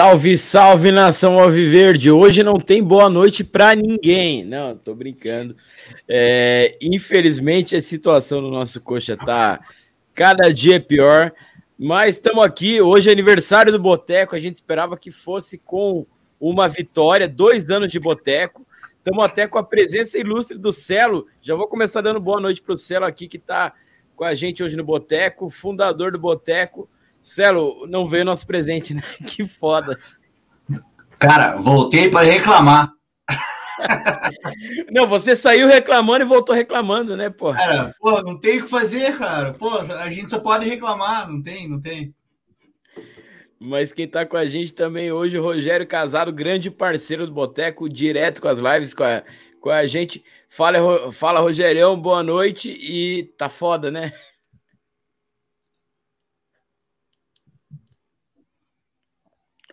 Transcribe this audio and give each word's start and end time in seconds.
Salve, 0.00 0.34
salve 0.38 0.90
nação 0.90 1.38
Alviverde! 1.38 2.10
Hoje 2.10 2.42
não 2.42 2.58
tem 2.58 2.82
boa 2.82 3.10
noite 3.10 3.44
para 3.44 3.74
ninguém. 3.74 4.42
Não, 4.42 4.74
tô 4.74 4.94
brincando. 4.94 5.54
É, 6.08 6.74
infelizmente 6.80 7.76
a 7.76 7.82
situação 7.82 8.40
do 8.40 8.50
nosso 8.50 8.80
coxa 8.80 9.14
tá 9.14 9.60
cada 10.14 10.50
dia 10.54 10.80
pior, 10.80 11.30
mas 11.78 12.16
estamos 12.16 12.42
aqui. 12.42 12.80
Hoje 12.80 13.10
é 13.10 13.12
aniversário 13.12 13.70
do 13.70 13.78
Boteco. 13.78 14.34
A 14.34 14.38
gente 14.38 14.54
esperava 14.54 14.96
que 14.96 15.10
fosse 15.10 15.58
com 15.58 16.06
uma 16.40 16.66
vitória, 16.66 17.28
dois 17.28 17.68
anos 17.68 17.92
de 17.92 18.00
Boteco. 18.00 18.66
Estamos 18.96 19.22
até 19.22 19.46
com 19.46 19.58
a 19.58 19.62
presença 19.62 20.18
ilustre 20.18 20.56
do 20.56 20.72
Celo. 20.72 21.26
Já 21.42 21.54
vou 21.54 21.68
começar 21.68 22.00
dando 22.00 22.18
boa 22.20 22.40
noite 22.40 22.62
para 22.62 22.72
o 22.72 22.78
Celo 22.78 23.04
aqui, 23.04 23.28
que 23.28 23.36
está 23.36 23.74
com 24.16 24.24
a 24.24 24.34
gente 24.34 24.64
hoje 24.64 24.76
no 24.78 24.82
Boteco, 24.82 25.50
fundador 25.50 26.10
do 26.10 26.18
Boteco. 26.18 26.88
Celo, 27.22 27.86
não 27.86 28.06
veio 28.06 28.24
nosso 28.24 28.46
presente, 28.46 28.94
né? 28.94 29.02
Que 29.26 29.46
foda. 29.46 29.98
Cara, 31.18 31.56
voltei 31.56 32.10
para 32.10 32.26
reclamar. 32.26 32.92
não, 34.90 35.06
você 35.06 35.36
saiu 35.36 35.68
reclamando 35.68 36.24
e 36.24 36.28
voltou 36.28 36.54
reclamando, 36.54 37.16
né, 37.16 37.30
pô? 37.30 37.52
Cara, 37.52 37.94
pô, 38.00 38.22
não 38.22 38.38
tem 38.38 38.58
o 38.58 38.62
que 38.64 38.70
fazer, 38.70 39.16
cara. 39.18 39.52
Pô, 39.52 39.70
a 39.78 40.10
gente 40.10 40.30
só 40.30 40.38
pode 40.40 40.68
reclamar, 40.68 41.30
não 41.30 41.42
tem, 41.42 41.68
não 41.68 41.80
tem. 41.80 42.14
Mas 43.58 43.92
quem 43.92 44.08
tá 44.08 44.24
com 44.24 44.38
a 44.38 44.46
gente 44.46 44.72
também 44.72 45.12
hoje, 45.12 45.38
o 45.38 45.42
Rogério 45.42 45.86
Casado, 45.86 46.32
grande 46.32 46.70
parceiro 46.70 47.26
do 47.26 47.32
Boteco, 47.34 47.90
direto 47.90 48.40
com 48.40 48.48
as 48.48 48.56
lives 48.56 48.94
com 48.94 49.04
a, 49.04 49.22
com 49.60 49.68
a 49.68 49.84
gente. 49.84 50.24
Fala, 50.48 51.12
fala, 51.12 51.40
Rogerião, 51.40 52.00
boa 52.00 52.22
noite 52.22 52.70
e 52.70 53.24
tá 53.36 53.50
foda, 53.50 53.90
né? 53.90 54.12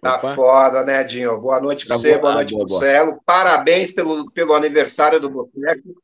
Tá 0.07 0.15
Opa. 0.15 0.35
foda, 0.35 0.83
né, 0.85 1.03
Dinho? 1.03 1.39
Boa 1.41 1.59
noite 1.59 1.85
para 1.85 1.95
tá 1.95 2.01
você, 2.01 2.11
boa, 2.11 2.21
boa 2.21 2.33
noite 2.35 2.55
para 2.55 2.63
o 2.63 2.69
Celo. 2.69 3.21
Parabéns 3.25 3.91
pelo, 3.91 4.31
pelo 4.31 4.53
aniversário 4.53 5.19
do 5.19 5.29
Boteco, 5.29 6.01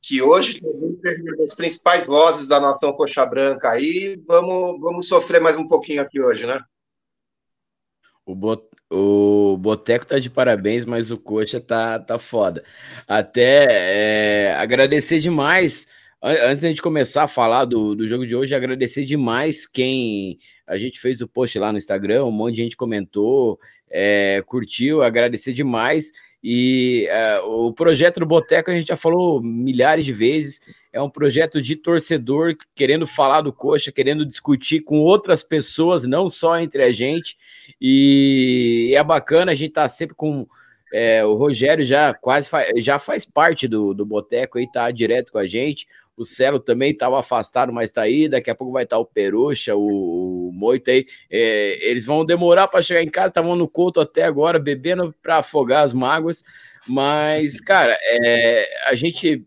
que 0.00 0.22
hoje 0.22 0.60
é 0.64 0.68
uma 0.68 1.36
das 1.36 1.54
principais 1.54 2.06
vozes 2.06 2.46
da 2.46 2.60
nação 2.60 2.92
coxa 2.92 3.26
branca 3.26 3.70
aí. 3.70 4.22
Vamos, 4.24 4.80
vamos 4.80 5.08
sofrer 5.08 5.40
mais 5.40 5.56
um 5.56 5.66
pouquinho 5.66 6.00
aqui 6.00 6.20
hoje, 6.20 6.46
né? 6.46 6.60
O, 8.24 8.34
bot, 8.36 8.62
o 8.88 9.56
Boteco 9.58 10.06
tá 10.06 10.18
de 10.18 10.30
parabéns, 10.30 10.84
mas 10.84 11.10
o 11.10 11.16
Coxa 11.16 11.60
tá, 11.60 11.98
tá 11.98 12.18
foda. 12.18 12.62
Até 13.06 13.66
é, 14.50 14.54
agradecer 14.54 15.18
demais 15.18 15.88
Antes 16.20 16.62
da 16.62 16.68
gente 16.68 16.82
começar 16.82 17.24
a 17.24 17.28
falar 17.28 17.64
do, 17.64 17.94
do 17.94 18.06
jogo 18.06 18.26
de 18.26 18.34
hoje, 18.34 18.52
agradecer 18.52 19.04
demais 19.04 19.64
quem 19.66 20.36
a 20.66 20.76
gente 20.76 20.98
fez 20.98 21.20
o 21.20 21.28
post 21.28 21.56
lá 21.58 21.70
no 21.70 21.78
Instagram, 21.78 22.24
um 22.24 22.32
monte 22.32 22.56
de 22.56 22.62
gente 22.62 22.76
comentou, 22.76 23.58
é, 23.88 24.42
curtiu, 24.44 25.00
agradecer 25.02 25.52
demais. 25.52 26.10
E 26.42 27.06
é, 27.08 27.38
o 27.40 27.72
projeto 27.72 28.18
do 28.18 28.26
Boteco 28.26 28.70
a 28.70 28.74
gente 28.74 28.88
já 28.88 28.96
falou 28.96 29.40
milhares 29.40 30.04
de 30.04 30.12
vezes. 30.12 30.60
É 30.92 31.00
um 31.00 31.10
projeto 31.10 31.62
de 31.62 31.76
torcedor 31.76 32.54
querendo 32.74 33.06
falar 33.06 33.42
do 33.42 33.52
coxa, 33.52 33.92
querendo 33.92 34.26
discutir 34.26 34.80
com 34.80 35.00
outras 35.00 35.42
pessoas, 35.42 36.02
não 36.02 36.28
só 36.28 36.58
entre 36.58 36.82
a 36.82 36.90
gente. 36.90 37.36
E 37.80 38.92
é 38.94 39.02
bacana, 39.04 39.52
a 39.52 39.54
gente 39.54 39.72
tá 39.72 39.88
sempre 39.88 40.16
com. 40.16 40.46
É, 40.90 41.22
o 41.22 41.34
Rogério 41.34 41.84
já 41.84 42.14
quase 42.14 42.48
fa 42.48 42.64
já 42.78 42.98
faz 42.98 43.22
parte 43.22 43.68
do, 43.68 43.92
do 43.92 44.06
Boteco 44.06 44.56
aí, 44.56 44.66
tá 44.70 44.90
direto 44.90 45.32
com 45.32 45.38
a 45.38 45.46
gente. 45.46 45.86
O 46.18 46.24
Celo 46.24 46.58
também 46.58 46.90
estava 46.90 47.18
afastado, 47.18 47.72
mas 47.72 47.90
está 47.90 48.02
aí. 48.02 48.28
Daqui 48.28 48.50
a 48.50 48.54
pouco 48.54 48.72
vai 48.72 48.84
estar 48.84 48.96
tá 48.96 49.00
o 49.00 49.06
Perucha, 49.06 49.76
o, 49.76 50.48
o 50.48 50.52
Moita 50.52 50.90
aí. 50.90 51.06
É, 51.30 51.78
eles 51.88 52.04
vão 52.04 52.24
demorar 52.24 52.68
para 52.68 52.82
chegar 52.82 53.02
em 53.02 53.08
casa, 53.08 53.28
estavam 53.28 53.54
no 53.54 53.68
culto 53.68 54.00
até 54.00 54.24
agora, 54.24 54.58
bebendo 54.58 55.14
para 55.22 55.38
afogar 55.38 55.84
as 55.84 55.92
mágoas. 55.92 56.42
Mas, 56.86 57.60
cara, 57.60 57.96
é, 58.02 58.68
a 58.86 58.94
gente 58.94 59.46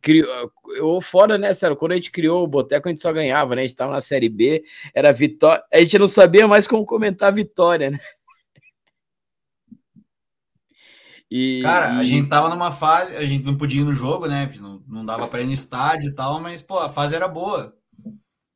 criou. 0.00 0.52
Eu, 0.76 1.00
fora, 1.00 1.38
né, 1.38 1.54
Celo? 1.54 1.76
Quando 1.76 1.92
a 1.92 1.96
gente 1.96 2.10
criou 2.10 2.42
o 2.42 2.46
Boteco, 2.46 2.88
a 2.88 2.90
gente 2.90 3.00
só 3.00 3.12
ganhava, 3.12 3.54
né? 3.54 3.62
A 3.62 3.64
gente 3.64 3.72
estava 3.72 3.92
na 3.92 4.00
Série 4.00 4.28
B, 4.28 4.64
era 4.94 5.12
vitória. 5.12 5.62
A 5.72 5.78
gente 5.78 5.98
não 5.98 6.08
sabia 6.08 6.46
mais 6.48 6.66
como 6.66 6.84
comentar 6.84 7.32
vitória, 7.32 7.90
né? 7.90 7.98
E, 11.30 11.60
Cara, 11.62 11.94
e... 11.94 12.00
a 12.00 12.04
gente 12.04 12.28
tava 12.28 12.48
numa 12.48 12.70
fase, 12.70 13.16
a 13.16 13.24
gente 13.24 13.44
não 13.44 13.56
podia 13.56 13.80
ir 13.80 13.84
no 13.84 13.92
jogo, 13.92 14.26
né? 14.26 14.50
Não, 14.60 14.82
não 14.86 15.04
dava 15.04 15.26
para 15.26 15.42
ir 15.42 15.46
no 15.46 15.52
estádio 15.52 16.10
e 16.10 16.14
tal, 16.14 16.40
mas, 16.40 16.62
pô, 16.62 16.78
a 16.78 16.88
fase 16.88 17.14
era 17.14 17.26
boa. 17.26 17.74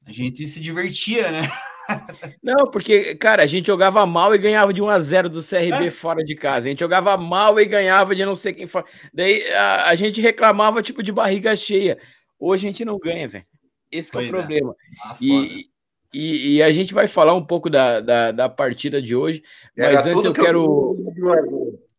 A 0.06 0.12
gente 0.12 0.44
se 0.46 0.60
divertia, 0.60 1.30
né? 1.30 1.42
Não, 2.42 2.70
porque, 2.70 3.14
cara, 3.16 3.42
a 3.42 3.46
gente 3.46 3.66
jogava 3.66 4.04
mal 4.06 4.34
e 4.34 4.38
ganhava 4.38 4.72
de 4.72 4.80
1 4.80 4.88
a 4.88 5.00
0 5.00 5.28
do 5.28 5.42
CRB 5.42 5.86
é. 5.86 5.90
fora 5.90 6.24
de 6.24 6.34
casa. 6.34 6.66
A 6.66 6.70
gente 6.70 6.80
jogava 6.80 7.16
mal 7.16 7.58
e 7.60 7.64
ganhava 7.64 8.14
de 8.14 8.24
não 8.24 8.36
sei 8.36 8.52
quem 8.52 8.66
fora. 8.66 8.86
Daí 9.12 9.42
a, 9.52 9.88
a 9.88 9.94
gente 9.94 10.20
reclamava, 10.20 10.82
tipo, 10.82 11.02
de 11.02 11.12
barriga 11.12 11.54
cheia. 11.56 11.98
Hoje 12.38 12.66
a 12.66 12.70
gente 12.70 12.84
não 12.84 12.98
ganha, 12.98 13.28
velho. 13.28 13.44
Esse 13.90 14.14
é 14.16 14.20
o 14.20 14.22
é. 14.22 14.28
problema. 14.28 14.74
Ah, 15.04 15.16
e, 15.20 15.66
e, 16.14 16.56
e, 16.56 16.62
a 16.62 16.70
gente 16.70 16.94
vai 16.94 17.08
falar 17.08 17.34
um 17.34 17.44
pouco 17.44 17.68
da, 17.68 18.00
da, 18.00 18.32
da 18.32 18.48
partida 18.48 19.02
de 19.02 19.16
hoje, 19.16 19.42
mas 19.76 20.06
antes 20.06 20.24
eu 20.24 20.32
quero. 20.32 20.96
Eu... 21.16 21.89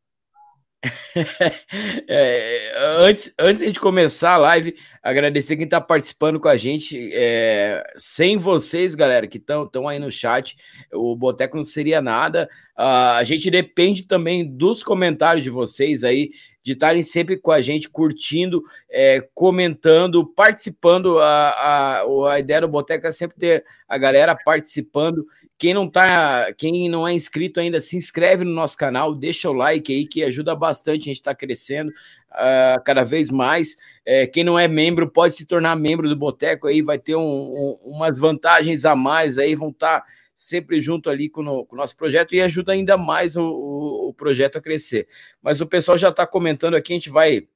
é, 2.08 2.74
antes, 3.00 3.34
antes 3.38 3.72
de 3.72 3.80
começar 3.80 4.34
a 4.34 4.38
live, 4.38 4.76
agradecer 5.04 5.56
quem 5.56 5.66
está 5.66 5.80
participando 5.80 6.40
com 6.40 6.48
a 6.48 6.58
gente. 6.58 7.12
É, 7.14 7.84
sem 7.98 8.38
vocês, 8.38 8.96
galera, 8.96 9.28
que 9.28 9.38
estão 9.38 9.88
aí 9.88 10.00
no 10.00 10.12
chat, 10.12 10.56
o 10.92 11.16
Boteco 11.16 11.56
não 11.56 11.64
seria 11.64 12.02
nada. 12.02 12.50
Uh, 12.78 13.14
a 13.18 13.24
gente 13.24 13.52
depende 13.52 14.08
também 14.08 14.44
dos 14.44 14.82
comentários 14.82 15.44
de 15.44 15.52
vocês 15.52 16.04
aí 16.04 16.32
de 16.64 16.74
estarem 16.74 17.02
sempre 17.02 17.38
com 17.38 17.52
a 17.52 17.62
gente, 17.62 17.90
curtindo, 17.90 18.64
é, 18.90 19.28
comentando, 19.34 20.26
participando. 20.26 21.20
A, 21.20 21.50
a, 21.50 22.34
a 22.34 22.40
ideia 22.40 22.62
do 22.62 22.68
Boteca 22.68 23.08
é 23.08 23.12
sempre 23.12 23.38
ter 23.38 23.66
a 23.88 23.98
galera 23.98 24.36
participando. 24.36 25.26
Quem 25.58 25.74
não 25.74 25.90
tá, 25.90 26.54
quem 26.58 26.90
não 26.90 27.08
é 27.08 27.14
inscrito 27.14 27.60
ainda, 27.60 27.80
se 27.80 27.96
inscreve 27.96 28.44
no 28.44 28.52
nosso 28.52 28.78
canal, 28.78 29.14
deixa 29.14 29.50
o 29.50 29.54
like 29.54 29.92
aí, 29.92 30.08
que 30.08 30.24
ajuda 30.24 30.56
bastante, 30.56 31.02
a 31.02 31.06
gente 31.06 31.18
está 31.18 31.36
crescendo 31.36 31.90
uh, 31.90 32.84
cada 32.84 33.04
vez 33.04 33.30
mais. 33.30 33.76
É, 34.06 34.26
quem 34.26 34.44
não 34.44 34.58
é 34.58 34.68
membro 34.68 35.10
pode 35.10 35.36
se 35.36 35.46
tornar 35.46 35.76
membro 35.76 36.10
do 36.10 36.16
Boteco 36.16 36.68
aí, 36.68 36.82
vai 36.82 36.98
ter 36.98 37.16
um, 37.16 37.22
um, 37.22 37.80
umas 37.86 38.18
vantagens 38.18 38.86
a 38.86 38.96
mais 38.96 39.38
aí, 39.38 39.56
vão 39.56 39.70
estar. 39.70 40.02
Tá 40.02 40.06
sempre 40.42 40.82
junto 40.82 41.08
ali 41.08 41.30
com, 41.30 41.44
no, 41.44 41.64
com 41.68 41.76
o 41.76 41.78
nosso 41.78 41.96
projeto 41.96 42.34
e 42.34 42.42
ajuda 42.42 42.72
ainda 42.72 42.98
mais 42.98 43.38
o, 43.38 43.44
o, 43.44 44.10
o 44.10 44.14
projeto 44.14 44.58
a 44.58 44.62
crescer. 44.62 45.08
Mas 45.40 45.62
o 45.62 45.68
pessoal 45.68 46.00
já 46.00 46.10
está 46.10 46.26
comentando 46.26 46.74
aqui, 46.74 46.94
a 46.94 46.96
gente 46.96 47.12
vai 47.12 47.48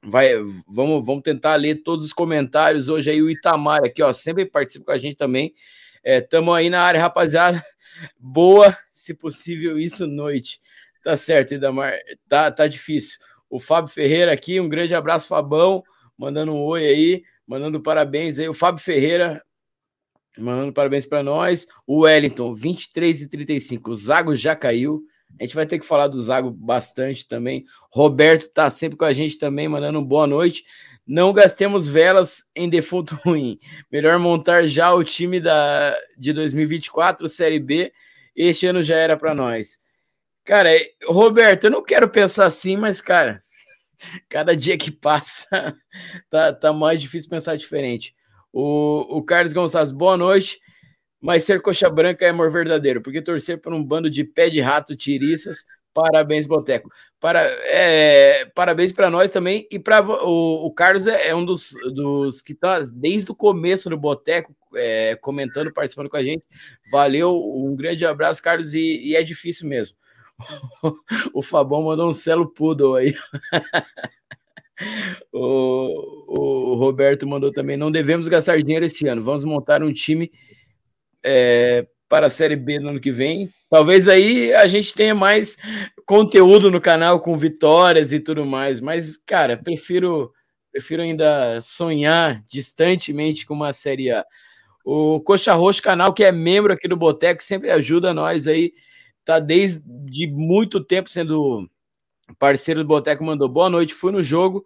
vai 0.00 0.34
vamos, 0.66 1.04
vamos 1.04 1.22
tentar 1.24 1.56
ler 1.56 1.82
todos 1.82 2.04
os 2.04 2.12
comentários. 2.12 2.88
Hoje 2.88 3.10
aí 3.10 3.20
o 3.20 3.28
Itamar 3.28 3.82
aqui 3.84 4.00
ó 4.00 4.12
sempre 4.12 4.46
participa 4.46 4.84
com 4.86 4.92
a 4.92 4.98
gente 4.98 5.16
também. 5.16 5.52
Estamos 6.04 6.54
é, 6.54 6.58
aí 6.58 6.70
na 6.70 6.80
área 6.82 7.00
rapaziada. 7.00 7.64
Boa 8.16 8.78
se 8.92 9.12
possível 9.12 9.76
isso 9.76 10.06
noite. 10.06 10.60
Tá 11.02 11.16
certo 11.16 11.54
Itamar 11.54 11.94
tá 12.28 12.52
tá 12.52 12.68
difícil. 12.68 13.18
O 13.50 13.58
Fábio 13.58 13.92
Ferreira 13.92 14.32
aqui 14.32 14.60
um 14.60 14.68
grande 14.68 14.94
abraço 14.94 15.26
Fabão. 15.26 15.82
Mandando 16.16 16.52
um 16.54 16.62
oi 16.62 16.86
aí 16.86 17.22
mandando 17.44 17.82
parabéns 17.82 18.38
aí. 18.38 18.48
O 18.48 18.54
Fábio 18.54 18.80
Ferreira 18.80 19.42
Mandando 20.40 20.72
parabéns 20.72 21.06
para 21.06 21.22
nós. 21.22 21.66
O 21.86 22.00
Wellington, 22.00 22.54
23 22.54 23.22
e 23.22 23.28
35. 23.28 23.90
O 23.90 23.94
Zago 23.94 24.36
já 24.36 24.56
caiu. 24.56 25.02
A 25.38 25.44
gente 25.44 25.54
vai 25.54 25.66
ter 25.66 25.78
que 25.78 25.86
falar 25.86 26.08
do 26.08 26.22
Zago 26.22 26.50
bastante 26.50 27.26
também. 27.26 27.64
Roberto 27.90 28.48
tá 28.48 28.68
sempre 28.68 28.98
com 28.98 29.04
a 29.04 29.12
gente 29.12 29.38
também, 29.38 29.68
mandando 29.68 30.02
boa 30.02 30.26
noite. 30.26 30.64
Não 31.06 31.32
gastemos 31.32 31.88
velas 31.88 32.50
em 32.54 32.68
defunto 32.68 33.18
ruim. 33.24 33.58
Melhor 33.90 34.18
montar 34.18 34.66
já 34.66 34.92
o 34.92 35.04
time 35.04 35.40
da, 35.40 35.96
de 36.18 36.32
2024, 36.32 37.28
Série 37.28 37.58
B. 37.58 37.92
Este 38.34 38.66
ano 38.66 38.82
já 38.82 38.96
era 38.96 39.16
para 39.16 39.34
nós. 39.34 39.78
Cara, 40.44 40.70
Roberto, 41.04 41.64
eu 41.64 41.70
não 41.70 41.82
quero 41.82 42.08
pensar 42.08 42.46
assim, 42.46 42.76
mas, 42.76 43.00
cara, 43.00 43.42
cada 44.28 44.56
dia 44.56 44.76
que 44.76 44.90
passa 44.90 45.76
tá, 46.30 46.52
tá 46.52 46.72
mais 46.72 47.00
difícil 47.00 47.30
pensar 47.30 47.56
diferente. 47.56 48.14
O, 48.52 49.18
o 49.18 49.22
Carlos 49.22 49.52
Gonçalves, 49.52 49.92
boa 49.92 50.16
noite. 50.16 50.58
Mas 51.20 51.44
ser 51.44 51.60
coxa 51.60 51.90
branca 51.90 52.24
é 52.24 52.30
amor 52.30 52.50
verdadeiro, 52.50 53.02
porque 53.02 53.20
torcer 53.20 53.60
por 53.60 53.74
um 53.74 53.84
bando 53.84 54.08
de 54.08 54.24
pé 54.24 54.48
de 54.48 54.60
rato 54.60 54.96
tiriças. 54.96 55.64
Parabéns, 55.92 56.46
Boteco. 56.46 56.90
Para, 57.18 57.42
é, 57.42 58.46
parabéns 58.54 58.92
para 58.92 59.10
nós 59.10 59.30
também. 59.30 59.66
E 59.70 59.78
para 59.78 60.02
o, 60.02 60.66
o, 60.66 60.72
Carlos 60.72 61.06
é, 61.06 61.28
é, 61.28 61.34
um 61.34 61.44
dos, 61.44 61.74
dos 61.92 62.40
que 62.40 62.52
está 62.52 62.80
desde 62.94 63.32
o 63.32 63.34
começo 63.34 63.90
do 63.90 63.98
Boteco 63.98 64.54
é, 64.74 65.16
comentando, 65.16 65.72
participando 65.72 66.08
com 66.08 66.16
a 66.16 66.22
gente. 66.22 66.44
Valeu, 66.90 67.36
um 67.36 67.74
grande 67.76 68.06
abraço, 68.06 68.42
Carlos. 68.42 68.72
E, 68.72 69.08
e 69.08 69.16
é 69.16 69.22
difícil 69.22 69.68
mesmo. 69.68 69.96
o 71.34 71.42
Fabão 71.42 71.82
mandou 71.82 72.08
um 72.08 72.14
celo 72.14 72.48
poodle 72.48 72.94
aí. 72.94 73.14
O, 75.32 76.72
o 76.72 76.74
Roberto 76.74 77.26
mandou 77.26 77.52
também: 77.52 77.76
não 77.76 77.90
devemos 77.90 78.28
gastar 78.28 78.60
dinheiro 78.62 78.84
este 78.84 79.06
ano. 79.06 79.22
Vamos 79.22 79.44
montar 79.44 79.82
um 79.82 79.92
time 79.92 80.30
é, 81.24 81.86
para 82.08 82.26
a 82.26 82.30
Série 82.30 82.56
B 82.56 82.78
no 82.78 82.90
ano 82.90 83.00
que 83.00 83.12
vem. 83.12 83.48
Talvez 83.70 84.08
aí 84.08 84.52
a 84.52 84.66
gente 84.66 84.92
tenha 84.92 85.14
mais 85.14 85.56
conteúdo 86.04 86.70
no 86.70 86.80
canal 86.80 87.20
com 87.20 87.38
vitórias 87.38 88.12
e 88.12 88.18
tudo 88.18 88.44
mais, 88.44 88.80
mas, 88.80 89.16
cara, 89.16 89.56
prefiro, 89.56 90.32
prefiro 90.72 91.02
ainda 91.02 91.60
sonhar 91.62 92.42
distantemente 92.50 93.46
com 93.46 93.54
uma 93.54 93.72
Série 93.72 94.10
A. 94.10 94.24
O 94.84 95.20
Coxa 95.20 95.54
Roxo 95.54 95.80
canal, 95.80 96.12
que 96.12 96.24
é 96.24 96.32
membro 96.32 96.72
aqui 96.72 96.88
do 96.88 96.96
Boteco, 96.96 97.42
sempre 97.44 97.70
ajuda 97.70 98.12
nós 98.12 98.48
aí, 98.48 98.72
tá 99.24 99.38
desde 99.38 99.86
muito 100.32 100.82
tempo 100.82 101.08
sendo 101.08 101.68
parceiro 102.38 102.82
do 102.82 102.86
Boteco, 102.86 103.24
mandou 103.24 103.48
boa 103.48 103.68
noite, 103.68 103.94
fui 103.94 104.12
no 104.12 104.22
jogo 104.22 104.64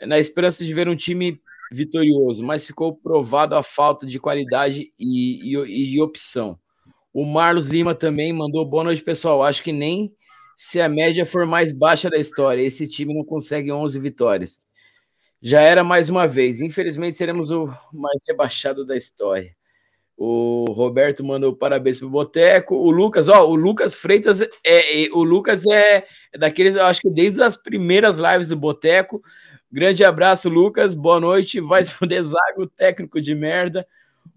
na 0.00 0.18
esperança 0.18 0.64
de 0.64 0.72
ver 0.72 0.88
um 0.88 0.96
time 0.96 1.40
vitorioso, 1.70 2.42
mas 2.42 2.66
ficou 2.66 2.94
provado 2.94 3.54
a 3.54 3.62
falta 3.62 4.06
de 4.06 4.18
qualidade 4.18 4.92
e, 4.98 5.56
e, 5.56 5.94
e 5.94 6.00
opção. 6.00 6.58
O 7.12 7.24
Marlos 7.24 7.68
Lima 7.68 7.94
também 7.94 8.32
mandou 8.32 8.64
boa 8.64 8.84
noite, 8.84 9.02
pessoal. 9.02 9.42
Acho 9.42 9.62
que 9.62 9.72
nem 9.72 10.14
se 10.56 10.80
a 10.80 10.88
média 10.88 11.26
for 11.26 11.46
mais 11.46 11.72
baixa 11.72 12.10
da 12.10 12.18
história, 12.18 12.62
esse 12.62 12.86
time 12.88 13.14
não 13.14 13.24
consegue 13.24 13.72
11 13.72 13.98
vitórias. 13.98 14.66
Já 15.40 15.60
era 15.60 15.84
mais 15.84 16.08
uma 16.08 16.26
vez. 16.26 16.60
Infelizmente, 16.60 17.16
seremos 17.16 17.50
o 17.50 17.66
mais 17.92 18.18
rebaixado 18.26 18.84
da 18.84 18.96
história. 18.96 19.54
O 20.20 20.64
Roberto 20.72 21.24
mandou 21.24 21.54
parabéns 21.54 22.00
pro 22.00 22.10
Boteco. 22.10 22.74
O 22.74 22.90
Lucas, 22.90 23.28
ó, 23.28 23.48
o 23.48 23.54
Lucas 23.54 23.94
Freitas 23.94 24.40
é, 24.40 24.48
é 24.64 25.08
o 25.12 25.22
Lucas 25.22 25.64
é, 25.64 26.04
daqueles, 26.36 26.74
acho 26.74 27.02
que 27.02 27.08
desde 27.10 27.40
as 27.40 27.56
primeiras 27.56 28.16
lives 28.16 28.48
do 28.48 28.56
Boteco. 28.56 29.22
Grande 29.70 30.04
abraço, 30.04 30.48
Lucas. 30.48 30.92
Boa 30.92 31.20
noite. 31.20 31.60
Vai 31.60 31.84
se 31.84 31.92
fuder, 31.92 32.24
Zago, 32.24 32.66
técnico 32.66 33.20
de 33.20 33.32
merda. 33.32 33.86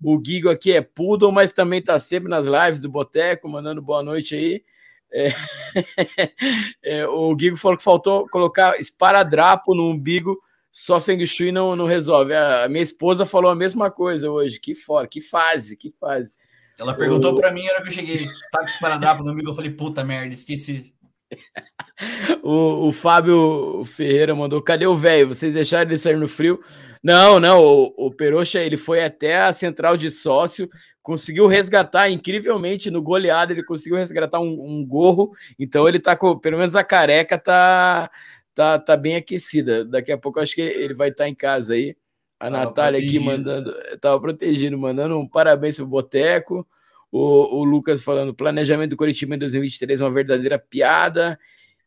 O 0.04 0.20
Guigo 0.20 0.52
aqui 0.52 0.72
é 0.72 0.82
Poodle, 0.82 1.32
mas 1.32 1.52
também 1.52 1.80
está 1.80 1.98
sempre 1.98 2.30
nas 2.30 2.46
lives 2.46 2.80
do 2.80 2.90
Boteco, 2.90 3.50
mandando 3.50 3.82
boa 3.82 4.04
noite 4.04 4.36
aí. 4.36 4.64
É... 5.12 5.32
é, 6.84 7.08
o 7.08 7.36
Guigo 7.36 7.58
falou 7.58 7.78
que 7.78 7.84
faltou 7.84 8.30
colocar 8.30 8.80
esparadrapo 8.80 9.74
no 9.74 9.90
umbigo, 9.90 10.40
só 10.72 11.02
Feng 11.02 11.26
Shui 11.26 11.52
não, 11.52 11.76
não 11.76 11.86
resolve. 11.86 12.34
A 12.34 12.68
minha 12.70 12.84
esposa 12.84 13.26
falou 13.26 13.52
a 13.52 13.56
mesma 13.56 13.92
coisa 13.92 14.32
hoje. 14.32 14.60
Que 14.60 14.74
fora, 14.74 15.08
que 15.08 15.20
fase, 15.20 15.76
que 15.76 15.92
fase. 16.00 16.34
Ela 16.80 16.94
perguntou 16.94 17.36
para 17.36 17.52
mim, 17.52 17.66
era 17.66 17.84
que 17.84 17.90
eu 17.90 17.94
cheguei, 17.94 18.26
tá 18.52 18.60
com 18.60 18.66
esparadrapo 18.66 19.24
no 19.24 19.32
umbigo, 19.32 19.50
eu 19.50 19.56
falei, 19.56 19.70
puta 19.70 20.04
merda, 20.04 20.34
esqueci. 20.34 20.94
o, 22.42 22.88
o 22.88 22.92
Fábio 22.92 23.84
Ferreira 23.86 24.34
mandou: 24.34 24.62
cadê 24.62 24.88
o 24.88 24.96
velho? 24.96 25.28
Vocês 25.28 25.54
deixaram 25.54 25.90
ele 25.90 25.98
sair 25.98 26.18
no 26.18 26.28
frio? 26.28 26.60
Não, 27.04 27.40
não, 27.40 27.62
o, 27.62 28.08
o 28.08 28.12
Peroxa 28.12 28.60
ele 28.60 28.78
foi 28.78 29.04
até 29.04 29.42
a 29.42 29.54
central 29.54 29.98
de 29.98 30.12
sócio, 30.12 30.70
conseguiu 31.02 31.48
resgatar 31.48 32.10
incrivelmente 32.10 32.92
no 32.92 33.02
goleado, 33.02 33.52
ele 33.52 33.64
conseguiu 33.64 33.98
resgatar 33.98 34.40
um, 34.40 34.52
um 34.52 34.86
gorro, 34.86 35.32
então 35.58 35.88
ele 35.88 36.00
tá 36.00 36.16
com, 36.16 36.38
pelo 36.38 36.60
menos 36.60 36.76
a 36.76 36.84
careca 36.84 37.40
tá, 37.40 38.10
tá, 38.54 38.80
tá 38.80 38.98
bem 38.98 39.16
aquecida. 39.16 39.86
Daqui 39.86 40.12
a 40.12 40.18
pouco 40.18 40.40
acho 40.40 40.56
que 40.56 40.62
ele 40.62 40.94
vai 40.94 41.10
estar 41.10 41.26
tá 41.26 41.30
em 41.30 41.36
casa 41.36 41.74
aí. 41.74 41.96
A 42.40 42.50
tava 42.50 42.66
Natália 42.66 43.00
protegido. 43.00 43.30
aqui 43.30 43.38
mandando, 43.38 43.76
tava 44.00 44.20
protegido, 44.20 44.78
mandando 44.78 45.20
um 45.20 45.28
parabéns 45.28 45.76
pro 45.76 45.86
Boteco. 45.86 46.68
O, 47.12 47.60
o 47.60 47.64
Lucas 47.64 48.02
falando, 48.02 48.34
planejamento 48.34 48.92
do 48.92 48.98
Curitiba 48.98 49.36
em 49.36 49.40
2023 49.40 50.02
é 50.02 50.04
uma 50.04 50.12
verdadeira 50.12 50.58
piada. 50.58 51.38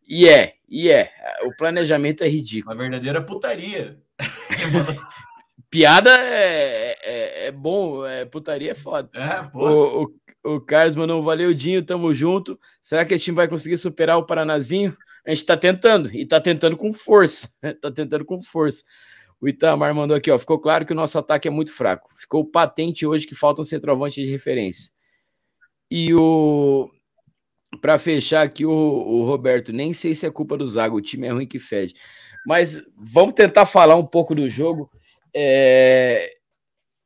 E 0.07 0.29
é, 0.29 0.55
e 0.69 0.91
é. 0.91 1.11
O 1.45 1.57
planejamento 1.57 2.23
é 2.23 2.29
ridículo. 2.29 2.75
Uma 2.75 2.83
verdadeira 2.83 3.23
putaria. 3.23 3.99
Piada 5.71 6.11
é, 6.11 6.97
é, 7.03 7.47
é, 7.47 7.51
bom, 7.51 8.07
é, 8.07 8.25
putaria 8.25 8.71
é 8.71 8.75
foda. 8.75 9.11
É, 9.13 9.51
o, 9.53 10.05
o, 10.45 10.55
o 10.57 10.61
Carlos 10.61 10.95
mandou 10.95 11.21
valeu, 11.21 11.53
Dinho, 11.53 11.85
tamo 11.85 12.15
junto. 12.15 12.57
Será 12.81 13.05
que 13.05 13.15
esse 13.15 13.25
time 13.25 13.35
vai 13.35 13.49
conseguir 13.49 13.77
superar 13.77 14.17
o 14.19 14.25
Paranazinho? 14.25 14.97
A 15.27 15.31
gente 15.31 15.47
tá 15.47 15.57
tentando, 15.57 16.15
e 16.15 16.27
tá 16.27 16.41
tentando 16.41 16.77
com 16.77 16.93
força. 16.93 17.49
tá 17.81 17.91
tentando 17.91 18.25
com 18.25 18.43
força. 18.43 18.85
O 19.41 19.49
Itamar 19.49 19.95
mandou 19.95 20.17
aqui, 20.17 20.31
ó. 20.31 20.39
Ficou 20.39 20.59
claro 20.59 20.87
que 20.87 20.93
o 20.93 20.97
nosso 20.97 21.19
ataque 21.19 21.49
é 21.49 21.51
muito 21.51 21.73
fraco. 21.73 22.11
Ficou 22.17 22.45
patente 22.45 23.07
hoje 23.07 23.27
que 23.27 23.35
falta 23.35 23.61
um 23.61 23.65
centroavante 23.65 24.23
de 24.23 24.31
referência. 24.31 24.91
E 25.91 26.15
o. 26.15 26.91
Para 27.81 27.99
fechar 27.99 28.43
aqui, 28.43 28.65
o, 28.65 28.71
o 28.71 29.27
Roberto, 29.27 29.73
nem 29.73 29.93
sei 29.93 30.15
se 30.15 30.25
é 30.25 30.31
culpa 30.31 30.57
do 30.57 30.67
Zago, 30.67 30.97
o 30.97 31.03
time 31.03 31.27
é 31.27 31.31
ruim 31.31 31.47
que 31.47 31.59
fede. 31.59 31.95
Mas 32.47 32.87
vamos 32.97 33.35
tentar 33.35 33.67
falar 33.67 33.97
um 33.97 34.07
pouco 34.07 34.35
do 34.35 34.49
jogo. 34.49 34.91
É... 35.35 36.31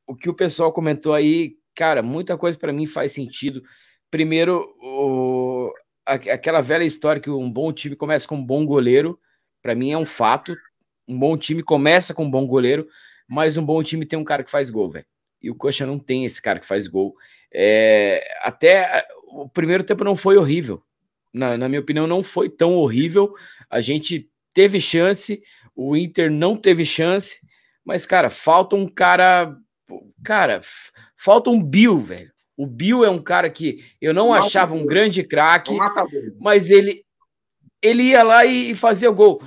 O 0.07 0.15
que 0.15 0.29
o 0.29 0.35
pessoal 0.35 0.73
comentou 0.73 1.15
aí, 1.15 1.57
cara, 1.75 2.03
muita 2.03 2.37
coisa 2.37 2.59
para 2.59 2.73
mim 2.73 2.87
faz 2.87 3.13
sentido. 3.13 3.63
Primeiro, 4.11 4.65
o... 4.83 5.73
aquela 6.09 6.61
velha 6.61 6.85
história 6.85 7.21
que 7.21 7.31
um 7.31 7.51
bom 7.51 7.73
time 7.73 7.95
começa 7.95 8.27
com 8.27 8.37
um 8.37 8.45
bom 8.45 8.65
goleiro, 8.65 9.19
para 9.63 9.75
mim 9.75 9.93
é 9.93 9.99
um 9.99 10.05
fato. 10.05 10.57
Um 11.07 11.19
bom 11.19 11.37
time 11.37 11.63
começa 11.63 12.13
com 12.13 12.25
um 12.25 12.31
bom 12.31 12.47
goleiro, 12.47 12.87
mas 13.27 13.57
um 13.57 13.65
bom 13.65 13.83
time 13.83 14.05
tem 14.05 14.19
um 14.19 14.25
cara 14.25 14.43
que 14.43 14.51
faz 14.51 14.71
gol, 14.71 14.91
velho. 14.91 15.07
E 15.43 15.51
o 15.51 15.55
Coxa 15.55 15.87
não 15.87 15.99
tem 15.99 16.25
esse 16.25 16.41
cara 16.43 16.59
que 16.59 16.67
faz 16.67 16.87
gol. 16.87 17.15
É... 17.53 18.27
Até 18.43 19.07
o 19.27 19.49
primeiro 19.49 19.85
tempo 19.85 20.05
não 20.05 20.17
foi 20.17 20.37
horrível. 20.37 20.83
Na, 21.33 21.57
na 21.57 21.69
minha 21.69 21.81
opinião, 21.81 22.07
não 22.07 22.23
foi 22.23 22.49
tão 22.49 22.75
horrível. 22.75 23.33
A 23.71 23.81
gente 23.81 24.31
teve 24.53 24.81
chance, 24.81 25.43
o 25.75 25.97
Inter 25.97 26.31
não 26.31 26.57
teve 26.57 26.85
chance, 26.85 27.39
mas, 27.85 28.05
cara, 28.05 28.29
falta 28.29 28.77
um 28.77 28.89
cara. 28.89 29.57
Cara, 30.25 30.61
falta 31.17 31.49
um 31.49 31.63
Bill, 31.63 32.01
velho. 32.01 32.33
O 32.59 32.67
Bill 32.67 33.05
é 33.05 33.09
um 33.09 33.23
cara 33.23 33.49
que 33.49 33.85
eu 34.01 34.13
não 34.13 34.35
achava 34.35 34.75
um 34.75 34.85
grande 34.85 35.23
craque, 35.23 35.79
mas 36.41 36.71
ele, 36.71 37.05
ele 37.81 38.03
ia 38.03 38.25
lá 38.25 38.45
e 38.45 38.75
fazia 38.75 39.09
o 39.09 39.15
gol. 39.15 39.41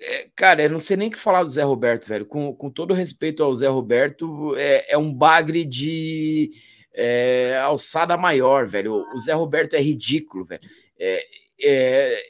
É, 0.00 0.26
cara, 0.34 0.62
eu 0.62 0.70
não 0.70 0.80
sei 0.80 0.96
nem 0.96 1.08
o 1.08 1.10
que 1.10 1.18
falar 1.18 1.42
do 1.42 1.50
Zé 1.50 1.62
Roberto, 1.62 2.08
velho. 2.08 2.24
Com, 2.24 2.54
com 2.54 2.70
todo 2.70 2.94
respeito 2.94 3.44
ao 3.44 3.54
Zé 3.54 3.68
Roberto, 3.68 4.56
é, 4.56 4.94
é 4.94 4.96
um 4.96 5.12
bagre 5.12 5.66
de 5.66 6.50
é, 6.94 7.58
alçada 7.62 8.16
maior, 8.16 8.66
velho. 8.66 9.04
O 9.14 9.20
Zé 9.20 9.34
Roberto 9.34 9.74
é 9.74 9.80
ridículo, 9.82 10.46
velho. 10.46 10.62
É, 10.98 11.26
é, 11.60 12.22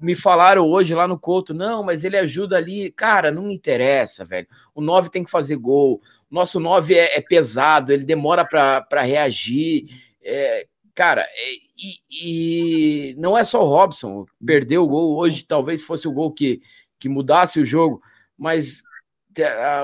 me 0.00 0.14
falaram 0.14 0.66
hoje 0.68 0.94
lá 0.94 1.06
no 1.06 1.18
Couto, 1.18 1.52
não, 1.52 1.82
mas 1.82 2.04
ele 2.04 2.16
ajuda 2.16 2.56
ali. 2.56 2.90
Cara, 2.92 3.30
não 3.30 3.44
me 3.44 3.54
interessa, 3.54 4.24
velho. 4.24 4.46
O 4.74 4.80
9 4.80 5.10
tem 5.10 5.24
que 5.24 5.30
fazer 5.30 5.56
gol. 5.56 6.00
O 6.30 6.34
nosso 6.34 6.58
9 6.58 6.94
é, 6.94 7.18
é 7.18 7.20
pesado, 7.20 7.92
ele 7.92 8.04
demora 8.04 8.44
para 8.44 9.02
reagir. 9.02 9.86
É, 10.22 10.66
cara, 10.94 11.22
é, 11.22 11.52
e, 11.76 13.12
e, 13.12 13.14
não 13.18 13.36
é 13.36 13.44
só 13.44 13.62
o 13.62 13.68
Robson. 13.68 14.26
Perdeu 14.44 14.84
o 14.84 14.88
gol 14.88 15.16
hoje, 15.16 15.44
talvez 15.44 15.82
fosse 15.82 16.08
o 16.08 16.12
gol 16.12 16.32
que, 16.32 16.60
que 16.98 17.08
mudasse 17.08 17.60
o 17.60 17.66
jogo, 17.66 18.02
mas 18.36 18.82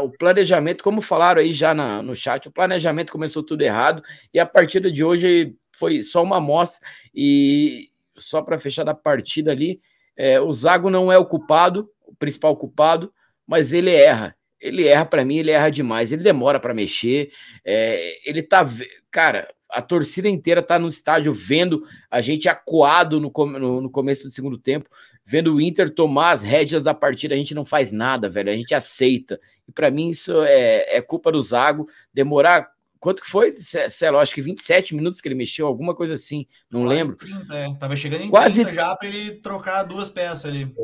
o 0.02 0.10
planejamento, 0.10 0.82
como 0.82 1.00
falaram 1.00 1.40
aí 1.40 1.52
já 1.52 1.72
na, 1.72 2.02
no 2.02 2.16
chat, 2.16 2.48
o 2.48 2.52
planejamento 2.52 3.12
começou 3.12 3.42
tudo 3.42 3.62
errado 3.62 4.02
e 4.34 4.40
a 4.40 4.44
partida 4.44 4.90
de 4.90 5.04
hoje 5.04 5.54
foi 5.72 6.02
só 6.02 6.22
uma 6.22 6.38
amostra. 6.38 6.86
E 7.14 7.90
só 8.18 8.42
para 8.42 8.58
fechar 8.58 8.84
da 8.84 8.94
partida 8.94 9.52
ali, 9.52 9.80
é, 10.16 10.40
o 10.40 10.52
Zago 10.52 10.88
não 10.88 11.12
é 11.12 11.18
o 11.18 11.26
culpado, 11.26 11.88
o 12.06 12.14
principal 12.14 12.56
culpado, 12.56 13.12
mas 13.46 13.72
ele 13.72 13.90
erra. 13.90 14.34
Ele 14.58 14.86
erra 14.86 15.04
para 15.04 15.24
mim, 15.24 15.36
ele 15.36 15.50
erra 15.50 15.70
demais. 15.70 16.10
Ele 16.10 16.22
demora 16.22 16.58
para 16.58 16.74
mexer. 16.74 17.30
É, 17.64 18.28
ele 18.28 18.42
tá, 18.42 18.66
cara, 19.10 19.46
a 19.70 19.82
torcida 19.82 20.28
inteira 20.28 20.62
tá 20.62 20.78
no 20.78 20.88
estádio 20.88 21.32
vendo 21.32 21.82
a 22.10 22.20
gente 22.20 22.48
acuado 22.48 23.20
no, 23.20 23.30
no, 23.58 23.80
no, 23.82 23.90
começo 23.90 24.24
do 24.24 24.30
segundo 24.30 24.56
tempo, 24.56 24.88
vendo 25.24 25.54
o 25.54 25.60
Inter 25.60 25.90
tomar 25.90 26.30
as 26.30 26.42
rédeas 26.42 26.84
da 26.84 26.94
partida. 26.94 27.34
A 27.34 27.38
gente 27.38 27.54
não 27.54 27.66
faz 27.66 27.92
nada, 27.92 28.30
velho. 28.30 28.50
A 28.50 28.56
gente 28.56 28.74
aceita. 28.74 29.38
E 29.68 29.72
para 29.72 29.90
mim 29.90 30.08
isso 30.08 30.42
é, 30.42 30.96
é 30.96 31.02
culpa 31.02 31.30
do 31.30 31.42
Zago. 31.42 31.86
Demorar 32.12 32.68
Quanto 33.06 33.22
que 33.22 33.30
foi, 33.30 33.52
Celo? 33.88 34.18
Acho 34.18 34.34
que 34.34 34.42
27 34.42 34.92
minutos 34.92 35.20
que 35.20 35.28
ele 35.28 35.36
mexeu, 35.36 35.68
alguma 35.68 35.94
coisa 35.94 36.14
assim, 36.14 36.44
não 36.68 36.86
Quase 36.86 36.98
lembro. 36.98 37.16
30, 37.16 37.54
é. 37.54 37.74
Tava 37.78 37.94
chegando 37.94 38.24
em 38.24 38.28
Quase... 38.28 38.64
30 38.64 38.74
já 38.74 38.96
para 38.96 39.06
ele 39.06 39.30
trocar 39.34 39.84
duas 39.84 40.10
peças 40.10 40.46
ali. 40.46 40.74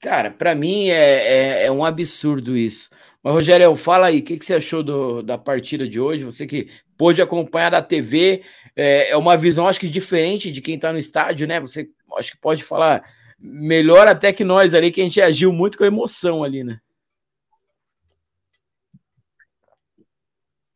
Cara, 0.00 0.32
para 0.32 0.52
mim 0.52 0.88
é, 0.88 0.94
é, 0.94 1.66
é, 1.66 1.70
um 1.70 1.84
absurdo 1.84 2.56
isso. 2.56 2.90
Mas, 3.22 3.34
Rogério, 3.34 3.76
fala 3.76 4.08
aí, 4.08 4.18
o 4.18 4.22
que, 4.24 4.36
que 4.36 4.44
você 4.44 4.54
achou 4.54 4.82
do, 4.82 5.22
da 5.22 5.38
partida 5.38 5.86
de 5.86 6.00
hoje? 6.00 6.24
Você 6.24 6.44
que 6.44 6.66
pôde 6.98 7.22
acompanhar 7.22 7.70
da 7.70 7.80
TV, 7.80 8.42
é, 8.74 9.10
é 9.10 9.16
uma 9.16 9.36
visão, 9.36 9.68
acho 9.68 9.78
que 9.78 9.88
diferente 9.88 10.50
de 10.50 10.60
quem 10.60 10.74
está 10.74 10.92
no 10.92 10.98
estádio, 10.98 11.46
né? 11.46 11.60
Você 11.60 11.88
acho 12.18 12.32
que 12.32 12.38
pode 12.38 12.64
falar 12.64 13.04
melhor 13.38 14.08
até 14.08 14.32
que 14.32 14.42
nós 14.42 14.74
ali, 14.74 14.90
que 14.90 15.00
a 15.00 15.04
gente 15.04 15.20
agiu 15.20 15.52
muito 15.52 15.78
com 15.78 15.84
emoção 15.84 16.42
ali, 16.42 16.64
né? 16.64 16.80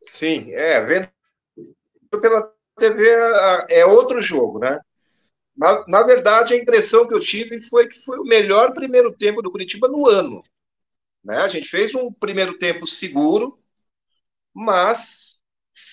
Sim, 0.05 0.51
é, 0.53 0.81
vendo 0.81 1.09
pela 2.21 2.53
TV 2.77 3.03
é 3.69 3.85
outro 3.85 4.21
jogo, 4.21 4.59
né? 4.59 4.79
Na, 5.55 5.85
na 5.87 6.03
verdade, 6.03 6.53
a 6.53 6.57
impressão 6.57 7.07
que 7.07 7.13
eu 7.13 7.19
tive 7.19 7.61
foi 7.61 7.87
que 7.87 7.99
foi 8.03 8.19
o 8.19 8.25
melhor 8.25 8.73
primeiro 8.73 9.11
tempo 9.11 9.41
do 9.41 9.51
Curitiba 9.51 9.87
no 9.87 10.07
ano. 10.07 10.43
Né? 11.23 11.37
A 11.37 11.47
gente 11.47 11.67
fez 11.67 11.95
um 11.95 12.11
primeiro 12.11 12.57
tempo 12.57 12.85
seguro, 12.85 13.57
mas 14.53 15.39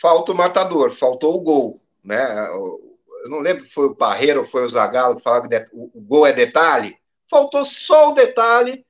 falta 0.00 0.32
o 0.32 0.34
matador, 0.36 0.90
faltou 0.90 1.34
o 1.34 1.42
gol. 1.42 1.82
Né? 2.02 2.48
eu 2.48 3.30
não 3.30 3.38
lembro 3.38 3.64
se 3.64 3.70
foi 3.70 3.86
o 3.86 3.94
Parreira 3.94 4.40
ou 4.40 4.46
foi 4.46 4.64
o 4.64 4.68
Zagallo 4.68 5.16
que 5.16 5.22
falava 5.22 5.48
que 5.48 5.56
o, 5.72 5.90
o 5.94 6.00
gol 6.00 6.26
é 6.26 6.32
detalhe. 6.32 6.96
Faltou 7.30 7.64
só 7.64 8.10
o 8.10 8.14
detalhe. 8.14 8.84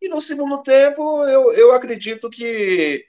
E 0.00 0.08
no 0.08 0.20
segundo 0.20 0.62
tempo, 0.62 1.24
eu, 1.24 1.52
eu 1.52 1.72
acredito 1.72 2.28
que 2.30 3.06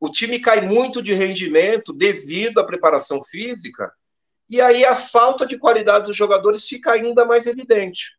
o 0.00 0.08
time 0.08 0.40
cai 0.40 0.62
muito 0.62 1.02
de 1.02 1.12
rendimento 1.12 1.92
devido 1.92 2.58
à 2.58 2.64
preparação 2.64 3.22
física. 3.22 3.92
E 4.48 4.60
aí 4.60 4.84
a 4.84 4.96
falta 4.96 5.46
de 5.46 5.58
qualidade 5.58 6.06
dos 6.06 6.16
jogadores 6.16 6.66
fica 6.66 6.92
ainda 6.92 7.24
mais 7.24 7.46
evidente. 7.46 8.18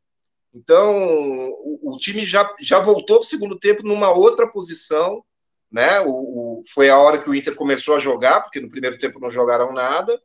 Então, 0.54 1.50
o, 1.50 1.96
o 1.96 1.98
time 1.98 2.26
já, 2.26 2.54
já 2.62 2.80
voltou 2.80 3.18
para 3.18 3.26
o 3.26 3.28
segundo 3.28 3.58
tempo 3.58 3.84
numa 3.84 4.12
outra 4.12 4.48
posição, 4.48 5.24
né? 5.72 6.02
O, 6.02 6.10
o, 6.10 6.64
foi 6.74 6.90
a 6.90 6.98
hora 6.98 7.22
que 7.22 7.30
o 7.30 7.34
Inter 7.34 7.56
começou 7.56 7.96
a 7.96 8.00
jogar, 8.00 8.42
porque 8.42 8.60
no 8.60 8.70
primeiro 8.70 9.00
tempo 9.00 9.20
não 9.20 9.32
jogaram 9.32 9.74
nada. 9.74 10.22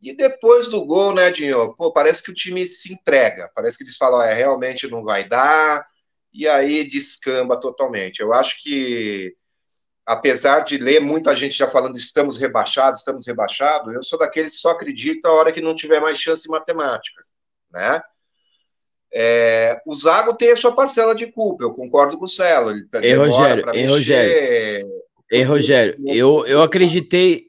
E 0.00 0.12
depois 0.14 0.68
do 0.68 0.84
gol, 0.84 1.14
né, 1.14 1.30
Dinho? 1.30 1.74
Pô, 1.74 1.92
parece 1.92 2.22
que 2.22 2.30
o 2.30 2.34
time 2.34 2.66
se 2.66 2.92
entrega. 2.92 3.50
Parece 3.54 3.78
que 3.78 3.84
eles 3.84 3.96
falam, 3.96 4.20
é, 4.20 4.34
realmente 4.34 4.86
não 4.88 5.02
vai 5.02 5.26
dar. 5.26 5.86
E 6.32 6.46
aí 6.46 6.84
descamba 6.84 7.58
totalmente. 7.58 8.20
Eu 8.20 8.32
acho 8.32 8.62
que, 8.62 9.34
apesar 10.06 10.60
de 10.60 10.78
ler 10.78 11.00
muita 11.00 11.36
gente 11.36 11.58
já 11.58 11.68
falando 11.68 11.96
estamos 11.96 12.38
rebaixados, 12.38 13.00
estamos 13.00 13.26
rebaixados, 13.26 13.92
eu 13.92 14.02
sou 14.04 14.18
daqueles 14.18 14.52
que 14.52 14.60
só 14.60 14.70
acredita 14.70 15.28
a 15.28 15.32
hora 15.32 15.52
que 15.52 15.60
não 15.60 15.74
tiver 15.74 16.00
mais 16.00 16.18
chance 16.18 16.48
em 16.48 16.52
matemática, 16.52 17.20
né? 17.72 18.00
É, 19.12 19.80
o 19.86 19.94
Zago 19.94 20.36
tem 20.36 20.50
a 20.50 20.56
sua 20.56 20.74
parcela 20.74 21.14
de 21.14 21.26
culpa, 21.32 21.64
eu 21.64 21.72
concordo 21.72 22.18
com 22.18 22.26
o 22.26 22.28
Celo. 22.28 22.70
Ele 22.70 22.86
tá 22.86 23.00
Ei, 23.02 23.14
Rogério, 23.14 23.64
ei, 23.72 23.86
Rogério. 23.86 24.88
Ei, 25.30 25.42
Rogério, 25.42 25.96
eu, 26.06 26.46
eu 26.46 26.62
acreditei, 26.62 27.46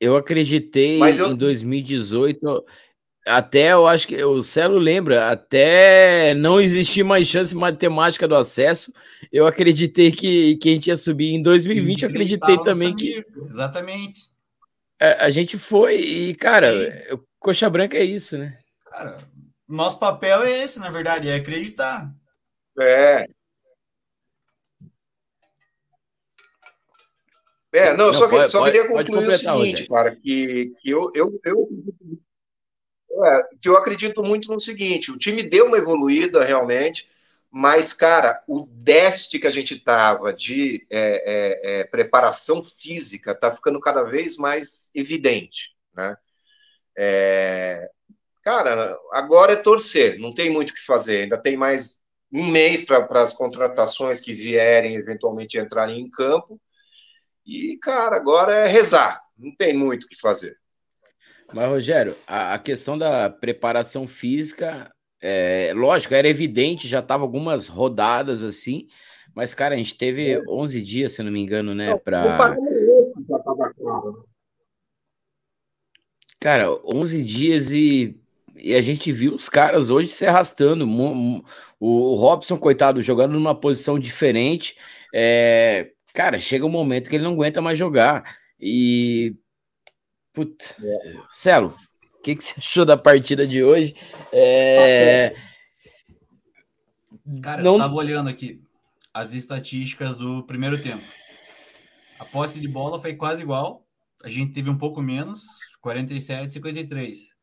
eu 0.00 0.16
acreditei 0.16 1.00
eu... 1.00 1.28
em 1.28 1.34
2018, 1.34 2.64
até 3.26 3.72
eu 3.72 3.88
acho 3.88 4.06
que 4.06 4.22
o 4.22 4.40
Celo 4.40 4.78
lembra, 4.78 5.30
até 5.30 6.32
não 6.34 6.60
existir 6.60 7.02
mais 7.02 7.26
chance 7.26 7.54
matemática 7.54 8.28
do 8.28 8.36
acesso, 8.36 8.92
eu 9.32 9.46
acreditei 9.46 10.12
que, 10.12 10.56
que 10.56 10.70
a 10.70 10.72
gente 10.72 10.86
ia 10.86 10.96
subir. 10.96 11.34
Em 11.34 11.42
2020, 11.42 12.02
eu 12.02 12.08
acreditei 12.08 12.56
também 12.58 12.94
que. 12.94 13.24
Exatamente. 13.44 14.30
A, 15.00 15.26
a, 15.26 15.30
gente 15.30 15.58
foi, 15.58 15.96
e, 15.96 16.34
cara, 16.36 16.72
Sim. 16.72 17.20
coxa 17.38 17.68
branca 17.68 17.96
é 17.96 18.04
isso, 18.04 18.38
né? 18.38 18.58
Cara, 18.86 19.18
nosso 19.68 19.98
papel 19.98 20.44
é 20.44 20.62
esse, 20.62 20.78
na 20.78 20.90
verdade, 20.90 21.28
é 21.28 21.34
acreditar. 21.34 22.10
É. 22.78 23.28
É, 27.72 27.94
não, 27.94 28.06
não 28.06 28.14
só, 28.14 28.28
pode, 28.28 28.50
só 28.50 28.64
queria 28.64 28.88
concluir 28.88 29.28
o 29.28 29.32
seguinte, 29.32 29.86
cara, 29.86 30.16
que, 30.16 30.72
que 30.80 30.88
eu, 30.88 31.10
eu, 31.14 31.38
eu, 31.44 31.68
é, 33.24 33.42
que 33.60 33.68
eu 33.68 33.76
acredito 33.76 34.22
muito 34.22 34.52
no 34.52 34.60
seguinte: 34.60 35.10
o 35.10 35.18
time 35.18 35.42
deu 35.42 35.66
uma 35.66 35.78
evoluída 35.78 36.44
realmente, 36.44 37.10
mas, 37.50 37.92
cara, 37.92 38.42
o 38.46 38.66
déficit 38.66 39.38
que 39.40 39.46
a 39.46 39.50
gente 39.50 39.78
tava 39.78 40.32
de 40.32 40.86
é, 40.90 41.22
é, 41.70 41.80
é 41.80 41.84
preparação 41.84 42.62
física 42.62 43.34
tá 43.34 43.54
ficando 43.54 43.80
cada 43.80 44.02
vez 44.02 44.36
mais 44.36 44.90
evidente, 44.94 45.74
né? 45.94 46.16
É, 46.98 47.90
cara, 48.42 48.96
agora 49.12 49.52
é 49.52 49.56
torcer, 49.56 50.18
não 50.18 50.32
tem 50.32 50.50
muito 50.50 50.70
o 50.70 50.74
que 50.74 50.84
fazer, 50.84 51.22
ainda 51.22 51.38
tem 51.38 51.56
mais 51.56 52.00
um 52.32 52.46
mês 52.46 52.84
para 52.84 53.22
as 53.22 53.32
contratações 53.32 54.20
que 54.20 54.34
vierem 54.34 54.94
eventualmente 54.96 55.58
entrarem 55.58 56.00
em 56.00 56.10
campo. 56.10 56.60
E, 57.46 57.78
cara, 57.78 58.16
agora 58.16 58.54
é 58.54 58.66
rezar, 58.66 59.22
não 59.38 59.54
tem 59.54 59.74
muito 59.74 60.04
o 60.04 60.08
que 60.08 60.16
fazer. 60.20 60.58
Mas, 61.52 61.68
Rogério, 61.68 62.16
a, 62.26 62.54
a 62.54 62.58
questão 62.58 62.98
da 62.98 63.30
preparação 63.30 64.06
física, 64.06 64.92
é, 65.20 65.72
lógico, 65.74 66.14
era 66.14 66.28
evidente, 66.28 66.88
já 66.88 67.00
tava 67.00 67.22
algumas 67.22 67.68
rodadas 67.68 68.42
assim, 68.42 68.88
mas, 69.34 69.54
cara, 69.54 69.74
a 69.74 69.78
gente 69.78 69.96
teve 69.96 70.32
é. 70.32 70.42
11 70.48 70.82
dias, 70.82 71.12
se 71.12 71.22
não 71.22 71.30
me 71.30 71.40
engano, 71.40 71.74
né, 71.74 71.96
para 71.96 72.56
Cara, 76.38 76.70
11 76.84 77.22
dias 77.22 77.70
e 77.70 78.20
e 78.58 78.74
a 78.74 78.80
gente 78.80 79.12
viu 79.12 79.34
os 79.34 79.48
caras 79.48 79.90
hoje 79.90 80.10
se 80.10 80.26
arrastando. 80.26 80.86
O 81.78 82.14
Robson, 82.14 82.58
coitado, 82.58 83.02
jogando 83.02 83.32
numa 83.32 83.54
posição 83.54 83.98
diferente. 83.98 84.76
É, 85.14 85.90
cara, 86.14 86.38
chega 86.38 86.64
um 86.64 86.70
momento 86.70 87.10
que 87.10 87.16
ele 87.16 87.24
não 87.24 87.32
aguenta 87.32 87.60
mais 87.60 87.78
jogar. 87.78 88.24
E. 88.60 89.36
Puta. 90.36 90.66
É. 90.82 91.16
Celo, 91.30 91.74
o 92.18 92.22
que, 92.22 92.36
que 92.36 92.44
você 92.44 92.54
achou 92.60 92.84
da 92.84 92.96
partida 92.96 93.46
de 93.46 93.64
hoje? 93.64 93.96
É... 94.30 95.34
Cara, 97.42 97.62
não... 97.62 97.72
eu 97.72 97.78
tava 97.78 97.94
olhando 97.94 98.28
aqui 98.28 98.62
as 99.14 99.32
estatísticas 99.32 100.14
do 100.14 100.44
primeiro 100.44 100.80
tempo. 100.82 101.02
A 102.18 102.24
posse 102.26 102.60
de 102.60 102.68
bola 102.68 102.98
foi 102.98 103.14
quase 103.14 103.42
igual. 103.42 103.86
A 104.22 104.28
gente 104.28 104.52
teve 104.52 104.68
um 104.68 104.76
pouco 104.76 105.00
menos, 105.00 105.42
47 105.80 106.52
53. 106.52 107.34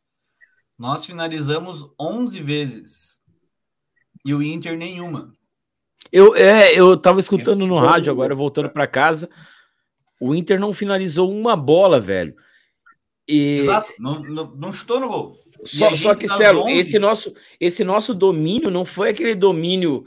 Nós 0.77 1.03
finalizamos 1.03 1.91
11 1.99 2.43
vezes 2.43 3.21
e 4.23 4.35
o 4.35 4.43
Inter 4.43 4.77
nenhuma. 4.77 5.33
Eu, 6.11 6.35
é, 6.35 6.77
eu 6.79 6.95
tava 6.95 7.19
escutando 7.19 7.65
no 7.65 7.79
rádio 7.79 8.11
agora, 8.11 8.35
voltando 8.35 8.69
para 8.69 8.85
casa. 8.85 9.27
O 10.21 10.35
Inter 10.35 10.59
não 10.59 10.71
finalizou 10.71 11.31
uma 11.31 11.55
bola, 11.55 11.99
velho. 11.99 12.35
E... 13.27 13.59
Exato, 13.59 13.91
não, 13.99 14.19
não, 14.21 14.55
não 14.55 14.73
chutou 14.73 14.99
no 14.99 15.07
gol. 15.07 15.37
Só, 15.65 15.89
só 15.95 16.15
que, 16.15 16.27
Celo, 16.27 16.63
11... 16.63 16.73
esse 16.73 16.99
nosso, 16.99 17.33
esse 17.59 17.83
nosso 17.83 18.13
domínio 18.13 18.69
não 18.69 18.85
foi 18.85 19.09
aquele 19.09 19.35
domínio. 19.35 20.05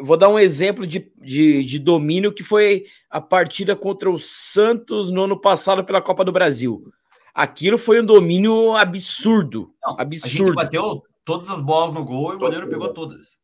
Vou 0.00 0.16
dar 0.16 0.28
um 0.28 0.38
exemplo 0.38 0.86
de, 0.86 1.10
de, 1.18 1.62
de 1.62 1.78
domínio 1.78 2.32
que 2.32 2.42
foi 2.42 2.84
a 3.10 3.20
partida 3.20 3.76
contra 3.76 4.10
o 4.10 4.18
Santos 4.18 5.10
no 5.10 5.24
ano 5.24 5.38
passado 5.38 5.84
pela 5.84 6.02
Copa 6.02 6.24
do 6.24 6.32
Brasil. 6.32 6.90
Aquilo 7.34 7.76
foi 7.76 8.00
um 8.00 8.04
domínio 8.04 8.74
absurdo. 8.74 9.74
Não, 9.84 9.98
absurdo. 9.98 10.26
A 10.26 10.46
gente 10.46 10.54
bateu 10.54 11.02
todas 11.24 11.50
as 11.50 11.60
bolas 11.60 11.92
no 11.92 12.04
gol 12.04 12.32
e 12.32 12.36
o 12.36 12.38
goleiro 12.38 12.68
pegou 12.68 12.92
todas. 12.94 13.38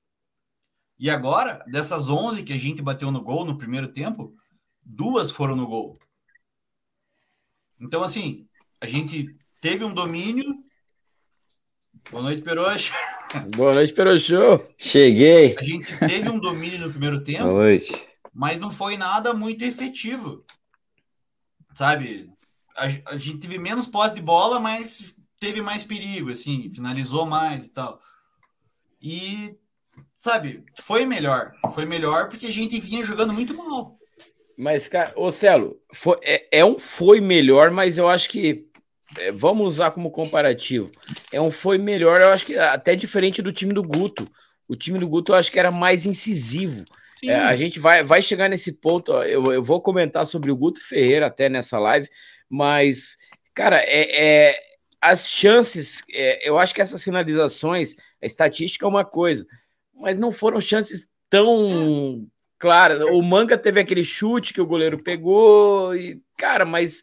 E 0.99 1.11
agora, 1.11 1.63
dessas 1.67 2.09
11 2.09 2.43
que 2.43 2.53
a 2.53 2.59
gente 2.59 2.81
bateu 2.81 3.11
no 3.11 3.21
gol 3.21 3.45
no 3.45 3.59
primeiro 3.59 3.89
tempo, 3.89 4.35
duas 4.83 5.31
foram 5.31 5.57
no 5.57 5.67
gol. 5.67 5.95
Então, 7.81 8.03
assim, 8.05 8.47
a 8.83 8.87
gente 8.87 9.35
teve 9.61 9.85
um 9.85 9.95
domínio. 9.95 10.45
Boa 12.11 12.25
noite, 12.25 12.43
Peroxa. 12.43 12.93
Boa 13.57 13.75
noite, 13.75 13.95
Peroxô. 13.95 14.61
Cheguei. 14.77 15.57
A 15.59 15.63
gente 15.63 15.99
teve 16.01 16.29
um 16.29 16.39
domínio 16.39 16.81
no 16.81 16.91
primeiro 16.91 17.23
tempo, 17.23 17.45
Boa 17.45 17.55
noite. 17.55 17.95
mas 18.35 18.59
não 18.59 18.71
foi 18.71 18.97
nada 18.97 19.33
muito 19.33 19.65
efetivo. 19.65 20.45
Sabe? 21.75 22.33
a, 22.77 23.13
a 23.15 23.17
gente 23.17 23.39
teve 23.39 23.59
menos 23.59 23.87
posse 23.87 24.15
de 24.15 24.23
bola, 24.23 24.59
mas 24.59 25.15
teve 25.39 25.61
mais 25.61 25.85
perigo, 25.85 26.31
assim, 26.31 26.71
finalizou 26.71 27.27
mais 27.27 27.67
e 27.67 27.73
tal. 27.73 28.01
E, 29.01 29.57
sabe, 30.17 30.65
foi 30.81 31.05
melhor. 31.05 31.53
Foi 31.75 31.85
melhor 31.85 32.29
porque 32.29 32.47
a 32.47 32.53
gente 32.53 32.79
vinha 32.79 33.05
jogando 33.05 33.33
muito 33.33 33.57
mal. 33.57 33.99
Mas, 34.57 34.87
cara, 34.87 35.13
ô 35.17 35.31
Celo, 35.31 35.81
foi, 35.93 36.17
é, 36.23 36.59
é 36.61 36.65
um 36.65 36.79
foi 36.79 37.21
melhor, 37.21 37.71
mas 37.71 37.99
eu 37.99 38.09
acho 38.09 38.29
que. 38.29 38.69
É, 39.19 39.33
vamos 39.33 39.67
usar 39.67 39.91
como 39.91 40.11
comparativo. 40.11 40.91
É 41.33 41.41
um 41.41 41.51
foi 41.51 41.79
melhor, 41.79 42.21
eu 42.21 42.31
acho 42.31 42.47
que 42.47 42.57
até 42.57 42.95
diferente 42.95 43.43
do 43.43 43.53
time 43.53 43.73
do 43.73 43.83
Guto. 43.83 44.27
O 44.69 44.77
time 44.77 44.99
do 44.99 45.09
Guto 45.09 45.33
eu 45.33 45.37
acho 45.37 45.51
que 45.51 45.59
era 45.59 45.71
mais 45.71 46.07
incisivo. 46.07 46.85
É, 47.25 47.37
a 47.37 47.55
gente 47.55 47.79
vai, 47.79 48.03
vai 48.03 48.21
chegar 48.21 48.49
nesse 48.49 48.81
ponto. 48.81 49.13
Eu, 49.13 49.53
eu 49.53 49.63
vou 49.63 49.81
comentar 49.81 50.27
sobre 50.27 50.51
o 50.51 50.57
Guto 50.57 50.85
Ferreira 50.85 51.27
até 51.27 51.49
nessa 51.49 51.79
live, 51.79 52.09
mas, 52.49 53.17
cara, 53.55 53.81
é, 53.81 54.51
é 54.51 54.61
as 55.01 55.29
chances, 55.29 56.03
é, 56.13 56.49
eu 56.49 56.59
acho 56.59 56.73
que 56.73 56.81
essas 56.81 57.03
finalizações, 57.03 57.97
a 58.23 58.27
estatística 58.27 58.87
é 58.87 58.89
uma 58.89 59.05
coisa, 59.05 59.45
mas 59.95 60.19
não 60.19 60.31
foram 60.31 60.61
chances 60.61 61.11
tão 61.29 62.25
claras. 62.57 63.01
O 63.11 63.21
Manga 63.21 63.59
teve 63.59 63.81
aquele 63.81 64.05
chute 64.05 64.55
que 64.55 64.61
o 64.61 64.67
goleiro 64.67 65.03
pegou, 65.03 65.95
e, 65.97 66.23
cara, 66.39 66.65
mas. 66.65 67.03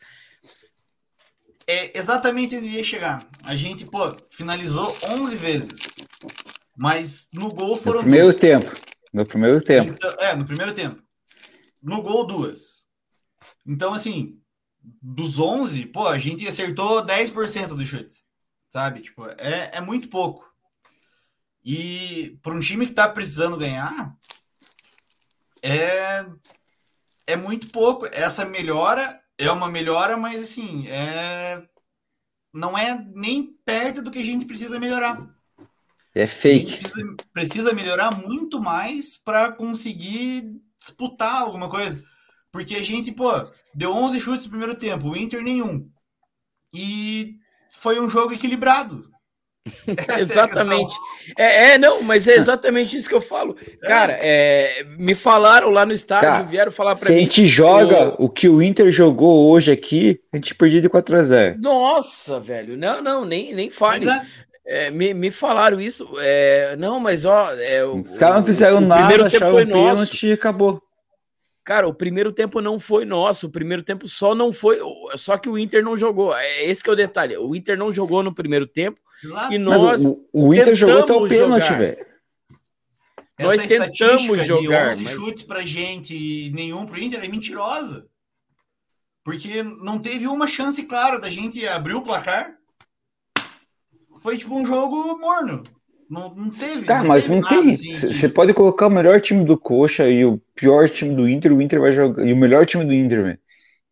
É 1.71 1.95
exatamente 1.95 2.57
onde 2.57 2.65
ia 2.65 2.83
chegar. 2.83 3.23
A 3.45 3.55
gente, 3.55 3.85
pô, 3.85 4.17
finalizou 4.31 4.91
11 5.07 5.37
vezes, 5.37 5.79
mas 6.75 7.27
no 7.31 7.49
gol 7.49 7.77
foram. 7.77 7.97
No 7.97 8.05
primeiro 8.05 8.29
duas. 8.29 8.41
tempo. 8.41 8.73
No 9.13 9.23
primeiro 9.23 9.61
tempo. 9.61 9.91
Então, 9.91 10.11
é, 10.17 10.35
no 10.35 10.47
primeiro 10.47 10.73
tempo. 10.73 10.99
No 11.79 12.01
gol, 12.01 12.25
duas. 12.25 12.87
Então, 13.67 13.93
assim, 13.93 14.41
dos 14.99 15.37
11, 15.37 15.85
pô, 15.85 16.07
a 16.07 16.17
gente 16.17 16.47
acertou 16.47 17.05
10% 17.05 17.75
dos 17.75 17.87
chutes, 17.87 18.25
sabe? 18.67 19.01
Tipo, 19.01 19.27
é, 19.37 19.69
é 19.73 19.79
muito 19.79 20.09
pouco. 20.09 20.43
E 21.63 22.39
para 22.41 22.55
um 22.55 22.59
time 22.59 22.87
que 22.87 22.93
tá 22.93 23.07
precisando 23.07 23.57
ganhar, 23.57 24.17
é, 25.61 26.25
é 27.27 27.35
muito 27.35 27.69
pouco. 27.69 28.07
Essa 28.11 28.43
melhora 28.43 29.18
é 29.39 29.49
uma 29.51 29.69
melhora, 29.69 30.17
mas 30.17 30.43
assim, 30.43 30.85
é, 30.87 31.63
não 32.53 32.77
é 32.77 33.03
nem 33.15 33.53
perto 33.65 34.01
do 34.01 34.11
que 34.11 34.19
a 34.19 34.23
gente 34.23 34.45
precisa 34.45 34.79
melhorar. 34.79 35.25
É 36.13 36.27
fake. 36.27 36.77
Precisa, 36.77 37.15
precisa, 37.31 37.73
melhorar 37.73 38.11
muito 38.11 38.59
mais 38.59 39.15
para 39.15 39.51
conseguir 39.53 40.51
disputar 40.77 41.41
alguma 41.41 41.69
coisa. 41.69 42.03
Porque 42.51 42.75
a 42.75 42.83
gente, 42.83 43.11
pô, 43.13 43.31
deu 43.73 43.93
11 43.93 44.19
chutes 44.19 44.45
no 44.45 44.51
primeiro 44.51 44.75
tempo, 44.75 45.09
o 45.09 45.15
Inter 45.15 45.41
nenhum. 45.41 45.89
E 46.73 47.37
foi 47.71 47.99
um 47.99 48.09
jogo 48.09 48.33
equilibrado. 48.33 49.08
exatamente. 50.17 50.95
É, 51.37 51.71
é, 51.71 51.77
não, 51.77 52.01
mas 52.01 52.27
é 52.27 52.35
exatamente 52.35 52.97
isso 52.97 53.09
que 53.09 53.15
eu 53.15 53.21
falo. 53.21 53.55
Cara, 53.81 54.17
é, 54.21 54.83
me 54.97 55.13
falaram 55.15 55.69
lá 55.69 55.85
no 55.85 55.93
estádio, 55.93 56.29
Cara, 56.29 56.43
vieram 56.43 56.71
falar 56.71 56.95
para 56.95 57.09
mim. 57.09 57.13
Se 57.15 57.19
a 57.19 57.21
gente 57.21 57.45
joga 57.45 58.15
o... 58.17 58.25
o 58.25 58.29
que 58.29 58.47
o 58.47 58.61
Inter 58.61 58.91
jogou 58.91 59.49
hoje 59.49 59.71
aqui, 59.71 60.19
a 60.33 60.37
gente 60.37 60.55
perdeu 60.55 60.81
de 60.81 60.89
4 60.89 61.17
a 61.17 61.23
0 61.23 61.55
Nossa, 61.59 62.39
velho. 62.39 62.77
Não, 62.77 63.01
não, 63.01 63.25
nem, 63.25 63.53
nem 63.53 63.69
fale. 63.69 64.07
É. 64.09 64.87
é, 64.87 64.91
me, 64.91 65.13
me 65.13 65.31
falaram 65.31 65.79
isso. 65.79 66.07
É, 66.19 66.75
não, 66.77 66.99
mas 66.99 67.25
ó. 67.25 67.53
É, 67.53 67.83
Os 67.85 68.17
caras 68.17 68.37
não 68.37 68.45
fizeram 68.45 68.81
nada, 68.81 69.27
acharam 69.27 69.55
o 69.55 69.67
pênalti 69.67 70.27
e 70.27 70.33
acabou. 70.33 70.81
Cara, 71.63 71.87
o 71.87 71.93
primeiro 71.93 72.31
tempo 72.31 72.61
não 72.61 72.79
foi 72.79 73.05
nosso, 73.05 73.47
o 73.47 73.51
primeiro 73.51 73.83
tempo 73.83 74.07
só 74.07 74.33
não 74.33 74.51
foi, 74.51 74.79
só 75.15 75.37
que 75.37 75.47
o 75.47 75.57
Inter 75.57 75.83
não 75.83 75.97
jogou. 75.97 76.35
É 76.35 76.65
esse 76.65 76.83
que 76.83 76.89
é 76.89 76.93
o 76.93 76.95
detalhe. 76.95 77.37
O 77.37 77.55
Inter 77.55 77.77
não 77.77 77.91
jogou 77.91 78.23
no 78.23 78.33
primeiro 78.33 78.65
tempo 78.65 78.99
Exato. 79.23 79.53
e 79.53 79.57
nós 79.57 80.03
o, 80.03 80.27
o, 80.33 80.53
Inter 80.53 80.75
jogou 80.75 81.03
até 81.03 81.13
o 81.13 81.27
pênalti, 81.27 81.73
velho. 81.73 82.05
Nós 83.39 83.65
tentamos 83.65 84.45
jogar, 84.45 84.93
de 84.95 85.03
11 85.03 85.03
mas... 85.03 85.13
chutes 85.13 85.43
pra 85.43 85.61
gente 85.63 86.13
e 86.13 86.51
nenhum 86.51 86.85
pro 86.85 86.99
Inter 86.99 87.23
é 87.23 87.27
mentirosa. 87.27 88.07
Porque 89.23 89.63
não 89.63 89.99
teve 89.99 90.27
uma 90.27 90.47
chance 90.47 90.83
clara 90.83 91.19
da 91.19 91.29
gente 91.29 91.65
abrir 91.67 91.93
o 91.93 92.01
placar. 92.01 92.57
Foi 94.21 94.37
tipo 94.37 94.55
um 94.55 94.65
jogo 94.65 95.17
morno. 95.17 95.63
Não, 96.09 96.33
não 96.33 96.49
teve. 96.49 96.85
Não 96.87 97.05
mas 97.05 97.27
teve 97.27 97.35
não 97.35 97.47
tem. 97.47 97.73
Você 97.73 98.07
assim, 98.07 98.29
pode 98.29 98.53
colocar 98.53 98.87
o 98.87 98.89
melhor 98.89 99.21
time 99.21 99.45
do 99.45 99.57
Coxa 99.57 100.09
e 100.09 100.25
o 100.25 100.41
pior 100.55 100.89
time 100.89 101.15
do 101.15 101.29
Inter, 101.29 101.53
o 101.53 101.61
Inter 101.61 101.79
vai 101.79 101.91
jogar. 101.91 102.25
E 102.25 102.33
o 102.33 102.37
melhor 102.37 102.65
time 102.65 102.83
do 102.83 102.93
Inter. 102.93 103.39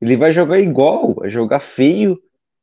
Ele 0.02 0.18
vai 0.18 0.32
jogar 0.32 0.60
igual, 0.60 1.14
vai 1.14 1.30
jogar 1.30 1.60
feio, 1.60 2.20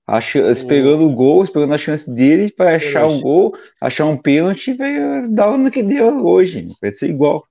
ach... 0.06 0.34
esperando 0.36 1.04
o 1.04 1.14
gol, 1.14 1.44
esperando 1.44 1.72
a 1.72 1.78
chance 1.78 2.10
dele 2.10 2.50
para 2.50 2.76
achar 2.76 3.06
um 3.06 3.20
gol, 3.20 3.54
achar 3.80 4.06
um 4.06 4.16
pênalti 4.16 4.70
e 4.70 4.74
vai 4.74 5.28
dar 5.28 5.56
no 5.56 5.70
que 5.70 5.82
deu 5.82 6.24
hoje. 6.26 6.68
Vai 6.80 6.90
ser 6.90 7.10
igual. 7.10 7.46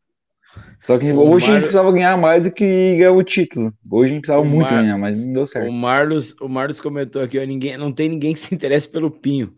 Só 0.84 0.98
que 0.98 1.12
o 1.12 1.20
hoje 1.20 1.48
Mar... 1.48 1.52
a 1.52 1.54
gente 1.56 1.62
precisava 1.62 1.92
ganhar 1.94 2.18
mais 2.18 2.44
do 2.44 2.52
que 2.52 2.96
ganhar 2.98 3.14
o 3.14 3.24
título. 3.24 3.74
Hoje 3.90 4.12
a 4.12 4.14
gente 4.14 4.22
precisava 4.22 4.42
o 4.42 4.46
muito 4.46 4.72
Mar... 4.72 4.82
ganhar, 4.82 4.98
mas 4.98 5.18
não 5.18 5.32
deu 5.32 5.46
certo. 5.46 5.70
O 5.70 5.72
Marlos, 5.72 6.36
o 6.42 6.50
Marlos 6.50 6.82
comentou 6.82 7.22
aqui, 7.22 7.40
ó, 7.40 7.44
ninguém, 7.46 7.78
não 7.78 7.92
tem 7.92 8.10
ninguém 8.10 8.34
que 8.34 8.40
se 8.42 8.54
interesse 8.54 8.88
pelo 8.88 9.10
Pinho 9.10 9.54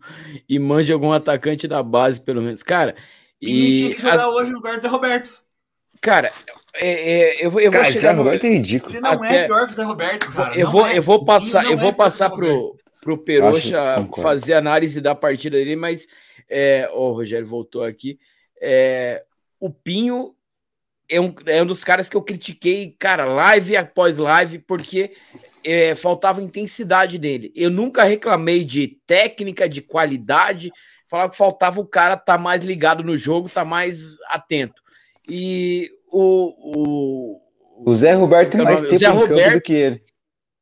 e 0.48 0.56
mande 0.58 0.92
algum 0.92 1.12
atacante 1.12 1.66
da 1.66 1.82
base, 1.82 2.20
pelo 2.20 2.40
menos. 2.40 2.62
Cara, 2.62 2.94
e... 3.42 3.76
tinha 3.76 3.94
que 3.96 4.00
jogar 4.00 4.14
as... 4.14 4.34
hoje 4.34 4.50
no 4.52 4.58
lugar 4.58 4.76
do 4.76 4.82
Zé 4.82 4.88
Roberto. 4.88 5.42
Cara, 6.00 6.30
é, 6.76 7.40
é, 7.40 7.44
eu, 7.44 7.58
eu 7.58 7.72
cara, 7.72 7.82
vou 7.82 7.92
chegar 7.92 8.12
Zé 8.12 8.12
Roberto 8.12 8.44
é 8.44 8.48
ridículo. 8.50 8.92
Ele 8.92 9.00
não 9.00 9.24
Até... 9.24 9.36
é 9.36 9.46
pior 9.46 9.66
que 9.66 9.72
o 9.72 9.76
Zé 9.76 9.82
Roberto, 9.82 10.32
cara. 10.32 10.56
Eu 10.56 10.70
vou, 10.70 10.86
é. 10.86 10.98
eu 10.98 11.02
vou 11.02 11.24
passar, 11.24 11.64
eu 11.64 11.76
vou 11.76 11.90
é 11.90 11.94
passar 11.94 12.30
pro, 12.30 12.76
pro 13.02 13.18
Peroxa 13.18 14.08
fazer 14.22 14.54
análise 14.54 15.00
da 15.00 15.14
partida 15.14 15.56
dele, 15.56 15.74
mas 15.74 16.06
é, 16.48 16.88
o 16.94 17.10
Rogério 17.10 17.46
voltou 17.46 17.82
aqui. 17.82 18.16
É, 18.62 19.24
o 19.58 19.70
Pinho 19.70 20.35
é 21.08 21.20
um, 21.20 21.34
é 21.46 21.62
um 21.62 21.66
dos 21.66 21.84
caras 21.84 22.08
que 22.08 22.16
eu 22.16 22.22
critiquei, 22.22 22.94
cara, 22.98 23.24
live 23.24 23.76
após 23.76 24.16
live, 24.16 24.58
porque 24.58 25.12
é, 25.64 25.94
faltava 25.94 26.42
intensidade 26.42 27.18
dele. 27.18 27.52
Eu 27.54 27.70
nunca 27.70 28.04
reclamei 28.04 28.64
de 28.64 28.98
técnica, 29.06 29.68
de 29.68 29.82
qualidade, 29.82 30.70
falava 31.08 31.30
que 31.30 31.36
faltava 31.36 31.80
o 31.80 31.86
cara 31.86 32.14
estar 32.14 32.36
tá 32.36 32.38
mais 32.38 32.64
ligado 32.64 33.02
no 33.02 33.16
jogo, 33.16 33.48
estar 33.48 33.62
tá 33.62 33.66
mais 33.66 34.16
atento. 34.28 34.82
E 35.28 35.90
o. 36.10 37.40
O, 37.84 37.90
o 37.90 37.94
Zé 37.94 38.12
Roberto 38.12 38.56
é 38.56 38.62
mais 38.62 38.82
tempo 38.82 38.96
Zé 38.96 39.08
Roberto, 39.08 39.54
do 39.54 39.60
que 39.60 39.72
ele. 39.72 40.02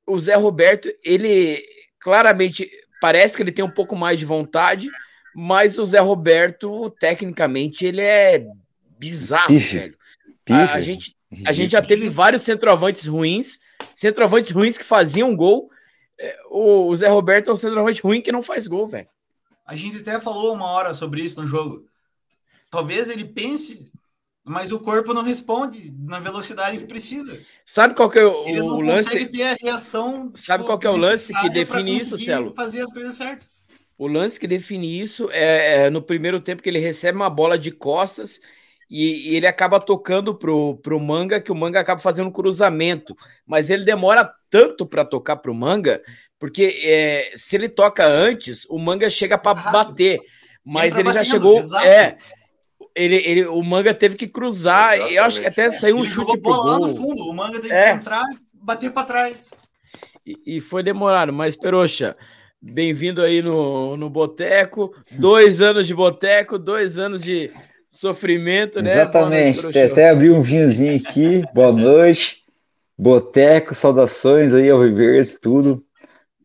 O 0.06 0.20
Zé 0.20 0.34
Roberto, 0.34 0.88
ele 1.02 1.62
claramente 1.98 2.70
parece 3.00 3.36
que 3.36 3.42
ele 3.42 3.52
tem 3.52 3.64
um 3.64 3.70
pouco 3.70 3.94
mais 3.94 4.18
de 4.18 4.24
vontade, 4.24 4.90
mas 5.34 5.78
o 5.78 5.86
Zé 5.86 6.00
Roberto, 6.00 6.90
tecnicamente, 6.98 7.84
ele 7.84 8.00
é 8.00 8.46
bizarro, 8.98 9.58
velho. 9.58 9.96
A, 10.48 10.74
a, 10.74 10.80
gente, 10.80 11.16
a 11.46 11.52
gente 11.52 11.70
já 11.72 11.80
teve 11.80 12.08
vários 12.10 12.42
centroavantes 12.42 13.06
ruins, 13.06 13.60
centroavantes 13.94 14.50
ruins 14.50 14.76
que 14.76 14.84
faziam 14.84 15.34
gol. 15.34 15.70
É, 16.18 16.36
o, 16.50 16.94
Zé 16.94 17.08
Roberto 17.08 17.50
é 17.50 17.52
um 17.52 17.56
centroavante 17.56 18.02
ruim 18.02 18.20
que 18.20 18.32
não 18.32 18.42
faz 18.42 18.66
gol, 18.66 18.86
velho. 18.86 19.08
A 19.66 19.74
gente 19.74 19.98
até 19.98 20.20
falou 20.20 20.54
uma 20.54 20.66
hora 20.66 20.92
sobre 20.92 21.22
isso 21.22 21.40
no 21.40 21.46
jogo. 21.46 21.86
Talvez 22.70 23.08
ele 23.08 23.24
pense, 23.24 23.86
mas 24.44 24.70
o 24.70 24.80
corpo 24.80 25.14
não 25.14 25.22
responde 25.22 25.94
na 25.98 26.20
velocidade 26.20 26.78
que 26.78 26.86
precisa. 26.86 27.40
Sabe 27.64 27.94
qual 27.94 28.10
que 28.10 28.18
é 28.18 28.24
o, 28.24 28.46
ele 28.46 28.58
não 28.60 28.76
o 28.76 28.80
lance? 28.80 29.26
ter 29.26 29.42
a 29.42 29.56
reação. 29.62 30.30
Sabe 30.34 30.64
qual 30.64 30.78
que 30.78 30.86
é 30.86 30.90
o 30.90 30.96
lance 30.96 31.32
que 31.40 31.48
define 31.48 31.96
isso, 31.96 32.18
Celo? 32.18 32.52
Fazer 32.52 32.82
as 32.82 32.92
coisas 32.92 33.14
certas. 33.14 33.64
O 33.96 34.06
lance 34.06 34.38
que 34.38 34.46
define 34.46 35.00
isso 35.00 35.30
é, 35.30 35.86
é, 35.86 35.90
no 35.90 36.02
primeiro 36.02 36.40
tempo 36.40 36.62
que 36.62 36.68
ele 36.68 36.80
recebe 36.80 37.16
uma 37.16 37.30
bola 37.30 37.58
de 37.58 37.70
costas 37.70 38.40
e, 38.88 39.30
e, 39.30 39.36
ele 39.36 39.46
acaba 39.46 39.80
tocando 39.80 40.34
pro, 40.34 40.76
pro 40.76 41.00
Manga, 41.00 41.40
que 41.40 41.52
o 41.52 41.54
Manga 41.54 41.80
acaba 41.80 42.00
fazendo 42.00 42.28
um 42.28 42.32
cruzamento, 42.32 43.16
mas 43.46 43.70
ele 43.70 43.84
demora 43.84 44.30
tanto 44.50 44.86
para 44.86 45.04
tocar 45.04 45.36
pro 45.36 45.54
Manga, 45.54 46.02
porque 46.38 46.80
é, 46.84 47.32
se 47.36 47.56
ele 47.56 47.68
toca 47.68 48.06
antes, 48.06 48.66
o 48.68 48.78
Manga 48.78 49.08
chega 49.08 49.38
para 49.38 49.54
bater, 49.70 50.20
mas 50.64 50.96
ele 50.96 51.12
já 51.12 51.24
chegou, 51.24 51.58
exato. 51.58 51.86
é, 51.86 52.18
ele, 52.94 53.16
ele, 53.16 53.46
o 53.46 53.62
Manga 53.62 53.92
teve 53.92 54.16
que 54.16 54.28
cruzar, 54.28 54.98
e 54.98 55.16
eu 55.16 55.24
acho 55.24 55.40
que 55.40 55.46
até 55.46 55.70
saiu 55.70 55.96
um 55.96 56.00
ele 56.00 56.08
chute 56.08 56.40
pro 56.40 56.52
gol. 56.52 56.64
lá 56.64 56.78
no 56.78 56.94
fundo, 56.94 57.24
o 57.24 57.34
Manga 57.34 57.60
teve 57.60 57.74
é. 57.74 57.92
que 57.92 57.98
entrar 57.98 58.22
e 58.22 58.64
bater 58.64 58.92
para 58.92 59.06
trás. 59.06 59.54
E, 60.24 60.56
e, 60.56 60.60
foi 60.60 60.82
demorado, 60.82 61.32
mas 61.32 61.56
Peroxa, 61.56 62.14
bem-vindo 62.62 63.20
aí 63.20 63.42
no, 63.42 63.96
no 63.96 64.08
Boteco, 64.08 64.94
dois 65.10 65.60
anos 65.60 65.86
de 65.86 65.94
Boteco, 65.94 66.58
dois 66.58 66.96
anos 66.96 67.20
de 67.20 67.50
Sofrimento, 67.94 68.82
né? 68.82 68.90
Exatamente. 68.90 69.62
Noite, 69.62 69.78
até 69.78 70.10
abri 70.10 70.28
um 70.28 70.42
vinhozinho 70.42 70.96
aqui. 70.96 71.44
Boa 71.54 71.70
noite. 71.70 72.42
Boteco, 72.98 73.72
saudações 73.72 74.52
aí 74.52 74.68
ao 74.68 74.82
Rivers, 74.82 75.38
tudo. 75.40 75.80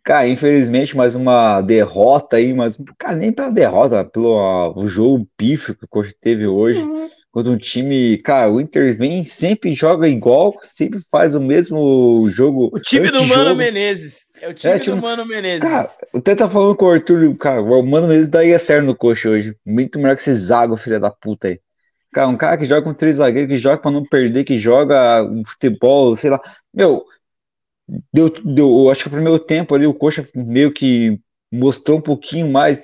Cara, 0.03 0.27
infelizmente, 0.27 0.95
mais 0.95 1.15
uma 1.15 1.59
derrota 1.61 2.37
aí, 2.37 2.53
mas, 2.53 2.77
cara, 2.99 3.15
nem 3.15 3.31
pela 3.31 3.49
derrota, 3.49 4.05
pelo 4.05 4.37
uh, 4.37 4.77
o 4.77 4.87
jogo 4.87 5.27
pífio 5.35 5.73
que 5.73 5.85
o 5.85 5.87
Coxa 5.87 6.13
teve 6.21 6.45
hoje. 6.45 6.81
Uhum 6.81 7.09
contra 7.31 7.51
um 7.51 7.57
time, 7.57 8.17
cara, 8.17 8.51
o 8.51 8.59
Inter 8.59 8.97
vem 8.97 9.23
sempre 9.23 9.73
joga 9.73 10.07
igual, 10.07 10.57
sempre 10.63 10.99
faz 10.99 11.35
o 11.35 11.41
mesmo 11.41 12.27
jogo. 12.29 12.69
O 12.73 12.79
time 12.79 13.11
do 13.11 13.23
Mano 13.25 13.55
Menezes. 13.55 14.25
É 14.41 14.47
o 14.47 14.53
time, 14.53 14.73
é, 14.73 14.79
time 14.79 14.95
do 14.95 15.01
Mano 15.01 15.25
Menezes. 15.25 15.69
Cara, 15.69 15.91
o 16.13 16.21
Teta 16.21 16.45
tá 16.45 16.49
falando 16.49 16.75
com 16.75 16.85
o 16.85 16.91
Arthur, 16.91 17.35
cara, 17.37 17.61
o 17.61 17.83
Mano 17.83 18.07
Menezes 18.07 18.29
daí 18.29 18.51
é 18.51 18.57
certo 18.57 18.85
no 18.85 18.95
coxa 18.95 19.29
hoje. 19.29 19.55
Muito 19.65 19.99
melhor 19.99 20.15
que 20.15 20.21
esse 20.21 20.33
Zago, 20.33 20.75
filha 20.75 20.99
da 20.99 21.11
puta 21.11 21.49
aí. 21.49 21.59
Cara, 22.11 22.27
um 22.27 22.37
cara 22.37 22.57
que 22.57 22.65
joga 22.65 22.81
com 22.81 22.93
três 22.93 23.17
zagueiros, 23.17 23.51
que 23.51 23.57
joga 23.57 23.81
pra 23.81 23.91
não 23.91 24.03
perder, 24.03 24.43
que 24.43 24.57
joga 24.57 25.23
um 25.23 25.43
futebol, 25.45 26.15
sei 26.15 26.29
lá. 26.29 26.41
Meu, 26.73 27.05
deu, 28.13 28.29
deu, 28.43 28.89
acho 28.89 29.03
que 29.03 29.07
o 29.07 29.11
primeiro 29.11 29.39
tempo 29.39 29.75
ali 29.75 29.85
o 29.85 29.93
Coxa 29.93 30.25
meio 30.35 30.71
que 30.73 31.19
mostrou 31.51 31.97
um 31.97 32.01
pouquinho 32.01 32.49
mais 32.51 32.83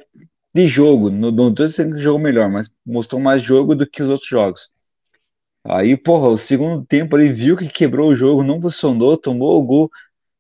de 0.54 0.68
jogo. 0.68 1.10
Não, 1.10 1.32
não 1.32 1.54
tô 1.54 1.66
dizendo 1.66 1.96
que 1.96 2.02
jogou 2.02 2.20
melhor, 2.20 2.50
mas 2.50 2.70
mostrou 2.86 3.20
mais 3.20 3.42
jogo 3.42 3.76
do 3.76 3.88
que 3.88 4.04
os 4.04 4.10
outros 4.10 4.30
jogos. 4.30 4.70
Aí, 5.64 5.98
porra, 5.98 6.28
o 6.28 6.38
segundo 6.38 6.86
tempo 6.86 7.18
ele 7.18 7.34
viu 7.34 7.58
que 7.58 7.68
quebrou 7.68 8.10
o 8.10 8.16
jogo, 8.16 8.44
não 8.44 8.62
funcionou, 8.62 9.18
tomou 9.18 9.60
o 9.60 9.64
gol. 9.64 9.92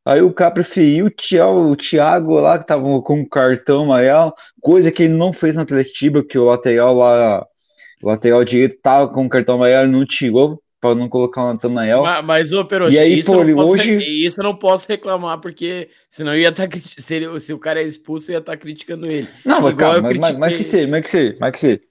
Aí 0.05 0.21
o 0.21 0.31
cara 0.31 0.51
preferiu 0.51 1.09
tirar 1.09 1.49
o 1.49 1.75
Thiago 1.75 2.35
lá, 2.35 2.59
que 2.59 2.65
tava 2.67 3.01
com 3.01 3.21
o 3.21 3.29
cartão 3.29 3.85
amarelo, 3.85 4.33
coisa 4.61 4.91
que 4.91 5.03
ele 5.03 5.13
não 5.13 5.33
fez 5.33 5.55
na 5.55 5.63
Atletiba, 5.63 6.23
que 6.23 6.37
o 6.37 6.45
lateral 6.45 6.95
lá, 6.95 7.45
o 8.03 8.07
lateral 8.07 8.43
direito 8.43 8.77
tava 8.81 9.11
com 9.11 9.25
o 9.25 9.29
cartão 9.29 9.55
amarelo 9.55 9.91
não 9.91 10.05
tirou 10.05 10.61
para 10.85 10.95
não 10.95 11.09
colocar 11.09 11.43
o 11.43 11.53
Natanael. 11.53 12.03
Mas, 12.03 12.25
mas 12.25 12.53
ô, 12.53 12.63
Perotti, 12.63 12.93
e 12.93 12.99
aí, 12.99 13.19
isso, 13.19 13.31
pô, 13.31 13.43
eu 13.43 13.57
hoje... 13.57 13.97
isso 13.97 14.39
eu 14.39 14.43
não 14.43 14.55
posso 14.55 14.87
reclamar, 14.87 15.39
porque 15.39 15.89
senão 16.07 16.35
ia 16.35 16.49
estar 16.49 16.67
tá, 16.67 16.77
se, 16.97 17.15
ele, 17.15 17.39
se 17.39 17.51
o 17.53 17.57
cara 17.57 17.81
é 17.81 17.87
expulso, 17.87 18.29
eu 18.29 18.35
ia 18.35 18.39
estar 18.39 18.51
tá 18.51 18.57
criticando 18.57 19.09
ele. 19.09 19.27
Não, 19.43 19.61
mas, 19.61 19.73
cara, 19.75 20.01
mas, 20.01 20.11
critiquei... 20.11 20.37
mas, 20.37 20.57
que 20.57 20.63
ser, 20.63 20.87
mas 20.87 21.01
que 21.01 21.09
ser, 21.09 21.37
mas 21.39 21.51
que 21.51 21.59
ser. 21.59 21.81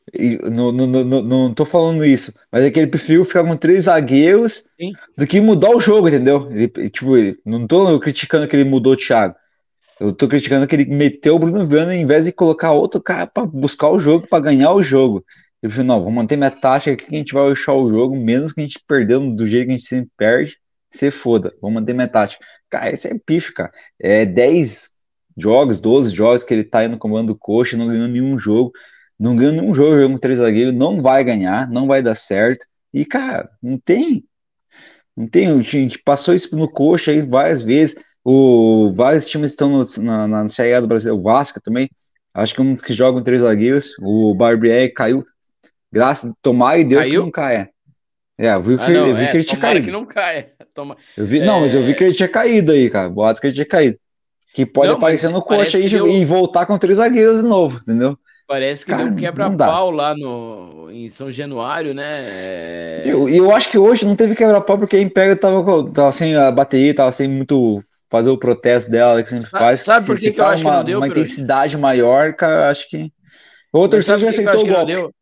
Não, 0.52 0.70
não, 0.70 0.86
não, 0.86 1.22
não 1.22 1.54
tô 1.54 1.64
falando 1.64 2.04
isso, 2.04 2.32
mas 2.52 2.62
é 2.62 2.70
que 2.70 2.78
ele 2.78 2.86
preferiu 2.86 3.24
ficar 3.24 3.42
com 3.42 3.56
três 3.56 3.84
zagueiros 3.84 4.66
Sim. 4.80 4.92
do 5.18 5.26
que 5.26 5.40
mudar 5.40 5.70
o 5.70 5.80
jogo, 5.80 6.06
entendeu? 6.06 6.48
Ele, 6.52 6.68
tipo, 6.88 7.16
ele, 7.16 7.36
não 7.44 7.66
tô 7.66 7.98
criticando 7.98 8.46
que 8.46 8.54
ele 8.54 8.64
mudou 8.64 8.92
o 8.92 8.96
Thiago. 8.96 9.34
Eu 9.98 10.12
tô 10.12 10.26
criticando 10.28 10.66
que 10.66 10.74
ele 10.74 10.86
meteu 10.86 11.36
o 11.36 11.38
Bruno 11.38 11.64
Viana 11.64 11.94
em 11.94 12.06
vez 12.06 12.24
de 12.24 12.32
colocar 12.32 12.72
outro 12.72 13.00
cara 13.00 13.26
para 13.26 13.46
buscar 13.46 13.90
o 13.90 13.98
jogo, 14.00 14.26
para 14.28 14.40
ganhar 14.42 14.72
o 14.72 14.82
jogo. 14.82 15.24
Eu 15.64 15.70
falei, 15.70 15.86
não, 15.86 16.02
vou 16.02 16.12
manter 16.12 16.36
minha 16.36 16.50
tática 16.50 16.92
aqui 16.92 17.06
que 17.06 17.14
a 17.14 17.18
gente 17.18 17.32
vai 17.32 17.48
ruxar 17.48 17.74
o 17.74 17.88
jogo, 17.88 18.14
menos 18.14 18.52
que 18.52 18.60
a 18.60 18.64
gente 18.64 18.78
perdendo 18.86 19.34
do 19.34 19.46
jeito 19.46 19.68
que 19.68 19.72
a 19.72 19.76
gente 19.78 19.88
sempre 19.88 20.10
perde, 20.14 20.58
se 20.90 21.10
foda, 21.10 21.54
vou 21.58 21.70
manter 21.70 21.94
minha 21.94 22.06
tática. 22.06 22.44
Cara, 22.68 22.92
isso 22.92 23.08
é 23.08 23.18
pife, 23.18 23.50
cara. 23.54 23.72
É 23.98 24.26
10, 24.26 24.90
jogos, 25.34 25.80
12 25.80 26.14
jogos 26.14 26.44
que 26.44 26.52
ele 26.52 26.64
tá 26.64 26.84
indo 26.84 26.98
comando 26.98 27.28
do 27.28 27.38
coxa, 27.38 27.78
não 27.78 27.86
ganhou 27.86 28.08
nenhum 28.08 28.38
jogo, 28.38 28.72
não 29.18 29.34
ganhou 29.34 29.54
nenhum 29.54 29.72
jogo 29.72 29.98
jogando 29.98 30.18
três 30.18 30.38
zagueiros, 30.38 30.74
não 30.74 31.00
vai 31.00 31.24
ganhar, 31.24 31.66
não 31.70 31.86
vai 31.86 32.02
dar 32.02 32.14
certo. 32.14 32.66
E, 32.92 33.06
cara, 33.06 33.48
não 33.62 33.78
tem. 33.78 34.22
Não 35.16 35.26
tem, 35.26 35.48
a 35.48 35.62
gente 35.62 35.98
passou 35.98 36.34
isso 36.34 36.54
no 36.54 36.70
coxa 36.70 37.10
aí 37.10 37.22
várias 37.22 37.62
vezes. 37.62 37.96
O, 38.22 38.92
vários 38.92 39.24
times 39.24 39.52
estão 39.52 39.70
no, 39.70 39.84
na, 40.02 40.28
na 40.28 40.48
Série 40.50 40.74
A 40.74 40.80
do 40.82 40.88
Brasil, 40.88 41.14
o 41.14 41.22
Vasco 41.22 41.58
também. 41.58 41.88
Acho 42.34 42.54
que 42.54 42.60
um 42.60 42.74
dos 42.74 42.82
que 42.82 42.92
jogam 42.92 43.22
três 43.22 43.40
zagueiros, 43.40 43.92
o 44.02 44.34
Barbieri 44.34 44.92
caiu. 44.92 45.24
Graças, 45.94 46.32
tomar 46.42 46.76
e 46.76 46.82
Deus 46.82 47.02
caiu? 47.02 47.20
que 47.20 47.24
não 47.26 47.30
caia. 47.30 47.70
É, 48.36 48.52
eu 48.52 48.60
vi, 48.60 48.74
ah, 48.74 48.78
que, 48.84 48.92
não, 48.92 49.06
eu 49.06 49.14
vi 49.14 49.22
é, 49.22 49.26
que 49.28 49.36
ele 49.36 49.44
tinha 49.44 49.60
caído. 49.60 49.84
que 49.84 49.92
não 49.92 50.04
caia. 50.04 50.50
Toma... 50.74 50.96
Eu 51.16 51.24
vi, 51.24 51.38
é... 51.38 51.44
Não, 51.44 51.60
mas 51.60 51.72
eu 51.72 51.84
vi 51.84 51.94
que 51.94 52.02
ele 52.02 52.12
tinha 52.12 52.28
caído 52.28 52.72
aí, 52.72 52.90
cara. 52.90 53.08
Boatos 53.08 53.40
que 53.40 53.46
ele 53.46 53.54
tinha 53.54 53.64
caído. 53.64 53.96
Que 54.52 54.66
pode 54.66 54.88
não, 54.88 54.96
aparecer 54.96 55.30
no 55.30 55.40
coxa 55.40 55.78
aí 55.78 55.88
deu... 55.88 56.08
e 56.08 56.24
voltar 56.24 56.66
com 56.66 56.76
três 56.76 56.96
zagueiros 56.96 57.42
de 57.42 57.48
novo, 57.48 57.78
entendeu? 57.78 58.18
Parece 58.48 58.84
que 58.84 58.90
cara, 58.90 59.04
deu 59.04 59.12
um 59.12 59.16
quebra-pau 59.16 59.92
lá 59.92 60.16
no, 60.16 60.90
em 60.90 61.08
São 61.08 61.30
Januário, 61.30 61.94
né? 61.94 62.24
É... 62.26 63.02
Eu, 63.04 63.28
eu 63.28 63.54
acho 63.54 63.70
que 63.70 63.78
hoje 63.78 64.04
não 64.04 64.16
teve 64.16 64.34
quebra-pau 64.34 64.76
porque 64.76 64.96
a 64.96 65.00
Império 65.00 65.36
tava, 65.36 65.92
tava 65.92 66.10
sem 66.10 66.34
a 66.34 66.50
bateria, 66.50 66.92
tava 66.92 67.12
sem 67.12 67.28
muito 67.28 67.84
fazer 68.10 68.30
o 68.30 68.38
protesto 68.38 68.90
dela 68.90 69.22
que 69.22 69.28
sempre 69.28 69.48
faz. 69.48 69.82
Sabe 69.82 70.06
por 70.06 70.18
que, 70.18 70.32
que 70.32 70.40
eu 70.40 70.44
acho 70.44 70.64
uma, 70.64 70.72
que 70.72 70.76
não 70.78 70.84
deu? 70.84 70.98
Uma 70.98 71.06
intensidade 71.06 71.78
maior, 71.78 72.34
cara, 72.34 72.68
acho 72.68 72.88
que. 72.88 73.12
Outra 73.72 73.98
torcida 73.98 74.18
já 74.18 74.28
aceitou 74.28 74.60
o 74.60 74.66
golpe. 74.66 75.14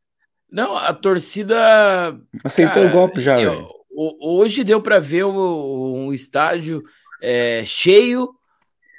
Não, 0.53 0.77
a 0.77 0.93
torcida. 0.93 2.15
Aceitou 2.45 2.75
cara, 2.75 2.89
o 2.89 2.93
golpe 2.93 3.21
já, 3.23 3.41
eu, 3.41 3.69
Hoje 3.95 4.65
deu 4.65 4.81
para 4.81 4.99
ver 4.99 5.25
um, 5.25 6.07
um 6.07 6.13
estádio 6.13 6.83
é, 7.23 7.63
cheio, 7.65 8.31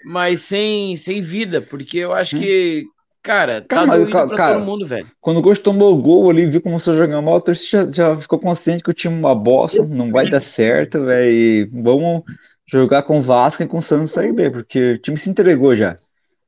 mas 0.06 0.42
sem, 0.42 0.96
sem 0.96 1.22
vida, 1.22 1.62
porque 1.62 1.98
eu 2.00 2.14
acho 2.14 2.38
hum. 2.38 2.40
que, 2.40 2.86
cara, 3.22 3.62
tá 3.62 3.86
doido 3.86 4.10
pra 4.10 4.30
cara, 4.30 4.54
todo 4.56 4.66
mundo, 4.66 4.86
velho. 4.86 5.08
Quando 5.20 5.38
o 5.38 5.42
Gosto 5.42 5.64
tomou 5.64 5.94
o 5.94 6.02
gol 6.02 6.30
ali, 6.30 6.46
viu 6.46 6.62
como 6.62 6.78
você 6.78 6.94
jogar 6.94 7.22
mal, 7.22 7.38
a 7.38 7.42
torcida 7.42 7.86
já, 7.86 8.14
já 8.14 8.22
ficou 8.22 8.40
consciente 8.40 8.84
que 8.84 8.90
o 8.90 8.94
time 8.94 9.16
é 9.16 9.20
uma 9.20 9.36
bosta, 9.36 9.84
não 9.84 10.12
vai 10.12 10.30
dar 10.30 10.42
certo, 10.42 11.04
velho. 11.06 11.70
Vamos 11.72 12.24
jogar 12.68 13.04
com 13.04 13.18
o 13.18 13.22
Vasco 13.22 13.64
e 13.64 13.68
com 13.68 13.78
o 13.78 13.82
Santos 13.82 14.12
sair 14.12 14.32
bem, 14.32 14.52
porque 14.52 14.94
o 14.94 14.98
time 14.98 15.18
se 15.18 15.30
entregou 15.30 15.76
já. 15.76 15.98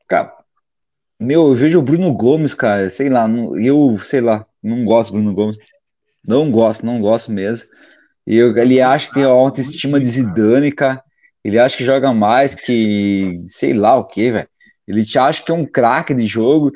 Cara, 0.07 0.33
meu, 1.19 1.47
eu 1.47 1.55
vejo 1.55 1.79
o 1.79 1.81
Bruno 1.81 2.13
Gomes, 2.13 2.53
cara, 2.53 2.89
sei 2.89 3.09
lá, 3.09 3.27
eu, 3.59 3.97
sei 3.99 4.21
lá, 4.21 4.45
não 4.65 4.83
gosto 4.83 5.11
do 5.11 5.13
Bruno 5.13 5.33
Gomes. 5.33 5.57
Não 6.27 6.49
gosto, 6.49 6.85
não 6.85 6.99
gosto 6.99 7.31
mesmo. 7.31 7.67
E 8.25 8.35
eu, 8.35 8.55
ele 8.57 8.81
acha 8.81 9.07
que 9.07 9.13
tem 9.13 9.23
a 9.23 9.27
autoestima 9.27 9.99
de 9.99 10.07
Zidane, 10.07 10.71
cara. 10.71 11.01
Ele 11.43 11.59
acha 11.59 11.77
que 11.77 11.85
joga 11.85 12.11
mais 12.11 12.55
que 12.55 13.41
sei 13.45 13.73
lá 13.73 13.95
o 13.95 14.05
que, 14.05 14.31
velho. 14.31 14.47
Ele 14.87 15.05
te 15.05 15.19
acha 15.19 15.43
que 15.43 15.51
é 15.51 15.53
um 15.53 15.65
craque 15.65 16.13
de 16.13 16.25
jogo. 16.25 16.71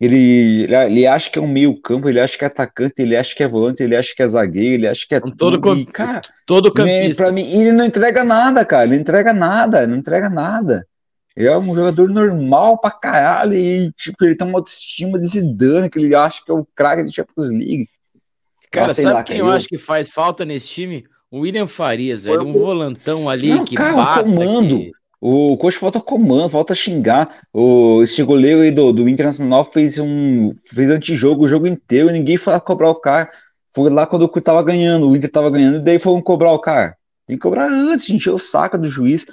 Ele, 0.00 0.68
ele 0.72 1.06
acha 1.06 1.28
que 1.28 1.38
é 1.38 1.42
um 1.42 1.48
meio 1.48 1.80
campo, 1.80 2.08
ele 2.08 2.20
acha 2.20 2.38
que 2.38 2.44
é 2.44 2.46
atacante, 2.46 2.94
ele 2.98 3.16
acha 3.16 3.34
que 3.34 3.42
é 3.42 3.48
volante, 3.48 3.82
ele 3.82 3.96
acha 3.96 4.12
que 4.14 4.22
é 4.22 4.28
zagueiro, 4.28 4.74
ele 4.74 4.86
acha 4.86 5.04
que 5.08 5.14
é 5.14 5.20
todo 5.20 5.60
tudo. 5.60 5.76
E, 5.76 5.86
cara, 5.86 6.22
todo 6.46 6.72
campista. 6.72 7.24
Pra 7.24 7.32
mim, 7.32 7.42
ele 7.42 7.72
não 7.72 7.84
entrega 7.84 8.24
nada, 8.24 8.64
cara. 8.64 8.84
Ele 8.84 8.94
não 8.94 9.00
entrega 9.00 9.32
nada, 9.32 9.86
não 9.86 9.96
entrega 9.96 10.30
nada. 10.30 10.86
Ele 11.38 11.46
é 11.46 11.56
um 11.56 11.72
jogador 11.72 12.08
normal 12.08 12.78
pra 12.78 12.90
caralho 12.90 13.54
e, 13.54 13.92
tipo, 13.92 14.24
ele 14.24 14.34
tem 14.34 14.44
uma 14.44 14.58
autoestima 14.58 15.20
de 15.20 15.28
Zidane, 15.28 15.88
que 15.88 15.96
ele 15.96 16.12
acha 16.12 16.42
que 16.44 16.50
é 16.50 16.54
o 16.54 16.66
craque 16.74 17.04
de 17.04 17.14
Champions 17.14 17.48
League. 17.50 17.88
Cara, 18.72 18.92
sabe 18.92 19.14
lá, 19.14 19.22
quem 19.22 19.38
eu 19.38 19.48
acho 19.48 19.68
que 19.68 19.78
faz 19.78 20.10
falta 20.10 20.44
nesse 20.44 20.66
time? 20.66 21.04
O 21.30 21.40
William 21.40 21.68
Farias, 21.68 22.24
velho, 22.24 22.42
um 22.42 22.52
volantão 22.52 23.30
ali 23.30 23.50
não, 23.50 23.64
que 23.64 23.76
cara, 23.76 23.94
bata, 23.94 24.24
comando. 24.24 24.78
Que... 24.78 24.92
O 25.20 25.56
coach 25.58 25.78
falta 25.78 26.00
comando, 26.00 26.50
falta 26.50 26.74
xingar. 26.74 27.42
O, 27.52 28.02
esse 28.02 28.20
goleiro 28.24 28.62
aí 28.62 28.72
do, 28.72 28.92
do 28.92 29.08
Internacional 29.08 29.62
fez 29.62 29.96
um 30.00 30.52
fez 30.64 30.90
antijogo 30.90 31.44
o 31.44 31.48
jogo 31.48 31.68
inteiro 31.68 32.10
e 32.10 32.14
ninguém 32.14 32.36
foi 32.36 32.58
cobrar 32.58 32.90
o 32.90 32.96
cara. 32.96 33.30
Foi 33.72 33.88
lá 33.90 34.08
quando 34.08 34.24
o 34.24 34.40
tava 34.40 34.62
ganhando, 34.64 35.08
o 35.08 35.14
Inter 35.14 35.30
tava 35.30 35.50
ganhando, 35.50 35.76
e 35.76 35.84
daí 35.84 36.00
foram 36.00 36.20
cobrar 36.20 36.50
o 36.50 36.58
cara. 36.58 36.96
Tem 37.28 37.36
que 37.36 37.42
cobrar 37.42 37.70
antes, 37.70 38.10
encher 38.10 38.30
o 38.30 38.38
saco 38.38 38.76
do 38.76 38.88
juiz. 38.88 39.24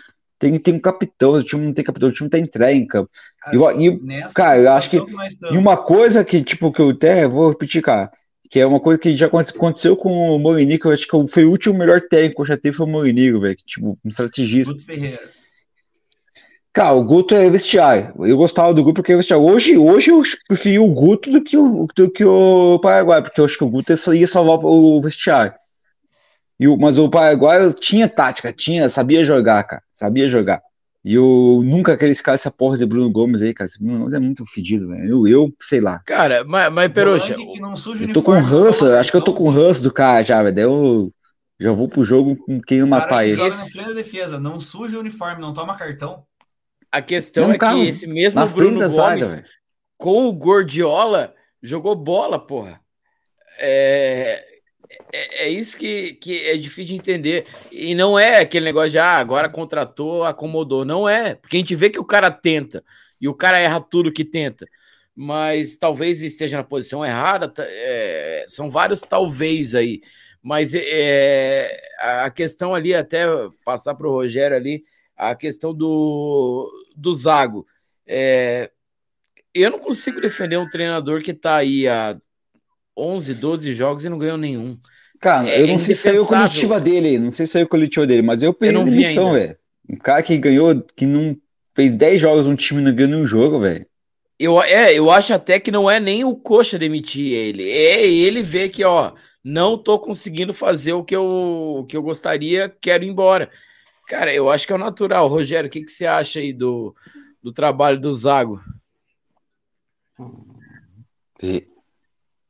Tem, 0.45 0.59
tem 0.59 0.73
um 0.75 0.79
capitão, 0.79 1.33
o 1.33 1.43
time 1.43 1.65
não 1.65 1.73
tem 1.73 1.83
capitão, 1.83 2.09
o 2.09 2.11
time 2.11 2.29
tá 2.29 2.37
entregue 2.37 2.79
em 2.79 2.85
campo. 2.85 3.09
Cara, 3.41 3.73
e, 3.75 3.87
e 3.87 4.33
cara, 4.33 4.59
eu 4.59 4.71
acho 4.73 4.89
que. 4.91 5.01
que 5.01 5.53
e 5.53 5.57
uma 5.57 5.75
coisa 5.75 6.23
que, 6.23 6.43
tipo, 6.43 6.71
que 6.71 6.81
eu 6.81 6.89
até 6.89 7.27
vou 7.27 7.49
repetir, 7.49 7.81
cara, 7.81 8.11
que 8.49 8.59
é 8.59 8.65
uma 8.65 8.79
coisa 8.79 8.99
que 8.99 9.17
já 9.17 9.25
aconteceu 9.25 9.97
com 9.97 10.35
o 10.35 10.39
Molinico, 10.39 10.87
eu 10.87 10.93
acho 10.93 11.07
que 11.07 11.27
foi 11.27 11.45
o 11.45 11.49
último 11.49 11.77
melhor 11.77 11.99
técnico 12.01 12.35
que 12.35 12.41
eu 12.41 12.45
já 12.45 12.57
teve 12.57 12.77
foi 12.77 12.85
o 12.85 12.89
Molinico, 12.89 13.39
velho, 13.39 13.55
tipo, 13.65 13.97
um 14.05 14.09
estrategista. 14.09 14.71
Guto 14.71 14.85
Ferreira. 14.85 15.19
Cara, 16.71 16.91
o 16.91 17.03
Guto 17.03 17.33
é 17.33 17.49
vestiário. 17.49 18.13
Eu 18.19 18.35
gostava 18.35 18.73
do 18.73 18.83
Guto 18.83 18.95
porque 18.95 19.13
é 19.13 19.15
vestiário. 19.15 19.45
Hoje, 19.45 19.77
hoje 19.77 20.11
eu 20.11 20.21
preferi 20.45 20.77
o 20.77 20.91
Guto 20.91 21.31
do 21.31 21.41
que 21.41 21.57
o, 21.57 21.87
do 21.95 22.11
que 22.11 22.25
o 22.25 22.77
Paraguai, 22.79 23.21
porque 23.23 23.39
eu 23.39 23.45
acho 23.45 23.57
que 23.57 23.63
o 23.63 23.69
Guto 23.69 23.93
ia 24.13 24.27
salvar 24.27 24.59
o 24.61 25.01
vestiário. 25.01 25.53
E 26.59 26.67
o, 26.67 26.77
mas 26.77 26.97
o 26.97 27.09
Paraguai 27.09 27.71
tinha 27.73 28.07
tática, 28.07 28.53
tinha, 28.53 28.87
sabia 28.87 29.23
jogar, 29.23 29.63
cara, 29.63 29.81
sabia 29.91 30.27
jogar. 30.27 30.61
E 31.05 31.13
eu 31.13 31.61
nunca 31.63 31.95
queria 31.95 32.15
ficar 32.15 32.33
essa 32.33 32.49
porra 32.49 32.77
de 32.77 32.85
Bruno 32.85 33.11
Gomes 33.11 33.43
aí, 33.43 33.53
cara. 33.53 33.67
Esse 33.67 33.77
Bruno 33.77 33.99
Gomes 33.99 34.13
é 34.15 34.19
muito 34.19 34.43
fedido, 34.47 34.87
velho. 34.87 35.07
Eu, 35.07 35.27
eu, 35.27 35.53
sei 35.61 35.79
lá. 35.79 35.99
Cara, 35.99 36.43
mas, 36.43 36.73
mas 36.73 36.91
Peroxa. 36.91 37.35
Eu 37.35 38.11
tô 38.11 38.23
com 38.23 38.31
ranço, 38.31 38.87
acho 38.87 39.11
que 39.11 39.17
eu 39.17 39.23
tô 39.23 39.31
com 39.31 39.49
ranço 39.49 39.83
do 39.83 39.93
cara 39.93 40.23
já, 40.23 40.41
velho. 40.41 40.59
Eu 40.59 41.13
já 41.59 41.71
vou 41.71 41.87
pro 41.87 42.03
jogo 42.03 42.35
com 42.35 42.59
quem 42.59 42.79
eu 42.79 42.87
matar 42.87 43.23
ele. 43.23 43.35
Joga 43.35 43.55
na 43.55 43.65
frente 43.65 43.87
da 43.87 43.93
defesa, 43.93 44.39
não 44.39 44.59
suja 44.59 44.97
o 44.97 45.01
uniforme, 45.01 45.39
não 45.39 45.53
toma 45.53 45.77
cartão. 45.77 46.25
A 46.91 47.03
questão 47.03 47.49
não, 47.49 47.53
é 47.53 47.59
que 47.59 47.87
esse 47.87 48.07
mesmo 48.07 48.43
Bruno 48.47 48.79
Gomes, 48.79 48.95
zaga, 48.95 49.45
com 49.97 50.27
o 50.27 50.33
Gordiola, 50.33 51.35
jogou 51.61 51.93
bola, 51.95 52.39
porra. 52.39 52.79
É, 53.59 54.43
é, 55.11 55.45
é, 55.45 55.49
isso 55.49 55.77
que, 55.77 56.13
que 56.13 56.43
é 56.43 56.57
difícil 56.57 56.95
de 56.95 56.95
entender. 56.95 57.45
E 57.71 57.95
não 57.95 58.17
é 58.17 58.39
aquele 58.39 58.65
negócio 58.65 58.91
de 58.91 58.99
ah, 58.99 59.17
agora 59.17 59.49
contratou, 59.49 60.23
acomodou. 60.23 60.85
Não 60.85 61.07
é. 61.07 61.35
Porque 61.35 61.57
a 61.57 61.59
gente 61.59 61.75
vê 61.75 61.89
que 61.89 61.99
o 61.99 62.05
cara 62.05 62.31
tenta 62.31 62.83
e 63.19 63.27
o 63.27 63.33
cara 63.33 63.59
erra 63.59 63.81
tudo 63.81 64.11
que 64.11 64.25
tenta. 64.25 64.65
Mas 65.15 65.77
talvez 65.77 66.21
esteja 66.21 66.57
na 66.57 66.63
posição 66.63 67.05
errada. 67.05 67.51
É, 67.57 68.45
são 68.47 68.69
vários 68.69 69.01
talvez 69.01 69.73
aí. 69.75 70.01
Mas 70.41 70.75
é, 70.75 71.75
a 71.99 72.29
questão 72.29 72.75
ali, 72.75 72.93
até 72.93 73.25
passar 73.63 73.95
para 73.95 74.07
o 74.07 74.11
Rogério 74.11 74.55
ali, 74.55 74.83
a 75.17 75.35
questão 75.35 75.73
do, 75.73 76.69
do 76.95 77.13
Zago. 77.13 77.65
É, 78.05 78.69
eu 79.53 79.71
não 79.71 79.79
consigo 79.79 80.21
defender 80.21 80.57
um 80.57 80.69
treinador 80.69 81.21
que 81.21 81.31
está 81.31 81.55
aí 81.55 81.87
há 81.87 82.17
11, 82.97 83.33
12 83.33 83.73
jogos 83.73 84.05
e 84.05 84.09
não 84.09 84.17
ganhou 84.17 84.37
nenhum. 84.37 84.77
Cara, 85.19 85.49
é, 85.49 85.61
eu 85.61 85.67
não 85.67 85.77
sei 85.77 85.93
se 85.93 86.01
saiu 86.01 86.23
a 86.23 86.27
coletiva 86.27 86.79
dele, 86.79 87.19
não 87.19 87.29
sei 87.29 87.45
se 87.45 87.53
saiu 87.53 87.65
a 87.65 87.69
coletiva 87.69 88.05
dele, 88.05 88.21
mas 88.21 88.43
eu 88.43 88.53
perdi 88.53 88.79
a 88.79 88.83
demissão, 88.83 89.33
velho. 89.33 89.57
Um 89.89 89.97
cara 89.97 90.21
que 90.21 90.37
ganhou, 90.37 90.81
que 90.95 91.05
não 91.05 91.37
fez 91.73 91.93
10 91.93 92.21
jogos 92.21 92.47
um 92.47 92.55
time 92.55 92.81
não 92.81 92.93
ganhou 92.93 93.11
nenhum 93.11 93.25
jogo, 93.25 93.59
velho. 93.59 93.85
Eu, 94.37 94.61
é, 94.61 94.93
eu 94.93 95.09
acho 95.09 95.33
até 95.33 95.59
que 95.59 95.71
não 95.71 95.89
é 95.89 95.99
nem 95.99 96.23
o 96.23 96.35
Coxa 96.35 96.77
demitir 96.77 97.31
ele. 97.31 97.69
É 97.69 98.05
ele 98.05 98.41
ver 98.41 98.69
que, 98.69 98.83
ó, 98.83 99.13
não 99.43 99.77
tô 99.77 99.97
conseguindo 99.97 100.53
fazer 100.53 100.93
o 100.93 101.03
que 101.03 101.15
eu, 101.15 101.25
o 101.25 101.85
que 101.85 101.95
eu 101.95 102.01
gostaria, 102.01 102.67
quero 102.81 103.03
ir 103.03 103.09
embora. 103.09 103.49
Cara, 104.07 104.33
eu 104.33 104.49
acho 104.49 104.67
que 104.67 104.73
é 104.73 104.75
o 104.75 104.79
natural. 104.79 105.27
Rogério, 105.27 105.67
o 105.67 105.71
que, 105.71 105.81
que 105.81 105.91
você 105.91 106.05
acha 106.05 106.39
aí 106.39 106.51
do, 106.51 106.93
do 107.41 107.53
trabalho 107.53 107.99
do 107.99 108.13
Zago? 108.13 108.61
E 111.41 111.67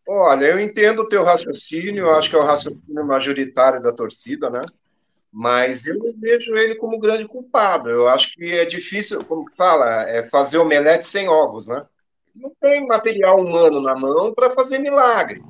Olha, 0.08 0.46
eu 0.46 0.60
entendo 0.60 1.02
o 1.02 1.08
teu 1.08 1.24
raciocínio, 1.24 2.06
eu 2.06 2.12
acho 2.12 2.30
que 2.30 2.36
é 2.36 2.40
o 2.40 2.46
raciocínio 2.46 3.06
majoritário 3.06 3.82
da 3.82 3.92
torcida, 3.92 4.50
né? 4.50 4.62
Mas 5.32 5.86
eu 5.86 5.98
não 5.98 6.14
vejo 6.18 6.56
ele 6.56 6.76
como 6.76 7.00
grande 7.00 7.28
culpado. 7.28 7.90
Eu 7.90 8.08
acho 8.08 8.34
que 8.34 8.46
é 8.46 8.64
difícil, 8.66 9.24
como 9.26 9.50
fala, 9.52 10.04
é 10.08 10.30
fazer 10.30 10.60
omelete 10.60 11.06
sem 11.06 11.28
ovos, 11.28 11.68
né? 11.68 11.84
Não 12.36 12.52
tem 12.62 12.86
material 12.86 13.40
humano 13.40 13.82
na 13.82 13.96
mão 13.96 14.34
para 14.34 14.52
fazer 14.52 14.78
milagre. 14.80 15.42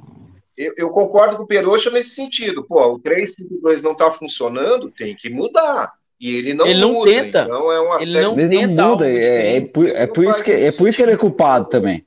Eu, 0.58 0.74
eu, 0.78 0.89
concordo 0.89 1.36
com 1.36 1.44
o 1.44 1.48
Peroxa 1.48 1.89
nesse 1.89 2.12
sentido. 2.12 2.63
Pô, 2.63 2.94
o 2.94 3.00
352 3.00 3.82
não 3.84 3.91
está 3.91 4.10
funcionando, 4.12 4.89
tem 4.89 5.13
que 5.13 5.30
mudar. 5.30 5.94
E 6.20 6.34
ele 6.38 6.54
não, 6.54 6.65
ele 6.65 6.80
não 6.80 6.94
muda, 6.94 7.12
tenta. 7.12 7.41
Então 7.44 7.72
é 7.72 7.82
um 7.82 8.00
ele 8.00 8.22
não, 8.22 8.39
ele 8.39 8.68
não 8.68 8.89
muda. 8.89 9.10
É, 9.10 9.58
é, 9.58 9.62
por, 9.62 9.88
é, 9.88 10.08
por 10.08 10.26
isso 10.26 10.44
que, 10.44 10.52
é 10.52 10.72
por 10.72 10.88
isso 10.88 10.98
que 10.98 11.04
ele 11.04 11.12
é 11.12 11.18
culpado 11.18 11.65
também. 11.65 12.06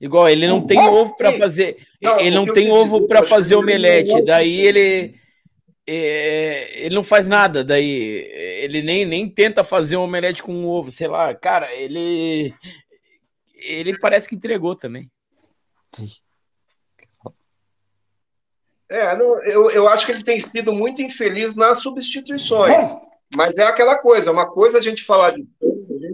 Igual, 0.00 0.28
ele 0.28 0.46
não 0.46 0.66
tem 0.66 0.78
ovo 0.78 1.16
para 1.16 1.32
fazer. 1.38 1.78
Não, 2.02 2.20
ele 2.20 2.30
não 2.30 2.46
tem 2.46 2.70
ovo 2.70 3.06
para 3.06 3.22
fazer 3.22 3.56
omelete. 3.56 4.22
Daí 4.22 4.60
ele. 4.60 5.14
É, 5.88 6.84
ele 6.84 6.96
não 6.96 7.04
faz 7.04 7.28
nada, 7.28 7.62
daí 7.62 8.28
ele 8.60 8.82
nem, 8.82 9.06
nem 9.06 9.28
tenta 9.28 9.62
fazer 9.62 9.96
um 9.96 10.02
omelete 10.02 10.42
com 10.42 10.52
um 10.52 10.66
ovo, 10.66 10.90
sei 10.90 11.06
lá, 11.06 11.32
cara, 11.32 11.72
ele 11.74 12.52
ele 13.54 13.96
parece 13.96 14.28
que 14.28 14.34
entregou 14.34 14.74
também. 14.74 15.08
É, 18.88 19.16
não, 19.16 19.40
eu, 19.44 19.70
eu 19.70 19.88
acho 19.88 20.06
que 20.06 20.10
ele 20.10 20.24
tem 20.24 20.40
sido 20.40 20.72
muito 20.72 21.02
infeliz 21.02 21.54
nas 21.54 21.78
substituições. 21.78 22.96
Mas 23.34 23.58
é 23.58 23.64
aquela 23.64 23.98
coisa, 23.98 24.30
uma 24.30 24.48
coisa 24.48 24.78
a 24.78 24.82
gente 24.82 25.02
falar 25.02 25.32
de 25.32 25.46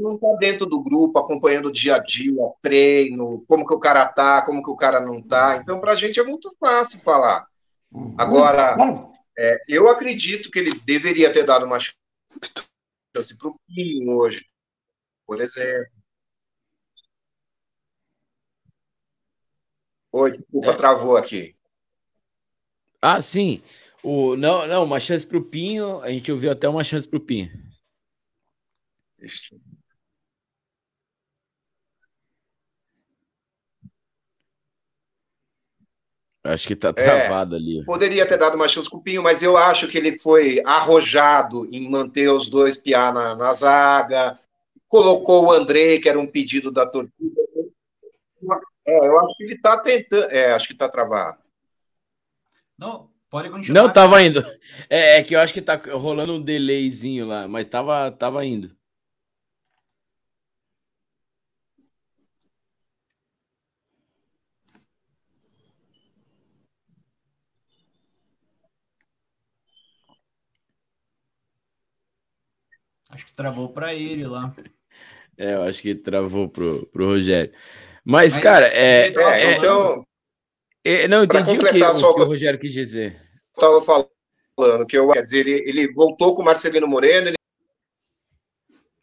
não 0.03 0.15
está 0.15 0.29
dentro 0.39 0.67
do 0.67 0.83
grupo, 0.83 1.19
acompanhando 1.19 1.67
o 1.67 1.73
dia 1.73 1.97
a 1.97 1.99
dia, 1.99 2.43
treino, 2.61 3.45
como 3.47 3.67
que 3.67 3.75
o 3.75 3.81
cara 3.81 4.07
tá, 4.07 4.45
como 4.45 4.63
que 4.63 4.71
o 4.71 4.77
cara 4.77 5.01
não 5.01 5.23
tá. 5.23 5.57
Então, 5.57 5.81
para 5.81 5.93
a 5.93 5.95
gente 5.95 6.19
é 6.19 6.25
muito 6.25 6.51
fácil 6.59 7.01
falar. 7.01 7.47
Agora, 8.19 8.77
é, 9.39 9.63
eu 9.69 9.89
acredito 9.89 10.51
que 10.51 10.59
ele 10.59 10.73
deveria 10.85 11.33
ter 11.33 11.45
dado 11.45 11.65
uma 11.65 11.79
chance 11.79 11.95
para 13.39 13.49
o 13.49 13.61
Pinho 13.67 14.17
hoje, 14.17 14.45
por 15.27 15.41
exemplo. 15.41 15.93
Oi, 20.13 20.33
desculpa, 20.33 20.71
é. 20.71 20.77
travou 20.77 21.17
aqui. 21.17 21.57
Ah, 23.01 23.21
sim. 23.21 23.63
O, 24.03 24.37
não, 24.37 24.67
não, 24.67 24.85
uma 24.85 25.01
chance 25.01 25.27
para 25.27 25.39
o 25.39 25.45
Pinho, 25.45 26.01
a 26.01 26.11
gente 26.11 26.31
ouviu 26.31 26.51
até 26.51 26.69
uma 26.69 26.85
chance 26.85 27.09
para 27.09 27.17
o 27.17 27.21
Pinho. 27.21 27.51
Acho 36.45 36.67
que 36.67 36.75
tá 36.75 36.89
é, 36.89 36.93
travado 36.93 37.55
é, 37.55 37.59
ali. 37.59 37.85
Poderia 37.85 38.27
ter 38.27 38.37
dado 38.37 38.57
uma 38.57 38.67
chance 38.67 38.91
com 38.91 38.97
o 38.97 39.03
Pinho, 39.03 39.23
mas 39.23 39.43
eu 39.43 39.57
acho 39.57 39.87
que 39.87 39.97
ele 39.97 40.19
foi 40.19 40.61
arrojado 40.65 41.67
em 41.71 41.89
manter 41.89 42.29
os 42.29 42.49
dois 42.49 42.77
piá 42.77 43.13
na, 43.13 43.37
na 43.37 43.53
zaga, 43.53 44.39
colocou 44.89 45.47
o 45.47 45.53
André, 45.53 45.99
que 45.99 46.09
era 46.09 46.19
um 46.19 46.27
pedido 46.27 46.73
da 46.73 46.85
torcida. 46.85 47.41
É, 48.87 48.99
eu 48.99 49.21
acho 49.21 49.37
que 49.37 49.45
ele 49.45 49.59
tá 49.59 49.79
tentando. 49.79 50.25
É, 50.25 50.53
acho 50.53 50.67
que 50.67 50.75
tá 50.75 50.89
travado. 50.89 51.39
Não, 52.77 53.09
pode 53.31 53.49
continuar. 53.49 53.81
Não, 53.81 53.93
tava 53.93 54.21
indo. 54.21 54.45
É, 54.91 55.19
é, 55.19 55.23
que 55.23 55.37
eu 55.37 55.41
acho 55.41 55.55
que 55.55 55.63
tá 55.63 55.81
rolando 55.93 56.35
um 56.35 56.43
delayzinho 56.43 57.25
lá, 57.25 57.47
mas 57.47 57.69
tava, 57.69 58.11
tava 58.11 58.45
indo. 58.45 58.77
Acho 73.13 73.27
que 73.27 73.35
travou 73.35 73.69
para 73.69 73.95
ele 73.95 74.27
lá. 74.27 74.55
É, 75.37 75.55
eu 75.55 75.63
acho 75.63 75.83
que 75.83 75.95
travou 75.95 76.49
pro, 76.49 76.87
pro 76.87 77.07
Rogério. 77.07 77.53
Mas, 78.03 78.35
Mas 78.35 78.43
cara, 78.43 78.67
é, 78.69 79.09
é, 79.09 79.57
então. 79.57 80.07
É, 80.83 81.07
não, 81.07 81.23
entendi 81.23 81.57
o 81.57 81.59
que, 81.59 81.67
o 81.67 82.15
que 82.15 82.23
o 82.23 82.25
Rogério 82.25 82.59
quis 82.59 82.73
dizer. 82.73 83.21
Eu 83.61 83.81
estava 83.81 84.09
falando 84.57 84.87
que 84.87 84.97
eu 84.97 85.11
quer 85.11 85.23
dizer, 85.23 85.47
ele, 85.47 85.69
ele 85.69 85.93
voltou 85.93 86.35
com 86.35 86.41
o 86.41 86.45
Marcelino 86.45 86.89
Moreno. 86.89 87.29
Ele... 87.29 87.37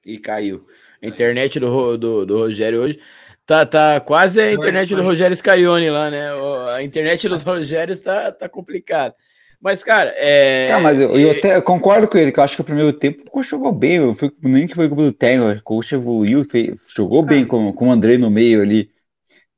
E 0.04 0.18
caiu. 0.18 0.68
A 1.02 1.08
internet 1.08 1.60
do, 1.60 1.98
do, 1.98 2.26
do 2.26 2.38
Rogério 2.38 2.82
hoje 2.82 3.00
tá, 3.46 3.64
tá 3.64 4.02
quase 4.02 4.42
a 4.42 4.52
internet 4.52 4.94
do 4.94 5.04
Rogério 5.04 5.38
Scarione 5.38 5.90
lá, 5.92 6.10
né? 6.10 6.30
A 6.76 6.82
internet 6.82 7.30
dos 7.30 7.44
Rogérios 7.44 8.00
tá, 8.00 8.32
tá 8.32 8.50
complicada. 8.50 9.16
Mas, 9.62 9.84
cara, 9.84 10.14
é. 10.16 10.70
Tá, 10.70 10.80
mas 10.80 11.00
eu, 11.00 11.20
eu 11.20 11.32
até 11.32 11.60
concordo 11.60 12.08
com 12.08 12.18
ele, 12.18 12.32
que 12.32 12.40
eu 12.40 12.44
acho 12.44 12.56
que 12.56 12.62
o 12.62 12.66
primeiro 12.66 12.94
tempo 12.94 13.24
o 13.24 13.32
Coach 13.32 13.50
jogou 13.50 13.74
bem. 13.74 13.98
Eu 13.98 14.14
fui, 14.14 14.32
nem 14.42 14.66
que 14.66 14.76
foi 14.76 14.88
o 14.88 14.96
do 14.96 15.12
técnico, 15.12 15.60
o 15.60 15.64
Coach 15.64 15.94
evoluiu, 15.94 16.44
fez, 16.46 16.88
jogou 16.96 17.22
bem 17.24 17.46
com, 17.46 17.74
com 17.74 17.90
o 17.90 17.92
André 17.92 18.18
no 18.18 18.30
meio 18.30 18.62
ali. 18.62 18.90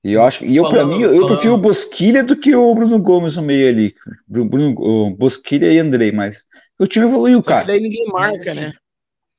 E 0.04 0.14
eu 0.14 0.24
acho 0.24 0.44
e 0.44 0.56
eu, 0.56 0.68
para 0.68 0.84
mim, 0.84 1.00
eu, 1.02 1.14
eu 1.14 1.28
prefiro 1.28 1.54
o 1.54 1.60
Bosquilha 1.60 2.24
do 2.24 2.36
que 2.36 2.56
o 2.56 2.74
Bruno 2.74 2.98
Gomes 2.98 3.36
no 3.36 3.44
meio 3.44 3.70
ali. 3.70 3.94
Bruno, 4.28 4.74
o 4.80 5.12
Bosquilha 5.12 5.72
e 5.72 5.78
André, 5.78 6.12
mas 6.12 6.48
o 6.80 6.88
time 6.88 7.06
evoluiu, 7.06 7.44
cara. 7.44 7.68
Daí 7.68 7.80
ninguém 7.80 8.08
marca, 8.08 8.38
mas, 8.38 8.48
assim, 8.48 8.60
né? 8.60 8.74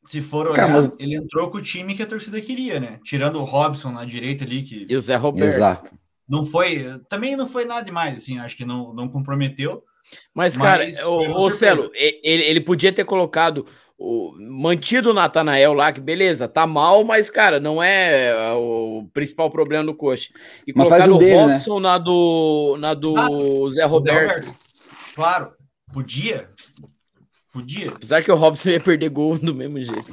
Se 0.04 0.20
for 0.20 0.46
olhar, 0.46 0.68
cara, 0.68 0.82
mas... 0.82 0.90
ele 1.00 1.16
entrou 1.16 1.50
com 1.50 1.58
o 1.58 1.62
time 1.62 1.94
que 1.94 2.02
a 2.04 2.06
torcida 2.06 2.40
queria, 2.40 2.78
né? 2.78 3.00
Tirando 3.04 3.40
o 3.40 3.44
Robson 3.44 3.90
na 3.90 4.04
direita 4.04 4.44
ali. 4.44 4.62
Que 4.62 4.86
e 4.88 4.96
o 4.96 5.00
Zé 5.00 5.16
Roberto. 5.16 5.52
Exato. 5.52 5.98
Não 6.28 6.44
foi. 6.44 7.00
Também 7.08 7.36
não 7.36 7.48
foi 7.48 7.64
nada 7.64 7.84
demais, 7.84 8.16
assim, 8.16 8.38
acho 8.38 8.56
que 8.56 8.64
não, 8.64 8.94
não 8.94 9.08
comprometeu. 9.08 9.82
Mas, 10.34 10.56
cara, 10.56 10.84
Mas, 10.84 11.02
o, 11.04 11.44
o 11.44 11.50
Celo, 11.50 11.90
ele, 11.94 12.42
ele 12.42 12.60
podia 12.60 12.92
ter 12.92 13.04
colocado 13.04 13.66
o, 13.98 14.34
mantido 14.38 15.10
o 15.10 15.14
Natanael 15.14 15.72
lá, 15.72 15.92
que 15.92 16.00
beleza, 16.00 16.48
tá 16.48 16.66
mal, 16.66 17.04
mas, 17.04 17.30
cara, 17.30 17.60
não 17.60 17.82
é, 17.82 18.30
é 18.30 18.52
o 18.52 19.08
principal 19.12 19.50
problema 19.50 19.84
do 19.84 19.94
coxa. 19.94 20.30
E 20.66 20.72
mas 20.74 20.88
colocado 20.88 21.14
o 21.14 21.18
dele, 21.18 21.36
né? 21.36 21.42
Robson 21.42 21.80
né? 21.80 21.88
na 21.88 21.98
do, 21.98 22.76
na 22.80 22.94
do 22.94 23.14
ah, 23.16 23.70
Zé, 23.70 23.84
Roberto. 23.84 24.28
Zé 24.28 24.36
Roberto. 24.36 24.58
Claro, 25.14 25.52
podia. 25.92 26.50
Podia. 27.52 27.90
Apesar 27.90 28.22
que 28.22 28.32
o 28.32 28.36
Robson 28.36 28.70
ia 28.70 28.80
perder 28.80 29.10
gol 29.10 29.36
do 29.38 29.54
mesmo 29.54 29.80
jeito. 29.80 30.10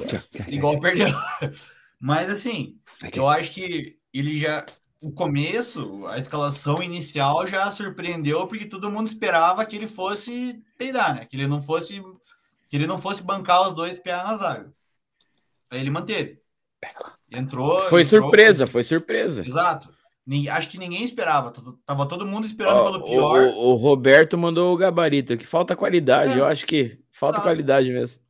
Igual 0.48 0.78
perdeu. 0.78 1.08
Mas, 1.98 2.30
assim, 2.30 2.76
eu 3.14 3.28
acho 3.28 3.52
que 3.52 3.96
ele 4.14 4.38
já 4.38 4.64
o 5.00 5.10
começo, 5.10 6.06
a 6.08 6.18
escalação 6.18 6.82
inicial 6.82 7.46
já 7.46 7.70
surpreendeu 7.70 8.46
porque 8.46 8.66
todo 8.66 8.90
mundo 8.90 9.08
esperava 9.08 9.64
que 9.64 9.74
ele 9.74 9.86
fosse 9.86 10.62
peidar, 10.76 11.14
né? 11.14 11.24
Que 11.24 11.36
ele 11.36 11.46
não 11.46 11.62
fosse 11.62 12.02
que 12.68 12.76
ele 12.76 12.86
não 12.86 12.98
fosse 12.98 13.22
bancar 13.22 13.66
os 13.66 13.74
dois 13.74 13.98
PA 13.98 14.22
na 14.22 14.36
zaga. 14.36 14.72
Aí 15.70 15.80
ele 15.80 15.90
manteve. 15.90 16.38
Entrou. 17.30 17.82
Foi 17.88 18.02
entrou, 18.02 18.22
surpresa, 18.22 18.66
foi 18.66 18.84
surpresa. 18.84 19.42
Exato. 19.42 19.88
Acho 20.52 20.68
que 20.68 20.78
ninguém 20.78 21.02
esperava. 21.02 21.52
Tava 21.84 22.06
todo 22.06 22.26
mundo 22.26 22.46
esperando 22.46 22.80
oh, 22.80 22.84
pelo 22.84 23.04
pior. 23.04 23.42
O, 23.42 23.70
o, 23.70 23.74
Roberto 23.74 24.38
mandou 24.38 24.72
o 24.72 24.76
gabarito, 24.76 25.36
que 25.36 25.46
falta 25.46 25.74
qualidade. 25.74 26.34
É. 26.34 26.38
Eu 26.38 26.46
acho 26.46 26.64
que 26.66 26.98
falta 27.10 27.36
Exato. 27.36 27.48
qualidade 27.48 27.90
mesmo. 27.90 28.20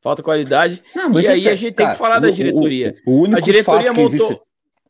Falta 0.00 0.22
qualidade. 0.22 0.82
Não, 0.94 1.18
e 1.18 1.26
aí 1.26 1.48
é, 1.48 1.50
a 1.50 1.56
gente 1.56 1.74
cara, 1.74 1.88
tem 1.88 1.96
que 1.96 1.98
falar 1.98 2.20
da 2.20 2.30
diretoria. 2.30 2.96
O, 3.04 3.12
o, 3.12 3.20
único 3.22 3.38
a 3.38 3.40
diretoria 3.40 3.92
montou. 3.92 4.14
Existe 4.14 4.40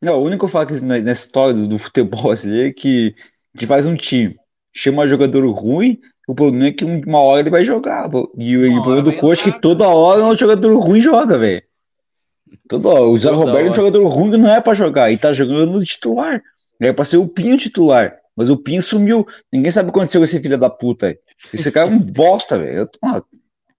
não, 0.00 0.20
o 0.20 0.24
único 0.24 0.46
fato 0.48 0.74
que 0.74 0.80
nessa 0.80 1.26
história 1.26 1.54
do, 1.54 1.66
do 1.66 1.78
futebol 1.78 2.30
assim, 2.32 2.60
é 2.60 2.72
que, 2.72 3.14
que 3.56 3.66
faz 3.66 3.86
um 3.86 3.96
time, 3.96 4.36
chama 4.72 5.02
um 5.02 5.08
jogador 5.08 5.48
ruim, 5.50 5.98
o 6.28 6.34
problema 6.34 6.66
é 6.66 6.72
que 6.72 6.84
uma 6.84 7.20
hora 7.20 7.40
ele 7.40 7.50
vai 7.50 7.64
jogar. 7.64 8.10
E 8.36 8.54
o 8.56 8.82
problema 8.82 9.02
do 9.02 9.16
coach 9.16 9.40
é 9.40 9.50
que 9.50 9.60
toda 9.60 9.88
hora 9.88 10.22
um 10.22 10.34
jogador 10.34 10.78
ruim 10.78 11.00
joga, 11.00 11.38
velho. 11.38 11.62
Toda 12.68 12.88
hora. 12.88 13.02
O 13.02 13.16
Zé 13.16 13.30
Roberto 13.30 13.66
é 13.66 13.70
um 13.70 13.74
jogador 13.74 14.06
ruim 14.06 14.32
que 14.32 14.36
não 14.36 14.52
é 14.52 14.60
pra 14.60 14.74
jogar, 14.74 15.10
e 15.10 15.16
tá 15.16 15.32
jogando 15.32 15.72
no 15.72 15.82
titular. 15.82 16.42
É 16.78 16.92
pra 16.92 17.06
ser 17.06 17.16
o 17.16 17.26
Pinho 17.26 17.56
titular. 17.56 18.14
Mas 18.36 18.50
o 18.50 18.58
Pinho 18.58 18.82
sumiu. 18.82 19.26
Ninguém 19.50 19.72
sabe 19.72 19.88
o 19.88 19.92
que 19.92 19.98
aconteceu 19.98 20.20
com 20.20 20.24
esse 20.26 20.38
filho 20.38 20.58
da 20.58 20.68
puta. 20.68 21.18
Esse 21.52 21.72
cara 21.72 21.90
é 21.90 21.94
um 21.94 21.98
bosta, 22.12 22.58
velho. 22.58 22.76
Eu 22.76 22.86
tô, 22.86 22.98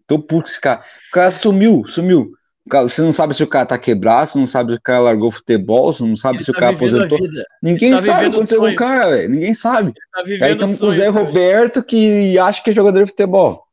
tô 0.08 0.20
puto 0.20 0.44
com 0.44 0.50
esse 0.50 0.60
cara. 0.60 0.84
O 1.10 1.14
cara 1.14 1.30
sumiu, 1.30 1.86
sumiu. 1.88 2.34
Você 2.72 3.02
não 3.02 3.12
sabe 3.12 3.34
se 3.34 3.44
o 3.44 3.48
cara 3.48 3.66
tá 3.66 3.78
quebrado, 3.78 4.32
você 4.32 4.40
não 4.40 4.46
sabe 4.46 4.74
se 4.74 4.78
o 4.78 4.82
cara 4.82 5.00
largou 5.00 5.32
futebol, 5.32 5.92
você 5.92 6.04
não 6.04 6.16
sabe 6.16 6.38
ele 6.38 6.46
se 6.46 6.52
tá 6.52 6.58
o 6.58 6.60
cara 6.60 6.76
aposentou. 6.76 7.20
Ninguém 7.62 7.92
tá 7.92 7.98
sabe 7.98 8.28
o 8.28 8.30
que 8.30 8.36
aconteceu 8.36 8.60
com 8.60 8.70
o 8.70 8.76
cara, 8.76 9.10
velho. 9.10 9.30
Ninguém 9.30 9.54
sabe. 9.54 9.94
Tá 10.12 10.24
Aí 10.46 10.54
estamos 10.54 10.80
com 10.80 10.88
o 10.88 10.92
Zé 10.92 11.08
Roberto 11.08 11.84
que 11.84 12.38
acha 12.38 12.64
que 12.64 12.70
é 12.70 12.74
jogador 12.74 13.04
de 13.04 13.10
futebol. 13.10 13.64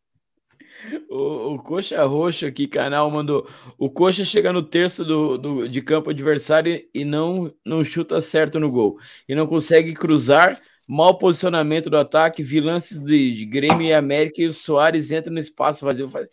O, 1.08 1.54
o 1.54 1.58
Coxa 1.58 2.04
Roxo 2.04 2.46
aqui, 2.46 2.66
canal, 2.66 3.10
mandou. 3.10 3.48
O 3.78 3.90
Coxa 3.90 4.24
chega 4.24 4.52
no 4.52 4.62
terço 4.62 5.04
do, 5.04 5.36
do, 5.36 5.68
de 5.68 5.82
campo 5.82 6.10
adversário 6.10 6.82
e 6.94 7.04
não, 7.04 7.52
não 7.64 7.84
chuta 7.84 8.20
certo 8.20 8.58
no 8.58 8.70
gol. 8.70 8.98
E 9.28 9.34
não 9.34 9.46
consegue 9.46 9.94
cruzar. 9.94 10.58
Mal 10.88 11.18
posicionamento 11.18 11.90
do 11.90 11.96
ataque, 11.96 12.44
vilances 12.44 13.00
de, 13.00 13.34
de 13.34 13.44
Grêmio 13.44 13.88
e 13.88 13.92
América 13.92 14.40
e 14.40 14.46
o 14.46 14.52
Soares 14.52 15.10
entra 15.10 15.32
no 15.32 15.40
espaço 15.40 15.84
vazio. 15.84 16.08
Faz... 16.08 16.28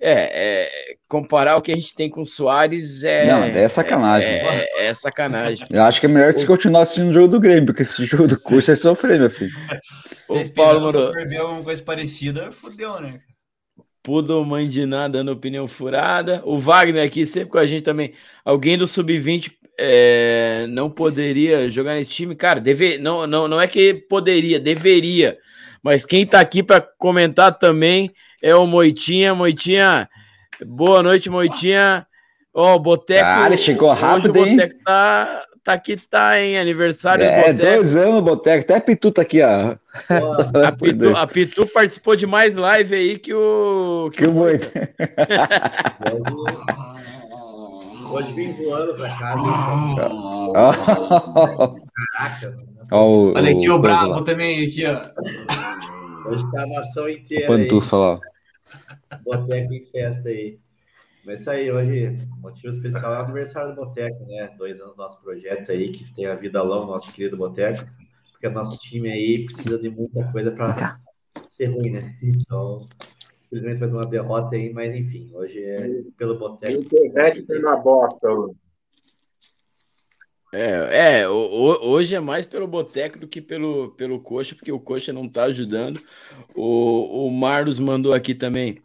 É, 0.00 0.12
é, 0.12 0.96
comparar 1.08 1.56
o 1.56 1.60
que 1.60 1.72
a 1.72 1.74
gente 1.74 1.92
tem 1.92 2.08
com 2.08 2.20
o 2.20 2.26
Soares 2.26 3.02
é. 3.02 3.26
Não, 3.26 3.42
é 3.42 3.68
sacanagem. 3.68 4.28
É, 4.28 4.66
é, 4.78 4.86
é, 4.86 4.94
sacanagem. 4.94 5.66
Eu 5.72 5.82
acho 5.82 5.98
que 5.98 6.06
é 6.06 6.08
melhor 6.08 6.32
você 6.32 6.46
continuar 6.46 6.82
assistindo 6.82 7.10
o 7.10 7.12
jogo 7.12 7.26
do 7.28 7.40
Grêmio, 7.40 7.66
porque 7.66 7.82
esse 7.82 8.04
jogo 8.04 8.28
do 8.28 8.38
curso 8.38 8.70
é 8.70 8.76
sofrer, 8.76 9.18
meu 9.18 9.30
filho. 9.30 9.52
o 10.28 10.54
Paulo 10.54 10.82
Moro. 10.82 11.12
Se 11.12 11.24
ver 11.24 11.38
alguma 11.38 11.64
coisa 11.64 11.82
parecida, 11.82 12.52
fodeu, 12.52 13.00
né? 13.00 13.18
Pudo 14.00 14.44
mãe 14.44 14.68
de 14.68 14.86
nada 14.86 15.18
dando 15.18 15.32
opinião 15.32 15.66
furada. 15.66 16.42
O 16.44 16.58
Wagner 16.58 17.04
aqui, 17.04 17.26
sempre 17.26 17.50
com 17.50 17.58
a 17.58 17.66
gente 17.66 17.82
também. 17.82 18.14
Alguém 18.44 18.78
do 18.78 18.86
Sub-20 18.86 19.50
é, 19.78 20.66
não 20.68 20.88
poderia 20.88 21.70
jogar 21.70 21.94
nesse 21.94 22.10
time? 22.10 22.34
Cara, 22.34 22.60
deve, 22.60 22.98
não, 22.98 23.26
não, 23.26 23.46
não 23.48 23.60
é 23.60 23.66
que 23.66 23.94
poderia, 23.94 24.58
deveria. 24.58 25.36
Mas 25.82 26.04
quem 26.04 26.26
tá 26.26 26.40
aqui 26.40 26.62
para 26.62 26.80
comentar 26.80 27.58
também 27.58 28.12
é 28.42 28.54
o 28.54 28.66
Moitinha. 28.66 29.34
Moitinha, 29.34 30.08
boa 30.66 31.02
noite, 31.02 31.30
Moitinha. 31.30 32.06
Ó, 32.52 32.74
oh, 32.74 32.78
Boteco. 32.78 33.20
Cara, 33.22 33.56
chegou 33.56 33.92
rápido, 33.92 34.38
hoje 34.38 34.52
o 34.52 34.56
Boteco 34.56 34.82
tá, 34.84 35.44
tá 35.62 35.72
aqui, 35.74 35.96
tá, 35.96 36.40
hein? 36.40 36.58
Aniversário 36.58 37.24
é, 37.24 37.28
do 37.28 37.36
Boteco. 37.36 37.68
É, 37.68 37.76
dois 37.76 37.96
anos, 37.96 38.20
Boteco. 38.20 38.62
Até 38.62 38.76
a 38.76 38.80
Pitu 38.80 39.12
tá 39.12 39.22
aqui, 39.22 39.40
ó. 39.42 39.76
a, 40.66 40.72
Pitu, 40.72 41.16
a 41.16 41.26
Pitu 41.26 41.66
participou 41.68 42.16
de 42.16 42.26
mais 42.26 42.56
live 42.56 42.94
aí 42.94 43.18
que 43.18 43.32
o. 43.32 44.10
Que, 44.12 44.24
que 44.24 44.28
o 44.28 44.32
Moito. 44.34 44.68
Pode 48.08 48.32
vir 48.32 48.52
voando 48.54 48.94
pra 48.94 49.16
casa. 49.16 49.42
Caraca. 52.16 52.56
Oh, 52.90 53.32
Olha 53.36 53.50
aqui 53.50 53.68
o, 53.68 53.74
o 53.74 53.78
Brabo 53.78 54.22
também, 54.22 54.66
aqui, 54.66 54.84
ó. 54.86 56.28
Hoje 56.28 56.50
tá 56.50 56.62
a 56.62 56.66
nação 56.66 57.08
inteira. 57.08 57.46
Pantufa 57.46 57.96
lá. 57.96 58.20
Boteco 59.22 59.74
em 59.74 59.82
festa 59.82 60.28
aí. 60.28 60.56
Mas 61.24 61.40
isso 61.40 61.50
aí, 61.50 61.70
hoje, 61.70 62.16
motivo 62.40 62.74
especial 62.74 63.14
é 63.14 63.18
o 63.18 63.24
aniversário 63.24 63.74
do 63.74 63.76
Boteco, 63.76 64.24
né? 64.26 64.50
Dois 64.56 64.80
anos 64.80 64.94
do 64.94 65.02
nosso 65.02 65.20
projeto 65.20 65.70
aí, 65.70 65.90
que 65.90 66.10
tem 66.14 66.26
a 66.26 66.34
vida 66.34 66.62
longa, 66.62 66.92
nosso 66.92 67.12
querido 67.12 67.36
Boteco, 67.36 67.86
porque 68.32 68.48
nosso 68.48 68.78
time 68.78 69.10
aí 69.10 69.44
precisa 69.44 69.78
de 69.78 69.90
muita 69.90 70.32
coisa 70.32 70.50
para 70.50 70.98
ser 71.50 71.66
ruim, 71.66 71.90
né? 71.90 72.16
Então, 72.22 72.86
infelizmente 73.48 73.80
faz 73.80 73.92
uma 73.92 74.06
derrota 74.06 74.54
aí, 74.54 74.72
mas 74.72 74.94
enfim, 74.94 75.30
hoje 75.34 75.58
é 75.58 76.02
pelo 76.16 76.38
Boteco. 76.38 76.80
Internet 76.80 77.44
na 77.60 77.76
bosta, 77.76 78.28
é, 80.52 81.18
é, 81.20 81.28
hoje 81.28 82.14
é 82.14 82.20
mais 82.20 82.46
pelo 82.46 82.66
Boteco 82.66 83.18
do 83.18 83.28
que 83.28 83.40
pelo, 83.40 83.90
pelo 83.92 84.20
Coxa, 84.20 84.54
porque 84.54 84.72
o 84.72 84.80
Coxa 84.80 85.12
não 85.12 85.28
tá 85.28 85.44
ajudando. 85.44 86.00
O, 86.54 87.26
o 87.26 87.30
Marlos 87.30 87.78
mandou 87.78 88.14
aqui 88.14 88.34
também. 88.34 88.80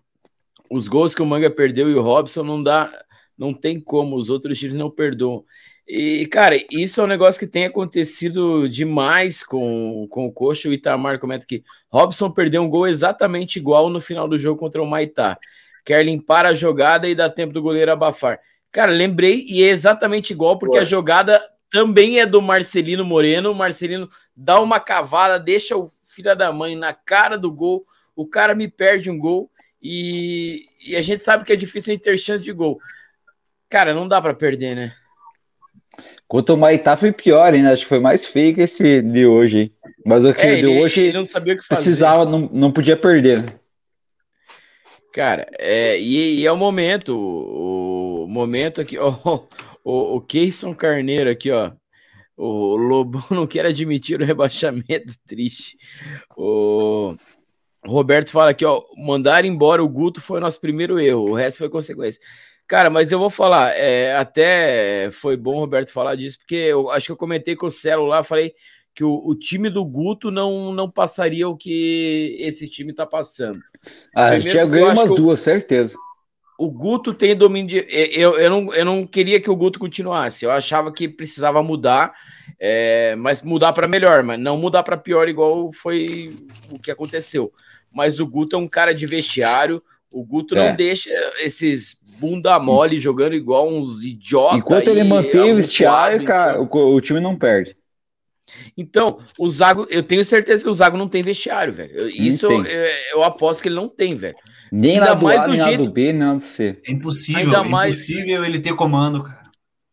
Os 0.70 0.90
gols 0.90 1.16
que 1.16 1.22
o 1.22 1.26
Manga 1.26 1.50
perdeu 1.50 1.90
e 1.90 1.94
o 1.94 2.02
Robson 2.02 2.44
não 2.44 2.62
dá, 2.62 2.92
não 3.38 3.54
tem 3.54 3.80
como, 3.80 4.18
os 4.18 4.30
outros 4.30 4.60
times 4.60 4.76
não 4.76 4.92
perdoam. 4.92 5.46
E, 5.88 6.26
cara, 6.28 6.56
isso 6.72 7.02
é 7.02 7.04
um 7.04 7.08
negócio 7.08 7.40
que 7.40 7.48
tem 7.48 7.66
acontecido 7.66 8.70
demais 8.70 9.44
com, 9.44 10.08
com 10.10 10.26
o 10.26 10.32
Coxa. 10.32 10.70
O 10.70 10.74
Itamar 10.74 11.20
comenta 11.20 11.46
que 11.46 11.64
Robson 11.90 12.32
perdeu 12.32 12.62
um 12.62 12.70
gol 12.70 12.88
exatamente 12.88 13.58
igual 13.58 13.90
no 13.90 14.00
final 14.00 14.28
do 14.28 14.40
jogo 14.40 14.60
contra 14.60 14.82
o 14.82 14.88
Maitá. 14.88 15.38
Quer 15.84 16.06
limpar 16.06 16.46
a 16.46 16.54
jogada 16.54 17.08
e 17.08 17.16
dá 17.16 17.30
tempo 17.30 17.54
do 17.54 17.62
goleiro 17.62 17.92
abafar. 17.92 18.40
Cara, 18.72 18.92
lembrei 18.92 19.46
e 19.48 19.62
é 19.62 19.68
exatamente 19.68 20.32
igual, 20.32 20.58
porque 20.58 20.78
a 20.78 20.84
jogada 20.84 21.42
também 21.70 22.20
é 22.20 22.26
do 22.26 22.42
Marcelino 22.42 23.04
Moreno. 23.04 23.52
O 23.52 23.56
Marcelino 23.56 24.10
dá 24.36 24.62
uma 24.62 24.80
cavada, 24.80 25.38
deixa 25.38 25.76
o 25.76 25.92
filho 26.02 26.36
da 26.36 26.52
mãe 26.52 26.76
na 26.76 26.94
cara 26.94 27.38
do 27.38 27.52
gol. 27.52 27.86
O 28.16 28.26
cara 28.26 28.56
me 28.56 28.70
perde 28.70 29.12
um 29.12 29.18
gol 29.18 29.52
e, 29.82 30.66
e 30.88 30.96
a 30.96 31.02
gente 31.02 31.22
sabe 31.22 31.44
que 31.44 31.52
é 31.52 31.58
difícil 31.58 32.00
ter 32.00 32.18
chance 32.18 32.44
de 32.44 32.54
gol. 32.54 32.80
Cara, 33.68 33.94
não 33.94 34.08
dá 34.08 34.22
para 34.22 34.34
perder, 34.34 34.76
né? 34.76 34.94
Quanto 36.34 36.56
o 36.56 36.58
Maitá 36.58 36.98
foi 36.98 37.12
pior, 37.12 37.54
hein? 37.54 37.68
Acho 37.68 37.84
que 37.84 37.90
foi 37.90 38.00
mais 38.00 38.26
feio 38.26 38.56
que 38.56 38.62
esse 38.62 39.04
de 39.04 39.24
hoje, 39.24 39.60
hein? 39.60 39.72
Mas 40.04 40.26
o 40.26 40.34
que 40.34 40.42
é, 40.42 40.56
de 40.56 40.62
ele, 40.62 40.82
hoje 40.82 41.02
ele 41.02 41.18
não 41.20 41.26
sabia 41.26 41.54
o 41.54 41.58
que 41.58 41.64
fazer. 41.64 41.80
precisava, 41.80 42.26
não, 42.26 42.50
não 42.52 42.72
podia 42.72 42.98
perder. 42.98 43.62
Cara, 45.14 45.48
é, 45.60 46.00
e, 46.00 46.40
e, 46.40 46.46
é 46.48 46.52
o 46.52 46.58
momento, 46.58 47.16
o, 47.16 48.24
o 48.24 48.28
momento 48.28 48.82
aqui, 48.82 48.98
ó, 48.98 49.44
o, 49.84 50.16
o 50.16 50.22
Keyson 50.22 50.74
Carneiro 50.74 51.30
aqui, 51.30 51.52
ó. 51.52 51.72
O 52.36 52.78
Lobão 52.78 53.24
não 53.30 53.46
quer 53.46 53.68
admitir 53.68 54.20
o 54.20 54.26
rebaixamento, 54.26 55.14
triste. 55.28 55.78
O 56.36 57.14
Roberto 57.86 58.32
fala 58.32 58.50
aqui, 58.50 58.66
ó. 58.66 58.82
Mandar 58.98 59.46
embora 59.46 59.84
o 59.84 59.88
Guto 59.88 60.20
foi 60.20 60.40
o 60.40 60.42
nosso 60.42 60.60
primeiro 60.60 61.00
erro, 61.00 61.30
o 61.30 61.36
resto 61.36 61.60
foi 61.60 61.70
consequência. 61.70 62.20
Cara, 62.68 62.90
mas 62.90 63.12
eu 63.12 63.20
vou 63.20 63.30
falar, 63.30 63.76
é, 63.76 64.16
até 64.16 65.10
foi 65.12 65.36
bom, 65.36 65.60
Roberto, 65.60 65.92
falar 65.92 66.16
disso, 66.16 66.38
porque 66.40 66.56
eu 66.56 66.90
acho 66.90 67.08
que 67.08 67.12
eu 67.12 67.18
comentei 67.18 67.56
com 67.56 67.68
o 67.68 67.72
Celo 67.72 68.06
lá, 68.06 68.24
falei 68.24 68.54
que 68.96 69.04
o, 69.04 69.22
o, 69.26 69.36
time 69.36 69.70
do 69.70 69.84
Guto 69.84 70.32
não, 70.32 70.72
não 70.72 70.90
passaria 70.90 71.48
o 71.48 71.58
que 71.58 72.38
esse 72.40 72.70
time 72.70 72.94
tá 72.94 73.06
passando. 73.06 73.60
Ah, 74.16 74.30
a 74.30 74.40
gente 74.40 74.54
já 74.54 74.66
ganhou 74.66 74.92
umas 74.92 75.14
duas, 75.14 75.40
certeza 75.40 75.98
o 76.58 76.70
Guto 76.70 77.14
tem 77.14 77.36
domínio 77.36 77.70
de. 77.70 77.88
Eu, 77.90 78.38
eu, 78.38 78.50
não, 78.50 78.74
eu 78.74 78.86
não 78.86 79.08
queria 79.08 79.40
que 79.40 79.50
o 79.50 79.56
Guto 79.56 79.80
continuasse. 79.80 80.46
Eu 80.46 80.52
achava 80.52 80.92
que 80.94 81.08
precisava 81.08 81.64
mudar, 81.64 82.14
é, 82.60 83.16
mas 83.16 83.42
mudar 83.42 83.74
para 83.74 83.88
melhor, 83.88 84.24
mas 84.24 84.40
não 84.40 84.58
mudar 84.58 84.84
para 84.84 84.98
pior, 84.98 85.28
igual 85.28 85.72
foi 85.74 86.34
o 86.72 86.80
que 86.80 86.92
aconteceu. 86.92 87.52
Mas 87.92 88.20
o 88.20 88.28
Guto 88.28 88.56
é 88.56 88.60
um 88.60 88.68
cara 88.68 88.94
de 88.94 89.06
vestiário. 89.06 89.82
O 90.14 90.24
Guto 90.24 90.56
é. 90.56 90.70
não 90.70 90.76
deixa 90.76 91.10
esses 91.40 91.98
bunda 92.20 92.58
mole 92.60 93.00
jogando 93.00 93.36
igual 93.36 93.68
uns 93.68 94.04
idiotas. 94.04 94.60
Enquanto 94.60 94.88
ele 94.88 95.04
mantém 95.04 95.52
o 95.52 95.56
vestiário, 95.56 96.26
cara, 96.26 96.62
o, 96.62 96.68
o 96.96 97.02
time 97.02 97.20
não 97.20 97.36
perde. 97.36 97.76
Então, 98.78 99.20
o 99.40 99.50
Zago, 99.50 99.88
eu 99.90 100.04
tenho 100.04 100.24
certeza 100.24 100.64
que 100.64 100.70
o 100.70 100.74
Zago 100.74 100.98
não 100.98 101.08
tem 101.08 101.24
vestiário, 101.24 101.74
velho. 101.74 102.08
Isso 102.10 102.46
eu, 102.46 102.66
eu, 103.14 103.24
aposto 103.24 103.62
que 103.62 103.68
ele 103.68 103.76
não 103.76 103.88
tem, 103.88 104.16
velho. 104.16 104.36
Nem 104.72 104.94
Ainda 104.94 105.06
lá 105.10 105.14
do 105.14 105.26
mais 105.26 105.40
A, 105.40 105.46
do 105.46 105.54
nem 105.54 105.64
jeito... 105.64 105.86
do 105.86 105.92
B, 105.92 106.14
nem 106.14 106.28
lá 106.28 106.34
do 106.36 106.42
C. 106.42 106.80
É 106.88 106.92
impossível, 106.92 107.44
Ainda 107.44 107.58
é 107.58 107.70
mais... 107.70 107.96
impossível 107.96 108.46
ele 108.46 108.60
ter 108.60 108.76
comando, 108.76 109.24
cara. 109.24 109.44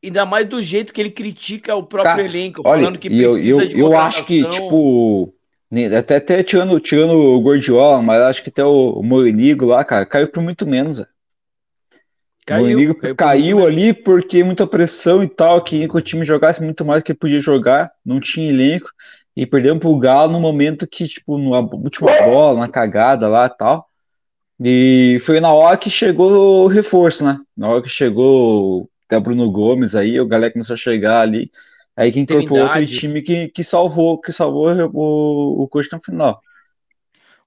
Ainda 0.02 0.24
mais 0.24 0.48
do 0.48 0.62
jeito 0.62 0.92
que 0.94 1.00
ele 1.00 1.10
critica 1.10 1.74
o 1.74 1.82
próprio 1.82 2.16
cara, 2.16 2.24
elenco, 2.24 2.62
olha, 2.64 2.80
falando 2.80 2.98
que 2.98 3.10
precisa 3.10 3.48
eu, 3.48 3.60
eu, 3.60 3.68
de 3.68 3.78
Eu 3.78 3.98
acho 3.98 4.24
que, 4.24 4.42
tipo, 4.44 5.34
até, 5.98 6.16
até 6.16 6.42
tirando, 6.42 6.80
tirando 6.80 7.12
o 7.12 7.40
Gordiola, 7.40 8.00
mas 8.00 8.22
acho 8.22 8.42
que 8.42 8.48
até 8.48 8.64
o, 8.64 8.92
o 8.92 9.02
Morinigo 9.02 9.66
lá, 9.66 9.84
cara, 9.84 10.06
caiu 10.06 10.28
por 10.28 10.42
muito 10.42 10.66
menos, 10.66 10.96
velho. 10.96 11.08
Caiu, 12.46 12.94
caiu, 12.94 13.16
caiu 13.16 13.66
ali 13.66 13.92
porque 13.92 14.42
muita 14.42 14.66
pressão 14.66 15.22
e 15.22 15.28
tal, 15.28 15.62
que 15.62 15.86
o 15.92 16.00
time 16.00 16.24
jogasse 16.24 16.62
muito 16.62 16.84
mais 16.84 17.02
do 17.02 17.04
que 17.04 17.14
podia 17.14 17.38
jogar, 17.38 17.90
não 18.04 18.18
tinha 18.18 18.50
elenco, 18.50 18.90
e 19.36 19.46
perdemos 19.46 19.80
pro 19.80 19.96
Galo 19.98 20.32
no 20.32 20.40
momento 20.40 20.86
que, 20.86 21.06
tipo, 21.06 21.38
na 21.38 21.60
última 21.60 22.10
bola, 22.22 22.60
na 22.60 22.68
cagada 22.68 23.28
lá 23.28 23.46
e 23.46 23.56
tal. 23.56 23.86
E 24.62 25.16
foi 25.24 25.40
na 25.40 25.52
hora 25.52 25.76
que 25.76 25.88
chegou 25.88 26.64
o 26.64 26.66
reforço, 26.66 27.24
né? 27.24 27.38
Na 27.56 27.68
hora 27.68 27.82
que 27.82 27.88
chegou 27.88 28.90
até 29.06 29.18
Bruno 29.18 29.50
Gomes 29.50 29.94
aí, 29.94 30.20
o 30.20 30.26
galera 30.26 30.52
começou 30.52 30.74
a 30.74 30.76
chegar 30.76 31.22
ali. 31.22 31.50
Aí 31.96 32.12
que 32.12 32.20
incorporou 32.20 32.66
aquele 32.66 32.86
time 32.86 33.22
que, 33.22 33.48
que 33.48 33.64
salvou, 33.64 34.20
que 34.20 34.32
salvou 34.32 34.70
o, 34.92 35.62
o 35.62 35.68
coach 35.68 35.88
no 35.92 36.00
final. 36.00 36.40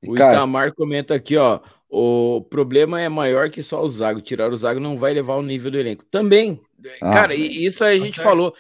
o 0.06 0.14
cara, 0.14 0.34
Itamar 0.34 0.74
comenta 0.74 1.14
aqui, 1.14 1.38
ó. 1.38 1.60
O 1.96 2.42
problema 2.42 3.00
é 3.00 3.08
maior 3.08 3.52
que 3.52 3.62
só 3.62 3.84
o 3.84 3.88
Zago. 3.88 4.20
Tirar 4.20 4.52
o 4.52 4.58
Zago 4.58 4.80
não 4.80 4.98
vai 4.98 5.14
levar 5.14 5.36
o 5.36 5.44
nível 5.44 5.70
do 5.70 5.78
elenco. 5.78 6.04
Também, 6.10 6.60
ah, 7.00 7.12
cara, 7.12 7.36
isso 7.36 7.84
a 7.84 7.96
gente 7.96 8.16
tá 8.16 8.24
falou. 8.24 8.52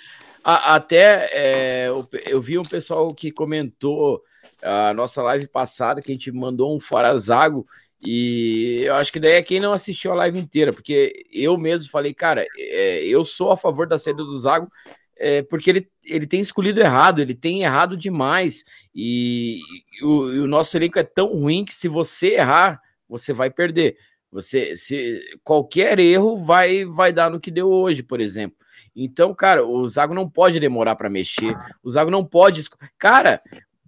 A, 0.43 0.75
até 0.75 1.29
é, 1.31 1.87
eu, 1.87 2.07
eu, 2.27 2.39
vi 2.39 2.59
um 2.59 2.63
pessoal 2.63 3.11
que 3.11 3.31
comentou 3.31 4.21
a 4.61 4.93
nossa 4.93 5.23
live 5.23 5.47
passada 5.47 5.99
que 5.99 6.11
a 6.11 6.13
gente 6.13 6.31
mandou 6.31 6.75
um 6.75 6.79
fora 6.79 7.17
Zago 7.17 7.65
e 8.05 8.83
eu 8.83 8.93
acho 8.93 9.11
que 9.11 9.19
daí 9.19 9.31
é 9.31 9.41
quem 9.41 9.59
não 9.59 9.73
assistiu 9.73 10.11
a 10.11 10.15
live 10.15 10.37
inteira, 10.37 10.71
porque 10.71 11.25
eu 11.33 11.57
mesmo 11.57 11.89
falei, 11.89 12.13
cara, 12.13 12.45
é, 12.55 13.03
eu 13.03 13.25
sou 13.25 13.49
a 13.49 13.57
favor 13.57 13.87
da 13.87 13.97
saída 13.97 14.23
do 14.23 14.37
Zago, 14.37 14.69
é, 15.17 15.41
porque 15.41 15.71
ele, 15.71 15.87
ele 16.05 16.27
tem 16.27 16.39
escolhido 16.39 16.81
errado, 16.81 17.19
ele 17.19 17.33
tem 17.33 17.63
errado 17.63 17.97
demais, 17.97 18.63
e, 18.93 19.57
e, 19.99 20.05
o, 20.05 20.33
e, 20.33 20.39
o, 20.39 20.47
nosso 20.47 20.77
elenco 20.77 20.99
é 20.99 21.03
tão 21.03 21.29
ruim 21.29 21.65
que 21.65 21.73
se 21.73 21.87
você 21.87 22.33
errar, 22.33 22.79
você 23.07 23.33
vai 23.33 23.49
perder. 23.49 23.97
Você, 24.31 24.75
se 24.75 25.21
qualquer 25.43 25.99
erro 25.99 26.35
vai 26.35 26.85
vai 26.85 27.13
dar 27.13 27.29
no 27.29 27.39
que 27.39 27.51
deu 27.51 27.69
hoje, 27.69 28.01
por 28.01 28.19
exemplo. 28.19 28.57
Então, 28.95 29.33
cara, 29.33 29.65
o 29.65 29.87
Zago 29.87 30.13
não 30.13 30.29
pode 30.29 30.59
demorar 30.59 30.95
para 30.95 31.09
mexer. 31.09 31.55
O 31.83 31.91
Zago 31.91 32.09
não 32.09 32.25
pode. 32.25 32.63
Cara, 32.97 33.41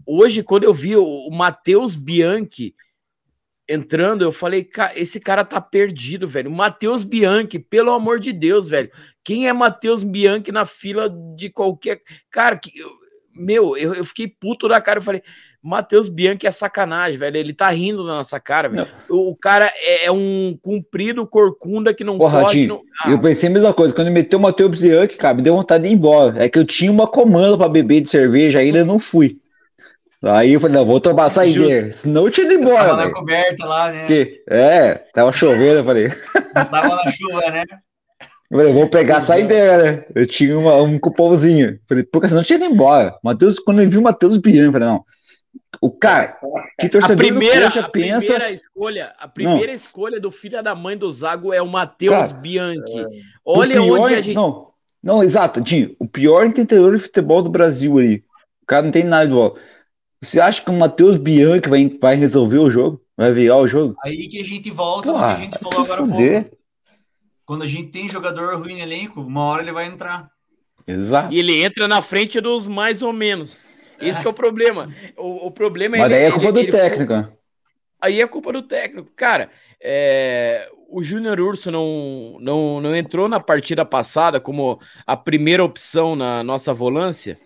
hoje 0.06 0.44
quando 0.44 0.64
eu 0.64 0.74
vi 0.74 0.96
o, 0.96 1.30
Matheus 1.32 1.96
Bianchi 1.96 2.76
entrando, 3.68 4.24
eu 4.24 4.32
falei, 4.32 4.70
esse 4.96 5.20
cara 5.20 5.44
tá 5.44 5.60
perdido, 5.60 6.28
velho. 6.28 6.52
Matheus 6.52 7.04
Bianchi, 7.04 7.58
pelo 7.58 7.92
amor 7.92 8.20
de 8.20 8.32
Deus, 8.32 8.70
velho. 8.70 8.92
Quem 9.24 9.48
é 9.48 9.54
Matheus 9.54 10.04
Bianchi 10.04 10.52
na 10.52 10.66
fila 10.66 11.10
de 11.36 11.50
qualquer. 11.50 12.00
Cara, 12.30 12.58
que. 12.58 12.72
Meu, 13.36 13.76
eu, 13.76 13.94
eu 13.94 14.06
fiquei 14.06 14.28
puto 14.28 14.68
da 14.68 14.80
cara. 14.80 15.00
Eu 15.00 15.04
falei, 15.04 15.22
Matheus 15.62 16.08
Bianchi 16.08 16.48
é 16.48 16.52
sacanagem, 16.52 17.18
velho. 17.18 17.38
Ele 17.38 17.54
tá 17.54 17.70
rindo 17.70 18.04
na 18.04 18.16
nossa 18.16 18.40
cara, 18.40 18.70
velho. 18.70 18.88
O, 19.10 19.32
o, 19.32 19.36
cara 19.36 19.72
é, 19.76 20.06
é, 20.06 20.12
um 20.12 20.58
cumprido 20.62 21.26
corcunda 21.28 21.94
que 21.94 22.04
não 22.04 22.18
Porra, 22.18 22.42
pode. 22.42 22.68
Não... 22.68 22.82
Ah. 23.04 23.12
Eu 23.12 23.20
pensei 23.20 23.50
a 23.50 23.52
mesma 23.52 23.74
coisa. 23.74 23.94
Quando 23.94 24.08
ele 24.08 24.14
meteu 24.14 24.40
o 24.40 24.42
Matheus 24.42 24.80
Bianchi, 24.80 25.16
cara, 25.16 25.36
me 25.36 25.42
deu 25.42 25.56
vontade 25.56 25.84
de 25.84 25.90
ir 25.90 25.94
embora. 25.94 26.44
É 26.44 26.50
que 26.50 26.58
eu 26.58 26.66
tinha 26.66 26.92
uma 26.92 27.08
comanda 27.08 27.58
para 27.58 27.68
beber 27.68 28.02
de 28.02 28.10
cerveja, 28.10 28.60
ainda 28.60 28.84
não 28.86 29.00
fui. 29.00 29.38
Aí 30.24 30.54
eu 30.54 30.60
falei, 30.60 30.78
não, 30.78 30.86
vou 30.86 31.00
tomar 31.00 31.30
saideira. 31.30 31.92
Senão 31.92 32.26
eu 32.26 32.32
tinha 32.32 32.46
ido 32.46 32.56
embora. 32.56 32.90
Tava 32.90 33.06
na 33.06 33.12
coberta 33.12 33.66
lá, 33.66 33.92
né? 33.92 34.08
Que, 34.08 34.44
é, 34.50 34.96
tava 35.14 35.32
chovendo, 35.32 35.80
eu 35.80 35.86
falei. 35.86 36.08
Não 36.56 36.66
tava 36.66 36.96
na 36.96 37.12
chuva, 37.12 37.52
né? 37.52 37.64
Eu 38.50 38.60
falei, 38.60 38.74
vou 38.74 38.88
pegar 38.88 39.18
a 39.18 39.22
saideira, 39.22 39.78
né? 39.84 40.06
Eu 40.14 40.28
tinha 40.28 40.58
uma, 40.58 40.82
um 40.82 41.00
cupomzinho. 41.00 41.80
Falei, 41.88 42.04
porque 42.04 42.28
senão 42.28 42.42
eu 42.42 42.46
tinha 42.46 42.58
ido 42.58 42.66
embora. 42.66 43.18
Matheus, 43.24 43.58
quando 43.60 43.82
eu 43.82 43.90
vi 43.90 43.98
o 43.98 44.02
Matheus 44.02 44.38
Bianco, 44.38 44.68
eu 44.68 44.72
falei, 44.74 44.88
não. 44.88 45.04
O 45.82 45.92
cara, 45.92 46.38
que 46.80 46.88
torcedor 46.88 47.26
a 47.26 47.28
primeira, 47.28 47.70
do 47.70 47.80
a 47.80 47.90
pensa... 47.90 48.28
primeira 48.28 48.52
escolha, 48.52 49.14
a 49.20 49.28
primeira 49.28 49.68
não. 49.68 49.74
escolha 49.74 50.20
do 50.20 50.32
filho 50.32 50.62
da 50.64 50.74
mãe 50.74 50.98
do 50.98 51.10
Zago 51.12 51.54
é 51.54 51.62
o 51.62 51.68
Matheus 51.68 52.32
Bianchi. 52.32 53.00
É... 53.00 53.08
Olha 53.46 53.82
pior, 53.82 54.00
onde 54.00 54.16
a 54.16 54.22
gente. 54.22 54.36
Não, 54.36 54.70
não, 55.04 55.24
exato, 55.24 55.62
Dinho. 55.62 55.96
O 56.00 56.08
pior 56.08 56.46
entendedor 56.46 56.96
de 56.96 57.04
futebol 57.04 57.42
do 57.42 57.50
Brasil 57.50 57.98
aí. 57.98 58.24
O 58.64 58.66
cara 58.66 58.84
não 58.84 58.92
tem 58.92 59.04
nada 59.04 59.28
de 59.28 59.34
bola. 59.34 59.54
Você 60.22 60.40
acha 60.40 60.62
que 60.62 60.70
o 60.70 60.74
Matheus 60.74 61.18
Bianchi 61.18 61.70
vai, 61.70 61.98
vai 62.02 62.16
resolver 62.16 62.58
o 62.58 62.72
jogo? 62.72 63.02
Vai 63.16 63.32
virar 63.32 63.58
o 63.58 63.68
jogo? 63.68 63.96
Aí 64.04 64.28
que 64.28 64.42
a 64.42 64.44
gente 64.44 64.72
volta 64.72 65.12
Pô, 65.14 65.20
que 65.20 65.24
a 65.24 65.36
gente 65.36 65.60
falou 65.60 65.84
agora 65.84 66.06
pouco. 66.06 66.58
Quando 67.46 67.64
a 67.64 67.68
gente 67.68 67.90
tem 67.90 68.10
jogador 68.10 68.58
ruim 68.60 68.74
no 68.76 68.82
elenco, 68.82 69.22
uma 69.22 69.44
hora 69.44 69.62
ele 69.62 69.72
vai 69.72 69.86
entrar. 69.86 70.30
Exato. 70.88 71.34
E 71.34 71.40
ele 71.40 71.64
entra 71.64 71.88
na 71.88 72.02
frente 72.02 72.40
dos 72.42 72.68
mais 72.68 73.02
ou 73.02 73.14
menos. 73.14 73.60
Esse 74.00 74.22
é, 74.22 74.26
é 74.26 74.30
o 74.30 74.34
problema. 74.34 74.86
O, 75.18 75.48
o 75.48 75.52
problema 75.52 75.98
é. 75.98 76.00
Mas 76.00 76.10
daí 76.10 76.24
é 76.24 76.32
culpa 76.32 76.46
ele, 76.46 76.52
do 76.52 76.60
ele 76.60 76.72
técnico. 76.72 77.14
Ficou, 77.14 77.38
aí 78.02 78.22
é 78.22 78.28
culpa 78.28 78.54
do 78.54 78.62
técnico. 78.62 79.12
Cara, 79.16 79.50
é, 79.82 80.70
o 80.90 81.02
Júnior 81.02 81.40
Urso 81.40 81.72
não, 81.72 82.38
não, 82.40 82.82
não 82.82 82.96
entrou 82.96 83.28
na 83.28 83.40
partida 83.40 83.86
passada 83.86 84.40
como 84.40 84.80
a 85.06 85.18
primeira 85.18 85.64
opção 85.64 86.16
na 86.16 86.44
nossa 86.44 86.74
volância. 86.74 87.40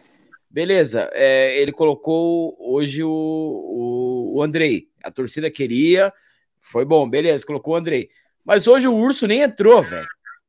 Beleza, 0.50 1.10
é, 1.14 1.60
ele 1.60 1.72
colocou 1.72 2.58
hoje 2.60 3.04
o, 3.04 3.10
o, 3.10 4.38
o, 4.38 4.44
Andrei. 4.44 4.88
A 5.04 5.12
torcida 5.12 5.50
queria, 5.52 6.12
foi 6.60 6.84
bom, 6.84 7.08
beleza, 7.08 7.46
colocou 7.46 7.76
o 7.76 7.78
Andrei. 7.78 8.10
Mas 8.44 8.68
hoje 8.68 8.88
o 8.88 8.96
Urso 8.96 9.28
nem 9.28 9.42
entrou, 9.42 9.82
velho. 9.82 10.08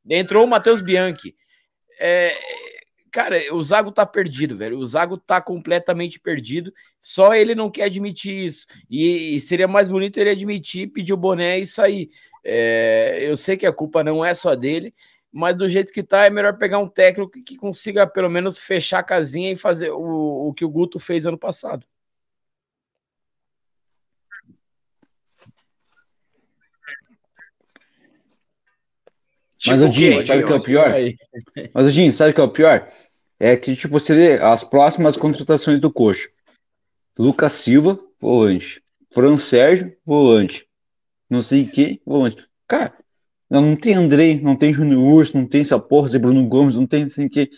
Entrou 0.09 0.45
o 0.45 0.47
Matheus 0.47 0.81
Bianchi. 0.81 1.35
É, 1.99 2.33
cara, 3.11 3.37
o 3.53 3.61
Zago 3.61 3.91
tá 3.91 4.05
perdido, 4.05 4.55
velho. 4.55 4.77
O 4.77 4.87
Zago 4.87 5.17
tá 5.17 5.41
completamente 5.41 6.19
perdido. 6.19 6.73
Só 6.99 7.35
ele 7.35 7.53
não 7.53 7.69
quer 7.69 7.83
admitir 7.83 8.45
isso. 8.45 8.65
E, 8.89 9.35
e 9.35 9.39
seria 9.39 9.67
mais 9.67 9.89
bonito 9.89 10.17
ele 10.17 10.29
admitir, 10.29 10.87
pedir 10.87 11.13
o 11.13 11.17
boné 11.17 11.59
e 11.59 11.67
sair. 11.67 12.09
É, 12.43 13.19
eu 13.21 13.37
sei 13.37 13.57
que 13.57 13.65
a 13.65 13.73
culpa 13.73 14.03
não 14.03 14.25
é 14.25 14.33
só 14.33 14.55
dele, 14.55 14.93
mas 15.31 15.55
do 15.55 15.69
jeito 15.69 15.93
que 15.93 16.01
tá, 16.01 16.25
é 16.25 16.29
melhor 16.29 16.57
pegar 16.57 16.79
um 16.79 16.87
técnico 16.87 17.31
que 17.43 17.55
consiga 17.55 18.07
pelo 18.07 18.29
menos 18.29 18.57
fechar 18.57 18.99
a 18.99 19.03
casinha 19.03 19.51
e 19.51 19.55
fazer 19.55 19.91
o, 19.91 20.49
o 20.49 20.53
que 20.53 20.65
o 20.65 20.69
Guto 20.69 20.99
fez 20.99 21.25
ano 21.25 21.37
passado. 21.37 21.85
Mas 29.67 29.81
o 29.81 29.89
Dinho, 29.89 30.25
sabe 30.25 30.43
o 30.43 30.47
que 30.47 30.53
é 30.53 30.55
o 30.55 30.61
pior? 30.61 30.93
Mas 31.73 31.87
o 31.87 31.91
Dinho, 31.91 32.13
sabe 32.13 32.31
o 32.31 32.33
que 32.33 32.41
é 32.41 32.43
o 32.43 32.49
pior? 32.49 32.87
É 33.39 33.55
que, 33.55 33.75
tipo, 33.75 33.99
você 33.99 34.15
vê 34.15 34.33
as 34.41 34.63
próximas 34.63 35.17
contratações 35.17 35.79
do 35.81 35.91
Coxa. 35.91 36.29
Lucas 37.17 37.53
Silva, 37.53 37.99
volante. 38.19 38.81
Fran 39.13 39.37
Sérgio, 39.37 39.93
volante 40.05 40.65
não 41.31 41.41
sei 41.41 41.65
quem, 41.65 42.01
volante. 42.05 42.45
Cara, 42.67 42.93
não 43.49 43.73
tem 43.77 43.93
Andrei, 43.93 44.41
não 44.41 44.53
tem 44.53 44.73
Júnior 44.73 45.01
Urso, 45.01 45.37
não 45.37 45.47
tem 45.47 45.61
essa 45.61 45.79
porra, 45.79 46.09
de 46.09 46.19
Bruno 46.19 46.45
Gomes, 46.45 46.75
não 46.75 46.85
tem 46.85 47.03
assim 47.03 47.29
que. 47.29 47.49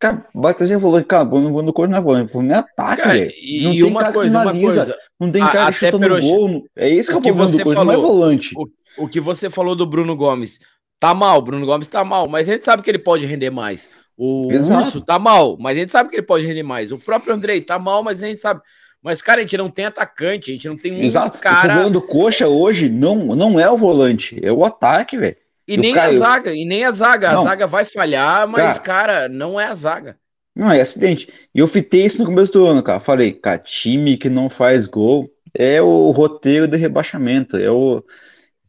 Cara, 0.00 0.26
vai 0.34 0.52
trazer 0.52 0.78
volante, 0.78 1.06
cara, 1.06 1.24
Bruno, 1.24 1.52
Bruno 1.52 1.72
Corno 1.72 1.92
não 1.92 1.98
é 1.98 2.02
volante, 2.02 2.32
por 2.32 2.42
mim 2.42 2.52
é 2.52 2.56
ataque, 2.56 3.06
velho. 3.06 3.32
Não 3.62 3.72
e 3.72 3.76
tem 3.76 3.84
uma 3.84 4.00
cara 4.00 4.12
coisa, 4.12 4.38
que 4.38 4.48
finaliza, 4.48 4.84
coisa, 4.84 4.98
não 5.20 5.30
tem 5.30 5.42
cara 5.42 5.66
a, 5.66 5.72
chutando 5.72 6.08
no 6.08 6.20
gol. 6.20 6.64
É 6.74 6.88
isso 6.88 7.08
que 7.08 7.14
é 7.14 7.18
o 7.18 7.22
problema 7.22 7.50
do 7.50 7.62
Corno, 7.62 7.84
não 7.84 7.92
é 7.92 7.96
volante. 7.96 8.50
O, 8.56 9.04
o 9.04 9.08
que 9.08 9.20
você 9.20 9.48
falou 9.48 9.76
do 9.76 9.86
Bruno 9.86 10.16
Gomes, 10.16 10.58
tá 11.00 11.14
mal, 11.14 11.42
Bruno 11.42 11.66
Gomes 11.66 11.88
tá 11.88 12.04
mal, 12.04 12.28
mas 12.28 12.48
a 12.48 12.52
gente 12.52 12.64
sabe 12.64 12.82
que 12.82 12.90
ele 12.90 12.98
pode 12.98 13.26
render 13.26 13.50
mais. 13.50 13.90
O 14.16 14.52
Exato. 14.52 14.82
Urso 14.82 15.00
tá 15.00 15.18
mal, 15.18 15.56
mas 15.58 15.76
a 15.76 15.80
gente 15.80 15.90
sabe 15.90 16.10
que 16.10 16.16
ele 16.16 16.22
pode 16.22 16.46
render 16.46 16.62
mais. 16.62 16.92
O 16.92 16.98
próprio 16.98 17.34
Andrei 17.34 17.62
tá 17.62 17.78
mal, 17.78 18.04
mas 18.04 18.22
a 18.22 18.28
gente 18.28 18.40
sabe. 18.40 18.60
Mas, 19.02 19.22
cara, 19.22 19.40
a 19.40 19.42
gente 19.42 19.56
não 19.56 19.70
tem 19.70 19.86
atacante, 19.86 20.50
a 20.50 20.54
gente 20.54 20.68
não 20.68 20.76
tem 20.76 20.92
um 20.92 21.02
Exato. 21.02 21.38
cara. 21.38 21.58
O 21.58 21.62
problema 21.62 21.90
do 21.90 22.02
Coxa 22.02 22.46
hoje 22.46 22.90
não, 22.90 23.16
não 23.34 23.58
é 23.58 23.68
o 23.70 23.78
volante, 23.78 24.38
é 24.42 24.52
o 24.52 24.62
ataque, 24.62 25.16
velho. 25.16 25.36
E 25.66 25.76
nem 25.76 25.96
a 25.96 26.12
zaga, 26.12 26.54
e 26.54 26.64
nem 26.64 26.84
a 26.84 26.90
zaga. 26.90 27.32
Não. 27.32 27.40
A 27.40 27.44
zaga 27.44 27.66
vai 27.66 27.84
falhar, 27.84 28.46
mas, 28.46 28.78
cara, 28.78 29.12
cara, 29.12 29.28
não 29.28 29.58
é 29.58 29.66
a 29.66 29.74
zaga. 29.74 30.18
Não, 30.54 30.70
é 30.70 30.80
acidente. 30.80 31.28
E 31.54 31.60
eu 31.60 31.66
fitei 31.66 32.04
isso 32.04 32.18
no 32.18 32.26
começo 32.26 32.52
do 32.52 32.66
ano, 32.66 32.82
cara. 32.82 33.00
Falei, 33.00 33.32
cara, 33.32 33.56
time 33.56 34.16
que 34.16 34.28
não 34.28 34.48
faz 34.48 34.86
gol 34.86 35.30
é 35.54 35.80
o 35.80 36.10
roteiro 36.10 36.66
de 36.66 36.76
rebaixamento. 36.76 37.56
É 37.56 37.70
o. 37.70 38.04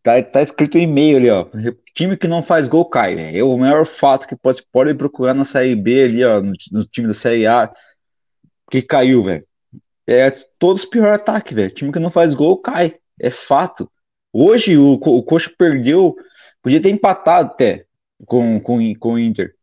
Tá, 0.04 0.22
tá 0.24 0.42
escrito 0.42 0.78
em 0.78 0.84
e-mail 0.84 1.18
ali, 1.18 1.30
ó. 1.30 1.46
Time 1.94 2.18
que 2.18 2.28
não 2.28 2.42
faz 2.42 2.68
gol 2.68 2.86
cai. 2.86 3.16
Véio. 3.16 3.38
É 3.38 3.44
o 3.44 3.58
maior 3.58 3.86
fato 3.86 4.28
que 4.28 4.36
pode, 4.36 4.64
pode 4.72 4.94
procurar 4.96 5.34
na 5.34 5.46
Série 5.46 5.76
B 5.76 6.04
ali, 6.04 6.24
ó, 6.24 6.42
no, 6.42 6.54
no 6.72 6.86
time 6.86 7.08
da 7.08 7.14
Série 7.14 7.46
A, 7.46 7.72
que 8.70 8.82
caiu, 8.82 9.24
velho 9.24 9.46
é 10.12 10.32
todos 10.60 10.86
pior 10.86 11.14
ataque, 11.14 11.54
velho. 11.54 11.74
Time 11.74 11.92
que 11.92 12.00
não 12.00 12.12
faz 12.12 12.34
gol 12.34 12.58
cai. 12.58 12.96
É 13.20 13.30
fato. 13.30 13.92
Hoje 14.34 14.78
o, 14.78 14.94
o 14.94 15.24
Coxa 15.24 15.52
perdeu, 15.58 16.16
podia 16.62 16.82
ter 16.82 16.90
empatado 16.90 17.50
até 17.50 17.86
com, 18.26 18.60
com, 18.60 18.96
com 18.96 19.14
o 19.14 19.20
Inter. 19.20 19.56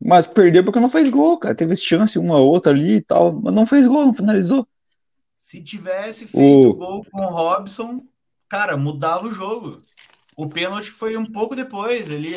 Mas 0.00 0.26
perdeu 0.26 0.62
porque 0.62 0.80
não 0.80 0.90
fez 0.90 1.08
gol, 1.08 1.38
cara. 1.38 1.54
Teve 1.54 1.74
chance 1.76 2.18
uma 2.18 2.38
outra 2.38 2.72
ali 2.72 2.96
e 2.96 3.00
tal, 3.00 3.32
mas 3.32 3.54
não 3.54 3.66
fez 3.66 3.86
gol, 3.86 4.06
não 4.06 4.14
finalizou. 4.14 4.66
Se 5.38 5.62
tivesse 5.62 6.26
feito 6.26 6.70
o... 6.70 6.74
gol 6.74 7.06
com 7.10 7.20
o 7.20 7.30
Robson, 7.30 8.02
cara, 8.48 8.76
mudava 8.76 9.26
o 9.26 9.32
jogo. 9.32 9.78
O 10.36 10.48
pênalti 10.48 10.90
foi 10.90 11.16
um 11.16 11.26
pouco 11.26 11.56
depois 11.56 12.12
ali, 12.12 12.34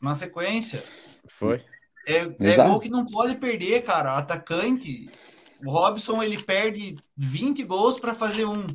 na 0.00 0.14
sequência. 0.14 0.82
Foi. 1.28 1.62
É, 2.06 2.18
é 2.40 2.56
gol 2.56 2.80
que 2.80 2.88
não 2.88 3.04
pode 3.06 3.34
perder, 3.36 3.82
cara. 3.82 4.16
Atacante 4.16 5.08
o 5.64 5.70
Robson 5.70 6.22
ele 6.22 6.42
perde 6.42 6.96
20 7.16 7.64
gols 7.64 8.00
para 8.00 8.14
fazer 8.14 8.44
um. 8.44 8.66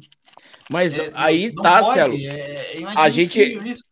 Mas 0.70 0.98
é, 0.98 1.12
aí 1.14 1.52
não, 1.54 1.64
tá, 1.64 1.84
Celo. 1.94 2.16
É, 2.16 2.82
é 2.82 2.86
a 2.96 3.10
gente 3.10 3.40
isso, 3.42 3.84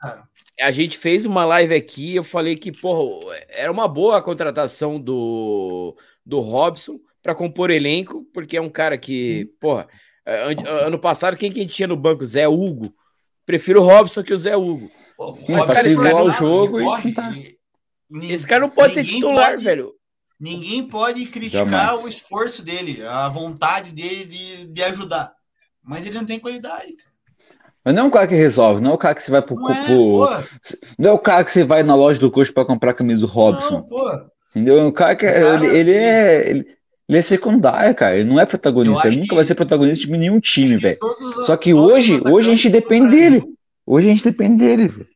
A 0.59 0.71
gente 0.71 0.97
fez 0.97 1.25
uma 1.25 1.45
live 1.45 1.73
aqui, 1.73 2.15
eu 2.15 2.23
falei 2.23 2.55
que, 2.55 2.71
porra, 2.71 3.35
era 3.49 3.71
uma 3.71 3.87
boa 3.87 4.17
a 4.17 4.21
contratação 4.21 4.99
do, 4.99 5.95
do 6.25 6.39
Robson 6.39 6.99
para 7.21 7.35
compor 7.35 7.71
elenco, 7.71 8.25
porque 8.33 8.57
é 8.57 8.61
um 8.61 8.69
cara 8.69 8.97
que, 8.97 9.47
hum. 9.47 9.57
porra, 9.59 9.87
ano 10.25 10.99
passado 10.99 11.37
quem 11.37 11.51
que 11.51 11.59
a 11.59 11.63
gente 11.63 11.75
tinha 11.75 11.87
no 11.87 11.97
banco? 11.97 12.25
Zé 12.25 12.47
Hugo. 12.47 12.93
Prefiro 13.45 13.81
o 13.81 13.85
Robson 13.85 14.23
que 14.23 14.33
o 14.33 14.37
Zé 14.37 14.55
Hugo. 14.55 14.89
Pô, 15.17 15.35
Mas, 15.49 15.67
cara, 15.67 15.87
esse 15.87 16.01
cara, 16.01 16.23
o 16.23 16.31
jogo 16.31 16.79
corre, 16.79 17.09
e... 17.09 17.13
Tá. 17.13 17.33
Esse 18.23 18.47
cara 18.47 18.61
não 18.61 18.69
pode 18.69 18.93
ser 18.93 19.03
titular, 19.03 19.51
pode... 19.51 19.63
velho. 19.63 19.93
Ninguém 20.39 20.87
pode 20.87 21.25
criticar 21.27 21.69
Jamais. 21.69 22.03
o 22.03 22.07
esforço 22.07 22.63
dele, 22.63 23.01
a 23.05 23.29
vontade 23.29 23.91
dele 23.91 24.25
de, 24.25 24.65
de 24.67 24.83
ajudar. 24.83 25.33
Mas 25.81 26.05
ele 26.05 26.17
não 26.17 26.25
tem 26.25 26.39
qualidade. 26.39 26.95
Mas 27.83 27.93
não 27.93 28.03
é 28.03 28.05
um 28.05 28.09
cara 28.09 28.27
que 28.27 28.35
resolve, 28.35 28.81
não 28.81 28.91
é 28.91 28.93
o 28.93 28.97
cara 28.97 29.15
que 29.15 29.23
você 29.23 29.31
vai 29.31 29.41
pro. 29.41 29.55
Não, 29.55 29.69
é, 29.69 29.85
pro... 29.85 30.43
não 30.97 31.09
é 31.09 31.13
o 31.13 31.19
cara 31.19 31.43
que 31.43 31.51
você 31.51 31.63
vai 31.63 31.83
na 31.83 31.95
loja 31.95 32.19
do 32.19 32.31
coach 32.31 32.51
para 32.51 32.65
comprar 32.65 32.91
a 32.91 32.93
camisa 32.93 33.21
do 33.21 33.27
Robson. 33.27 33.75
Não, 33.75 33.83
pô. 33.83 34.09
Entendeu? 34.51 34.79
É 34.79 34.83
um 34.83 34.91
cara 34.91 35.15
que. 35.15 35.25
Cara, 35.25 35.65
ele, 35.65 35.77
ele 35.77 35.93
é. 35.93 36.49
Ele, 36.49 36.77
ele, 37.13 37.19
é 37.19 37.21
secundário, 37.21 37.95
cara. 37.95 38.17
Ele 38.17 38.29
não 38.29 38.39
é 38.39 38.45
protagonista. 38.45 39.07
Ele 39.07 39.17
nunca 39.17 39.35
vai 39.35 39.45
ser 39.45 39.55
protagonista 39.55 40.05
de 40.05 40.11
nenhum 40.11 40.39
time, 40.39 40.75
velho. 40.77 40.99
Só 41.45 41.55
que 41.55 41.73
hoje, 41.73 42.21
hoje 42.29 42.49
a 42.49 42.55
gente 42.55 42.69
depende 42.69 43.09
dele. 43.09 43.43
Hoje 43.85 44.09
a 44.09 44.13
gente 44.13 44.23
depende 44.23 44.63
dele, 44.63 44.87
velho. 44.87 45.07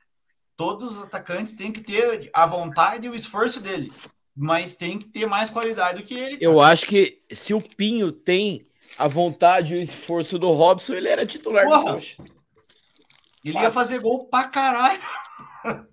Todos 0.56 0.98
os 0.98 1.04
atacantes 1.04 1.54
têm 1.54 1.72
que 1.72 1.82
ter 1.82 2.30
a 2.34 2.46
vontade 2.46 3.06
e 3.06 3.10
o 3.10 3.16
esforço 3.16 3.62
dele 3.62 3.92
mas 4.38 4.76
tem 4.76 5.00
que 5.00 5.06
ter 5.08 5.26
mais 5.26 5.50
qualidade 5.50 6.00
do 6.00 6.08
que 6.08 6.14
ele. 6.14 6.38
Cara. 6.38 6.44
Eu 6.44 6.62
acho 6.62 6.86
que 6.86 7.24
se 7.32 7.56
o 7.56 7.62
Pinho 7.62 8.12
tem 8.12 8.68
a 8.96 9.08
vontade 9.08 9.74
e 9.74 9.80
o 9.80 9.82
esforço 9.82 10.38
do 10.38 10.52
Robson, 10.52 10.94
ele 10.94 11.10
era 11.10 11.26
titular 11.26 11.66
Porra, 11.66 11.94
do. 11.94 11.98
Ele 11.98 13.54
Fácil. 13.54 13.64
ia 13.64 13.72
fazer 13.72 14.00
gol 14.00 14.26
pra 14.26 14.44
caralho. 14.44 15.02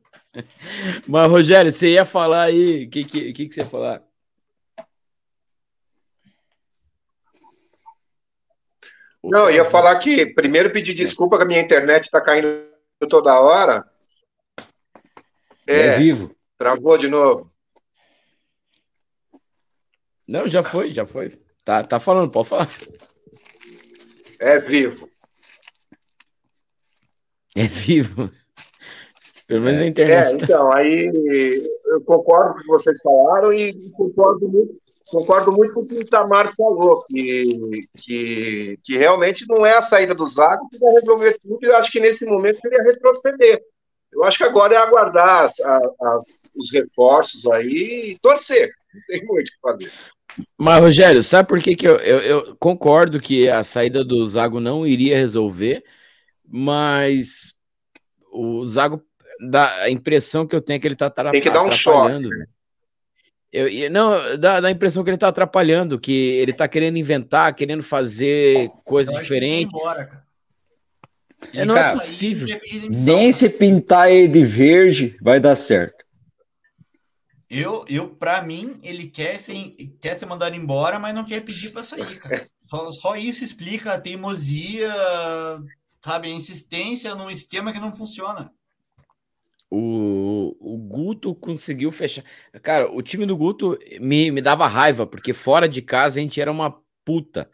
Mas, 1.09 1.31
Rogério, 1.31 1.73
você 1.73 1.93
ia 1.93 2.05
falar 2.05 2.43
aí. 2.43 2.85
O 2.85 2.91
que, 2.91 3.05
que, 3.05 3.33
que, 3.33 3.47
que 3.47 3.55
você 3.55 3.61
ia 3.61 3.67
falar? 3.67 4.03
Não, 9.31 9.49
eu 9.49 9.57
ia 9.57 9.65
falar 9.65 9.99
que 9.99 10.27
primeiro 10.27 10.71
pedir 10.71 10.95
desculpa 10.95 11.39
que 11.39 11.45
a 11.45 11.47
minha 11.47 11.61
internet 11.61 12.05
está 12.05 12.21
caindo 12.21 12.67
toda 13.09 13.41
hora. 13.41 13.85
É, 15.67 15.87
é 15.87 15.99
vivo. 15.99 16.35
Travou 16.59 16.99
de 16.99 17.09
novo. 17.09 17.51
Não, 20.27 20.47
já 20.47 20.63
foi, 20.63 20.93
já 20.93 21.07
foi. 21.07 21.39
Tá, 21.65 21.83
tá 21.83 21.99
falando, 21.99 22.31
pode 22.31 22.49
falar. 22.49 22.69
É 24.39 24.59
vivo. 24.59 25.09
É 27.57 27.67
vivo. 27.67 28.31
Pelo 29.47 29.63
menos 29.63 29.81
na 29.81 29.87
internet. 29.87 30.33
É, 30.33 30.45
então, 30.45 30.73
aí 30.73 31.11
eu 31.87 32.01
concordo 32.03 32.55
com 32.55 32.59
o 32.59 32.63
que 32.63 32.69
vocês 32.69 33.01
falaram 33.03 33.53
e 33.53 33.73
concordo 33.93 34.49
muito, 34.49 34.81
concordo 35.09 35.53
muito 35.53 35.75
com 35.75 35.81
o 35.81 35.87
que 35.87 35.99
o 35.99 36.07
Tamar 36.07 36.55
falou, 36.55 37.05
que, 37.09 37.87
que, 37.97 38.79
que 38.83 38.97
realmente 38.97 39.45
não 39.49 39.65
é 39.65 39.77
a 39.77 39.83
saída 39.83 40.15
do 40.15 40.27
Zago 40.27 40.69
que 40.71 40.79
vai 40.79 40.93
resolver 40.95 41.39
tudo, 41.41 41.59
e 41.63 41.67
eu 41.67 41.77
acho 41.77 41.91
que 41.91 42.01
nesse 42.01 42.27
momento 42.27 42.61
ele 42.65 42.77
ia 42.77 42.83
retroceder. 42.83 43.63
Eu 44.13 44.25
acho 44.25 44.39
que 44.39 44.45
agora 44.45 44.75
é 44.75 44.79
aguardar 44.79 45.43
as, 45.43 45.61
as, 45.61 46.51
os 46.55 46.73
reforços 46.73 47.47
aí 47.49 48.13
e 48.13 48.19
torcer. 48.21 48.71
Não 48.95 49.03
tem 49.09 49.25
muito 49.27 49.49
o 49.49 49.51
que 49.51 49.61
fazer. 49.61 49.93
Mas, 50.57 50.81
Rogério, 50.81 51.23
sabe 51.23 51.49
por 51.49 51.61
que, 51.61 51.75
que 51.75 51.87
eu, 51.87 51.97
eu, 51.97 52.19
eu, 52.21 52.57
concordo 52.57 53.21
que 53.21 53.49
a 53.49 53.63
saída 53.65 54.05
do 54.05 54.27
Zago 54.27 54.61
não 54.61 54.87
iria 54.87 55.17
resolver, 55.17 55.85
mas 56.47 57.55
o 58.33 58.65
Zago 58.67 59.03
dá 59.51 59.83
a 59.83 59.91
impressão 59.91 60.47
que 60.47 60.55
eu 60.55 60.61
tenho 60.61 60.77
é 60.77 60.81
que 60.81 60.87
ele 60.87 60.97
tá 60.97 61.07
atrapalhando. 61.07 61.43
Tem 61.43 61.53
que 61.53 61.57
dar 61.57 61.65
um 61.65 61.73
choque. 61.73 62.29
Eu, 63.57 63.89
não, 63.89 64.37
dá, 64.37 64.59
dá 64.59 64.67
a 64.67 64.71
impressão 64.73 65.05
que 65.05 65.11
ele 65.11 65.17
tá 65.17 65.29
atrapalhando, 65.29 65.97
que 65.97 66.13
ele 66.13 66.53
tá 66.53 66.67
querendo 66.67 66.99
inventar, 66.99 67.55
querendo 67.55 67.85
fazer 67.85 68.69
coisa 68.85 69.13
diferente. 69.13 69.73
É, 71.53 71.65
não 71.65 71.77
é 71.77 71.81
cara, 71.81 71.93
é 71.93 71.95
possível. 71.95 72.49
Nem 72.91 73.31
se 73.31 73.49
pintar 73.49 74.11
ele 74.11 74.27
de 74.27 74.45
verde 74.45 75.17
vai 75.23 75.39
dar 75.39 75.55
certo. 75.55 76.05
Eu, 77.49 77.85
eu 77.89 78.09
para 78.09 78.43
mim, 78.43 78.81
ele 78.83 79.07
quer 79.07 79.39
ser, 79.39 79.73
quer 80.01 80.15
ser 80.15 80.27
mandado 80.27 80.57
embora, 80.57 80.99
mas 80.99 81.15
não 81.15 81.25
quer 81.25 81.41
pedir 81.41 81.71
para 81.71 81.85
sair, 81.85 82.19
cara. 82.19 82.45
Só, 82.67 82.91
só 82.91 83.17
isso 83.17 83.45
explica 83.45 83.93
a 83.93 84.01
teimosia, 84.01 84.93
sabe, 86.05 86.27
a 86.27 86.35
insistência 86.35 87.15
num 87.15 87.31
esquema 87.31 87.73
que 87.73 87.79
não 87.79 87.95
funciona. 87.95 88.51
O, 89.71 90.57
o 90.61 90.77
Guto 90.77 91.35
conseguiu 91.35 91.91
fechar. 91.91 92.25
Cara, 92.63 92.91
o 92.91 93.03
time 93.03 93.27
do 93.27 93.37
Guto 93.37 93.79
me, 94.01 94.31
me 94.31 94.41
dava 94.41 94.67
raiva, 94.67 95.07
porque 95.07 95.33
fora 95.33 95.69
de 95.69 95.83
casa 95.83 96.19
a 96.19 96.23
gente 96.23 96.41
era 96.41 96.51
uma 96.51 96.77
puta. 97.05 97.51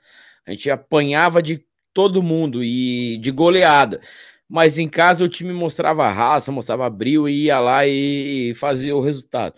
A 0.47 0.51
gente 0.51 0.71
apanhava 0.71 1.43
de 1.43 1.65
todo 1.93 2.23
mundo 2.23 2.63
e 2.63 3.19
de 3.19 3.31
goleada. 3.31 4.01
Mas 4.49 4.79
em 4.79 4.89
casa 4.89 5.25
o 5.25 5.29
time 5.29 5.53
mostrava 5.53 6.11
raça, 6.11 6.51
mostrava 6.51 6.91
brilho 6.91 7.29
e 7.29 7.45
ia 7.45 7.61
lá 7.61 7.87
e, 7.87 8.51
e 8.51 8.55
fazia 8.55 8.97
o 8.97 9.01
resultado. 9.01 9.55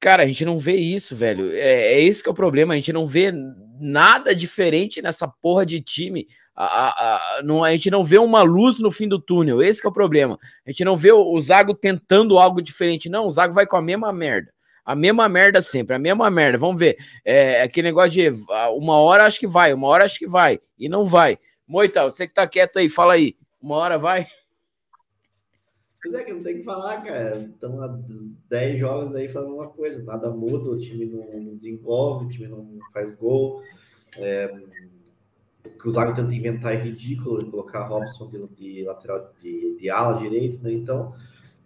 Cara, 0.00 0.22
a 0.22 0.26
gente 0.26 0.44
não 0.44 0.58
vê 0.58 0.76
isso, 0.76 1.14
velho. 1.14 1.52
É, 1.52 1.92
é 1.92 2.02
esse 2.02 2.22
que 2.22 2.28
é 2.28 2.32
o 2.32 2.34
problema. 2.34 2.72
A 2.72 2.76
gente 2.76 2.92
não 2.92 3.06
vê 3.06 3.32
nada 3.78 4.34
diferente 4.34 5.00
nessa 5.02 5.28
porra 5.28 5.64
de 5.66 5.80
time. 5.80 6.26
A, 6.62 7.38
a, 7.38 7.42
não, 7.42 7.64
a 7.64 7.72
gente 7.72 7.90
não 7.90 8.04
vê 8.04 8.18
uma 8.18 8.42
luz 8.42 8.78
no 8.78 8.90
fim 8.90 9.08
do 9.08 9.18
túnel. 9.18 9.62
Esse 9.62 9.84
é 9.84 9.88
o 9.88 9.92
problema. 9.92 10.38
A 10.66 10.70
gente 10.70 10.84
não 10.84 10.94
vê 10.94 11.10
o, 11.10 11.32
o 11.32 11.40
Zago 11.40 11.74
tentando 11.74 12.38
algo 12.38 12.60
diferente. 12.60 13.08
Não, 13.08 13.26
o 13.26 13.30
Zago 13.30 13.54
vai 13.54 13.66
com 13.66 13.78
a 13.78 13.82
mesma 13.82 14.12
merda. 14.12 14.52
A 14.84 14.94
mesma 14.94 15.26
merda 15.26 15.62
sempre, 15.62 15.96
a 15.96 15.98
mesma 15.98 16.28
merda. 16.30 16.58
Vamos 16.58 16.78
ver. 16.78 16.98
É, 17.24 17.62
aquele 17.62 17.88
negócio 17.88 18.10
de 18.10 18.30
uma 18.76 18.98
hora 18.98 19.24
acho 19.24 19.40
que 19.40 19.46
vai, 19.46 19.72
uma 19.72 19.86
hora 19.86 20.04
acho 20.04 20.18
que 20.18 20.26
vai. 20.26 20.60
E 20.78 20.86
não 20.86 21.06
vai. 21.06 21.38
Moita, 21.66 22.02
você 22.02 22.26
que 22.26 22.34
tá 22.34 22.46
quieto 22.46 22.78
aí, 22.78 22.90
fala 22.90 23.14
aí. 23.14 23.36
Uma 23.62 23.76
hora 23.76 23.96
vai. 23.96 24.26
Pois 26.02 26.14
é 26.14 26.24
que 26.24 26.32
não 26.34 26.42
tem 26.42 26.58
que 26.58 26.62
falar, 26.62 27.02
cara. 27.02 27.38
Estamos 27.38 27.82
há 27.82 27.98
10 28.50 28.78
jogos 28.78 29.14
aí 29.14 29.28
falando 29.28 29.54
uma 29.54 29.68
coisa, 29.68 30.02
nada 30.02 30.28
muda, 30.30 30.70
o 30.70 30.78
time 30.78 31.06
não 31.06 31.56
desenvolve, 31.56 32.26
o 32.26 32.28
time 32.28 32.48
não 32.48 32.78
faz 32.92 33.14
gol. 33.16 33.62
É, 34.18 34.52
que 35.62 35.88
o 35.88 35.90
Zago 35.90 36.14
tenta 36.14 36.34
inventar 36.34 36.74
é 36.74 36.78
ridículo, 36.78 37.50
colocar 37.50 37.86
Robson 37.86 38.28
de, 38.28 38.46
de 38.48 38.84
lateral 38.84 39.32
de, 39.40 39.76
de, 39.78 39.90
ala 39.90 40.18
direito, 40.18 40.62
né? 40.62 40.72
Então, 40.72 41.14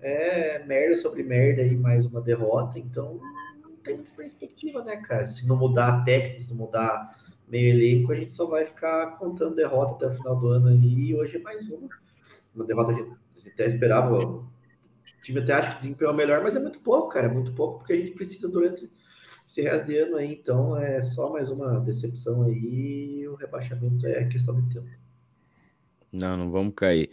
é 0.01 0.65
merda 0.65 0.97
sobre 0.97 1.23
merda 1.23 1.63
aí, 1.63 1.77
mais 1.77 2.07
uma 2.07 2.21
derrota. 2.21 2.79
Então, 2.79 3.21
não 3.63 3.77
tem 3.83 3.97
muita 3.97 4.13
perspectiva, 4.15 4.83
né, 4.85 4.97
cara? 4.99 5.27
Se 5.27 5.47
não 5.47 5.57
mudar 5.57 5.89
a 5.89 6.05
técnica, 6.05 6.45
se 6.45 6.55
mudar 6.55 7.19
meio 7.49 7.75
elenco, 7.75 8.13
a 8.13 8.17
gente 8.17 8.35
só 8.35 8.47
vai 8.47 8.67
ficar 8.67 9.19
contando 9.19 9.57
derrota 9.57 9.95
até 9.95 10.07
o 10.07 10.19
final 10.19 10.37
do 10.37 10.49
ano 10.49 10.69
ali. 10.69 11.11
E 11.11 11.15
hoje 11.15 11.37
é 11.37 11.41
mais 11.41 11.69
uma. 11.69 11.89
Uma 12.55 12.65
derrota 12.65 12.95
que 12.95 13.49
até 13.49 13.67
esperava. 13.67 14.19
O 14.19 14.47
time 15.23 15.41
até 15.41 15.55
acha 15.55 15.73
que 15.73 15.83
desempenhou 15.83 16.15
melhor, 16.15 16.43
mas 16.43 16.57
é 16.57 16.61
muito 16.61 16.81
pouco, 16.81 17.09
cara. 17.09 17.27
É 17.27 17.31
muito 17.31 17.53
pouco 17.53 17.79
porque 17.79 17.93
a 17.93 17.97
gente 17.97 18.13
precisa 18.13 18.49
durante 18.49 18.91
esse 19.55 19.63
resto 19.63 19.87
de 19.87 19.99
ano 19.99 20.17
aí. 20.17 20.33
Então 20.33 20.77
é 20.77 21.03
só 21.03 21.31
mais 21.31 21.51
uma 21.51 21.81
decepção 21.81 22.43
aí. 22.43 23.27
O 23.29 23.37
rebaixamento 23.37 24.07
é 24.07 24.25
questão 24.25 24.61
de 24.61 24.75
tempo. 24.75 24.89
Não, 26.13 26.37
não 26.37 26.51
vamos 26.51 26.75
cair. 26.75 27.11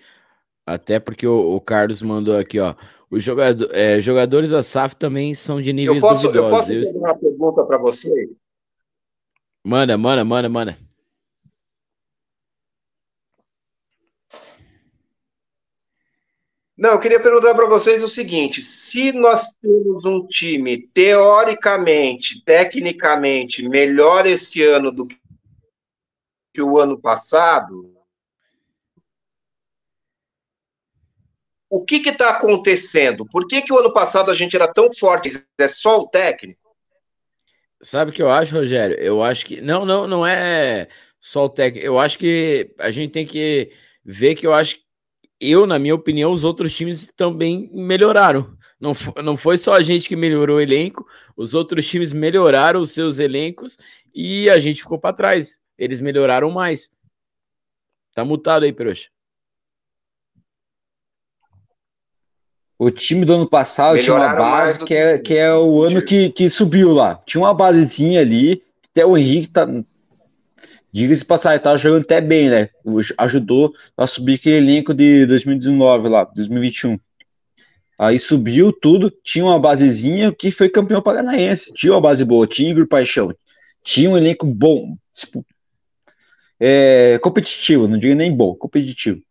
Até 0.66 1.00
porque 1.00 1.26
o, 1.28 1.56
o 1.56 1.62
Carlos 1.62 2.02
mandou 2.02 2.38
aqui, 2.38 2.60
ó. 2.60 2.76
Os 3.10 3.24
jogador, 3.24 3.70
é, 3.74 4.00
jogadores 4.00 4.52
da 4.52 4.64
SAF 4.64 4.96
também 4.96 5.36
são 5.36 5.62
de 5.62 5.74
níveis 5.74 5.98
eu 5.98 6.02
posso, 6.02 6.28
duvidosos. 6.28 6.70
Eu 6.70 6.82
posso 6.82 6.94
fazer 6.94 6.98
uma 6.98 7.16
pergunta 7.18 7.64
para 7.64 7.78
você? 7.78 8.30
Manda, 9.64 9.98
manda, 9.98 10.24
manda, 10.24 10.50
manda. 10.50 10.78
Não, 16.82 16.94
eu 16.94 17.00
queria 17.00 17.20
perguntar 17.20 17.54
para 17.54 17.68
vocês 17.68 18.02
o 18.02 18.08
seguinte: 18.08 18.64
se 18.64 19.12
nós 19.12 19.54
temos 19.62 20.04
um 20.04 20.26
time 20.26 20.80
teoricamente, 20.88 22.44
tecnicamente 22.44 23.62
melhor 23.62 24.26
esse 24.26 24.64
ano 24.64 24.92
do 24.92 25.08
que 25.08 26.60
o 26.60 26.80
ano 26.80 27.00
passado, 27.00 27.96
o 31.70 31.86
que 31.86 31.98
está 31.98 32.32
acontecendo? 32.32 33.28
Por 33.28 33.46
que, 33.48 33.62
que 33.62 33.72
o 33.72 33.78
ano 33.78 33.94
passado 33.94 34.32
a 34.32 34.36
gente 34.36 34.56
era 34.56 34.68
tão 34.68 34.92
forte? 34.92 35.30
É 35.60 35.68
só 35.68 36.00
o 36.00 36.08
técnico? 36.08 36.76
Sabe 37.80 38.10
o 38.10 38.14
que 38.14 38.24
eu 38.24 38.32
acho, 38.32 38.56
Rogério? 38.56 38.98
Eu 38.98 39.22
acho 39.22 39.46
que. 39.46 39.62
Não, 39.62 39.86
não, 39.86 40.08
não 40.08 40.26
é 40.26 40.88
só 41.20 41.46
o 41.46 41.50
técnico. 41.50 41.86
Eu 41.86 42.00
acho 42.00 42.18
que 42.18 42.74
a 42.80 42.90
gente 42.90 43.12
tem 43.12 43.24
que 43.24 43.72
ver 44.04 44.34
que 44.34 44.48
eu 44.48 44.54
acho 44.56 44.82
eu, 45.42 45.66
na 45.66 45.80
minha 45.80 45.96
opinião, 45.96 46.32
os 46.32 46.44
outros 46.44 46.76
times 46.76 47.12
também 47.16 47.70
melhoraram. 47.74 48.56
Não, 48.80 48.94
não 49.24 49.36
foi 49.36 49.58
só 49.58 49.74
a 49.74 49.82
gente 49.82 50.08
que 50.08 50.16
melhorou 50.16 50.58
o 50.58 50.62
elenco, 50.62 51.06
os 51.36 51.54
outros 51.54 51.88
times 51.88 52.14
melhoraram 52.14 52.80
os 52.82 52.92
seus 52.92 53.20
elencos 53.20 53.78
e 54.14 54.50
a 54.50 54.60
gente 54.60 54.82
ficou 54.82 55.00
para 55.00 55.16
trás. 55.16 55.60
Eles 55.78 56.00
melhoraram 56.00 56.50
mais. 56.52 56.90
Tá 58.14 58.24
mutado 58.24 58.64
aí, 58.64 58.74
Peroxa. 58.74 59.10
O 62.78 62.90
time 62.90 63.26
do 63.26 63.36
ano 63.36 63.48
passado 63.48 63.94
melhoraram 63.94 64.36
tinha 64.36 64.44
uma 64.44 64.52
base 64.52 64.84
que 64.84 64.94
é, 64.96 65.20
que 65.20 65.36
é 65.36 65.54
o 65.54 65.84
ano 65.84 66.02
que, 66.02 66.30
que 66.30 66.50
subiu 66.50 66.92
lá. 66.92 67.16
Tinha 67.26 67.42
uma 67.42 67.54
basezinha 67.54 68.22
ali, 68.22 68.64
até 68.90 69.06
o 69.06 69.16
Henrique 69.16 69.48
tá, 69.48 69.68
Diga-se 70.94 71.24
passagem, 71.24 71.64
tava 71.64 71.78
jogando 71.78 72.04
até 72.04 72.20
bem, 72.20 72.50
né? 72.50 72.70
Ajudou 73.18 73.74
a 73.96 74.06
subir 74.06 74.36
aquele 74.36 74.58
elenco 74.58 74.94
de 74.94 75.26
2019 75.26 76.10
lá, 76.10 76.26
2021. 76.36 77.00
Aí 77.98 78.20
subiu 78.20 78.74
tudo, 78.74 79.12
tinha 79.24 79.46
uma 79.46 79.60
basezinha 79.60 80.34
que 80.34 80.52
foi 80.52 80.68
campeão 80.68 81.02
paranaense. 81.02 81.72
Tinha 81.74 81.94
uma 81.94 82.02
base 82.02 82.26
boa, 82.26 82.48
tinha 82.48 82.72
Igor 82.72 82.88
Paixão. 82.88 83.34
Tinha 83.84 84.10
um 84.10 84.18
elenco 84.18 84.46
bom, 84.46 84.98
tipo, 85.14 85.46
é, 86.60 87.20
competitivo, 87.20 87.88
não 87.88 87.98
digo 87.98 88.16
nem 88.16 88.36
bom, 88.36 88.54
competitivo. 88.54 89.22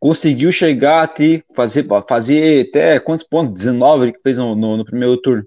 Conseguiu 0.00 0.50
chegar 0.50 1.02
até 1.02 1.42
fazer, 1.54 1.86
fazer 2.08 2.68
até 2.68 2.98
quantos 3.00 3.24
pontos? 3.24 3.54
19 3.54 4.04
ele 4.04 4.12
que 4.12 4.22
fez 4.22 4.38
no, 4.38 4.54
no, 4.54 4.76
no 4.76 4.84
primeiro 4.84 5.16
turno. 5.16 5.44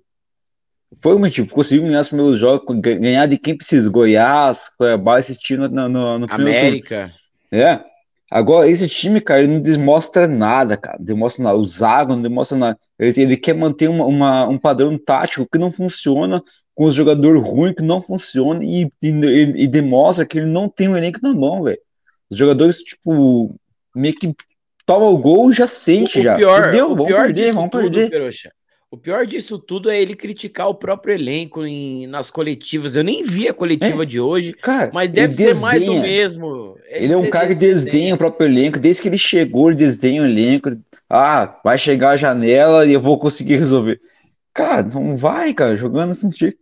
Foi 1.01 1.15
o 1.15 1.19
motivo, 1.19 1.53
conseguiu 1.53 1.85
ganhar 1.85 2.01
os 2.01 2.09
primeiros 2.09 2.37
jogos, 2.37 2.79
ganhar 2.79 3.25
de 3.25 3.37
quem 3.37 3.55
precisa, 3.55 3.89
Goiás, 3.89 4.69
Cuiabá, 4.77 5.19
esse 5.19 5.37
time 5.37 5.67
no, 5.67 5.87
no, 5.87 6.19
no 6.19 6.27
América. 6.29 7.11
É. 7.51 7.79
Agora, 8.29 8.69
esse 8.69 8.87
time, 8.87 9.19
cara, 9.19 9.41
ele 9.41 9.53
não 9.53 9.59
demonstra 9.59 10.25
nada, 10.25 10.77
cara. 10.77 10.97
Demonstra 10.99 11.43
nada. 11.43 11.57
O 11.57 11.65
Zago 11.65 12.15
não 12.15 12.21
demonstra 12.21 12.57
nada. 12.57 12.79
Ele, 12.97 13.21
ele 13.21 13.37
quer 13.37 13.53
manter 13.53 13.89
uma, 13.89 14.05
uma, 14.05 14.47
um 14.47 14.57
padrão 14.57 14.97
tático 14.97 15.45
que 15.51 15.57
não 15.57 15.69
funciona, 15.69 16.41
com 16.73 16.85
os 16.85 16.95
jogadores 16.95 17.43
ruins 17.43 17.75
que 17.75 17.83
não 17.83 18.01
funciona, 18.01 18.63
e, 18.63 18.89
e, 19.03 19.09
e, 19.09 19.67
demonstra 19.67 20.25
que 20.25 20.39
ele 20.39 20.47
não 20.47 20.69
tem 20.69 20.87
um 20.87 20.95
elenco 20.95 21.19
na 21.21 21.33
mão, 21.33 21.63
velho. 21.63 21.77
Os 22.29 22.37
jogadores, 22.37 22.77
tipo, 22.77 23.53
meio 23.93 24.15
que 24.15 24.33
toma 24.85 25.07
o 25.07 25.17
gol 25.17 25.51
e 25.51 25.53
já 25.53 25.67
sente, 25.67 26.19
o, 26.19 26.21
já. 26.21 26.37
Pior, 26.37 26.61
Perdeu, 26.61 26.85
o 26.85 26.89
vamos 26.89 27.07
pior 27.07 27.25
perder, 27.25 27.53
vamos 27.53 27.69
tudo, 27.69 27.81
perder. 27.81 28.09
Peruxa, 28.09 28.51
o 28.91 28.97
pior 28.97 29.25
disso 29.25 29.57
tudo 29.57 29.89
é 29.89 30.01
ele 30.01 30.13
criticar 30.13 30.67
o 30.67 30.75
próprio 30.75 31.15
elenco 31.15 31.65
em, 31.65 32.05
nas 32.07 32.29
coletivas. 32.29 32.97
Eu 32.97 33.05
nem 33.05 33.23
vi 33.23 33.47
a 33.47 33.53
coletiva 33.53 34.03
é, 34.03 34.05
de 34.05 34.19
hoje, 34.19 34.51
cara, 34.51 34.91
mas 34.93 35.09
deve 35.09 35.33
ser 35.33 35.45
desdenha. 35.45 35.61
mais 35.61 35.85
do 35.85 35.93
mesmo. 35.93 36.75
Ele, 36.89 37.05
ele 37.05 37.13
é 37.13 37.17
um 37.17 37.29
cara 37.29 37.47
que 37.47 37.55
desdenha 37.55 38.13
o 38.13 38.17
próprio 38.17 38.49
elenco. 38.49 38.77
Desde 38.77 39.01
que 39.01 39.07
ele 39.07 39.17
chegou, 39.17 39.69
ele 39.69 39.77
desdenha 39.77 40.21
o 40.21 40.25
elenco. 40.25 40.77
Ah, 41.09 41.57
vai 41.63 41.77
chegar 41.77 42.09
a 42.09 42.17
janela 42.17 42.85
e 42.85 42.91
eu 42.91 42.99
vou 42.99 43.17
conseguir 43.17 43.55
resolver. 43.55 43.97
Cara, 44.53 44.83
não 44.83 45.15
vai, 45.15 45.53
cara. 45.53 45.77
Jogando 45.77 46.11
assim, 46.11 46.29
que 46.29 46.57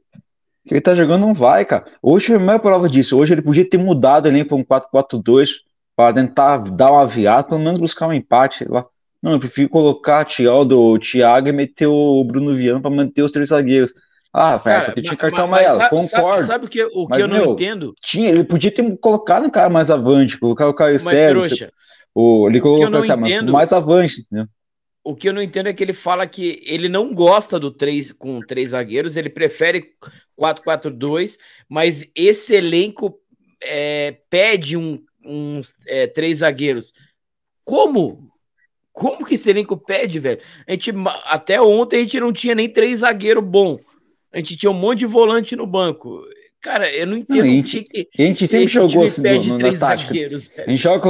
ele 0.69 0.82
tá 0.82 0.93
jogando 0.93 1.21
não 1.21 1.34
vai, 1.34 1.65
cara. 1.65 1.86
Hoje 1.99 2.27
foi 2.27 2.36
a 2.36 2.39
maior 2.39 2.59
prova 2.59 2.88
disso. 2.88 3.17
Hoje 3.17 3.34
ele 3.34 3.41
podia 3.41 3.67
ter 3.67 3.80
mudado 3.80 4.25
o 4.25 4.30
elenco 4.30 4.49
para 4.49 4.57
um 4.57 4.63
4-4-2 4.63 5.49
para 5.95 6.13
tentar 6.13 6.57
dar 6.69 6.91
uma 6.91 7.07
viada, 7.07 7.43
pelo 7.43 7.59
menos 7.59 7.80
buscar 7.80 8.07
um 8.07 8.13
empate 8.13 8.65
lá. 8.69 8.86
Não, 9.22 9.34
eu 9.34 9.39
prefiro 9.39 9.70
colocar 9.70 10.26
o 10.26 10.99
Thiago 10.99 11.49
e 11.49 11.51
meter 11.51 11.88
o 11.88 12.24
Bruno 12.24 12.53
Viana 12.53 12.82
para 12.82 12.89
manter 12.89 13.22
os 13.22 13.32
três 13.32 13.49
zagueiros. 13.49 13.93
Ah, 14.32 14.59
cara, 14.59 14.86
porque 14.86 15.01
tinha 15.01 15.17
cartão 15.17 15.45
amarelo, 15.45 15.78
sabe, 15.78 15.89
concordo. 15.89 16.09
Sabe, 16.09 16.47
sabe 16.47 16.65
o 16.65 16.70
que, 16.70 16.84
o 16.84 17.07
mas, 17.09 17.20
eu 17.20 17.28
não 17.28 17.36
meu, 17.36 17.51
entendo? 17.53 17.95
Tinha, 17.99 18.30
ele 18.30 18.43
podia 18.43 18.72
ter 18.72 18.97
colocado 18.99 19.47
o 19.47 19.51
cara 19.51 19.70
mais 19.70 19.89
avante, 19.89 20.38
colocar 20.38 20.67
o 20.67 20.74
Caio 20.74 20.99
Sérgio. 20.99 21.70
O, 22.13 22.47
ele 22.47 22.61
colocou 22.61 22.88
o 22.88 23.07
cara 23.07 23.51
mais 23.51 23.74
avante. 23.74 24.26
O 25.03 25.15
que 25.15 25.28
eu 25.28 25.34
não 25.34 25.41
entendo 25.41 25.67
é 25.67 25.74
que 25.74 25.84
ele 25.84 25.93
fala 25.93 26.28
que 26.28 26.61
ele 26.65 26.88
não 26.88 27.13
gosta 27.13 27.59
do 27.59 27.72
três 27.72 28.11
com 28.11 28.39
três 28.39 28.70
zagueiros, 28.70 29.17
ele 29.17 29.30
prefere 29.30 29.93
4-4-2, 30.39 31.38
mas 31.67 32.11
esse 32.15 32.53
elenco 32.53 33.20
é, 33.63 34.17
pede 34.30 34.78
um, 34.78 35.01
uns 35.26 35.76
é, 35.88 36.05
três 36.05 36.39
zagueiros. 36.39 36.93
Como? 37.63 38.28
Como 38.91 39.25
que 39.25 39.35
esse 39.35 39.49
elenco 39.49 39.77
pede, 39.77 40.19
velho? 40.19 40.39
A 40.67 40.71
gente, 40.71 40.91
até 41.25 41.61
ontem 41.61 41.97
a 41.97 41.99
gente 41.99 42.19
não 42.19 42.33
tinha 42.33 42.55
nem 42.55 42.67
três 42.67 42.99
zagueiros 42.99 43.43
bom. 43.43 43.77
A 44.33 44.37
gente 44.37 44.57
tinha 44.57 44.71
um 44.71 44.75
monte 44.75 44.99
de 44.99 45.05
volante 45.05 45.55
no 45.55 45.65
banco. 45.65 46.21
Cara, 46.61 46.93
eu 46.93 47.07
não 47.07 47.17
entendo. 47.17 47.37
Não, 47.37 47.45
a, 47.45 47.47
gente, 47.47 47.83
que 47.83 48.09
a 48.17 48.21
gente 48.21 48.47
sempre 48.47 48.67
jogou 48.67 49.05
assim 49.05 49.21
no, 49.21 49.57
na 49.59 49.71
tática. 49.71 50.13
A 50.13 50.69
gente 50.69 50.75
joga. 50.75 51.09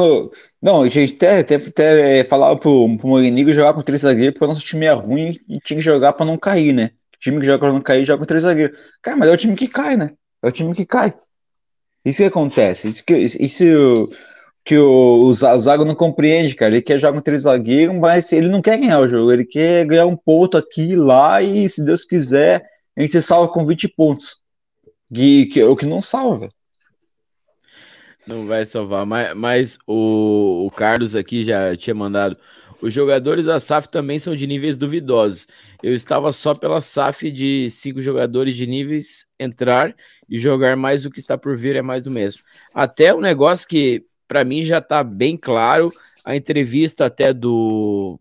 Não, 0.62 0.84
a 0.84 0.88
gente 0.90 1.16
até, 1.16 1.40
até, 1.40 1.56
até 1.56 2.24
falava 2.24 2.58
pro, 2.58 2.98
pro 2.98 3.08
Morinigo 3.08 3.52
jogar 3.52 3.74
com 3.74 3.82
três 3.82 4.02
zagueiros 4.02 4.34
porque 4.34 4.46
o 4.46 4.48
nosso 4.48 4.62
time 4.62 4.86
é 4.86 4.92
ruim 4.92 5.40
e 5.50 5.60
tinha 5.60 5.78
que 5.78 5.84
jogar 5.84 6.14
pra 6.14 6.26
não 6.26 6.38
cair, 6.38 6.72
né? 6.72 6.92
O 7.16 7.20
time 7.20 7.40
que 7.40 7.48
joga 7.48 7.60
pra 7.60 7.74
não 7.74 7.82
cair 7.82 8.06
joga 8.06 8.20
com 8.20 8.26
três 8.28 8.44
zagueiros. 8.44 8.80
Cara, 9.02 9.18
mas 9.18 9.30
é 9.30 9.34
o 9.34 9.38
time 9.38 9.56
que 9.56 9.68
cai, 9.68 9.98
né? 9.98 10.12
É 10.44 10.48
o 10.48 10.52
time 10.52 10.74
que 10.76 10.86
cai. 10.86 11.16
Isso 12.06 12.18
que 12.18 12.26
acontece. 12.26 12.88
Isso 12.88 13.04
que, 13.04 13.18
isso 13.18 14.06
que 14.70 14.78
o, 14.78 15.24
o 15.24 15.34
Zago 15.34 15.84
não 15.84 15.96
compreende, 15.96 16.54
cara. 16.54 16.76
Ele 16.76 16.84
quer 16.84 17.00
jogar 17.00 17.14
com 17.14 17.22
três 17.24 17.42
zagueiros, 17.42 17.96
mas 17.96 18.32
ele 18.32 18.50
não 18.50 18.62
quer 18.62 18.78
ganhar 18.78 19.00
o 19.00 19.08
jogo. 19.08 19.32
Ele 19.32 19.44
quer 19.44 19.84
ganhar 19.84 20.06
um 20.06 20.16
ponto 20.16 20.56
aqui 20.56 20.92
e 20.92 20.96
lá 20.96 21.42
e, 21.42 21.68
se 21.68 21.84
Deus 21.84 22.06
quiser, 22.06 22.64
a 22.96 23.02
gente 23.02 23.14
se 23.14 23.22
salva 23.24 23.52
com 23.52 23.66
20 23.66 23.88
pontos. 23.88 24.38
Que, 25.12 25.48
que, 25.48 25.64
o 25.64 25.76
que 25.76 25.88
não 25.88 26.02
salva. 26.02 26.50
Não 28.28 28.46
vai 28.46 28.64
salvar, 28.64 29.08
mas, 29.08 29.36
mas 29.36 29.80
o, 29.88 30.68
o 30.68 30.70
Carlos 30.70 31.16
aqui 31.16 31.44
já 31.44 31.76
tinha 31.76 31.96
mandado. 31.96 32.38
Os 32.80 32.94
jogadores 32.94 33.46
da 33.46 33.60
SAF 33.60 33.90
também 33.90 34.20
são 34.20 34.36
de 34.36 34.46
níveis 34.46 34.78
duvidosos. 34.78 35.48
Eu 35.82 35.96
estava 35.96 36.32
só 36.32 36.54
pela 36.54 36.80
SAF 36.80 37.32
de 37.32 37.72
cinco 37.72 38.04
jogadores 38.04 38.56
de 38.56 38.68
níveis 38.68 39.26
entrar 39.40 39.96
e 40.30 40.38
jogar 40.38 40.78
mais 40.78 41.08
o 41.08 41.10
que 41.10 41.20
está 41.20 41.36
por 41.36 41.58
vir 41.58 41.76
é 41.76 41.82
mais 41.82 42.06
o 42.06 42.12
mesmo. 42.12 42.44
Até 42.72 43.16
um 43.16 43.20
negócio 43.20 43.68
que 43.68 44.06
para 44.30 44.46
mim 44.46 44.64
já 44.64 44.78
está 44.78 45.04
bem 45.04 45.36
claro. 45.36 45.92
A 46.24 46.36
entrevista 46.36 47.06
até 47.08 47.34
do 47.34 48.20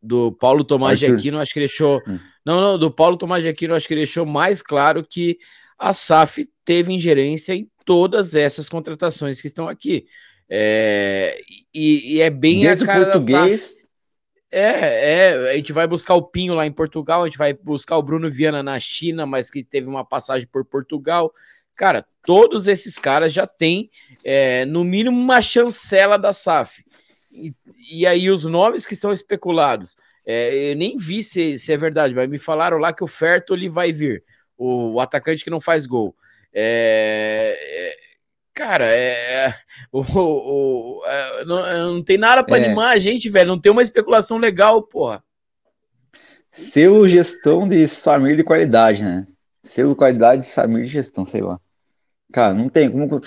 do 0.00 0.30
Paulo 0.32 0.62
Tomás 0.64 0.98
de 0.98 1.06
Aquino, 1.06 1.40
acho 1.40 1.54
que 1.54 1.60
deixou. 1.60 2.00
Hum. 2.06 2.18
Não, 2.44 2.60
não, 2.60 2.78
do 2.78 2.90
Paulo 2.90 3.16
Tomás 3.16 3.42
de 3.42 3.48
Aquino, 3.48 3.74
acho 3.74 3.88
que 3.88 3.94
ele 3.94 4.02
deixou 4.02 4.26
mais 4.26 4.60
claro 4.60 5.02
que 5.02 5.38
a 5.78 5.94
SAF 5.94 6.46
teve 6.62 6.92
ingerência 6.92 7.54
em 7.54 7.70
todas 7.86 8.34
essas 8.34 8.68
contratações 8.68 9.40
que 9.40 9.46
estão 9.46 9.66
aqui. 9.66 10.06
É, 10.48 11.40
e, 11.74 12.16
e, 12.16 12.20
é 12.20 12.28
bem 12.28 12.60
Desde 12.60 12.84
a 12.84 12.86
cara 12.86 13.06
português. 13.06 13.76
É, 14.50 15.32
é, 15.32 15.50
a 15.50 15.56
gente 15.56 15.72
vai 15.72 15.86
buscar 15.86 16.14
o 16.14 16.22
Pinho 16.22 16.54
lá 16.54 16.66
em 16.66 16.70
Portugal, 16.70 17.22
a 17.22 17.24
gente 17.24 17.38
vai 17.38 17.54
buscar 17.54 17.96
o 17.96 18.02
Bruno 18.02 18.30
Viana 18.30 18.62
na 18.62 18.78
China, 18.78 19.24
mas 19.24 19.50
que 19.50 19.64
teve 19.64 19.88
uma 19.88 20.04
passagem 20.04 20.46
por 20.46 20.64
Portugal. 20.66 21.32
Cara, 21.74 22.06
todos 22.24 22.66
esses 22.66 22.98
caras 22.98 23.32
já 23.32 23.46
têm, 23.46 23.90
é, 24.24 24.64
no 24.64 24.82
mínimo, 24.84 25.18
uma 25.18 25.40
chancela 25.40 26.18
da 26.18 26.32
SAF. 26.32 26.84
E, 27.30 27.54
e, 27.90 28.06
aí, 28.06 28.30
os 28.30 28.44
nomes 28.44 28.86
que 28.86 28.96
são 28.96 29.12
especulados, 29.12 29.96
é, 30.26 30.72
eu 30.72 30.76
nem 30.76 30.96
vi 30.96 31.22
se, 31.22 31.58
se, 31.58 31.72
é 31.72 31.76
verdade, 31.76 32.14
mas 32.14 32.28
me 32.28 32.38
falaram 32.38 32.78
lá 32.78 32.92
que 32.92 33.04
o 33.04 33.08
Fertoli 33.08 33.68
vai 33.68 33.92
vir, 33.92 34.24
o, 34.56 34.94
o 34.94 35.00
atacante 35.00 35.44
que 35.44 35.50
não 35.50 35.60
faz 35.60 35.86
gol. 35.86 36.14
É, 36.52 37.56
é 37.60 38.04
cara, 38.54 38.86
é, 38.86 39.52
o, 39.92 40.00
o, 40.00 41.02
é, 41.04 41.44
não, 41.44 41.94
não, 41.94 42.02
tem 42.02 42.16
nada 42.16 42.42
para 42.44 42.58
é. 42.58 42.64
animar 42.64 42.92
a 42.92 42.98
gente, 42.98 43.28
velho. 43.28 43.48
Não 43.48 43.58
tem 43.58 43.72
uma 43.72 43.82
especulação 43.82 44.38
legal, 44.38 44.82
porra. 44.82 45.22
Selo 46.50 47.08
gestão 47.08 47.66
de 47.66 47.86
Samir 47.88 48.36
de 48.36 48.44
qualidade, 48.44 49.02
né? 49.02 49.26
Selo 49.60 49.96
qualidade 49.96 50.42
de 50.42 50.46
Samir 50.46 50.84
de 50.84 50.90
gestão, 50.90 51.24
sei 51.24 51.40
lá. 51.40 51.60
Cara, 52.34 52.52
não 52.52 52.68
tem 52.68 52.90
como. 52.90 53.20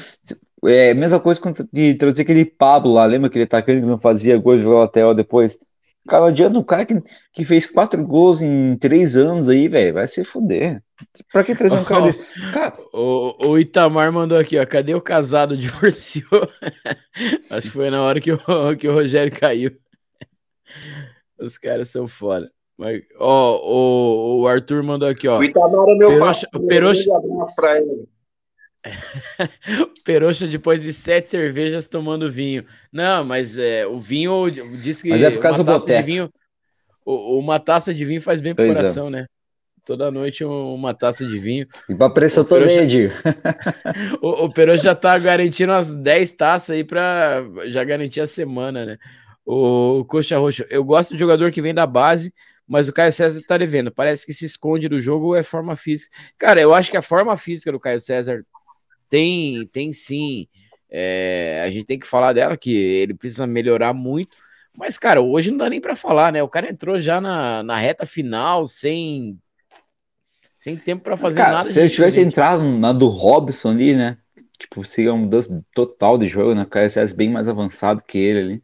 É 0.65 0.91
a 0.91 0.95
mesma 0.95 1.17
coisa 1.17 1.39
de 1.71 1.93
trazer 1.95 2.23
aquele 2.23 2.43
Pablo 2.43 2.91
lá, 2.91 3.05
lembra 3.05 3.29
aquele 3.29 3.45
atacante 3.45 3.79
que 3.79 3.87
não 3.87 3.97
fazia 3.97 4.37
gol 4.37 4.57
de 4.57 4.63
lateral 4.63 5.15
depois? 5.15 5.57
Cara, 6.05 6.23
não 6.23 6.27
adianta 6.27 6.59
o 6.59 6.63
cara 6.63 6.85
que, 6.85 7.01
que 7.31 7.45
fez 7.45 7.65
quatro 7.65 8.05
gols 8.05 8.41
em 8.41 8.75
três 8.75 9.15
anos 9.15 9.47
aí, 9.47 9.69
velho, 9.69 9.93
vai 9.93 10.07
se 10.07 10.25
fuder. 10.25 10.83
Pra 11.31 11.41
que 11.41 11.55
trazer 11.55 11.77
um 11.77 11.85
cara 11.85 12.01
desse? 12.01 12.19
Cara... 12.51 12.73
O, 12.93 13.47
o 13.47 13.57
Itamar 13.57 14.11
mandou 14.11 14.37
aqui, 14.37 14.59
ó. 14.59 14.65
Cadê 14.65 14.93
o 14.93 15.01
casado 15.01 15.55
divorciou? 15.57 16.49
Acho 17.49 17.67
que 17.67 17.69
foi 17.69 17.89
na 17.89 18.01
hora 18.01 18.19
que 18.19 18.33
o, 18.33 18.39
que 18.77 18.89
o 18.89 18.93
Rogério 18.93 19.31
caiu. 19.31 19.71
Os 21.39 21.57
caras 21.57 21.87
são 21.87 22.09
foda. 22.09 22.51
Mas, 22.77 23.03
ó, 23.17 23.57
o, 23.63 24.41
o 24.41 24.47
Arthur 24.47 24.83
mandou 24.83 25.07
aqui, 25.07 25.29
ó. 25.29 25.39
O 25.39 25.43
Itamar 25.43 25.87
é 25.87 25.95
meu 25.95 26.09
Peroxa, 26.09 26.47
Peroxa... 26.67 27.09
Um 27.09 27.35
abraço 27.35 27.55
pra 27.55 27.77
ele. 27.77 28.16
Peroxa 30.05 30.47
depois 30.47 30.81
de 30.81 30.93
sete 30.93 31.29
cervejas 31.29 31.87
tomando 31.87 32.31
vinho. 32.31 32.65
Não, 32.91 33.23
mas 33.23 33.57
é, 33.57 33.85
o 33.85 33.99
vinho 33.99 34.49
diz 34.81 35.01
que 35.01 35.09
mas 35.09 35.21
é 35.21 35.31
por 35.31 35.41
causa 35.41 35.63
do 35.63 35.85
de 35.85 36.01
vinho, 36.01 36.29
uma 37.05 37.59
taça 37.59 37.93
de 37.93 38.05
vinho 38.05 38.21
faz 38.21 38.39
bem 38.39 38.53
pro 38.53 38.65
pois 38.65 38.77
coração, 38.77 39.07
é. 39.07 39.11
né? 39.11 39.25
Toda 39.85 40.11
noite 40.11 40.43
uma 40.43 40.93
taça 40.93 41.25
de 41.25 41.39
vinho. 41.39 41.65
E 41.87 41.95
pra 41.95 42.09
pressão 42.09 42.43
também, 42.43 42.77
Edir. 42.77 43.13
o, 44.21 44.45
o 44.45 44.53
Peroxa 44.53 44.83
já 44.83 44.95
tá 44.95 45.17
garantindo 45.17 45.71
umas 45.71 45.93
10 45.93 46.31
taças 46.33 46.71
aí 46.71 46.83
pra 46.83 47.41
já 47.67 47.83
garantir 47.85 48.19
a 48.19 48.27
semana, 48.27 48.85
né? 48.85 48.97
O 49.45 50.03
Coxa 50.03 50.37
Roxa, 50.37 50.65
eu 50.69 50.83
gosto 50.83 51.13
de 51.13 51.19
jogador 51.19 51.51
que 51.51 51.61
vem 51.61 51.73
da 51.73 51.87
base, 51.87 52.33
mas 52.67 52.89
o 52.89 52.93
Caio 52.93 53.13
César 53.13 53.41
tá 53.47 53.57
devendo. 53.57 53.89
Parece 53.89 54.25
que 54.25 54.33
se 54.33 54.43
esconde 54.43 54.89
do 54.89 54.99
jogo 54.99 55.27
ou 55.27 55.35
é 55.37 55.41
forma 55.41 55.77
física. 55.77 56.11
Cara, 56.37 56.59
eu 56.59 56.73
acho 56.73 56.91
que 56.91 56.97
a 56.97 57.01
forma 57.01 57.37
física 57.37 57.71
do 57.71 57.79
Caio 57.79 58.01
César 58.01 58.43
tem, 59.09 59.65
tem 59.67 59.93
sim. 59.93 60.47
É, 60.89 61.61
a 61.65 61.69
gente 61.69 61.85
tem 61.85 61.99
que 61.99 62.07
falar 62.07 62.33
dela, 62.33 62.57
que 62.57 62.73
ele 62.73 63.13
precisa 63.13 63.45
melhorar 63.45 63.93
muito. 63.93 64.37
Mas, 64.75 64.97
cara, 64.97 65.21
hoje 65.21 65.49
não 65.49 65.57
dá 65.57 65.69
nem 65.69 65.81
para 65.81 65.95
falar, 65.95 66.31
né? 66.31 66.43
O 66.43 66.47
cara 66.47 66.69
entrou 66.69 66.99
já 66.99 67.19
na, 67.19 67.63
na 67.63 67.77
reta 67.77 68.05
final, 68.05 68.67
sem, 68.67 69.37
sem 70.55 70.77
tempo 70.77 71.03
para 71.03 71.17
fazer 71.17 71.39
cara, 71.39 71.51
nada. 71.51 71.63
Se 71.63 71.79
ele 71.79 71.89
tivesse 71.89 72.21
entrado 72.21 72.63
na 72.63 72.93
do 72.93 73.07
Robson 73.07 73.69
ali, 73.69 73.95
né? 73.95 74.17
Tipo, 74.59 74.83
seria 74.85 75.13
um 75.13 75.17
mudança 75.17 75.63
total 75.73 76.17
de 76.17 76.27
jogo, 76.27 76.53
né? 76.53 76.61
O 76.61 76.67
cara 76.67 76.85
é 76.85 77.13
bem 77.13 77.29
mais 77.29 77.47
avançado 77.47 78.01
que 78.07 78.17
ele 78.17 78.39
ali. 78.39 78.63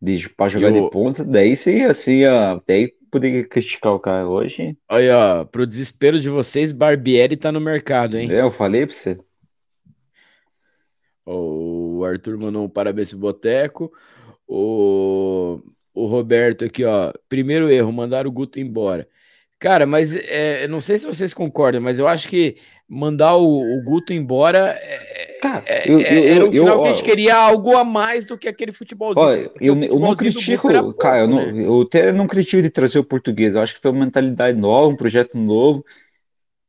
De, 0.00 0.30
pra 0.30 0.48
jogar 0.48 0.72
de 0.72 0.90
ponta, 0.90 1.22
daí 1.22 1.54
seria, 1.54 1.92
seria. 1.92 2.58
Daí 2.66 2.90
poderia 3.10 3.46
criticar 3.46 3.92
o 3.92 4.00
cara 4.00 4.26
hoje. 4.26 4.76
Olha, 4.88 5.18
ó, 5.18 5.44
pro 5.44 5.66
desespero 5.66 6.18
de 6.18 6.30
vocês, 6.30 6.72
Barbieri 6.72 7.36
tá 7.36 7.52
no 7.52 7.60
mercado, 7.60 8.16
hein? 8.16 8.30
É, 8.32 8.40
eu 8.40 8.50
falei 8.50 8.86
pra 8.86 8.94
você. 8.94 9.18
O 11.32 12.04
Arthur 12.04 12.38
mandou 12.38 12.64
um 12.64 12.68
parabéns 12.68 13.10
pro 13.10 13.18
Boteco. 13.18 13.92
O, 14.46 15.60
o 15.94 16.06
Roberto 16.06 16.64
aqui, 16.64 16.84
ó. 16.84 17.12
Primeiro 17.28 17.70
erro, 17.70 17.92
mandar 17.92 18.26
o 18.26 18.32
Guto 18.32 18.58
embora. 18.58 19.06
Cara, 19.58 19.86
mas 19.86 20.14
é, 20.14 20.66
não 20.68 20.80
sei 20.80 20.98
se 20.98 21.06
vocês 21.06 21.34
concordam, 21.34 21.82
mas 21.82 21.98
eu 21.98 22.08
acho 22.08 22.28
que 22.28 22.56
mandar 22.88 23.36
o, 23.36 23.44
o 23.44 23.84
Guto 23.84 24.12
embora 24.12 24.70
é, 24.80 25.20
Cara, 25.40 25.62
é, 25.66 25.90
eu, 25.90 26.00
é, 26.00 26.18
eu, 26.18 26.34
era 26.34 26.44
um 26.46 26.52
sinal 26.52 26.76
eu, 26.76 26.82
que 26.82 26.88
a 26.88 26.92
gente 26.92 27.02
queria 27.02 27.34
algo 27.34 27.74
a 27.74 27.82
mais 27.82 28.26
do 28.26 28.36
que 28.36 28.46
aquele 28.46 28.72
futebolzinho. 28.72 29.26
Olha, 29.26 29.50
eu, 29.58 29.74
eu 29.82 29.98
não 29.98 30.14
critico, 30.14 30.68
pouco, 30.68 30.94
cara, 30.94 31.26
né? 31.26 31.48
eu, 31.48 31.52
não, 31.52 31.60
eu 31.60 31.80
até 31.80 32.12
não 32.12 32.26
critico 32.26 32.62
de 32.62 32.68
trazer 32.68 32.98
o 32.98 33.04
português. 33.04 33.54
Eu 33.54 33.62
acho 33.62 33.74
que 33.74 33.80
foi 33.80 33.90
uma 33.90 34.04
mentalidade 34.04 34.58
nova, 34.58 34.88
um 34.88 34.96
projeto 34.96 35.38
novo 35.38 35.84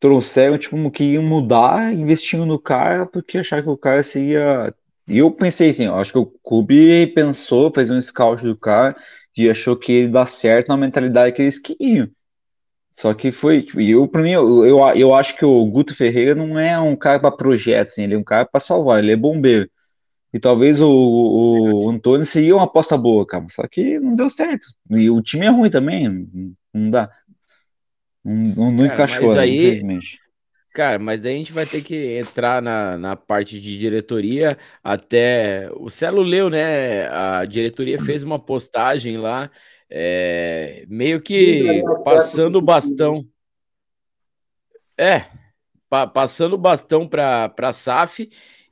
trouxeram, 0.01 0.57
tipo, 0.57 0.91
que 0.91 1.03
iam 1.05 1.23
mudar 1.23 1.93
investindo 1.93 2.45
no 2.45 2.59
cara, 2.59 3.05
porque 3.05 3.37
acharam 3.37 3.63
que 3.63 3.69
o 3.69 3.77
cara 3.77 4.03
seria. 4.03 4.73
E 5.07 5.19
eu 5.19 5.31
pensei 5.31 5.69
assim, 5.69 5.85
eu 5.85 5.95
acho 5.95 6.11
que 6.11 6.17
o 6.19 6.25
clube 6.25 7.07
pensou, 7.07 7.71
fez 7.73 7.89
um 7.89 8.01
scout 8.01 8.43
do 8.43 8.57
cara 8.57 8.95
e 9.37 9.49
achou 9.49 9.77
que 9.77 9.91
ele 9.91 10.09
dá 10.09 10.25
certo 10.25 10.69
na 10.69 10.77
mentalidade 10.77 11.35
que 11.35 11.41
eles 11.41 11.59
queriam. 11.59 12.09
Só 12.91 13.13
que 13.13 13.31
foi, 13.31 13.63
tipo, 13.63 13.81
eu, 13.81 14.07
pra 14.07 14.21
mim, 14.21 14.31
eu, 14.31 14.65
eu, 14.65 14.79
eu 14.95 15.15
acho 15.15 15.37
que 15.37 15.45
o 15.45 15.65
Guto 15.65 15.95
Ferreira 15.95 16.35
não 16.35 16.59
é 16.59 16.79
um 16.79 16.95
cara 16.95 17.19
para 17.19 17.31
projeto, 17.31 17.89
assim, 17.89 18.03
ele 18.03 18.15
é 18.15 18.17
um 18.17 18.23
cara 18.23 18.45
para 18.45 18.59
salvar, 18.59 18.99
ele 18.99 19.11
é 19.11 19.15
bombeiro. 19.15 19.69
E 20.33 20.39
talvez 20.39 20.79
o, 20.81 20.87
o, 20.89 21.89
Antônio 21.89 22.25
seria 22.25 22.55
uma 22.55 22.65
aposta 22.65 22.97
boa, 22.97 23.25
cara, 23.25 23.45
só 23.49 23.67
que 23.67 23.99
não 23.99 24.15
deu 24.15 24.29
certo. 24.29 24.67
E 24.89 25.09
o 25.09 25.21
time 25.21 25.45
é 25.45 25.49
ruim 25.49 25.69
também, 25.69 26.07
não 26.73 26.89
dá. 26.89 27.09
Não, 28.23 28.71
não 28.71 28.87
cara, 28.87 28.93
encaixou, 28.93 29.37
aí, 29.37 29.57
infelizmente. 29.57 30.19
Cara, 30.73 30.97
mas 30.97 31.21
daí 31.21 31.35
a 31.35 31.37
gente 31.37 31.51
vai 31.51 31.65
ter 31.65 31.81
que 31.81 32.17
entrar 32.17 32.61
na, 32.61 32.97
na 32.97 33.15
parte 33.15 33.59
de 33.59 33.77
diretoria. 33.77 34.57
Até 34.81 35.69
o 35.75 35.89
Celo 35.89 36.21
leu, 36.21 36.49
né? 36.49 37.09
A 37.09 37.43
diretoria 37.45 38.01
fez 38.01 38.23
uma 38.23 38.39
postagem 38.39 39.17
lá, 39.17 39.51
é, 39.89 40.85
meio 40.87 41.21
que 41.21 41.83
passando 42.05 42.57
o 42.57 42.61
bastão. 42.61 43.25
É, 44.97 45.25
pa, 45.89 46.07
passando 46.07 46.53
o 46.53 46.57
bastão 46.57 47.05
para 47.05 47.53
a 47.57 47.73
SAF. 47.73 48.29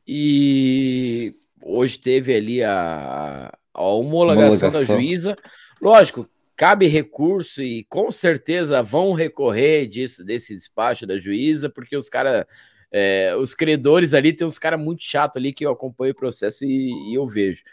E 0.07 1.33
hoje 1.61 1.99
teve 1.99 2.33
ali 2.33 2.63
a, 2.63 3.51
a 3.73 3.83
homologação, 3.83 4.69
homologação 4.69 4.71
da 4.71 4.85
juíza. 4.85 5.37
Lógico, 5.81 6.29
cabe 6.59 6.87
recurso 6.87 7.63
e 7.63 7.85
com 7.85 8.11
certeza 8.11 8.83
vão 8.83 9.13
recorrer 9.13 9.87
disso, 9.87 10.25
desse 10.25 10.53
despacho 10.53 11.07
da 11.07 11.17
juíza, 11.17 11.69
porque 11.69 11.95
os 11.95 12.09
caras, 12.09 12.45
é, 12.91 13.33
os 13.37 13.55
credores 13.55 14.13
ali, 14.13 14.33
tem 14.33 14.45
uns 14.45 14.59
caras 14.59 14.77
muito 14.77 15.01
chato 15.01 15.37
ali 15.37 15.53
que 15.53 15.65
eu 15.65 15.71
acompanho 15.71 16.11
o 16.11 16.15
processo 16.15 16.65
e, 16.65 16.91
e, 17.11 17.15
eu 17.15 17.25
vejo. 17.25 17.63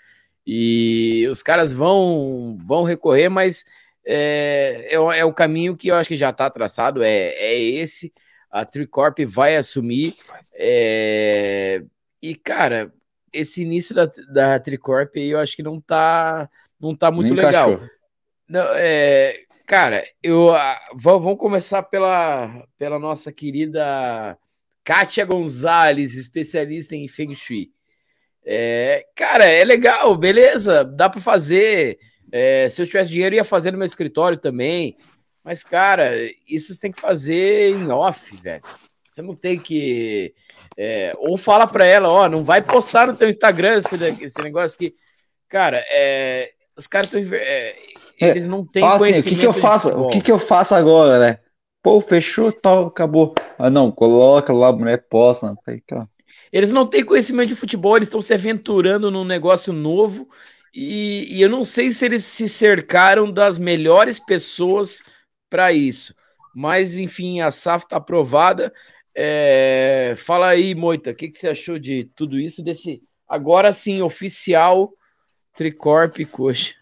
E 0.47 1.27
os 1.29 1.43
caras 1.43 1.73
vão, 1.73 2.57
vão 2.65 2.85
recorrer, 2.85 3.29
mas 3.29 3.65
é, 4.07 4.87
é, 4.93 5.19
é 5.19 5.25
o 5.25 5.35
caminho 5.35 5.77
que 5.77 5.89
eu 5.89 5.97
acho 5.97 6.09
que 6.09 6.17
já 6.17 6.31
está 6.31 6.49
traçado, 6.49 7.03
é, 7.03 7.31
é 7.31 7.59
esse. 7.59 8.15
a 8.49 8.65
Tricorp 8.65 9.19
vai 9.27 9.57
assumir. 9.57 10.15
É... 10.55 11.83
E, 12.23 12.37
cara, 12.37 12.93
esse 13.33 13.63
início 13.63 13.97
da, 13.97 14.07
da 14.29 14.61
Tricorp 14.61 15.17
aí 15.17 15.31
eu 15.31 15.41
acho 15.41 15.57
que 15.57 15.63
não 15.65 15.81
tá, 15.81 16.49
não 16.81 16.95
tá 16.95 17.11
muito 17.11 17.35
Nem 17.35 17.45
legal. 17.45 17.81
Não, 18.49 18.67
é, 18.75 19.41
cara, 19.67 20.05
eu 20.23 20.53
vamos 20.95 21.37
começar 21.39 21.83
pela, 21.83 22.67
pela 22.79 22.99
nossa 22.99 23.33
querida 23.33 24.39
Kátia 24.85 25.25
Gonzalez, 25.25 26.17
especialista 26.17 26.95
em 26.95 27.09
Feng 27.09 27.35
Shui. 27.35 27.73
É, 28.45 29.05
cara, 29.17 29.45
é 29.47 29.65
legal, 29.65 30.17
beleza, 30.17 30.85
dá 30.85 31.09
para 31.11 31.21
fazer. 31.21 31.99
É, 32.31 32.69
se 32.71 32.81
eu 32.81 32.87
tivesse 32.87 33.11
dinheiro, 33.11 33.35
ia 33.35 33.45
fazer 33.45 33.73
no 33.73 33.79
meu 33.79 33.87
escritório 33.87 34.39
também. 34.39 34.97
Mas, 35.43 35.65
cara, 35.65 36.13
isso 36.47 36.73
você 36.73 36.81
tem 36.81 36.93
que 36.93 37.01
fazer 37.01 37.71
em 37.71 37.91
off, 37.91 38.37
velho. 38.37 38.63
Você 39.05 39.23
não 39.23 39.35
tem 39.35 39.59
que. 39.59 40.35
É, 40.77 41.13
ou 41.17 41.37
fala 41.37 41.67
para 41.67 41.85
ela, 41.85 42.09
ó, 42.09 42.29
não 42.29 42.45
vai 42.45 42.63
postar 42.63 43.09
no 43.09 43.17
teu 43.17 43.29
Instagram 43.29 43.79
esse, 43.79 43.97
esse 44.23 44.43
negócio 44.43 44.77
aqui. 44.77 44.95
Cara, 45.49 45.85
é, 45.89 46.53
os 46.77 46.87
caras 46.87 47.13
estão. 47.13 47.37
É, 47.37 47.75
eles 48.19 48.47
não 48.47 48.65
têm 48.65 48.83
Fala 48.83 49.09
assim, 49.09 49.21
o 49.21 49.23
que, 49.23 49.37
que 49.37 49.47
eu 49.47 49.53
faço? 49.53 49.91
O 49.91 50.09
que, 50.09 50.21
que 50.21 50.33
eu 50.33 50.39
faço 50.39 50.75
agora, 50.75 51.19
né? 51.19 51.39
Pô, 51.83 52.01
fechou, 52.01 52.51
tal, 52.51 52.87
acabou. 52.87 53.35
Ah, 53.59 53.71
não, 53.71 53.93
coloca 53.93 54.53
lá, 54.53 54.73
mulher 54.73 55.07
posta. 55.09 55.55
Eles 56.53 56.71
não 56.71 56.87
têm 56.87 57.05
conhecimento 57.05 57.49
de 57.49 57.55
futebol, 57.55 57.97
eles 57.97 58.09
estão 58.09 58.21
se 58.21 58.35
aventurando 58.35 59.11
num 59.11 59.25
negócio 59.25 59.73
novo. 59.73 60.29
E, 60.75 61.37
e, 61.37 61.41
eu 61.41 61.49
não 61.49 61.65
sei 61.65 61.93
se 61.93 62.05
eles 62.05 62.25
se 62.25 62.49
cercaram 62.49 63.31
das 63.31 63.57
melhores 63.57 64.19
pessoas 64.19 65.03
para 65.49 65.73
isso. 65.73 66.15
Mas, 66.55 66.97
enfim, 66.97 67.41
a 67.41 67.51
SAF 67.51 67.85
está 67.85 67.97
aprovada. 67.97 68.73
É... 69.15 70.15
Fala 70.19 70.49
aí, 70.49 70.75
Moita, 70.75 71.11
o 71.11 71.15
que, 71.15 71.29
que 71.29 71.39
você 71.39 71.49
achou 71.49 71.79
de 71.79 72.11
tudo 72.17 72.39
isso, 72.39 72.63
desse 72.63 73.01
agora 73.29 73.73
sim 73.73 74.03
oficial 74.03 74.93
Tricorp 75.53 76.19
Coxa? 76.31 76.75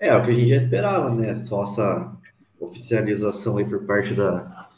É, 0.00 0.14
o 0.14 0.24
que 0.24 0.30
a 0.30 0.34
gente 0.34 0.48
já 0.48 0.56
esperava, 0.56 1.14
né? 1.14 1.34
Só 1.44 1.64
essa 1.64 2.16
oficialização 2.60 3.58
aí 3.58 3.64
por 3.64 3.84
parte 3.84 4.14
da 4.14 4.68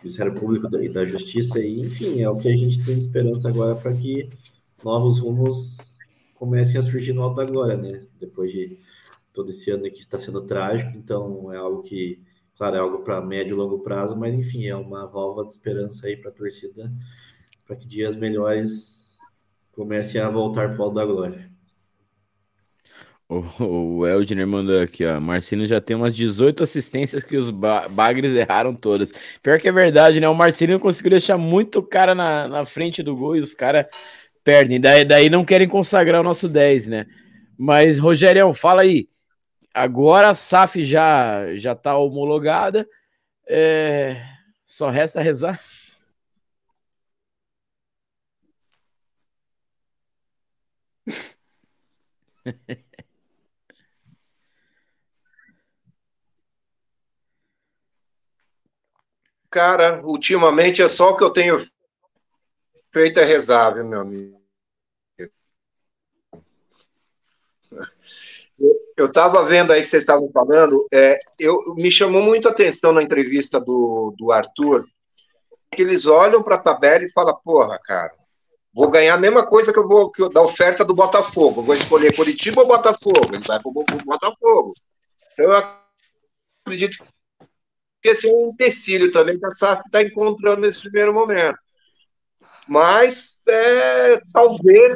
do 0.00 0.04
Ministério 0.04 0.34
Público 0.34 0.66
e 0.82 0.88
da, 0.88 1.04
Justiça, 1.04 1.58
e 1.60 1.80
enfim, 1.80 2.20
é 2.22 2.28
o 2.28 2.36
que 2.36 2.48
a 2.48 2.56
gente 2.56 2.84
tem 2.84 2.98
esperança 2.98 3.48
agora 3.48 3.74
para 3.74 3.92
que 3.92 4.30
novos 4.82 5.18
rumos 5.18 5.76
comecem 6.34 6.80
a 6.80 6.82
surgir 6.82 7.12
no 7.12 7.22
Alto 7.22 7.36
da 7.36 7.44
Glória, 7.44 7.76
né? 7.76 8.06
Depois 8.18 8.50
de 8.50 8.78
todo 9.32 9.50
esse 9.50 9.70
ano 9.70 9.90
que 9.90 10.00
está 10.00 10.18
sendo 10.18 10.42
trágico, 10.42 10.96
então 10.96 11.52
é 11.52 11.58
algo 11.58 11.82
que, 11.82 12.22
claro, 12.56 12.76
é 12.76 12.78
algo 12.78 13.00
para 13.04 13.20
médio 13.20 13.54
e 13.54 13.58
longo 13.58 13.80
prazo, 13.80 14.16
mas 14.16 14.34
enfim, 14.34 14.66
é 14.66 14.74
uma 14.74 15.06
válvula 15.06 15.46
de 15.46 15.52
esperança 15.52 16.06
aí 16.06 16.16
para 16.16 16.30
a 16.30 16.34
torcida, 16.34 16.90
para 17.66 17.76
que 17.76 17.86
dias 17.86 18.16
melhores 18.16 19.18
comecem 19.72 20.20
a 20.20 20.30
voltar 20.30 20.70
para 20.70 20.80
o 20.80 20.84
Alto 20.84 20.94
da 20.94 21.04
Glória. 21.04 21.49
O, 23.30 23.98
o 24.00 24.06
Eldner 24.06 24.44
mandou 24.44 24.82
aqui, 24.82 25.06
ó. 25.06 25.20
Marcino 25.20 25.64
já 25.64 25.80
tem 25.80 25.94
umas 25.94 26.16
18 26.16 26.64
assistências 26.64 27.22
que 27.22 27.36
os 27.36 27.48
Bagres 27.48 28.34
erraram 28.34 28.74
todas. 28.74 29.12
Pior 29.40 29.60
que 29.60 29.68
é 29.68 29.72
verdade, 29.72 30.18
né? 30.18 30.28
O 30.28 30.34
Marcino 30.34 30.80
conseguiu 30.80 31.12
deixar 31.12 31.38
muito 31.38 31.80
cara 31.80 32.12
na, 32.12 32.48
na 32.48 32.64
frente 32.64 33.04
do 33.04 33.14
gol 33.14 33.36
e 33.36 33.40
os 33.40 33.54
caras 33.54 33.86
perdem. 34.42 34.80
Daí, 34.80 35.04
daí 35.04 35.30
não 35.30 35.44
querem 35.44 35.68
consagrar 35.68 36.20
o 36.20 36.24
nosso 36.24 36.48
10, 36.48 36.88
né? 36.88 37.06
Mas, 37.56 37.98
Rogério, 37.98 38.52
fala 38.52 38.82
aí. 38.82 39.08
Agora 39.72 40.30
a 40.30 40.34
SAF 40.34 40.84
já, 40.84 41.54
já 41.54 41.76
tá 41.76 41.96
homologada. 41.96 42.88
É... 43.48 44.16
Só 44.64 44.90
resta 44.90 45.20
rezar. 45.22 45.60
Cara, 59.50 60.00
ultimamente 60.06 60.80
é 60.80 60.88
só 60.88 61.10
o 61.10 61.16
que 61.16 61.24
eu 61.24 61.30
tenho 61.30 61.60
feito 62.92 63.18
é 63.18 63.24
rezar, 63.24 63.74
viu, 63.74 63.84
meu 63.84 64.00
amigo? 64.00 64.40
Eu 68.96 69.06
estava 69.06 69.44
vendo 69.44 69.72
aí 69.72 69.80
que 69.80 69.88
vocês 69.88 70.02
estavam 70.02 70.30
falando, 70.30 70.86
é, 70.92 71.18
eu, 71.38 71.74
me 71.74 71.90
chamou 71.90 72.22
muito 72.22 72.46
a 72.46 72.50
atenção 72.50 72.92
na 72.92 73.02
entrevista 73.02 73.58
do, 73.58 74.14
do 74.16 74.30
Arthur, 74.30 74.86
que 75.72 75.82
eles 75.82 76.04
olham 76.06 76.42
para 76.42 76.56
a 76.56 76.62
tabela 76.62 77.04
e 77.04 77.12
falam, 77.12 77.34
porra, 77.42 77.78
cara, 77.82 78.12
vou 78.74 78.90
ganhar 78.90 79.14
a 79.14 79.18
mesma 79.18 79.46
coisa 79.46 79.72
que 79.72 79.78
eu 79.78 79.88
vou 79.88 80.10
que 80.10 80.22
eu, 80.22 80.28
da 80.28 80.42
oferta 80.42 80.84
do 80.84 80.94
Botafogo. 80.94 81.62
Vou 81.62 81.74
escolher 81.74 82.14
Curitiba 82.14 82.60
ou 82.60 82.66
Botafogo? 82.66 83.30
Ele 83.32 83.46
vai 83.46 83.58
para 83.58 83.68
o 83.70 84.04
Botafogo. 84.04 84.74
Então, 85.32 85.46
eu 85.46 85.52
acredito 86.66 86.98
que 86.98 87.19
esse 88.08 88.28
é 88.28 88.32
um 88.32 88.50
empecilho 88.50 89.12
também 89.12 89.38
que 89.38 89.46
a 89.46 89.50
SAF 89.50 89.82
está 89.84 90.02
encontrando 90.02 90.62
nesse 90.62 90.82
primeiro 90.82 91.12
momento. 91.12 91.58
Mas 92.66 93.42
é, 93.48 94.20
talvez 94.32 94.94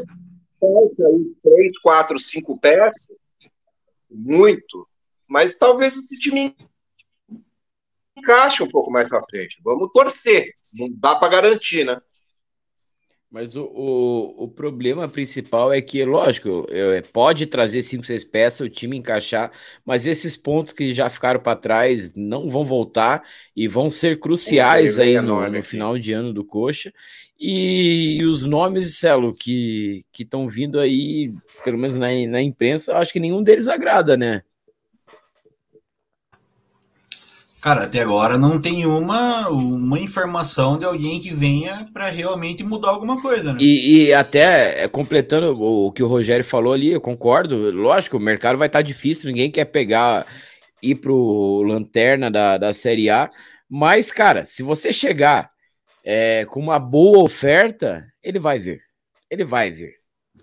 aí 0.62 1.34
três, 1.42 1.78
quatro, 1.78 2.18
cinco 2.18 2.58
peças, 2.58 3.06
muito, 4.10 4.88
mas 5.26 5.58
talvez 5.58 5.96
esse 5.96 6.18
time 6.18 6.56
encaixe 8.16 8.62
um 8.62 8.68
pouco 8.68 8.90
mais 8.90 9.08
para 9.08 9.24
frente. 9.28 9.60
Vamos 9.62 9.90
torcer, 9.92 10.54
não 10.72 10.88
dá 10.90 11.16
para 11.16 11.28
garantir, 11.28 11.84
né? 11.84 12.00
Mas 13.34 13.56
o, 13.56 13.64
o, 13.64 14.44
o, 14.44 14.48
problema 14.48 15.08
principal 15.08 15.72
é 15.72 15.80
que, 15.80 16.04
lógico, 16.04 16.68
é, 16.70 17.00
pode 17.00 17.46
trazer 17.46 17.82
5, 17.82 18.06
6 18.06 18.22
peças, 18.22 18.60
o 18.60 18.70
time 18.70 18.96
encaixar, 18.96 19.50
mas 19.84 20.06
esses 20.06 20.36
pontos 20.36 20.72
que 20.72 20.92
já 20.92 21.10
ficaram 21.10 21.40
para 21.40 21.58
trás 21.58 22.12
não 22.14 22.48
vão 22.48 22.64
voltar 22.64 23.24
e 23.56 23.66
vão 23.66 23.90
ser 23.90 24.20
cruciais 24.20 25.00
aí 25.00 25.20
no, 25.20 25.50
no 25.50 25.62
final 25.64 25.98
de 25.98 26.12
ano 26.12 26.32
do 26.32 26.44
Coxa. 26.44 26.92
E, 27.36 28.18
e 28.20 28.24
os 28.24 28.44
nomes, 28.44 28.98
Celo, 28.98 29.34
que 29.34 30.04
estão 30.16 30.46
vindo 30.46 30.78
aí, 30.78 31.34
pelo 31.64 31.76
menos 31.76 31.96
na, 31.96 32.10
na 32.28 32.40
imprensa, 32.40 32.96
acho 32.98 33.12
que 33.12 33.18
nenhum 33.18 33.42
deles 33.42 33.66
agrada, 33.66 34.16
né? 34.16 34.44
Cara, 37.64 37.84
até 37.84 38.00
agora 38.00 38.36
não 38.36 38.60
tem 38.60 38.84
uma, 38.84 39.48
uma 39.48 39.98
informação 39.98 40.78
de 40.78 40.84
alguém 40.84 41.18
que 41.18 41.32
venha 41.32 41.88
para 41.94 42.10
realmente 42.10 42.62
mudar 42.62 42.90
alguma 42.90 43.22
coisa, 43.22 43.54
né? 43.54 43.58
E, 43.58 44.08
e, 44.08 44.12
até 44.12 44.84
é, 44.84 44.86
completando 44.86 45.58
o 45.58 45.90
que 45.90 46.02
o 46.02 46.06
Rogério 46.06 46.44
falou 46.44 46.74
ali, 46.74 46.92
eu 46.92 47.00
concordo. 47.00 47.70
Lógico, 47.70 48.18
o 48.18 48.20
mercado 48.20 48.58
vai 48.58 48.66
estar 48.66 48.80
tá 48.80 48.82
difícil, 48.82 49.30
ninguém 49.30 49.50
quer 49.50 49.64
pegar, 49.64 50.26
ir 50.82 50.96
pro 50.96 51.62
lanterna 51.62 52.30
da, 52.30 52.58
da 52.58 52.74
Série 52.74 53.08
A. 53.08 53.30
Mas, 53.66 54.12
cara, 54.12 54.44
se 54.44 54.62
você 54.62 54.92
chegar 54.92 55.50
é, 56.04 56.44
com 56.44 56.60
uma 56.60 56.78
boa 56.78 57.24
oferta, 57.24 58.06
ele 58.22 58.38
vai 58.38 58.58
vir. 58.58 58.82
Ele 59.30 59.42
vai 59.42 59.70
vir. 59.70 59.94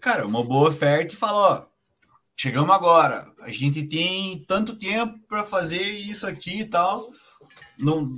Cara, 0.01 0.25
uma 0.25 0.43
boa 0.43 0.69
oferta 0.69 1.13
e 1.13 1.17
fala, 1.17 1.37
ó, 1.37 1.70
chegamos 2.41 2.73
agora, 2.73 3.31
a 3.41 3.51
gente 3.51 3.83
tem 3.83 4.43
tanto 4.45 4.75
tempo 4.75 5.19
para 5.27 5.45
fazer 5.45 5.79
isso 5.79 6.25
aqui 6.25 6.61
e 6.61 6.65
tal. 6.65 7.05
Não, 7.79 8.17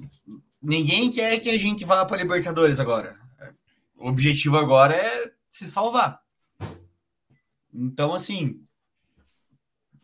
ninguém 0.62 1.12
quer 1.12 1.38
que 1.42 1.50
a 1.50 1.58
gente 1.58 1.84
vá 1.84 2.06
para 2.06 2.22
Libertadores 2.22 2.80
agora. 2.80 3.14
O 3.98 4.08
objetivo 4.08 4.58
agora 4.58 4.96
é 4.96 5.34
se 5.50 5.68
salvar. 5.68 6.22
Então, 7.74 8.14
assim, 8.14 8.66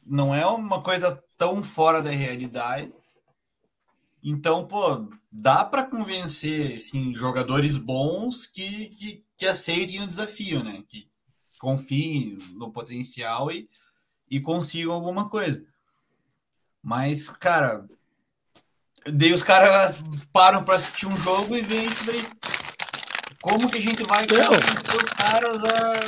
não 0.05 0.35
é 0.35 0.45
uma 0.45 0.83
coisa 0.83 1.23
tão 1.37 1.63
fora 1.63 2.01
da 2.01 2.09
realidade. 2.09 2.93
Então, 4.21 4.67
pô, 4.67 5.07
dá 5.31 5.63
para 5.63 5.85
convencer 5.85 6.75
assim, 6.75 7.15
jogadores 7.15 7.77
bons 7.77 8.45
que, 8.45 8.87
que, 8.87 9.25
que 9.37 9.45
aceitem 9.45 10.01
o 10.01 10.07
desafio, 10.07 10.61
né? 10.61 10.83
Que 10.89 11.09
confiem 11.57 12.37
no 12.55 12.69
potencial 12.69 13.49
e, 13.49 13.69
e 14.29 14.39
consigam 14.39 14.93
alguma 14.93 15.29
coisa. 15.29 15.65
Mas, 16.81 17.29
cara, 17.29 17.85
daí 19.05 19.33
os 19.33 19.43
caras 19.43 19.95
param 20.31 20.63
para 20.63 20.75
assistir 20.75 21.07
um 21.07 21.19
jogo 21.19 21.55
e 21.55 21.61
veem 21.61 21.85
isso 21.85 22.05
daí. 22.05 22.25
Como 23.41 23.69
que 23.69 23.77
a 23.77 23.81
gente 23.81 24.03
vai 24.03 24.25
convencer 24.27 24.95
os 24.95 25.09
caras 25.11 25.63
a, 25.63 25.99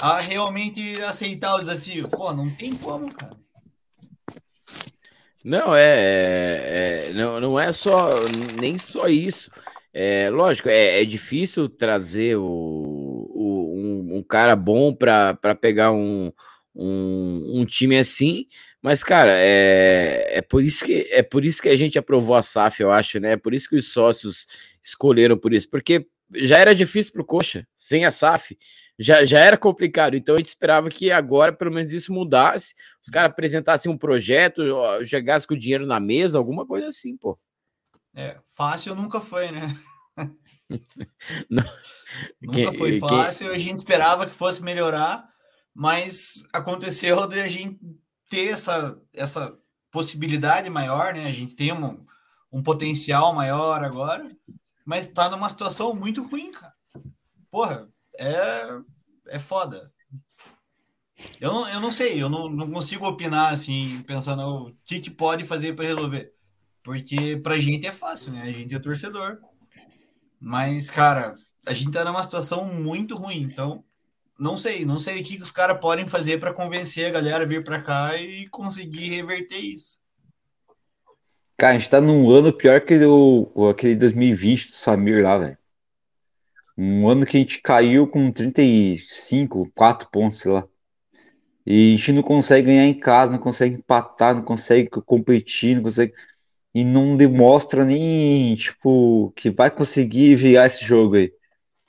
a 0.00 0.20
realmente 0.20 1.02
aceitar 1.02 1.54
o 1.56 1.60
desafio? 1.60 2.08
Pô, 2.08 2.32
não 2.32 2.48
tem 2.54 2.72
como, 2.72 3.12
cara. 3.12 3.36
Não, 5.44 5.74
é, 5.74 5.80
é, 5.82 7.08
é, 7.10 7.12
não, 7.14 7.40
não 7.40 7.58
é 7.58 7.72
só 7.72 8.10
nem 8.60 8.76
só 8.76 9.08
isso. 9.08 9.50
É 9.92 10.28
lógico, 10.30 10.68
é, 10.68 11.00
é 11.00 11.04
difícil 11.04 11.68
trazer 11.68 12.36
o, 12.36 12.42
um, 14.18 14.22
cara 14.22 14.54
bom 14.56 14.94
para 14.94 15.54
pegar 15.60 15.92
um, 15.92 16.32
um, 16.74 17.60
um, 17.60 17.64
time 17.66 17.98
assim, 17.98 18.46
Mas, 18.82 19.02
cara, 19.02 19.32
é, 19.34 20.38
é, 20.38 20.42
por 20.42 20.62
isso 20.62 20.84
que, 20.84 21.08
é 21.10 21.22
por 21.22 21.44
isso 21.44 21.62
que 21.62 21.68
a 21.68 21.76
gente 21.76 21.98
aprovou 21.98 22.36
a 22.36 22.42
SAF, 22.42 22.80
eu 22.80 22.90
acho, 22.90 23.18
né? 23.20 23.32
É 23.32 23.36
por 23.36 23.54
isso 23.54 23.68
que 23.68 23.76
os 23.76 23.92
sócios 23.92 24.46
escolheram 24.82 25.36
por 25.36 25.52
isso, 25.52 25.68
porque 25.68 26.06
já 26.34 26.58
era 26.58 26.74
difícil 26.74 27.12
pro 27.12 27.24
Coxa, 27.24 27.66
sem 27.76 28.04
a 28.04 28.10
SAF, 28.10 28.56
já, 28.98 29.24
já 29.24 29.38
era 29.38 29.56
complicado. 29.56 30.16
Então 30.16 30.34
a 30.34 30.38
gente 30.38 30.48
esperava 30.48 30.90
que 30.90 31.10
agora, 31.10 31.52
pelo 31.52 31.72
menos, 31.72 31.92
isso 31.92 32.12
mudasse, 32.12 32.74
os 33.02 33.08
caras 33.08 33.30
apresentassem 33.30 33.90
um 33.90 33.96
projeto, 33.96 34.62
chegassem 35.04 35.48
com 35.48 35.54
o 35.54 35.58
dinheiro 35.58 35.86
na 35.86 36.00
mesa, 36.00 36.38
alguma 36.38 36.66
coisa 36.66 36.88
assim, 36.88 37.16
pô. 37.16 37.38
É, 38.14 38.38
fácil 38.48 38.94
nunca 38.94 39.20
foi, 39.20 39.50
né? 39.50 39.74
Não. 41.50 41.64
Nunca 42.40 42.72
foi 42.72 42.98
fácil, 42.98 43.50
a 43.50 43.58
gente 43.58 43.78
esperava 43.78 44.26
que 44.26 44.34
fosse 44.34 44.62
melhorar, 44.62 45.28
mas 45.74 46.46
aconteceu 46.52 47.26
de 47.26 47.40
a 47.40 47.48
gente 47.48 47.78
ter 48.28 48.48
essa, 48.48 49.00
essa 49.12 49.56
possibilidade 49.90 50.68
maior, 50.68 51.14
né? 51.14 51.26
A 51.26 51.32
gente 51.32 51.54
tem 51.54 51.72
um, 51.72 52.04
um 52.52 52.62
potencial 52.62 53.34
maior 53.34 53.82
agora, 53.84 54.30
mas 54.84 55.10
tá 55.10 55.28
numa 55.28 55.48
situação 55.48 55.94
muito 55.94 56.26
ruim, 56.26 56.52
cara. 56.52 56.74
Porra, 57.50 57.88
é, 58.18 58.80
é 59.28 59.38
foda. 59.38 59.92
Eu 61.40 61.52
não, 61.52 61.68
eu 61.68 61.80
não 61.80 61.90
sei, 61.90 62.22
eu 62.22 62.28
não, 62.28 62.48
não 62.48 62.70
consigo 62.70 63.06
opinar 63.06 63.52
assim, 63.52 64.02
pensando 64.06 64.42
o 64.42 64.76
que, 64.84 65.00
que 65.00 65.10
pode 65.10 65.44
fazer 65.44 65.74
para 65.74 65.86
resolver. 65.86 66.32
Porque 66.82 67.36
pra 67.36 67.58
gente 67.58 67.86
é 67.86 67.92
fácil, 67.92 68.32
né? 68.32 68.42
A 68.42 68.52
gente 68.52 68.74
é 68.74 68.78
torcedor. 68.78 69.38
Mas, 70.40 70.90
cara, 70.90 71.34
a 71.66 71.72
gente 71.72 71.92
tá 71.92 72.04
numa 72.04 72.22
situação 72.22 72.64
muito 72.64 73.16
ruim, 73.16 73.42
então 73.42 73.84
não 74.38 74.56
sei, 74.56 74.84
não 74.84 74.98
sei 74.98 75.20
o 75.20 75.24
que 75.24 75.36
os 75.42 75.50
caras 75.50 75.80
podem 75.80 76.06
fazer 76.06 76.38
para 76.38 76.54
convencer 76.54 77.06
a 77.06 77.10
galera 77.10 77.44
a 77.44 77.46
vir 77.46 77.64
para 77.64 77.82
cá 77.82 78.16
e 78.16 78.48
conseguir 78.48 79.08
reverter 79.08 79.58
isso. 79.58 80.00
Cara, 81.56 81.74
a 81.74 81.78
gente 81.78 81.90
tá 81.90 82.00
num 82.00 82.30
ano 82.30 82.52
pior 82.52 82.80
que 82.80 82.94
o, 83.04 83.68
aquele 83.68 83.96
2020 83.96 84.70
do 84.70 84.76
Samir 84.76 85.24
lá, 85.24 85.38
velho. 85.38 85.58
Um 86.76 87.08
ano 87.08 87.26
que 87.26 87.36
a 87.36 87.40
gente 87.40 87.60
caiu 87.60 88.06
com 88.06 88.30
35, 88.30 89.68
4 89.74 90.08
pontos, 90.08 90.38
sei 90.38 90.52
lá. 90.52 90.64
E 91.66 91.94
a 91.94 91.96
gente 91.96 92.12
não 92.12 92.22
consegue 92.22 92.68
ganhar 92.68 92.84
em 92.84 92.98
casa, 92.98 93.32
não 93.32 93.40
consegue 93.40 93.74
empatar, 93.74 94.36
não 94.36 94.42
consegue 94.42 94.88
competir, 94.88 95.74
não 95.74 95.82
consegue. 95.82 96.14
E 96.74 96.84
não 96.84 97.16
demonstra 97.16 97.84
nem, 97.84 98.54
tipo, 98.56 99.32
que 99.34 99.50
vai 99.50 99.70
conseguir 99.70 100.34
virar 100.36 100.66
esse 100.66 100.84
jogo 100.84 101.16
aí. 101.16 101.32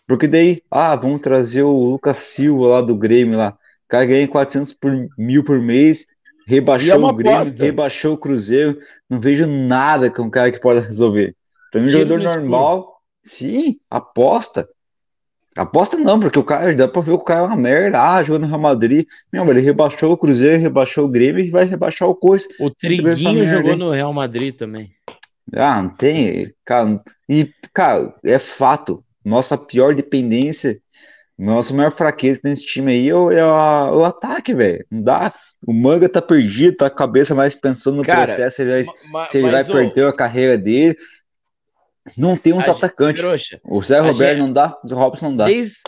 Porque 0.08 0.28
daí, 0.28 0.58
ah, 0.72 0.96
vamos 0.96 1.22
trazer 1.22 1.64
o 1.64 1.92
Lucas 1.92 2.18
Silva 2.18 2.68
lá 2.68 2.82
do 2.82 2.96
Grêmio 2.96 3.38
lá. 3.38 3.52
O 3.52 3.90
cara 3.90 4.06
ganha 4.06 4.28
400 4.28 4.74
por, 4.74 4.92
mil 5.18 5.44
por 5.44 5.62
mês, 5.62 6.08
rebaixou 6.48 6.94
é 6.94 7.12
o 7.12 7.14
Grêmio, 7.14 7.38
aposta. 7.38 7.64
rebaixou 7.64 8.14
o 8.14 8.18
Cruzeiro. 8.18 8.80
Não 9.10 9.20
vejo 9.20 9.46
nada 9.48 10.10
com 10.10 10.24
um 10.24 10.30
cara 10.30 10.52
que 10.52 10.60
pode 10.60 10.86
resolver. 10.86 11.36
Para 11.72 11.82
mim, 11.82 11.90
jogador 11.90 12.20
normal, 12.20 13.02
sim, 13.22 13.80
aposta. 13.90 14.68
Aposta 15.58 15.98
não, 15.98 16.20
porque 16.20 16.40
o 16.40 16.44
cara 16.44 16.74
dá 16.74 16.88
pra 16.88 17.02
ver 17.02 17.12
o 17.12 17.20
cara 17.20 17.42
é 17.42 17.44
uma 17.44 17.56
merda. 17.56 18.02
Ah, 18.02 18.24
jogando 18.24 18.44
no 18.44 18.48
Real 18.48 18.62
Madrid. 18.62 19.06
Meu, 19.32 19.50
ele 19.50 19.62
rebaixou 19.62 20.12
o 20.12 20.18
Cruzeiro, 20.18 20.62
rebaixou 20.62 21.06
o 21.06 21.10
Grêmio 21.10 21.44
e 21.44 21.50
vai 21.50 21.66
rebaixar 21.66 22.08
o 22.08 22.16
Coisa. 22.16 22.48
O 22.60 22.70
Triguinho 22.70 23.46
jogou 23.46 23.76
no 23.76 23.92
Real 23.92 24.14
Madrid 24.14 24.56
também. 24.56 24.92
Ah, 25.54 25.82
não 25.82 25.90
tem. 25.90 26.54
Cara, 26.66 27.02
e, 27.28 27.52
cara, 27.74 28.14
é 28.24 28.38
fato 28.38 29.04
nossa 29.26 29.58
pior 29.58 29.94
dependência, 29.94 30.80
nossa 31.38 31.74
maior 31.74 31.92
fraqueza 31.92 32.42
nesse 32.44 32.66
time 32.66 32.92
aí 32.92 33.10
é 33.10 33.16
o, 33.16 33.32
é 33.32 33.46
o 33.46 34.04
ataque, 34.04 34.54
velho. 34.54 34.86
Não 34.92 35.02
dá. 35.02 35.34
O 35.66 35.74
Manga 35.74 36.10
tá 36.10 36.22
perdido, 36.22 36.78
tá 36.78 36.88
a 36.88 36.92
cabeça 36.92 37.34
mais 37.34 37.56
pensando 37.56 37.98
no 37.98 38.04
Cara, 38.04 38.26
processo, 38.26 38.58
se 38.58 38.62
ele 38.62 38.84
vai, 38.84 39.28
se 39.28 39.38
ele 39.38 39.50
vai 39.50 39.64
perder 39.64 40.08
a 40.08 40.14
carreira 40.14 40.58
dele. 40.58 40.98
Não 42.18 42.38
tem 42.38 42.54
uns 42.54 42.68
atacantes. 42.68 43.60
O 43.64 43.82
Zé 43.82 44.00
Roberto 44.00 44.38
gente, 44.38 44.40
não 44.40 44.54
dá, 44.54 44.78
o 44.84 44.96
Robson 44.96 45.30
não 45.30 45.38
dá. 45.38 45.46
Desde, 45.46 45.80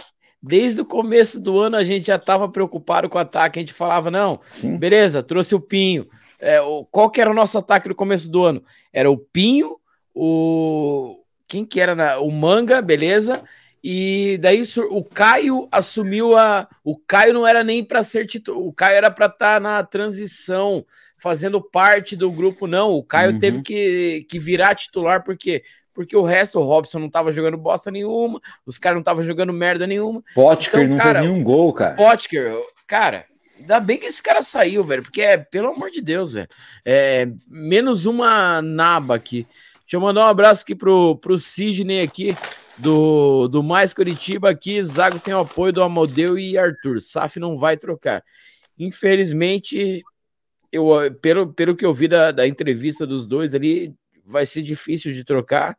desde 0.41 0.81
o 0.81 0.85
começo 0.85 1.39
do 1.39 1.59
ano 1.59 1.77
a 1.77 1.83
gente 1.83 2.07
já 2.07 2.17
tava 2.17 2.49
preocupado 2.49 3.09
com 3.09 3.17
o 3.17 3.21
ataque. 3.21 3.59
A 3.59 3.61
gente 3.61 3.73
falava, 3.73 4.09
não, 4.09 4.39
Sim. 4.51 4.77
beleza, 4.77 5.23
trouxe 5.23 5.55
o 5.55 5.59
Pinho. 5.59 6.07
É, 6.39 6.59
o, 6.59 6.85
qual 6.85 7.09
que 7.09 7.21
era 7.21 7.29
o 7.29 7.35
nosso 7.35 7.57
ataque 7.57 7.87
no 7.87 7.95
começo 7.95 8.29
do 8.29 8.43
ano? 8.43 8.63
Era 8.91 9.09
o 9.09 9.17
Pinho, 9.17 9.77
o, 10.13 11.21
quem 11.47 11.63
que 11.65 11.79
era 11.79 11.93
na, 11.95 12.19
o 12.19 12.31
Manga, 12.31 12.81
beleza? 12.81 13.43
E 13.83 14.37
daí 14.39 14.63
o 14.91 15.03
Caio 15.03 15.67
assumiu 15.71 16.37
a. 16.37 16.67
O 16.83 16.95
Caio 16.95 17.33
não 17.33 17.47
era 17.47 17.63
nem 17.63 17.83
para 17.83 18.03
ser 18.03 18.27
titular, 18.27 18.61
o 18.61 18.71
Caio 18.71 18.95
era 18.95 19.09
para 19.09 19.25
estar 19.25 19.55
tá 19.55 19.59
na 19.59 19.83
transição, 19.83 20.85
fazendo 21.17 21.59
parte 21.59 22.15
do 22.15 22.31
grupo, 22.31 22.67
não. 22.67 22.91
O 22.91 23.03
Caio 23.03 23.33
uhum. 23.33 23.39
teve 23.39 23.61
que, 23.63 24.25
que 24.29 24.37
virar 24.37 24.75
titular, 24.75 25.23
porque 25.23 25.63
porque 25.93 26.15
o 26.15 26.23
resto, 26.23 26.59
o 26.59 26.63
Robson 26.63 26.99
não 26.99 27.09
tava 27.09 27.31
jogando 27.31 27.57
bosta 27.57 27.91
nenhuma, 27.91 28.39
os 28.65 28.77
caras 28.77 28.95
não 28.95 29.01
estavam 29.01 29.23
jogando 29.23 29.53
merda 29.53 29.85
nenhuma. 29.85 30.23
Potker 30.33 30.81
então, 30.81 30.87
não 30.87 30.97
cara, 30.97 31.19
fez 31.19 31.31
nenhum 31.31 31.43
gol, 31.43 31.73
cara. 31.73 31.95
Potker, 31.95 32.53
cara, 32.87 33.25
ainda 33.59 33.79
bem 33.79 33.97
que 33.97 34.05
esse 34.05 34.21
cara 34.21 34.41
saiu, 34.41 34.83
velho, 34.83 35.03
porque 35.03 35.21
é, 35.21 35.37
pelo 35.37 35.69
amor 35.69 35.91
de 35.91 36.01
Deus, 36.01 36.33
velho, 36.33 36.49
é 36.85 37.27
menos 37.47 38.05
uma 38.05 38.61
naba 38.61 39.15
aqui. 39.15 39.47
Deixa 39.81 39.97
eu 39.97 40.01
mandar 40.01 40.21
um 40.21 40.29
abraço 40.29 40.63
aqui 40.63 40.73
pro, 40.73 41.17
pro 41.17 41.37
Sidney 41.37 42.01
aqui, 42.01 42.33
do, 42.77 43.49
do 43.49 43.61
Mais 43.61 43.93
Curitiba 43.93 44.49
aqui. 44.49 44.81
Zago 44.81 45.19
tem 45.19 45.33
o 45.33 45.39
apoio 45.39 45.73
do 45.73 45.83
Amodeu 45.83 46.39
e 46.39 46.57
Arthur. 46.57 47.01
Saf 47.01 47.37
não 47.37 47.57
vai 47.57 47.75
trocar. 47.75 48.23
Infelizmente, 48.79 50.01
eu, 50.71 50.87
pelo, 51.21 51.51
pelo 51.51 51.75
que 51.75 51.85
eu 51.85 51.93
vi 51.93 52.07
da, 52.07 52.31
da 52.31 52.47
entrevista 52.47 53.05
dos 53.05 53.27
dois 53.27 53.53
ali, 53.53 53.93
vai 54.31 54.45
ser 54.45 54.61
difícil 54.63 55.11
de 55.11 55.23
trocar, 55.23 55.77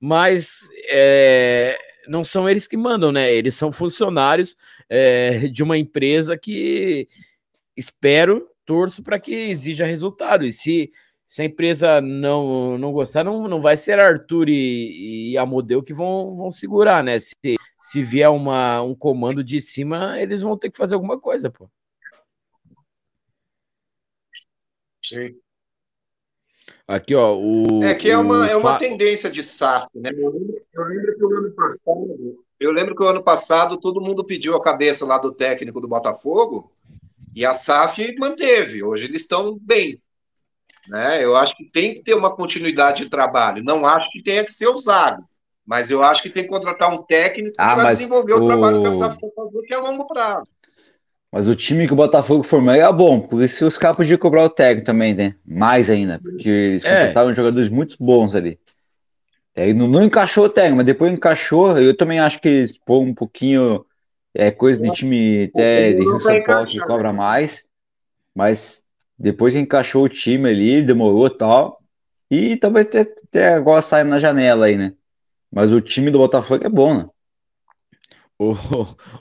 mas 0.00 0.68
é, 0.88 1.78
não 2.08 2.24
são 2.24 2.48
eles 2.48 2.66
que 2.66 2.76
mandam, 2.76 3.12
né? 3.12 3.32
Eles 3.32 3.54
são 3.54 3.72
funcionários 3.72 4.56
é, 4.88 5.48
de 5.48 5.62
uma 5.62 5.78
empresa 5.78 6.36
que 6.36 7.08
espero, 7.76 8.48
torço 8.66 9.02
para 9.02 9.18
que 9.18 9.32
exija 9.32 9.86
resultado. 9.86 10.44
E 10.44 10.52
se 10.52 10.90
se 11.32 11.40
a 11.40 11.46
empresa 11.46 11.98
não, 12.02 12.76
não 12.76 12.92
gostar, 12.92 13.24
não, 13.24 13.48
não 13.48 13.62
vai 13.62 13.74
ser 13.74 13.98
Arthur 13.98 14.50
e, 14.50 15.30
e 15.32 15.38
Amodeu 15.38 15.82
que 15.82 15.94
vão, 15.94 16.36
vão 16.36 16.50
segurar, 16.50 17.02
né? 17.02 17.18
Se, 17.18 17.34
se 17.80 18.02
vier 18.02 18.28
uma, 18.28 18.82
um 18.82 18.94
comando 18.94 19.42
de 19.42 19.58
cima, 19.58 20.20
eles 20.20 20.42
vão 20.42 20.58
ter 20.58 20.70
que 20.70 20.76
fazer 20.76 20.94
alguma 20.94 21.18
coisa, 21.18 21.50
pô. 21.50 21.70
Sim. 25.02 25.41
Aqui, 26.86 27.14
ó, 27.14 27.34
o. 27.34 27.82
É 27.84 27.94
que 27.94 28.10
é 28.10 28.18
uma, 28.18 28.46
é 28.46 28.56
uma 28.56 28.76
tendência 28.76 29.30
de 29.30 29.42
SAF, 29.42 29.86
né? 29.94 30.10
Eu 30.10 30.30
lembro, 30.30 30.62
eu 30.74 30.84
lembro, 30.84 31.16
que 31.16 31.24
o 31.24 31.36
ano 31.36 31.50
passado, 31.52 32.44
eu 32.60 32.72
lembro 32.72 32.94
que 32.94 33.02
o 33.02 33.06
ano 33.06 33.22
passado 33.22 33.76
todo 33.78 34.00
mundo 34.00 34.24
pediu 34.24 34.56
a 34.56 34.62
cabeça 34.62 35.06
lá 35.06 35.18
do 35.18 35.32
técnico 35.32 35.80
do 35.80 35.88
Botafogo 35.88 36.72
e 37.34 37.46
a 37.46 37.54
SAF 37.54 38.14
manteve. 38.18 38.82
Hoje 38.82 39.04
eles 39.04 39.22
estão 39.22 39.58
bem. 39.60 40.00
Né? 40.88 41.24
Eu 41.24 41.36
acho 41.36 41.56
que 41.56 41.64
tem 41.64 41.94
que 41.94 42.02
ter 42.02 42.14
uma 42.14 42.34
continuidade 42.34 43.04
de 43.04 43.10
trabalho. 43.10 43.62
Não 43.62 43.86
acho 43.86 44.10
que 44.10 44.22
tenha 44.22 44.44
que 44.44 44.52
ser 44.52 44.66
usado, 44.66 45.24
mas 45.64 45.90
eu 45.90 46.02
acho 46.02 46.22
que 46.22 46.30
tem 46.30 46.42
que 46.42 46.48
contratar 46.48 46.92
um 46.92 47.02
técnico 47.04 47.54
ah, 47.58 47.76
para 47.76 47.90
desenvolver 47.90 48.34
o... 48.34 48.42
o... 48.42 48.46
trabalho 48.46 48.82
que 48.82 48.88
a 48.88 48.92
SAF 48.92 49.18
fazer, 49.34 49.62
que 49.62 49.74
é 49.74 49.76
a 49.76 49.80
longo 49.80 50.06
prazo. 50.06 50.50
Mas 51.32 51.48
o 51.48 51.56
time 51.56 51.86
que 51.86 51.94
o 51.94 51.96
Botafogo 51.96 52.42
formou 52.42 52.74
é 52.74 52.92
bom, 52.92 53.18
por 53.18 53.42
isso 53.42 53.58
que 53.58 53.64
os 53.64 53.78
caras 53.78 53.96
podiam 53.96 54.18
cobrar 54.18 54.44
o 54.44 54.50
técnico 54.50 54.84
também, 54.84 55.14
né? 55.14 55.34
Mais 55.46 55.88
ainda, 55.88 56.18
porque 56.18 56.48
eles 56.48 56.84
é. 56.84 57.00
contratavam 57.00 57.32
jogadores 57.32 57.70
muito 57.70 57.96
bons 57.98 58.34
ali. 58.34 58.58
Aí 59.56 59.72
não, 59.72 59.88
não, 59.88 60.04
encaixou 60.04 60.44
o 60.44 60.48
técnico, 60.48 60.76
mas 60.76 60.86
depois 60.86 61.10
encaixou. 61.10 61.78
Eu 61.78 61.96
também 61.96 62.20
acho 62.20 62.38
que 62.38 62.48
eles 62.48 62.78
foram 62.86 63.08
um 63.08 63.14
pouquinho 63.14 63.84
é, 64.34 64.50
coisa 64.50 64.82
de 64.82 64.90
time 64.90 65.44
até 65.44 65.92
de 65.94 66.00
Rio 66.00 66.20
São 66.20 66.42
Paulo 66.44 66.66
que 66.66 66.78
cobra 66.80 67.12
mais. 67.12 67.64
Mas 68.34 68.84
depois 69.18 69.54
que 69.54 69.60
encaixou 69.60 70.04
o 70.04 70.08
time 70.08 70.48
ali, 70.48 70.82
demorou 70.82 71.28
tal. 71.30 71.80
E 72.30 72.56
talvez 72.56 72.86
até, 72.86 73.00
até 73.00 73.54
agora 73.54 73.82
saia 73.82 74.04
na 74.04 74.18
janela 74.18 74.66
aí, 74.66 74.76
né? 74.76 74.94
Mas 75.50 75.70
o 75.70 75.80
time 75.80 76.10
do 76.10 76.18
Botafogo 76.18 76.66
é 76.66 76.70
bom, 76.70 76.94
né? 76.94 77.06
O, 78.42 78.56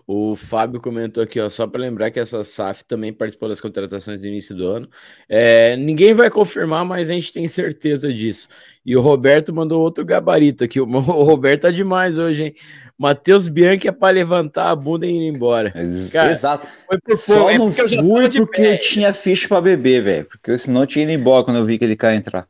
o 0.31 0.35
Fábio 0.35 0.81
comentou 0.81 1.21
aqui, 1.21 1.39
ó, 1.39 1.47
só 1.47 1.67
para 1.67 1.81
lembrar 1.81 2.09
que 2.09 2.19
essa 2.19 2.43
SAF 2.43 2.83
também 2.83 3.13
participou 3.13 3.47
das 3.47 3.61
contratações 3.61 4.19
do 4.19 4.25
início 4.25 4.55
do 4.55 4.67
ano. 4.67 4.89
É, 5.29 5.75
ninguém 5.77 6.13
vai 6.13 6.29
confirmar, 6.29 6.83
mas 6.83 7.09
a 7.09 7.13
gente 7.13 7.31
tem 7.31 7.47
certeza 7.47 8.11
disso. 8.11 8.47
E 8.83 8.97
o 8.97 9.01
Roberto 9.01 9.53
mandou 9.53 9.81
outro 9.81 10.03
gabarito 10.03 10.63
aqui. 10.63 10.81
O, 10.81 10.85
o 10.89 11.23
Roberto 11.23 11.61
tá 11.61 11.71
demais 11.71 12.17
hoje, 12.17 12.43
hein? 12.43 12.55
Matheus 12.97 13.47
Bianchi 13.47 13.87
é 13.87 13.91
para 13.91 14.13
levantar 14.13 14.69
a 14.69 14.75
bunda 14.75 15.05
e 15.05 15.11
ir 15.11 15.27
embora. 15.27 15.71
Cara, 16.11 16.31
Exato. 16.31 16.67
Foi 16.87 16.99
por 16.99 17.17
Só 17.17 17.49
é 17.49 17.57
não 17.57 17.71
fui 17.71 18.29
porque 18.29 18.61
pé. 18.61 18.77
tinha 18.77 19.13
ficha 19.13 19.47
para 19.47 19.61
beber, 19.61 20.03
velho. 20.03 20.25
Porque 20.25 20.57
senão 20.57 20.85
tinha 20.85 21.03
ido 21.03 21.11
embora 21.11 21.43
quando 21.43 21.57
eu 21.57 21.65
vi 21.65 21.77
que 21.77 21.85
ele 21.85 21.95
quer 21.95 22.15
entrar. 22.15 22.47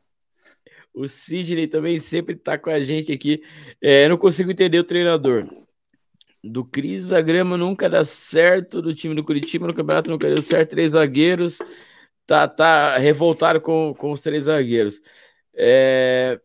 O 0.94 1.08
Sidney 1.08 1.68
também 1.68 1.98
sempre 2.00 2.36
tá 2.36 2.58
com 2.58 2.70
a 2.70 2.82
gente 2.82 3.12
aqui. 3.14 3.42
É, 3.82 4.06
eu 4.06 4.10
não 4.10 4.18
consigo 4.18 4.52
entender 4.52 4.78
o 4.78 4.84
treinador. 4.84 5.48
Do 6.44 6.66
Cris, 6.66 7.12
a 7.12 7.22
grama 7.22 7.58
nunca 7.58 7.90
dá 7.90 8.04
certo. 8.04 8.82
Do 8.82 8.96
time 8.96 9.16
do 9.16 9.24
Curitiba 9.24 9.68
no 9.68 9.74
campeonato 9.74 10.10
nunca 10.10 10.28
deu 10.28 10.42
certo. 10.42 10.72
Três 10.72 10.94
zagueiros. 10.94 11.60
tá, 12.26 12.48
tá 12.48 12.98
revoltado 12.98 13.62
com, 13.62 13.94
com 13.98 14.12
os 14.12 14.22
três 14.22 14.46
zagueiros. 14.46 15.02
É, 15.56 16.40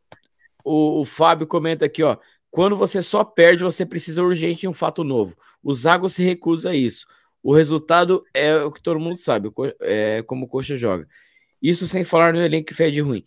o, 0.65 1.01
o 1.01 1.05
Fábio 1.05 1.47
comenta 1.47 1.85
aqui, 1.87 2.03
ó. 2.03 2.19
Quando 2.51 2.77
você 2.77 3.03
só 3.03 3.25
perde, 3.25 3.65
você 3.65 3.85
precisa 3.87 4.23
urgente 4.23 4.61
de 4.63 4.69
um 4.69 4.73
fato 4.73 5.05
novo. 5.05 5.37
O 5.63 5.75
Zago 5.75 6.09
se 6.09 6.23
recusa 6.25 6.71
a 6.71 6.75
isso. 6.75 7.07
O 7.43 7.55
resultado 7.55 8.25
é 8.35 8.57
o 8.57 8.73
que 8.73 8.83
todo 8.83 8.99
mundo 8.99 9.19
sabe, 9.19 9.51
é 9.81 10.23
como 10.23 10.47
o 10.47 10.49
Coxa 10.49 10.77
joga. 10.77 11.07
Isso 11.61 11.87
sem 11.87 12.05
falar 12.05 12.33
no 12.33 12.41
elenco 12.41 12.69
que 12.69 12.75
fede 12.75 13.01
ruim 13.01 13.25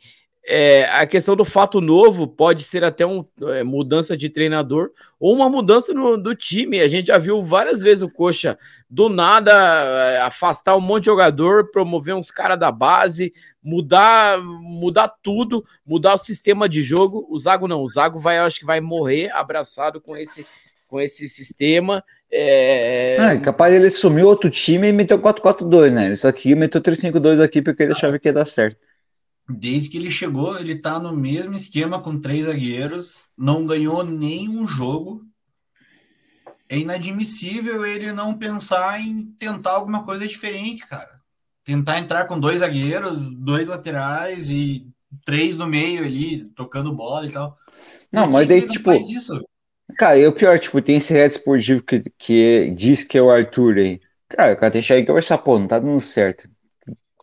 é, 0.47 0.85
a 0.85 1.05
questão 1.05 1.35
do 1.35 1.43
fato 1.43 1.81
novo 1.81 2.27
pode 2.27 2.63
ser 2.63 2.83
até 2.83 3.05
uma 3.05 3.27
é, 3.49 3.63
mudança 3.63 4.15
de 4.15 4.29
treinador 4.29 4.89
ou 5.19 5.35
uma 5.35 5.49
mudança 5.49 5.93
no, 5.93 6.17
do 6.17 6.33
time. 6.33 6.79
A 6.79 6.87
gente 6.87 7.07
já 7.07 7.17
viu 7.17 7.41
várias 7.41 7.81
vezes 7.81 8.01
o 8.01 8.09
Coxa 8.09 8.57
do 8.89 9.09
nada 9.09 9.51
é, 9.51 10.21
afastar 10.21 10.75
um 10.75 10.81
monte 10.81 11.03
de 11.03 11.05
jogador, 11.07 11.69
promover 11.71 12.15
uns 12.15 12.31
caras 12.31 12.57
da 12.57 12.71
base, 12.71 13.33
mudar, 13.61 14.39
mudar 14.41 15.13
tudo, 15.21 15.63
mudar 15.85 16.15
o 16.15 16.17
sistema 16.17 16.67
de 16.67 16.81
jogo. 16.81 17.27
O 17.29 17.37
Zago 17.37 17.67
não, 17.67 17.81
o 17.81 17.89
Zago 17.89 18.17
vai, 18.17 18.39
eu 18.39 18.43
acho 18.43 18.59
que 18.59 18.65
vai 18.65 18.79
morrer 18.81 19.29
abraçado 19.31 20.01
com 20.01 20.15
esse 20.17 20.45
com 20.87 20.99
esse 20.99 21.29
sistema. 21.29 22.03
É... 22.31 23.15
Ah, 23.19 23.33
é 23.35 23.37
capaz 23.37 23.71
ele 23.71 23.91
sumiu 23.91 24.25
outro 24.25 24.49
time 24.49 24.87
e 24.87 24.91
meteu 24.91 25.19
4-4-2, 25.19 25.91
né? 25.91 26.11
Isso 26.11 26.27
aqui 26.27 26.55
meteu 26.55 26.81
3-5-2 26.81 27.39
aqui 27.39 27.61
porque 27.61 27.83
ele 27.83 27.91
achava 27.91 28.17
que 28.17 28.27
ia 28.27 28.33
dar 28.33 28.47
certo 28.47 28.88
desde 29.49 29.89
que 29.89 29.97
ele 29.97 30.11
chegou, 30.11 30.59
ele 30.59 30.75
tá 30.75 30.99
no 30.99 31.15
mesmo 31.15 31.55
esquema 31.55 32.01
com 32.01 32.19
três 32.19 32.45
zagueiros, 32.45 33.27
não 33.37 33.65
ganhou 33.65 34.03
nenhum 34.03 34.67
jogo. 34.67 35.25
É 36.67 36.77
inadmissível 36.77 37.85
ele 37.85 38.13
não 38.13 38.37
pensar 38.37 39.01
em 39.01 39.25
tentar 39.39 39.71
alguma 39.71 40.03
coisa 40.03 40.27
diferente, 40.27 40.85
cara. 40.85 41.19
Tentar 41.63 41.99
entrar 41.99 42.25
com 42.25 42.39
dois 42.39 42.59
zagueiros, 42.59 43.29
dois 43.31 43.67
laterais 43.67 44.51
e 44.51 44.87
três 45.25 45.57
no 45.57 45.67
meio 45.67 46.03
ali, 46.05 46.45
tocando 46.55 46.95
bola 46.95 47.25
e 47.25 47.31
tal. 47.31 47.57
Não, 48.11 48.25
Por 48.25 48.33
mas 48.33 48.47
daí, 48.47 48.61
tipo. 48.67 48.91
Cara, 49.97 50.17
e 50.19 50.27
o 50.27 50.33
pior, 50.33 50.57
tipo, 50.59 50.81
tem 50.81 50.97
esse 50.97 51.11
reto 51.13 51.37
esportivo 51.37 51.83
que, 51.83 52.03
que 52.17 52.71
diz 52.71 53.03
que 53.03 53.17
é 53.17 53.21
o 53.21 53.29
Arthur 53.29 53.77
aí. 53.77 53.99
Cara, 54.29 54.53
o 54.53 54.57
cara 54.57 54.71
tem 54.71 54.81
que 54.81 54.87
chegar 54.87 55.01
e 55.01 55.05
conversar, 55.05 55.39
pô, 55.39 55.57
não 55.57 55.67
tá 55.67 55.79
dando 55.79 55.99
certo. 55.99 56.47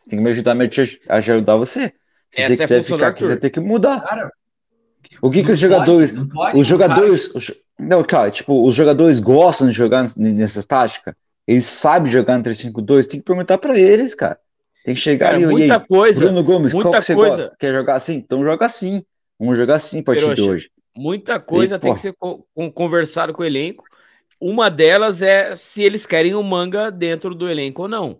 Tem 0.08 0.18
que 0.18 0.24
me 0.24 0.30
ajudar 0.30 0.56
a 1.08 1.16
ajudar 1.16 1.56
você. 1.56 1.92
Se 2.30 2.42
Essa 2.42 2.56
você 2.56 2.62
é 2.62 2.66
quiser 2.66 2.82
ficar 2.82 3.08
aqui, 3.08 3.24
você 3.24 3.36
tem 3.36 3.50
que 3.50 3.60
mudar. 3.60 4.00
Cara, 4.02 4.30
o 5.22 5.30
que, 5.30 5.42
que 5.42 5.52
os 5.52 5.58
jogadores. 5.58 6.12
Pode, 6.12 6.28
pode, 6.28 6.58
os 6.58 6.66
jogadores. 6.66 7.34
Os, 7.34 7.52
não, 7.78 8.02
cara, 8.02 8.30
tipo, 8.30 8.66
os 8.66 8.74
jogadores 8.74 9.20
gostam 9.20 9.68
de 9.68 9.72
jogar 9.72 10.04
nessa 10.16 10.62
tática. 10.62 11.16
Eles 11.46 11.64
sabem 11.64 12.10
jogar 12.10 12.38
no 12.38 12.44
3-5-2. 12.44 13.06
Tem 13.06 13.20
que 13.20 13.26
perguntar 13.26 13.58
para 13.58 13.78
eles, 13.78 14.14
cara. 14.14 14.38
Tem 14.84 14.94
que 14.94 15.00
chegar 15.00 15.32
cara, 15.32 15.40
e 15.40 15.46
muita 15.46 15.78
aí, 15.78 15.86
coisa. 15.86 16.24
Bruno 16.24 16.44
Gomes, 16.44 16.72
muita 16.72 16.90
qual 16.90 17.00
que 17.00 17.06
você 17.06 17.14
coisa. 17.14 17.36
Gosta? 17.36 17.56
Quer 17.58 17.72
jogar 17.72 17.96
assim? 17.96 18.14
Então 18.14 18.44
joga 18.44 18.66
assim. 18.66 19.04
Vamos 19.38 19.58
jogar 19.58 19.76
assim 19.76 20.00
a 20.00 20.02
partir 20.02 20.34
de 20.34 20.42
hoje. 20.42 20.70
Muita 20.94 21.38
coisa 21.38 21.76
e, 21.76 21.78
tem 21.78 21.90
pô. 21.90 21.94
que 21.94 22.00
ser 22.00 22.14
conversado 22.72 23.32
com 23.32 23.42
o 23.42 23.46
elenco. 23.46 23.84
Uma 24.40 24.70
delas 24.70 25.22
é 25.22 25.54
se 25.54 25.82
eles 25.82 26.06
querem 26.06 26.34
o 26.34 26.42
manga 26.42 26.90
dentro 26.90 27.34
do 27.34 27.48
elenco 27.48 27.82
ou 27.82 27.88
não. 27.88 28.18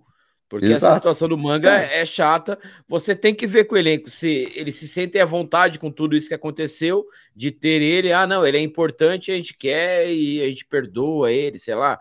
Porque 0.49 0.67
Exato. 0.67 0.87
essa 0.87 0.95
situação 0.95 1.29
do 1.29 1.37
manga 1.37 1.83
é. 1.83 2.01
é 2.01 2.07
chata. 2.07 2.59
Você 2.89 3.17
tem 3.17 3.35
que 3.35 3.47
ver 3.47 3.65
com 3.65 3.75
o 3.75 3.79
elenco 3.79 4.09
se 4.09 4.53
ele 4.55 4.71
se 4.71 4.87
sente 4.87 5.19
à 5.19 5.25
vontade 5.25 5.79
com 5.79 5.91
tudo 5.91 6.17
isso 6.17 6.29
que 6.29 6.35
aconteceu, 6.35 7.05
de 7.35 7.51
ter 7.51 7.83
ele. 7.83 8.13
Ah, 8.13 8.27
não, 8.27 8.47
ele 8.47 8.59
é 8.59 8.61
importante, 8.61 9.33
a 9.33 9.35
gente 9.35 9.57
quer 9.57 10.09
e 10.13 10.41
a 10.41 10.49
gente 10.49 10.65
perdoa 10.65 11.33
ele, 11.33 11.59
sei 11.59 11.75
lá. 11.75 11.99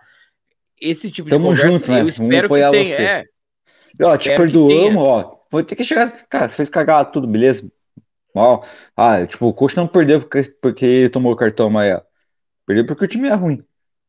Esse 0.80 1.10
tipo 1.10 1.30
Tamo 1.30 1.54
de 1.54 1.62
conversa, 1.62 1.78
junto, 1.78 1.91
né? 1.91 2.02
eu 2.02 2.08
espero 2.08 2.50
que 2.50 2.72
tenha. 2.72 3.02
É, 3.02 3.26
ó, 4.04 4.18
te 4.18 4.30
perdoamos, 4.36 5.02
ó. 5.02 5.36
Vou 5.50 5.64
ter 5.64 5.76
que 5.76 5.84
chegar. 5.84 6.12
Cara, 6.28 6.50
você 6.50 6.58
fez 6.58 6.70
cagar 6.70 7.12
tudo, 7.12 7.28
beleza? 7.28 7.72
Ó, 8.36 8.62
ah, 8.96 9.26
tipo, 9.26 9.48
o 9.48 9.54
coach 9.54 9.78
não 9.78 9.88
perdeu 9.88 10.20
porque, 10.20 10.43
porque 10.62 10.86
ele 10.86 11.10
tomou 11.10 11.32
o 11.32 11.36
cartão 11.36 11.68
amarelo. 11.68 12.02
Perdeu 12.66 12.86
porque 12.86 13.06
o 13.06 13.08
time 13.08 13.30
é 13.30 13.34
ruim. 13.34 13.64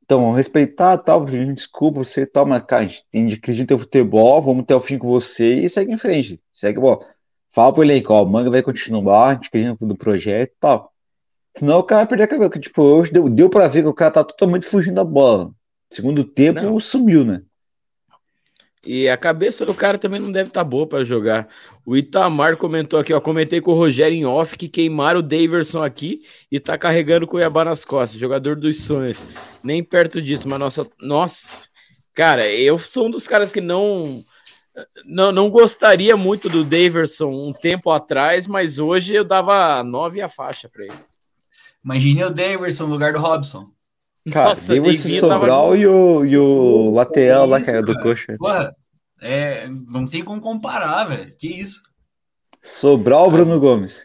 Então, 0.07 0.31
respeitar, 0.31 0.97
tal, 0.99 1.25
pedir 1.25 1.53
desculpa 1.53 1.99
você 1.99 2.25
tal, 2.25 2.47
mas, 2.47 2.63
cara, 2.63 2.85
a 2.85 2.87
gente 2.87 3.05
tem 3.11 3.27
que 3.27 3.35
acreditar 3.35 3.75
em 3.75 3.79
futebol, 3.79 4.41
vamos 4.41 4.63
até 4.63 4.75
o 4.75 4.79
fim 4.81 4.99
com 4.99 5.09
você 5.09 5.57
e 5.57 5.69
segue 5.69 5.93
em 5.93 5.99
frente. 5.99 6.41
Segue, 6.55 6.79
ó. 6.79 7.01
Fala 7.51 7.73
pro 7.73 7.83
elenco, 7.83 8.13
ó, 8.13 8.23
o 8.23 8.27
manga 8.27 8.49
vai 8.49 8.63
continuar, 8.63 9.31
a 9.31 9.35
gente 9.35 9.49
acredita 9.49 9.85
no 9.85 9.97
projeto 9.97 10.51
e 10.51 10.57
tal. 10.61 10.93
Senão 11.59 11.79
o 11.79 11.83
cara 11.83 12.03
vai 12.03 12.09
perder 12.09 12.25
a 12.25 12.29
cabeça. 12.29 12.61
Tipo, 12.61 12.83
hoje 12.83 13.11
deu, 13.11 13.29
deu 13.29 13.51
pra 13.51 13.67
ver 13.67 13.83
que 13.83 13.89
o 13.89 13.95
cara 13.95 14.13
tá 14.13 14.25
totalmente 14.25 14.67
fugindo 14.67 14.95
da 14.95 15.05
bola. 15.05 15.51
Segundo 15.91 16.23
tempo, 16.23 16.61
Não. 16.61 16.79
sumiu, 16.79 17.25
né? 17.25 17.43
E 18.87 19.09
a 19.09 19.17
cabeça 19.17 19.67
do 19.67 19.75
cara 19.75 19.99
também 19.99 20.21
não 20.21 20.31
deve 20.31 20.49
estar 20.49 20.61
tá 20.61 20.65
boa 20.65 20.87
para 20.87 21.03
jogar. 21.03 21.49
O 21.85 21.97
Itamar 21.97 22.57
comentou 22.57 23.01
aqui, 23.01 23.13
ó. 23.13 23.21
Comentei 23.21 23.61
com 23.61 23.73
o 23.73 23.77
Rogério 23.77 24.17
em 24.17 24.25
off 24.25 24.57
que 24.57 24.69
queimaram 24.69 25.19
o 25.19 25.23
Daverson 25.23 25.83
aqui 25.83 26.23
e 26.51 26.61
tá 26.61 26.79
carregando 26.79 27.27
o 27.27 27.29
Cuiabá 27.29 27.65
nas 27.65 27.85
costas. 27.85 28.21
Jogador 28.21 28.55
dos 28.55 28.85
sonhos. 28.85 29.21
Nem 29.63 29.83
perto 29.83 30.23
disso, 30.23 30.49
mas 30.49 30.61
nossa. 30.61 30.87
Nossa. 31.03 31.69
Cara, 32.15 32.49
eu 32.49 32.79
sou 32.79 33.09
um 33.09 33.11
dos 33.11 33.27
caras 33.27 33.51
que 33.51 33.61
não. 33.61 34.25
Não, 35.05 35.33
não 35.33 35.51
gostaria 35.51 36.17
muito 36.17 36.49
do 36.49 36.63
Daverson 36.63 37.31
um 37.31 37.53
tempo 37.53 37.91
atrás, 37.91 38.47
mas 38.47 38.79
hoje 38.79 39.15
eu 39.15 39.25
dava 39.25 39.83
nove 39.83 40.21
a 40.21 40.29
faixa 40.29 40.69
para 40.69 40.85
ele. 40.85 40.95
Imagine 41.85 42.25
o 42.25 42.31
Daverson 42.31 42.85
no 42.85 42.93
lugar 42.93 43.13
do 43.13 43.19
Robson. 43.19 43.76
Cara, 44.31 44.49
Nossa, 44.51 44.75
Davidson 44.75 45.09
Sobral 45.21 45.69
tava... 45.71 45.79
e 45.79 45.87
o, 45.87 46.25
e 46.25 46.37
o 46.37 46.91
lateral 46.91 47.47
lá, 47.47 47.63
cara, 47.63 47.83
do 47.83 47.95
coxa. 48.01 48.37
Porra, 48.39 48.73
é, 49.21 49.69
não 49.89 50.07
tem 50.07 50.25
como 50.25 50.41
comparar, 50.41 51.05
velho. 51.05 51.33
Que 51.37 51.47
isso? 51.47 51.81
Sobral 52.61 53.31
Bruno 53.31 53.61
Gomes. 53.61 54.05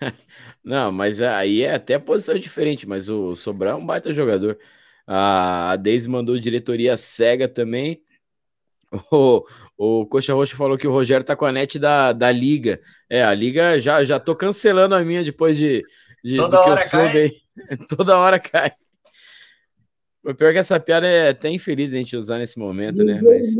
Não, 0.64 0.90
mas 0.90 1.20
aí 1.20 1.62
é 1.62 1.74
até 1.74 1.98
posição 1.98 2.38
diferente, 2.38 2.88
mas 2.88 3.08
o 3.10 3.36
Sobral 3.36 3.78
é 3.78 3.82
um 3.82 3.84
baita 3.84 4.14
jogador. 4.14 4.58
A 5.06 5.76
Deise 5.76 6.08
mandou 6.08 6.38
diretoria 6.38 6.96
cega 6.96 7.46
também. 7.46 8.02
O, 9.10 9.44
o 9.76 10.06
Coxa 10.06 10.32
Roxa 10.32 10.56
falou 10.56 10.78
que 10.78 10.86
o 10.86 10.92
Rogério 10.92 11.26
tá 11.26 11.34
com 11.34 11.44
a 11.44 11.52
net 11.52 11.78
da, 11.78 12.12
da 12.12 12.30
Liga. 12.30 12.80
É, 13.10 13.24
a 13.24 13.34
Liga 13.34 13.78
já, 13.80 14.04
já 14.04 14.20
tô 14.20 14.36
cancelando 14.36 14.94
a 14.94 15.04
minha 15.04 15.24
depois 15.24 15.58
de, 15.58 15.82
de 16.22 16.36
Toda 16.36 16.60
hora 16.60 16.88
cai. 16.88 17.32
Toda 17.88 18.18
hora 18.18 18.38
cai. 18.38 18.72
O 20.24 20.34
pior 20.34 20.48
é 20.48 20.52
que 20.54 20.58
essa 20.58 20.80
piada 20.80 21.06
é 21.06 21.30
até 21.30 21.50
infeliz 21.50 21.92
a 21.92 21.96
gente 21.96 22.16
usar 22.16 22.38
nesse 22.38 22.58
momento, 22.58 23.04
né? 23.04 23.20
Mas... 23.22 23.54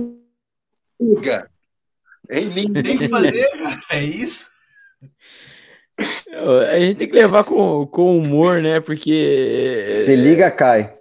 Tem 2.83 2.99
que 2.99 3.09
fazer, 3.09 3.51
cara. 3.51 3.81
É 3.91 4.03
isso. 4.03 4.55
A 6.69 6.79
gente 6.79 6.97
tem 6.97 7.09
que 7.09 7.15
levar 7.15 7.45
com, 7.45 7.87
com 7.87 8.19
humor, 8.19 8.63
né? 8.63 8.81
Porque. 8.81 9.85
Se 9.89 10.17
liga, 10.17 10.51
cai. 10.51 10.95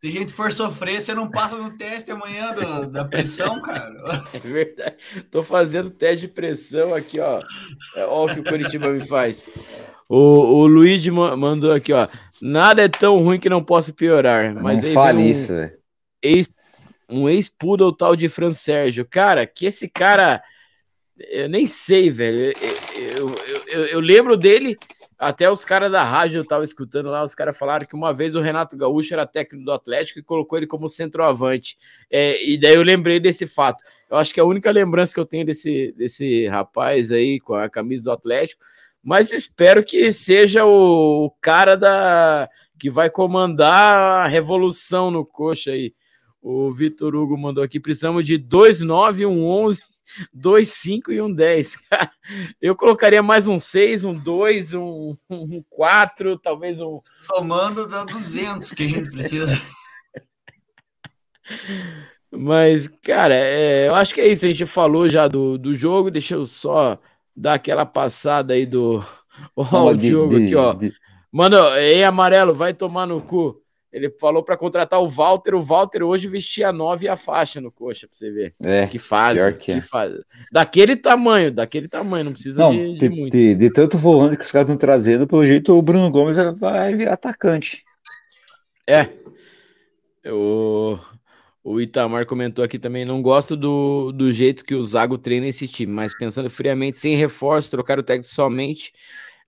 Se 0.00 0.08
a 0.08 0.12
gente 0.12 0.32
for 0.32 0.52
sofrer, 0.52 1.00
você 1.00 1.14
não 1.14 1.30
passa 1.30 1.56
no 1.56 1.76
teste 1.76 2.12
amanhã 2.12 2.52
do, 2.52 2.90
da 2.90 3.04
pressão, 3.04 3.60
cara. 3.62 3.90
É 4.32 4.38
verdade. 4.38 4.96
Tô 5.30 5.42
fazendo 5.42 5.90
teste 5.90 6.28
de 6.28 6.32
pressão 6.32 6.94
aqui, 6.94 7.18
ó. 7.18 7.40
Olha 7.96 8.32
o 8.32 8.34
que 8.34 8.40
o 8.40 8.44
Curitiba 8.44 8.90
me 8.90 9.04
faz. 9.06 9.44
O, 10.08 10.16
o 10.16 10.66
Luigi 10.66 11.10
mandou 11.10 11.72
aqui, 11.72 11.92
ó. 11.92 12.06
Nada 12.40 12.82
é 12.82 12.88
tão 12.88 13.18
ruim 13.22 13.38
que 13.38 13.48
não 13.48 13.62
possa 13.62 13.92
piorar. 13.92 14.54
Mas 14.54 14.82
não 14.82 14.92
fale 14.92 15.22
um, 15.22 15.26
isso, 15.26 15.54
velho. 15.54 15.72
Ex, 16.22 16.54
um 17.08 17.28
ex-poodle 17.28 17.96
tal 17.96 18.14
de 18.16 18.28
Fran 18.28 18.52
Sérgio. 18.52 19.06
Cara, 19.06 19.46
que 19.46 19.66
esse 19.66 19.88
cara. 19.88 20.42
Eu 21.18 21.48
nem 21.48 21.66
sei, 21.66 22.10
velho. 22.10 22.52
Eu, 22.96 23.28
eu, 23.28 23.64
eu, 23.68 23.86
eu 23.86 24.00
lembro 24.00 24.36
dele. 24.36 24.76
Até 25.18 25.50
os 25.50 25.64
caras 25.64 25.90
da 25.90 26.04
rádio 26.04 26.40
eu 26.40 26.46
tava 26.46 26.62
escutando 26.62 27.08
lá, 27.08 27.24
os 27.24 27.34
caras 27.34 27.56
falaram 27.56 27.86
que 27.86 27.94
uma 27.94 28.12
vez 28.12 28.34
o 28.34 28.40
Renato 28.42 28.76
Gaúcho 28.76 29.14
era 29.14 29.26
técnico 29.26 29.64
do 29.64 29.72
Atlético 29.72 30.18
e 30.18 30.22
colocou 30.22 30.58
ele 30.58 30.66
como 30.66 30.90
centroavante. 30.90 31.78
É, 32.10 32.44
e 32.46 32.58
daí 32.58 32.74
eu 32.74 32.82
lembrei 32.82 33.18
desse 33.18 33.46
fato. 33.46 33.82
Eu 34.10 34.18
acho 34.18 34.34
que 34.34 34.40
a 34.40 34.44
única 34.44 34.70
lembrança 34.70 35.14
que 35.14 35.20
eu 35.20 35.24
tenho 35.24 35.46
desse, 35.46 35.94
desse 35.96 36.46
rapaz 36.48 37.10
aí 37.10 37.40
com 37.40 37.54
a 37.54 37.66
camisa 37.66 38.04
do 38.04 38.12
Atlético 38.12 38.62
mas 39.06 39.30
espero 39.30 39.84
que 39.84 40.10
seja 40.10 40.66
o 40.66 41.30
cara 41.40 41.76
da 41.76 42.50
que 42.76 42.90
vai 42.90 43.08
comandar 43.08 44.24
a 44.24 44.26
revolução 44.26 45.12
no 45.12 45.24
coxa 45.24 45.70
aí. 45.70 45.94
O 46.42 46.72
Vitor 46.72 47.14
Hugo 47.14 47.38
mandou 47.38 47.62
aqui: 47.62 47.78
precisamos 47.78 48.24
de 48.24 48.36
2, 48.36 48.80
9, 48.80 49.24
um 49.24 49.46
11, 49.46 49.80
2, 50.34 50.68
5 50.68 51.12
e 51.12 51.22
um 51.22 51.32
10. 51.32 51.76
Eu 52.60 52.74
colocaria 52.74 53.22
mais 53.22 53.46
um 53.46 53.60
6, 53.60 54.02
um 54.02 54.12
2, 54.12 54.74
um, 54.74 55.14
um 55.30 55.62
4, 55.70 56.36
talvez 56.40 56.80
um. 56.80 56.96
Somando 57.22 57.86
dá 57.86 58.02
200 58.02 58.72
que 58.72 58.82
a 58.82 58.88
gente 58.88 59.10
precisa. 59.12 59.54
Mas, 62.28 62.88
cara, 62.88 63.36
é, 63.36 63.86
eu 63.86 63.94
acho 63.94 64.12
que 64.12 64.20
é 64.20 64.26
isso. 64.26 64.44
A 64.44 64.48
gente 64.48 64.66
falou 64.66 65.08
já 65.08 65.28
do, 65.28 65.56
do 65.56 65.72
jogo. 65.72 66.10
Deixa 66.10 66.34
eu 66.34 66.46
só 66.46 67.00
dar 67.36 67.54
aquela 67.54 67.84
passada 67.84 68.54
aí 68.54 68.64
do. 68.64 69.04
Ó, 69.54 69.90
o 69.90 69.96
Diogo 69.96 70.36
aqui, 70.36 70.54
ó. 70.54 70.74
Mano, 71.30 71.56
ei, 71.76 72.02
amarelo, 72.02 72.54
vai 72.54 72.72
tomar 72.72 73.06
no 73.06 73.20
cu. 73.20 73.60
Ele 73.92 74.10
falou 74.10 74.42
para 74.42 74.56
contratar 74.56 75.00
o 75.00 75.08
Walter. 75.08 75.54
O 75.54 75.60
Walter 75.60 76.02
hoje 76.02 76.26
vestia 76.26 76.72
nove 76.72 77.06
e 77.06 77.08
a 77.08 77.16
faixa 77.16 77.60
no 77.60 77.70
coxa, 77.70 78.06
para 78.06 78.16
você 78.16 78.30
ver. 78.30 78.54
É, 78.60 78.86
que 78.86 78.98
faz. 78.98 79.38
Que, 79.56 79.58
que 79.58 79.72
é. 79.72 79.80
faz. 79.80 80.14
Daquele 80.50 80.96
tamanho, 80.96 81.52
daquele 81.52 81.88
tamanho, 81.88 82.24
não 82.24 82.32
precisa 82.32 82.62
não, 82.62 82.72
de, 82.72 82.94
de, 82.94 83.08
de, 83.08 83.30
de, 83.30 83.54
de 83.54 83.70
tanto 83.70 83.96
volante 83.96 84.36
que 84.36 84.44
os 84.44 84.52
caras 84.52 84.66
estão 84.66 84.76
trazendo, 84.76 85.26
pelo 85.26 85.44
jeito 85.44 85.76
o 85.76 85.82
Bruno 85.82 86.10
Gomes 86.10 86.36
vai 86.58 86.94
virar 86.94 87.14
atacante. 87.14 87.84
É. 88.86 89.08
O, 90.30 90.98
o 91.68 91.80
Itamar 91.80 92.26
comentou 92.26 92.64
aqui 92.64 92.78
também, 92.78 93.04
não 93.04 93.20
gosto 93.20 93.56
do, 93.56 94.12
do 94.12 94.30
jeito 94.30 94.64
que 94.64 94.72
o 94.72 94.84
Zago 94.84 95.18
treina 95.18 95.48
esse 95.48 95.66
time, 95.66 95.92
mas 95.92 96.16
pensando 96.16 96.48
friamente, 96.48 96.96
sem 96.96 97.16
reforço, 97.16 97.72
trocar 97.72 97.98
o 97.98 98.04
técnico 98.04 98.32
somente, 98.32 98.92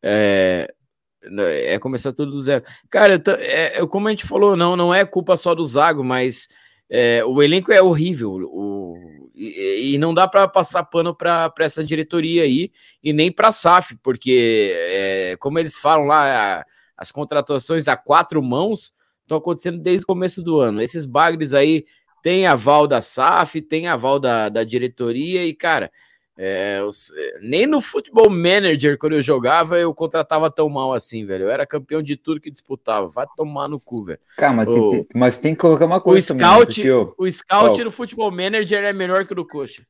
é, 0.03 0.75
é 1.23 1.79
começar 1.79 2.13
tudo 2.13 2.33
do 2.33 2.41
zero. 2.41 2.65
Cara, 2.91 3.23
é, 3.39 3.87
como 3.87 4.09
a 4.09 4.11
gente 4.11 4.27
falou, 4.27 4.57
não, 4.57 4.75
não 4.75 4.93
é 4.93 5.05
culpa 5.05 5.37
só 5.37 5.55
do 5.55 5.65
Zago, 5.65 6.03
mas 6.03 6.49
é, 6.91 7.25
o 7.25 7.41
elenco 7.41 7.71
é 7.71 7.81
horrível. 7.81 8.33
O, 8.51 8.97
e, 9.33 9.95
e 9.95 9.99
não 9.99 10.13
dá 10.13 10.27
para 10.27 10.49
passar 10.49 10.83
pano 10.87 11.15
para 11.15 11.53
essa 11.61 11.85
diretoria 11.85 12.43
aí 12.43 12.73
e 13.01 13.13
nem 13.13 13.31
para 13.31 13.51
a 13.51 13.53
SAF, 13.53 13.97
porque, 14.03 14.75
é, 14.75 15.37
como 15.39 15.61
eles 15.61 15.79
falam 15.79 16.07
lá, 16.07 16.65
as 16.97 17.13
contratações 17.13 17.87
a 17.87 17.97
quatro 17.97 18.43
mãos 18.43 18.93
estão 19.23 19.39
acontecendo 19.39 19.79
desde 19.79 20.03
o 20.03 20.09
começo 20.09 20.43
do 20.43 20.59
ano. 20.59 20.83
Esses 20.83 21.05
bagres 21.05 21.55
aí 21.55 21.85
tem 22.23 22.47
aval 22.47 22.87
da 22.87 23.03
SAF, 23.03 23.61
tem 23.61 23.89
aval 23.89 24.19
da, 24.19 24.49
da 24.49 24.65
diretoria 24.65 25.45
e, 25.45 25.55
cara. 25.55 25.91
É, 26.41 26.81
os, 26.85 27.13
é, 27.17 27.41
nem 27.43 27.67
no 27.67 27.81
futebol 27.81 28.31
manager, 28.31 28.97
quando 28.97 29.15
eu 29.15 29.23
jogava, 29.23 29.77
eu 29.77 29.93
contratava 29.93 30.49
tão 30.49 30.69
mal 30.69 30.93
assim, 30.93 31.27
velho. 31.27 31.47
Eu 31.47 31.51
era 31.51 31.67
campeão 31.67 32.01
de 32.01 32.17
tudo 32.17 32.41
que 32.41 32.49
disputava. 32.49 33.09
Vai 33.09 33.27
tomar 33.37 33.67
no 33.67 33.81
cu, 33.81 34.05
velho. 34.05 34.21
Cara, 34.37 34.53
mas, 34.53 34.69
o, 34.69 34.91
tem, 34.91 35.07
mas 35.13 35.39
tem 35.39 35.53
que 35.53 35.61
colocar 35.61 35.87
uma 35.87 36.01
coisa. 36.01 36.33
O 36.33 36.39
scout, 36.39 36.77
também, 36.77 36.91
eu, 36.91 37.13
o 37.19 37.29
scout 37.29 37.83
no 37.83 37.91
futebol 37.91 38.31
manager 38.31 38.85
é 38.85 38.93
melhor 38.93 39.27
que 39.27 39.33
o 39.33 39.35
do 39.37 39.45
coxa. 39.45 39.83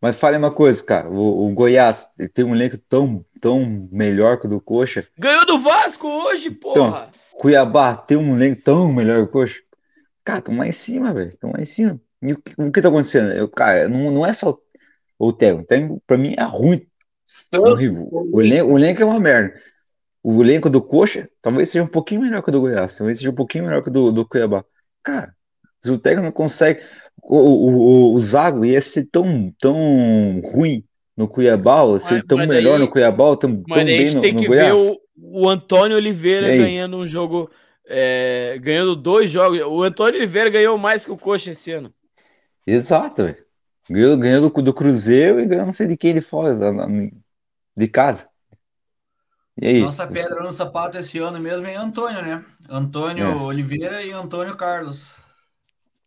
Mas 0.00 0.18
fale 0.18 0.36
uma 0.36 0.50
coisa, 0.50 0.82
cara. 0.82 1.08
O, 1.08 1.46
o 1.46 1.54
Goiás 1.54 2.08
tem 2.34 2.44
um 2.44 2.52
elenco 2.52 2.76
tão, 2.76 3.24
tão 3.40 3.88
melhor 3.92 4.40
que 4.40 4.46
o 4.46 4.50
do 4.50 4.60
coxa. 4.60 5.06
Ganhou 5.16 5.46
do 5.46 5.60
Vasco 5.60 6.08
hoje, 6.08 6.48
então, 6.48 6.72
porra. 6.74 7.10
Então, 7.10 7.40
Cuiabá 7.40 7.96
tem 7.96 8.16
um 8.16 8.34
elenco 8.34 8.60
tão 8.62 8.92
melhor 8.92 9.18
que 9.18 9.28
o 9.28 9.32
coxa. 9.32 9.60
Cara, 10.24 10.38
estão 10.38 10.56
lá 10.56 10.66
em 10.66 10.72
cima, 10.72 11.12
velho. 11.12 11.30
Estão 11.30 11.52
lá 11.52 11.60
em 11.60 11.64
cima. 11.64 12.00
E 12.22 12.32
o, 12.32 12.42
o 12.58 12.72
que 12.72 12.80
tá 12.80 12.88
acontecendo? 12.88 13.32
Eu, 13.32 13.48
cara, 13.48 13.88
não, 13.88 14.10
não 14.10 14.26
é 14.26 14.32
só 14.32 14.56
o 15.18 15.32
técnico. 15.32 15.62
O 15.62 15.66
técnico, 15.66 16.02
pra 16.06 16.18
mim, 16.18 16.34
é 16.36 16.42
ruim. 16.44 16.86
É 17.52 17.58
horrível. 17.58 18.08
O 18.10 18.40
elenco, 18.40 18.72
o 18.72 18.78
elenco 18.78 19.02
é 19.02 19.04
uma 19.04 19.20
merda. 19.20 19.54
O 20.22 20.42
elenco 20.42 20.70
do 20.70 20.80
Coxa 20.80 21.26
talvez 21.40 21.70
seja 21.70 21.84
um 21.84 21.88
pouquinho 21.88 22.20
melhor 22.20 22.42
que 22.42 22.48
o 22.48 22.52
do 22.52 22.60
Goiás, 22.60 22.96
talvez 22.96 23.18
seja 23.18 23.30
um 23.30 23.34
pouquinho 23.34 23.64
melhor 23.64 23.82
que 23.82 23.90
o 23.90 23.92
do, 23.92 24.12
do 24.12 24.26
Cuiabá. 24.26 24.64
Cara, 25.02 25.34
se 25.80 25.90
o 25.90 25.98
técnico 25.98 26.26
não 26.26 26.32
consegue. 26.32 26.80
O, 27.22 27.36
o, 27.36 28.12
o, 28.12 28.14
o 28.14 28.20
Zago 28.20 28.64
ia 28.64 28.80
ser 28.80 29.06
tão, 29.06 29.52
tão 29.58 30.40
ruim 30.44 30.84
no 31.16 31.28
Cuiabá, 31.28 31.82
ou 31.82 31.98
ser 31.98 32.24
tão 32.24 32.38
melhor 32.38 32.78
no 32.78 32.88
Cuiabá, 32.88 33.24
ou 33.24 33.36
tão, 33.36 33.62
tão 33.62 33.84
bem 33.84 34.14
no, 34.14 34.20
tem 34.20 34.36
que 34.36 34.46
Goiás. 34.46 34.78
Ver 34.78 34.90
o, 35.16 35.42
o 35.42 35.48
Antônio 35.48 35.96
Oliveira 35.96 36.48
ganhando 36.56 36.96
um 36.96 37.06
jogo, 37.06 37.50
é, 37.92 38.58
ganhando 38.58 38.96
dois 38.96 39.30
jogos. 39.30 39.60
O 39.60 39.82
Antônio 39.82 40.16
Oliveira 40.18 40.50
ganhou 40.50 40.78
mais 40.78 41.04
que 41.04 41.10
o 41.12 41.16
Coxa 41.16 41.50
esse 41.50 41.70
ano. 41.70 41.92
Exato, 42.66 43.24
velho. 43.24 43.44
Ganhou, 43.88 44.16
ganhou 44.16 44.50
do, 44.50 44.62
do 44.62 44.72
Cruzeiro 44.74 45.40
e 45.40 45.46
ganhou 45.46 45.66
não 45.66 45.72
sei 45.72 45.86
de 45.86 45.96
quem 45.96 46.14
de 46.14 46.20
fora, 46.20 46.56
de 47.76 47.88
casa. 47.88 48.28
E 49.60 49.66
aí? 49.66 49.80
Nossa 49.80 50.06
pedra 50.06 50.42
no 50.42 50.50
sapato 50.50 50.96
esse 50.96 51.18
ano 51.18 51.38
mesmo 51.38 51.66
é 51.66 51.76
Antônio, 51.76 52.22
né? 52.22 52.42
Antônio 52.70 53.24
é. 53.24 53.34
Oliveira 53.36 54.02
e 54.02 54.10
Antônio 54.10 54.56
Carlos. 54.56 55.16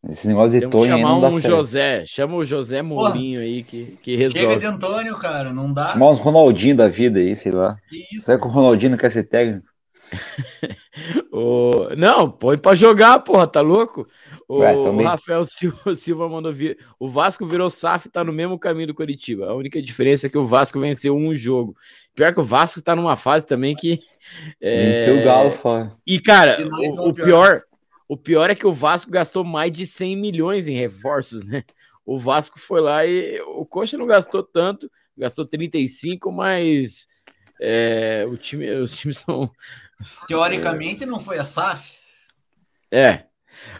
Esse 0.08 0.28
negócio 0.28 0.60
de 0.60 0.68
Tony 0.68 0.88
chamar 0.88 1.18
um 1.18 1.40
José, 1.40 2.06
chama 2.06 2.36
o 2.36 2.46
José 2.46 2.82
Mourinho 2.82 3.40
aí 3.40 3.64
que, 3.64 3.98
que 4.04 4.16
resolve. 4.16 4.40
Chega 4.40 4.60
de 4.60 4.66
Antônio, 4.66 5.18
cara, 5.18 5.52
não 5.52 5.74
dá. 5.74 5.90
Chamar 5.90 6.12
uns 6.12 6.20
Ronaldinho 6.20 6.76
da 6.76 6.88
vida 6.88 7.20
aí, 7.20 7.36
sei 7.36 7.52
lá. 7.52 7.76
Isso. 7.92 8.26
Será 8.26 8.40
que 8.40 8.46
o 8.46 8.50
Ronaldinho 8.50 8.92
não 8.92 8.98
quer 8.98 9.10
ser 9.10 9.24
técnico? 9.24 9.68
o... 11.32 11.90
Não, 11.98 12.30
põe 12.30 12.58
pra 12.58 12.76
jogar, 12.76 13.20
porra, 13.20 13.48
tá 13.48 13.62
louco? 13.62 14.08
O, 14.48 14.60
Ué, 14.60 14.76
o 14.76 15.04
Rafael 15.04 15.46
Silva, 15.46 15.94
Silva 15.96 16.30
mandou 16.30 16.54
vir. 16.54 16.78
O 17.00 17.10
Vasco 17.10 17.46
virou 17.46 17.70
SAF 17.70 18.08
e 18.08 18.12
tá 18.12 18.24
no 18.24 18.32
mesmo 18.32 18.60
caminho 18.60 18.88
do 18.88 18.94
Curitiba. 18.94 19.48
A 19.48 19.56
única 19.56 19.82
diferença 19.82 20.28
é 20.28 20.30
que 20.30 20.38
o 20.38 20.46
Vasco 20.46 20.80
venceu 20.80 21.16
um 21.16 21.36
jogo. 21.36 21.76
Pior 22.14 22.34
que 22.34 22.40
o 22.40 22.44
Vasco 22.44 22.82
tá 22.82 22.96
numa 22.96 23.16
fase 23.16 23.46
também 23.46 23.76
que. 23.76 24.00
É... 24.62 24.92
Venceu 24.92 25.20
o 25.20 25.24
Galo, 25.24 25.52
fora. 25.52 25.92
E, 26.06 26.20
cara, 26.20 26.58
o, 26.62 27.10
o 27.10 27.14
pior. 27.14 27.64
O 28.08 28.16
pior 28.16 28.52
é 28.52 28.56
que 28.56 28.68
o 28.68 28.72
Vasco 28.72 29.10
gastou 29.10 29.44
mais 29.44 29.72
de 29.72 29.88
100 29.88 30.16
milhões 30.16 30.68
em 30.68 30.76
reforços, 30.76 31.44
né? 31.44 31.64
O 32.06 32.20
Vasco 32.20 32.60
foi 32.60 32.80
lá 32.80 33.04
e 33.04 33.42
o 33.42 33.66
Coxa 33.66 33.98
não 33.98 34.06
gastou 34.06 34.44
tanto, 34.44 34.92
gastou 35.18 35.44
35, 35.44 36.32
mas 36.32 37.08
é, 37.60 38.26
o 38.28 38.38
time, 38.38 38.70
os 38.76 38.92
times 38.92 39.18
são. 39.26 39.50
Teoricamente 40.28 41.04
é, 41.04 41.08
não 41.08 41.20
foi 41.20 41.40
a 41.40 41.46
SAF. 41.46 41.96
É, 42.92 43.26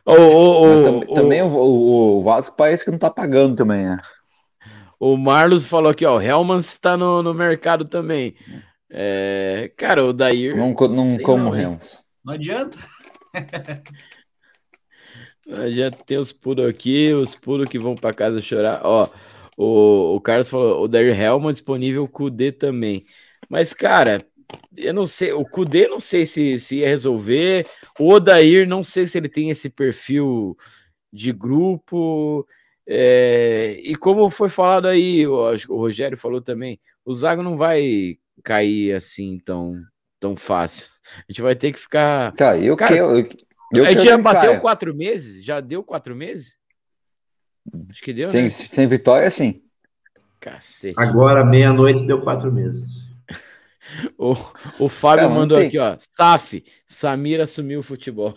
o, 0.06 0.14
o, 0.14 1.00
o, 1.00 1.14
também 1.14 1.42
o, 1.42 1.48
o, 1.48 2.22
Vasco 2.22 2.56
parece 2.56 2.86
que 2.86 2.92
não 2.92 2.98
tá 2.98 3.10
pagando 3.10 3.56
também, 3.56 3.86
né? 3.86 3.98
O 5.00 5.18
Marlos 5.18 5.66
falou 5.66 5.92
aqui, 5.92 6.06
ó, 6.06 6.18
o 6.18 6.22
Helmans 6.22 6.68
está 6.68 6.96
no, 6.96 7.22
no 7.22 7.34
mercado 7.34 7.86
também. 7.86 8.36
É, 8.90 9.72
cara, 9.76 10.06
o 10.06 10.14
Dair. 10.14 10.56
Não, 10.56 10.74
não 10.74 11.18
como 11.20 11.50
o 11.50 11.56
Helmans. 11.56 12.06
Não 12.24 12.34
adianta. 12.34 12.78
não 15.46 15.64
adianta 15.64 15.98
ter 16.06 16.18
os 16.18 16.32
puros 16.32 16.68
aqui, 16.68 17.14
os 17.14 17.36
puros 17.36 17.68
que 17.68 17.78
vão 17.78 17.96
para 17.96 18.14
casa 18.14 18.42
chorar. 18.42 18.82
Ó, 18.84 19.10
o, 19.58 20.16
o 20.16 20.22
Carlos 20.22 20.50
falou, 20.50 20.84
o 20.84 20.88
Dair 20.88 21.20
Helman 21.20 21.52
disponível 21.52 22.08
com 22.08 22.26
o 22.26 22.30
D 22.30 22.52
também. 22.52 23.06
Mas, 23.50 23.74
cara, 23.74 24.26
eu 24.76 24.94
não 24.94 25.06
sei, 25.06 25.32
o 25.32 25.46
Kudê 25.46 25.88
não 25.88 26.00
sei 26.00 26.26
se, 26.26 26.60
se 26.60 26.78
ia 26.78 26.88
resolver, 26.88 27.66
o 28.00 28.10
Odair 28.12 28.68
não 28.68 28.84
sei 28.84 29.08
se 29.08 29.18
ele 29.18 29.30
tem 29.30 29.50
esse 29.50 29.70
perfil 29.70 30.58
de 31.12 31.32
grupo, 31.32 32.46
é, 32.88 33.80
e 33.82 33.96
como 33.96 34.30
foi 34.30 34.50
falado 34.50 34.88
aí, 34.88 35.26
o, 35.26 35.34
o 35.70 35.78
Rogério 35.78 36.18
falou 36.18 36.42
também, 36.42 36.80
o 37.04 37.14
Zago 37.14 37.42
não 37.42 37.58
vai 37.58 38.18
cair 38.44 38.94
assim 38.94 39.40
tão, 39.44 39.74
tão 40.20 40.36
fácil. 40.36 40.88
A 41.18 41.32
gente 41.32 41.42
vai 41.42 41.56
ter 41.56 41.72
que 41.72 41.80
ficar. 41.80 42.32
Tá, 42.34 42.58
eu 42.58 42.76
Cara, 42.76 42.96
eu, 42.96 43.28
eu 43.74 43.86
A 43.86 43.92
gente 43.92 44.04
já 44.04 44.18
bateu 44.18 44.52
caia. 44.52 44.60
quatro 44.60 44.96
meses? 44.96 45.44
Já 45.44 45.60
deu 45.60 45.84
quatro 45.84 46.16
meses? 46.16 46.58
Acho 47.90 48.02
que 48.02 48.14
deu, 48.14 48.30
sem, 48.30 48.44
né? 48.44 48.50
sem 48.50 48.88
vitória, 48.88 49.30
sim. 49.30 49.62
Cacete. 50.40 50.96
Agora, 50.98 51.44
meia-noite, 51.44 52.06
deu 52.06 52.22
quatro 52.22 52.52
meses. 52.52 53.05
O, 54.18 54.32
o 54.80 54.90
Fábio 54.90 55.28
Cara, 55.28 55.30
mandou 55.30 55.58
tem... 55.58 55.68
aqui, 55.68 55.78
ó. 55.78 55.96
SAF, 56.12 56.64
Samir 56.88 57.40
assumiu 57.40 57.80
o 57.80 57.84
futebol. 57.84 58.34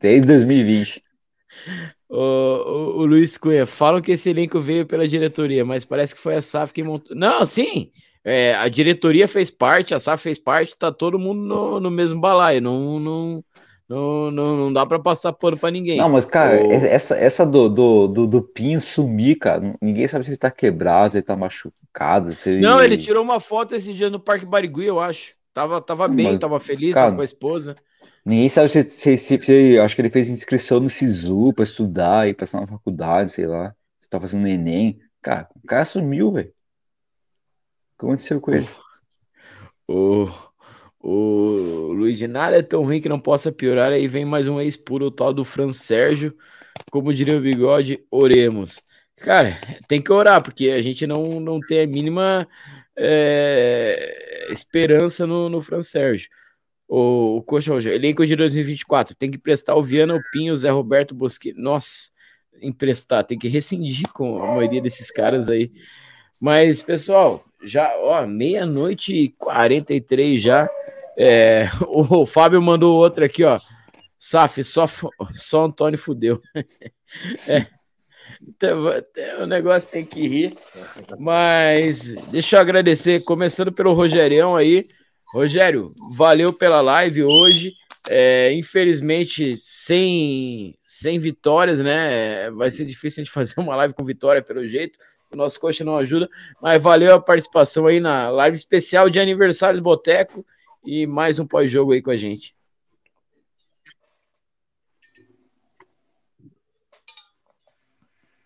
Desde 0.00 0.26
2020. 0.26 1.02
O, 2.08 2.18
o, 2.18 2.98
o, 2.98 3.06
Luiz 3.06 3.36
Cunha, 3.36 3.66
falam 3.66 4.00
que 4.00 4.12
esse 4.12 4.30
elenco 4.30 4.60
veio 4.60 4.86
pela 4.86 5.08
diretoria, 5.08 5.64
mas 5.64 5.84
parece 5.84 6.14
que 6.14 6.20
foi 6.20 6.36
a 6.36 6.42
SAF 6.42 6.72
que 6.72 6.82
montou. 6.82 7.16
Não, 7.16 7.44
sim, 7.44 7.90
é, 8.22 8.54
a 8.54 8.68
diretoria 8.68 9.26
fez 9.26 9.50
parte, 9.50 9.94
a 9.94 9.98
SAF 9.98 10.22
fez 10.22 10.38
parte, 10.38 10.76
tá 10.76 10.92
todo 10.92 11.18
mundo 11.18 11.40
no, 11.40 11.80
no 11.80 11.90
mesmo 11.90 12.20
balaio. 12.20 12.60
Não, 12.60 13.00
não, 13.00 13.44
não, 13.88 14.30
não, 14.32 14.56
não 14.56 14.72
dá 14.72 14.84
para 14.84 14.98
passar 14.98 15.32
pano 15.32 15.56
para 15.56 15.70
ninguém. 15.70 15.98
Não, 15.98 16.08
mas, 16.08 16.24
cara, 16.24 16.64
o... 16.64 16.72
essa, 16.72 17.16
essa 17.16 17.46
do, 17.46 17.68
do, 17.68 18.08
do, 18.08 18.26
do, 18.26 18.42
Pinho 18.42 18.80
sumir, 18.80 19.36
cara, 19.36 19.70
ninguém 19.80 20.08
sabe 20.08 20.24
se 20.24 20.30
ele 20.30 20.36
tá 20.36 20.50
quebrado, 20.50 21.12
se 21.12 21.18
ele 21.18 21.22
tá 21.22 21.36
machucado. 21.36 22.32
Se 22.32 22.50
ele... 22.50 22.60
Não, 22.60 22.82
ele 22.82 22.96
tirou 22.96 23.22
uma 23.22 23.38
foto 23.38 23.74
esse 23.74 23.92
dia 23.92 24.10
no 24.10 24.18
Parque 24.18 24.44
Barigui, 24.44 24.86
eu 24.86 24.98
acho. 24.98 25.34
Tava, 25.54 25.80
tava 25.80 26.08
bem, 26.08 26.32
mas, 26.32 26.38
tava 26.38 26.58
feliz, 26.58 26.92
cara, 26.92 27.06
tava 27.06 27.16
com 27.16 27.22
a 27.22 27.24
esposa. 27.24 27.76
Ninguém 28.24 28.48
sabe 28.48 28.68
se, 28.68 28.82
se, 28.90 29.16
se, 29.16 29.38
se, 29.38 29.78
Acho 29.78 29.94
que 29.94 30.02
ele 30.02 30.10
fez 30.10 30.28
inscrição 30.28 30.80
no 30.80 30.90
SISU 30.90 31.52
pra 31.52 31.62
estudar 31.62 32.28
e 32.28 32.34
passar 32.34 32.60
na 32.60 32.66
faculdade, 32.66 33.30
sei 33.30 33.46
lá. 33.46 33.72
Se 34.00 34.10
tá 34.10 34.20
fazendo 34.20 34.48
Enem. 34.48 34.98
Cara, 35.22 35.48
o 35.54 35.66
cara 35.66 35.84
sumiu, 35.84 36.32
velho. 36.32 36.48
O 36.48 37.98
que 38.00 38.04
aconteceu 38.04 38.40
com 38.40 38.52
ele? 38.52 38.68
O. 39.88 40.24
O 41.08 41.92
Luiz 41.92 42.18
de 42.18 42.26
nada 42.26 42.58
é 42.58 42.62
tão 42.62 42.82
ruim 42.82 43.00
que 43.00 43.08
não 43.08 43.20
possa 43.20 43.52
piorar. 43.52 43.92
Aí 43.92 44.08
vem 44.08 44.24
mais 44.24 44.48
um 44.48 44.60
ex 44.60 44.76
puro, 44.76 45.06
o 45.06 45.10
tal 45.12 45.32
do 45.32 45.44
Fran 45.44 45.72
Sérgio. 45.72 46.36
Como 46.90 47.14
diria 47.14 47.36
o 47.36 47.40
bigode, 47.40 48.04
oremos. 48.10 48.80
Cara, 49.14 49.56
tem 49.86 50.02
que 50.02 50.10
orar, 50.10 50.42
porque 50.42 50.70
a 50.70 50.82
gente 50.82 51.06
não, 51.06 51.38
não 51.38 51.60
tem 51.60 51.82
a 51.82 51.86
mínima 51.86 52.48
é, 52.98 54.48
esperança 54.50 55.28
no, 55.28 55.48
no 55.48 55.60
Fran 55.60 55.80
Sérgio. 55.80 56.28
O, 56.88 57.36
o 57.36 57.42
Coxa 57.42 57.70
Roja, 57.70 57.94
elenco 57.94 58.26
de 58.26 58.34
2024, 58.34 59.14
tem 59.14 59.30
que 59.30 59.38
prestar 59.38 59.76
o 59.76 59.84
Viana, 59.84 60.16
o 60.16 60.20
Pinho, 60.32 60.52
o 60.52 60.56
Zé 60.56 60.70
Roberto 60.70 61.14
Bosque. 61.14 61.52
Nossa, 61.52 62.10
emprestar, 62.60 63.22
tem 63.22 63.38
que 63.38 63.46
rescindir 63.46 64.08
com 64.12 64.42
a 64.42 64.56
maioria 64.56 64.82
desses 64.82 65.12
caras 65.12 65.48
aí. 65.48 65.70
Mas, 66.40 66.82
pessoal, 66.82 67.44
já, 67.62 67.96
ó, 67.98 68.26
meia-noite 68.26 69.14
e 69.14 69.28
43 69.28 70.42
já. 70.42 70.68
É, 71.16 71.68
o 71.88 72.26
Fábio 72.26 72.60
mandou 72.60 72.96
outra 72.96 73.26
aqui, 73.26 73.42
ó. 73.42 73.58
Saf, 74.18 74.62
só, 74.64 74.88
só 75.34 75.64
Antônio 75.64 75.98
fudeu. 75.98 76.40
é. 77.48 77.66
Então, 78.42 78.84
o 79.40 79.46
negócio 79.46 79.90
tem 79.90 80.04
que 80.04 80.26
rir. 80.26 80.56
Mas 81.18 82.14
deixa 82.30 82.56
eu 82.56 82.60
agradecer, 82.60 83.22
começando 83.24 83.72
pelo 83.72 83.92
Rogerião 83.92 84.56
aí. 84.56 84.84
Rogério, 85.32 85.92
valeu 86.12 86.52
pela 86.52 86.80
live 86.80 87.22
hoje. 87.24 87.72
É, 88.08 88.52
infelizmente, 88.52 89.56
sem, 89.58 90.76
sem 90.80 91.18
vitórias, 91.18 91.78
né? 91.80 92.50
Vai 92.50 92.70
ser 92.70 92.84
difícil 92.84 93.22
a 93.22 93.24
gente 93.24 93.32
fazer 93.34 93.58
uma 93.58 93.76
live 93.76 93.94
com 93.94 94.04
vitória, 94.04 94.42
pelo 94.42 94.66
jeito. 94.66 94.98
O 95.32 95.36
nosso 95.36 95.58
coach 95.58 95.82
não 95.82 95.96
ajuda, 95.96 96.28
mas 96.62 96.80
valeu 96.80 97.12
a 97.14 97.20
participação 97.20 97.86
aí 97.86 97.98
na 97.98 98.30
live 98.30 98.56
especial 98.56 99.10
de 99.10 99.18
aniversário 99.18 99.80
do 99.80 99.82
Boteco 99.82 100.46
e 100.86 101.06
mais 101.06 101.38
um 101.38 101.46
pós-jogo 101.46 101.92
aí 101.92 102.00
com 102.00 102.10
a 102.10 102.16
gente. 102.16 102.54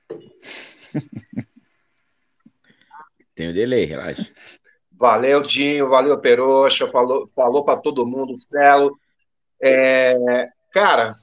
Tem 3.34 3.48
o 3.50 3.54
delay, 3.54 3.84
relaxa. 3.84 4.26
Valeu, 4.92 5.42
Dinho, 5.42 5.88
valeu, 5.88 6.18
Peroxa, 6.20 6.90
falou, 6.90 7.28
falou 7.34 7.64
para 7.64 7.80
todo 7.80 8.06
mundo, 8.06 8.36
Celo. 8.36 8.98
É, 9.62 10.48
cara, 10.72 11.14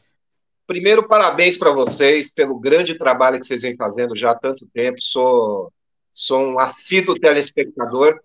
primeiro, 0.65 1.07
parabéns 1.07 1.57
para 1.57 1.71
vocês 1.71 2.33
pelo 2.33 2.59
grande 2.59 2.97
trabalho 2.97 3.39
que 3.39 3.45
vocês 3.45 3.61
vêm 3.61 3.75
fazendo 3.75 4.15
já 4.15 4.31
há 4.31 4.35
tanto 4.35 4.67
tempo. 4.67 5.01
Sou, 5.01 5.71
sou 6.11 6.41
um 6.41 6.59
assíduo 6.59 7.19
telespectador, 7.19 8.19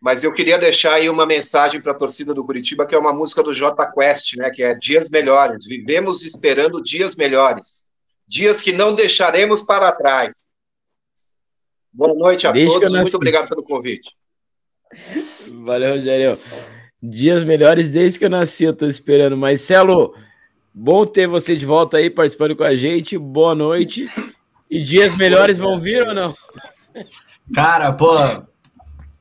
mas 0.00 0.22
eu 0.22 0.32
queria 0.32 0.58
deixar 0.58 0.94
aí 0.94 1.10
uma 1.10 1.26
mensagem 1.26 1.80
para 1.80 1.92
a 1.92 1.94
torcida 1.94 2.32
do 2.32 2.44
Curitiba, 2.44 2.86
que 2.86 2.94
é 2.94 2.98
uma 2.98 3.12
música 3.12 3.42
do 3.42 3.54
J 3.54 3.84
Quest, 3.92 4.36
né, 4.36 4.50
que 4.50 4.62
é 4.62 4.72
Dias 4.74 5.10
Melhores. 5.10 5.66
Vivemos 5.66 6.24
esperando 6.24 6.82
dias 6.82 7.16
melhores, 7.16 7.86
dias 8.26 8.62
que 8.62 8.72
não 8.72 8.94
deixaremos 8.94 9.62
para 9.62 9.90
trás. 9.92 10.44
Boa 11.92 12.14
noite 12.14 12.46
a 12.46 12.52
Desde 12.52 12.78
todos, 12.78 12.92
muito 12.92 13.16
obrigado 13.16 13.48
pelo 13.48 13.62
convite. 13.62 14.12
Valeu, 15.64 15.96
Rogério. 15.96 16.38
Dias 17.02 17.44
melhores 17.44 17.90
desde 17.90 18.18
que 18.18 18.24
eu 18.24 18.30
nasci, 18.30 18.64
eu 18.64 18.76
tô 18.76 18.86
esperando. 18.86 19.36
Marcelo, 19.36 20.14
bom 20.72 21.04
ter 21.04 21.26
você 21.26 21.56
de 21.56 21.66
volta 21.66 21.96
aí 21.96 22.08
participando 22.08 22.54
com 22.54 22.64
a 22.64 22.76
gente. 22.76 23.18
Boa 23.18 23.54
noite. 23.54 24.06
E 24.70 24.82
dias 24.82 25.16
melhores 25.16 25.58
vão 25.58 25.80
vir 25.80 26.06
ou 26.06 26.14
não? 26.14 26.36
Cara, 27.54 27.92
pô, 27.92 28.16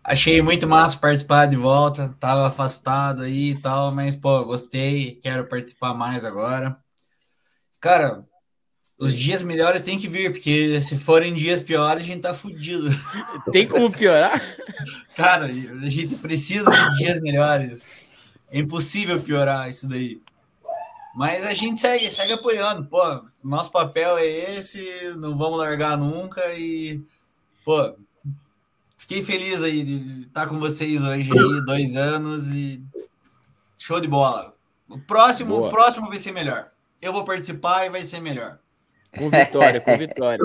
achei 0.07 0.41
muito 0.41 0.65
massa 0.65 0.97
participar 0.97 1.47
de 1.47 1.57
volta. 1.57 2.15
Tava 2.19 2.47
afastado 2.47 3.23
aí 3.23 3.51
e 3.51 3.61
tal, 3.61 3.91
mas, 3.91 4.15
pô, 4.15 4.45
gostei. 4.45 5.15
Quero 5.21 5.45
participar 5.45 5.93
mais 5.93 6.23
agora. 6.23 6.77
Cara, 7.81 8.25
os 8.97 9.13
dias 9.13 9.43
melhores 9.43 9.81
tem 9.81 9.99
que 9.99 10.07
vir, 10.07 10.31
porque 10.31 10.79
se 10.81 10.97
forem 10.97 11.33
dias 11.33 11.61
piores, 11.61 12.03
a 12.03 12.05
gente 12.05 12.21
tá 12.21 12.33
fudido. 12.33 12.89
Tem 13.51 13.67
como 13.67 13.91
piorar? 13.91 14.41
Cara, 15.15 15.45
a 15.45 15.89
gente 15.89 16.15
precisa 16.15 16.71
de 16.71 16.97
dias 16.97 17.21
melhores. 17.21 17.91
É 18.49 18.57
impossível 18.57 19.21
piorar 19.21 19.69
isso 19.69 19.87
daí. 19.87 20.21
Mas 21.13 21.45
a 21.45 21.53
gente 21.53 21.81
segue, 21.81 22.09
segue 22.11 22.33
apoiando. 22.33 22.85
Pô, 22.87 23.25
nosso 23.43 23.71
papel 23.71 24.17
é 24.17 24.25
esse, 24.25 25.13
não 25.17 25.37
vamos 25.37 25.59
largar 25.59 25.97
nunca 25.97 26.41
e, 26.53 27.01
pô, 27.65 27.95
fiquei 29.07 29.23
feliz 29.23 29.63
aí 29.63 29.83
de 29.83 30.23
estar 30.23 30.47
com 30.47 30.59
vocês 30.59 31.01
hoje 31.01 31.31
aí, 31.31 31.65
dois 31.65 31.95
anos 31.95 32.51
e 32.51 32.83
show 33.77 34.01
de 34.01 34.07
bola. 34.07 34.53
O 34.89 34.99
próximo, 34.99 35.65
o 35.65 35.69
próximo 35.69 36.09
vai 36.09 36.17
ser 36.17 36.33
melhor. 36.33 36.67
Eu 37.01 37.13
vou 37.13 37.23
participar 37.23 37.85
e 37.85 37.89
vai 37.89 38.01
ser 38.01 38.19
melhor. 38.19 38.59
Com 39.17 39.29
vitória, 39.29 39.79
com 39.79 39.97
vitória. 39.97 40.43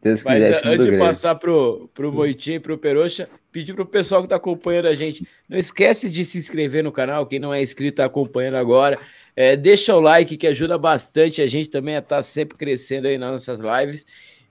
Deus 0.00 0.22
Mas 0.22 0.44
quiser, 0.44 0.66
antes 0.66 0.86
de 0.86 0.98
passar 0.98 1.34
pro, 1.34 1.90
pro 1.92 2.12
Moitinho 2.12 2.56
e 2.56 2.60
pro 2.60 2.78
Peroxa, 2.78 3.28
pedir 3.50 3.72
pro 3.72 3.86
pessoal 3.86 4.22
que 4.22 4.28
tá 4.28 4.36
acompanhando 4.36 4.86
a 4.86 4.94
gente, 4.94 5.26
não 5.48 5.58
esquece 5.58 6.10
de 6.10 6.26
se 6.26 6.36
inscrever 6.36 6.84
no 6.84 6.92
canal, 6.92 7.26
quem 7.26 7.38
não 7.38 7.54
é 7.54 7.62
inscrito 7.62 7.96
tá 7.96 8.04
acompanhando 8.04 8.58
agora, 8.58 8.98
é, 9.34 9.56
deixa 9.56 9.96
o 9.96 10.00
like 10.00 10.36
que 10.36 10.46
ajuda 10.46 10.76
bastante 10.76 11.40
a 11.40 11.46
gente 11.46 11.70
também 11.70 11.96
a 11.96 12.00
estar 12.00 12.16
tá 12.16 12.22
sempre 12.22 12.56
crescendo 12.58 13.08
aí 13.08 13.16
nas 13.16 13.32
nossas 13.32 13.60
lives, 13.60 14.04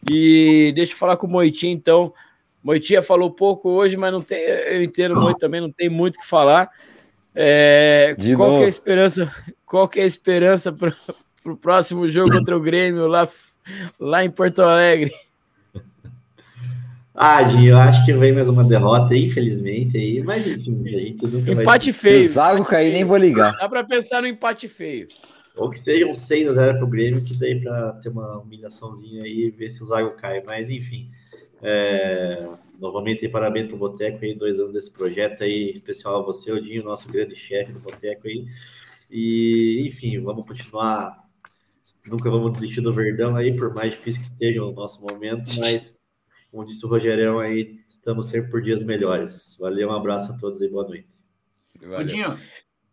e 0.10 0.73
deixa 0.76 0.93
eu 0.93 0.97
falar 0.97 1.18
com 1.18 1.27
o 1.27 1.30
Moitinho 1.30 1.72
então, 1.72 2.11
Moitinha 2.64 3.02
falou 3.02 3.30
pouco 3.30 3.69
hoje, 3.69 3.98
mas 3.98 4.11
não 4.11 4.22
tem, 4.22 4.40
eu 4.40 4.81
entendo 4.81 5.15
muito 5.19 5.38
também, 5.38 5.60
não 5.60 5.72
tem 5.72 5.90
muito 5.90 6.15
o 6.15 6.19
que 6.19 6.27
falar, 6.27 6.69
é, 7.35 8.15
qual 8.35 8.61
é 8.61 8.65
a 8.65 8.68
esperança, 8.68 9.31
qual 9.65 9.90
é 9.95 10.02
a 10.02 10.06
esperança 10.06 10.72
para 10.72 10.94
pro 11.44 11.57
próximo 11.57 12.07
jogo 12.07 12.31
contra 12.31 12.56
o 12.56 12.61
Grêmio 12.61 13.06
lá, 13.06 13.27
lá 13.99 14.23
em 14.23 14.31
Porto 14.31 14.61
Alegre? 14.61 15.11
Ah, 17.15 17.44
Dinho, 17.44 17.73
eu 17.73 17.77
acho 17.77 18.03
que 18.06 18.11
vem 18.11 18.34
mais 18.34 18.49
uma 18.49 18.64
derrota, 18.64 19.15
infelizmente, 19.15 19.95
aí, 19.95 20.23
mas 20.23 20.48
enfim, 20.48 20.81
a 20.84 20.98
gente 20.98 21.27
nunca 21.27 21.52
Empate 21.52 21.91
vai... 21.91 22.02
feio. 22.02 22.23
Se 22.23 22.31
o 22.31 22.34
Zago 22.34 22.65
cair, 22.65 22.91
nem 22.91 23.06
vou 23.06 23.18
ligar. 23.18 23.56
Dá 23.56 23.69
para 23.69 23.84
pensar 23.84 24.23
no 24.23 24.27
empate 24.27 24.68
feio. 24.68 25.07
Ou 25.56 25.69
que 25.69 25.80
seja 25.80 26.07
um 26.07 26.15
6 26.15 26.48
a 26.48 26.52
0 26.52 26.80
pro 26.80 26.88
Grêmio, 26.88 27.23
que 27.23 27.38
daí 27.38 27.61
para 27.61 27.91
ter 28.02 28.10
uma 28.10 28.40
humilhaçãozinha 28.40 29.22
aí 29.22 29.45
e 29.45 29.52
ver 29.52 29.69
se 29.69 29.84
o 29.84 29.85
Zago 29.85 30.10
cai. 30.18 30.41
Mas 30.44 30.72
enfim, 30.72 31.11
é... 31.64 32.48
novamente 32.80 33.27
parabéns 33.30 33.68
pro 33.68 33.77
Boteco 33.77 34.23
aí, 34.23 34.35
dois 34.35 34.60
anos 34.60 34.73
desse 34.73 34.91
projeto 34.91 35.44
aí, 35.44 35.72
especial 35.72 36.19
a 36.19 36.23
você, 36.23 36.52
Odinho, 36.52 36.84
nosso 36.84 37.11
grande 37.11 37.35
chefe 37.35 37.72
do 37.72 37.80
Boteco 37.80 38.27
aí. 38.27 38.45
E 39.10 39.84
enfim, 39.88 40.19
vamos 40.22 40.45
continuar 40.45 41.23
Nunca 42.06 42.30
vamos 42.30 42.53
desistir 42.53 42.81
do 42.81 42.94
Verdão 42.94 43.35
aí, 43.35 43.56
por 43.56 43.73
mais 43.73 43.94
difícil 43.94 44.22
que 44.22 44.27
esteja 44.27 44.64
o 44.64 44.73
nosso 44.73 45.02
momento, 45.02 45.49
mas, 45.57 45.95
como 46.52 46.65
disse 46.65 46.85
o 46.85 46.90
Rogerão 46.90 47.40
aí, 47.40 47.80
estamos 47.88 48.27
sempre 48.27 48.52
por 48.52 48.61
dias 48.61 48.84
melhores. 48.84 49.56
Valeu, 49.57 49.88
um 49.88 49.94
abraço 49.94 50.34
a 50.34 50.38
todos 50.38 50.61
e 50.61 50.68
boa 50.68 50.85
noite. 50.85 51.07
Valeu. 51.81 52.38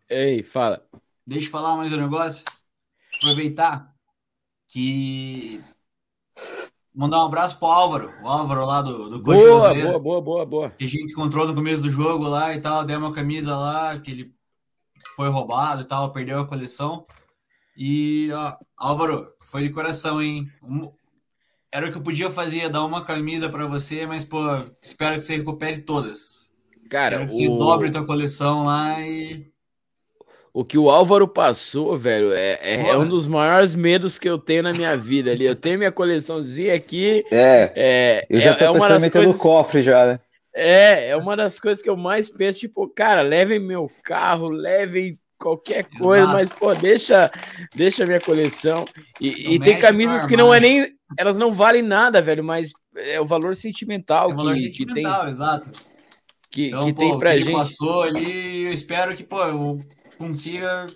Ei, 0.09 0.41
fala. 0.43 0.85
Deixa 1.27 1.47
eu 1.47 1.51
falar 1.51 1.75
mais 1.75 1.91
um 1.91 1.97
negócio. 1.97 2.45
Aproveitar 3.17 3.93
que 4.67 5.61
mandar 6.93 7.19
um 7.19 7.25
abraço 7.25 7.57
pro 7.57 7.67
Álvaro, 7.67 8.13
o 8.21 8.27
Álvaro 8.27 8.65
lá 8.65 8.81
do, 8.81 9.09
do 9.09 9.21
Coxa 9.21 9.39
boa, 9.39 9.73
boa, 9.73 9.99
boa, 9.99 10.21
boa, 10.21 10.45
boa. 10.45 10.69
Que 10.71 10.85
a 10.85 10.87
gente 10.87 11.11
encontrou 11.11 11.47
no 11.47 11.55
começo 11.55 11.81
do 11.81 11.91
jogo 11.91 12.27
lá 12.27 12.55
e 12.55 12.59
tal, 12.59 12.83
deu 12.83 12.99
uma 12.99 13.13
camisa 13.13 13.55
lá, 13.55 13.97
que 13.99 14.11
ele 14.11 14.33
foi 15.15 15.29
roubado 15.29 15.81
e 15.81 15.85
tal, 15.85 16.11
perdeu 16.11 16.39
a 16.39 16.47
coleção. 16.47 17.05
E, 17.75 18.29
ó, 18.33 18.55
Álvaro, 18.77 19.31
foi 19.41 19.63
de 19.63 19.69
coração, 19.69 20.21
hein? 20.21 20.47
Um, 20.61 20.91
era 21.71 21.87
o 21.87 21.91
que 21.91 21.97
eu 21.97 22.03
podia 22.03 22.29
fazer, 22.29 22.69
dar 22.69 22.83
uma 22.83 23.03
camisa 23.03 23.49
para 23.49 23.65
você, 23.65 24.05
mas, 24.05 24.25
pô, 24.25 24.39
espero 24.83 25.15
que 25.15 25.21
você 25.21 25.37
recupere 25.37 25.81
todas. 25.81 26.51
Cara, 26.89 27.17
Quero 27.17 27.29
que 27.29 27.35
você 27.35 27.47
o... 27.47 27.57
dobre 27.57 27.89
tua 27.89 28.05
coleção 28.05 28.65
lá 28.65 28.99
e. 29.01 29.49
O 30.53 30.65
que 30.65 30.77
o 30.77 30.89
Álvaro 30.89 31.27
passou, 31.29 31.97
velho, 31.97 32.33
é, 32.33 32.59
é, 32.61 32.89
é, 32.89 32.97
um 32.97 33.07
dos 33.07 33.25
maiores 33.25 33.73
medos 33.73 34.19
que 34.19 34.27
eu 34.27 34.37
tenho 34.37 34.63
na 34.63 34.73
minha 34.73 34.97
vida 34.97 35.31
ali. 35.31 35.45
Eu 35.45 35.55
tenho 35.55 35.77
minha 35.77 35.91
coleçãozinha 35.91 36.75
aqui. 36.75 37.23
É. 37.31 37.71
é 37.73 38.25
eu 38.29 38.39
já 38.39 38.51
é, 38.51 38.53
tô 38.55 38.65
é 38.65 38.69
uma 38.69 38.89
das 38.89 39.09
coisas... 39.09 39.31
no 39.31 39.39
cofre 39.39 39.81
já, 39.81 40.05
né? 40.05 40.19
É, 40.53 41.09
é 41.09 41.15
uma 41.15 41.37
das 41.37 41.57
coisas 41.57 41.81
que 41.81 41.89
eu 41.89 41.95
mais 41.95 42.27
penso, 42.27 42.59
tipo, 42.59 42.85
cara, 42.89 43.21
levem 43.21 43.59
meu 43.59 43.89
carro, 44.03 44.49
levem 44.49 45.17
qualquer 45.39 45.85
coisa, 45.97 46.23
Exato. 46.23 46.37
mas 46.37 46.49
pô, 46.49 46.73
deixa, 46.73 47.31
deixa 47.73 48.05
minha 48.05 48.19
coleção. 48.19 48.83
E, 49.19 49.55
e 49.55 49.59
tem 49.59 49.79
camisas 49.79 50.25
que 50.27 50.35
não 50.35 50.53
é 50.53 50.59
nem, 50.59 50.87
elas 51.17 51.37
não 51.37 51.53
valem 51.53 51.81
nada, 51.81 52.21
velho, 52.21 52.43
mas 52.43 52.73
é 52.95 53.19
o 53.21 53.25
valor 53.25 53.55
sentimental, 53.55 54.29
é 54.29 54.33
o 54.33 54.37
valor 54.37 54.55
que, 54.55 54.63
sentimental, 54.63 55.13
que 55.13 55.19
tem. 55.21 55.29
Exato. 55.29 55.71
Que, 56.49 56.67
então, 56.67 56.85
que 56.85 56.93
pô, 56.93 56.99
tem 56.99 57.19
pra 57.19 57.37
gente. 57.37 57.53
passou 57.53 58.03
ali, 58.03 58.65
eu 58.65 58.73
espero 58.73 59.15
que, 59.15 59.23
pô, 59.23 59.41
eu 59.43 59.81
consiga 60.21 60.87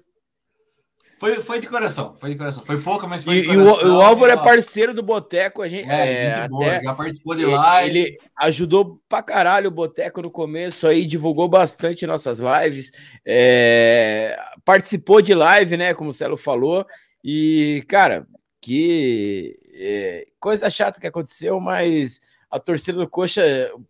foi, 1.18 1.36
foi 1.38 1.60
de 1.62 1.68
coração, 1.68 2.16
foi 2.18 2.32
de 2.32 2.38
coração. 2.38 2.66
Foi 2.66 2.82
pouca, 2.82 3.08
mas 3.08 3.24
foi 3.24 3.38
e, 3.38 3.42
de 3.42 3.48
coração. 3.48 3.88
E 3.88 3.92
o, 3.92 3.96
o 3.96 4.02
Álvaro 4.02 4.32
é 4.34 4.36
parceiro 4.36 4.94
do 4.94 5.02
Boteco, 5.02 5.62
a 5.62 5.68
gente, 5.68 5.90
é, 5.90 6.44
é 6.44 6.48
boa, 6.48 6.80
já 6.84 6.94
participou 6.94 7.36
de 7.36 7.46
lá. 7.46 7.86
Ele, 7.86 8.00
ele 8.00 8.18
ajudou 8.38 9.02
pra 9.08 9.24
caralho 9.24 9.70
o 9.70 9.74
Boteco 9.74 10.22
no 10.22 10.30
começo 10.30 10.88
aí, 10.88 11.06
divulgou 11.06 11.48
bastante 11.48 12.06
nossas 12.06 12.40
lives, 12.40 12.92
é, 13.26 14.38
participou 14.66 15.22
de 15.22 15.34
live, 15.34 15.78
né, 15.78 15.94
como 15.94 16.10
o 16.10 16.14
Celo 16.14 16.36
falou, 16.36 16.86
e, 17.24 17.84
cara, 17.88 18.28
que 18.62 19.58
é, 19.74 20.28
coisa 20.38 20.70
chata 20.70 21.00
que 21.00 21.08
aconteceu, 21.08 21.62
mas 21.62 22.20
a 22.52 22.60
torcida 22.60 23.00
do 23.00 23.10
Coxa, 23.10 23.42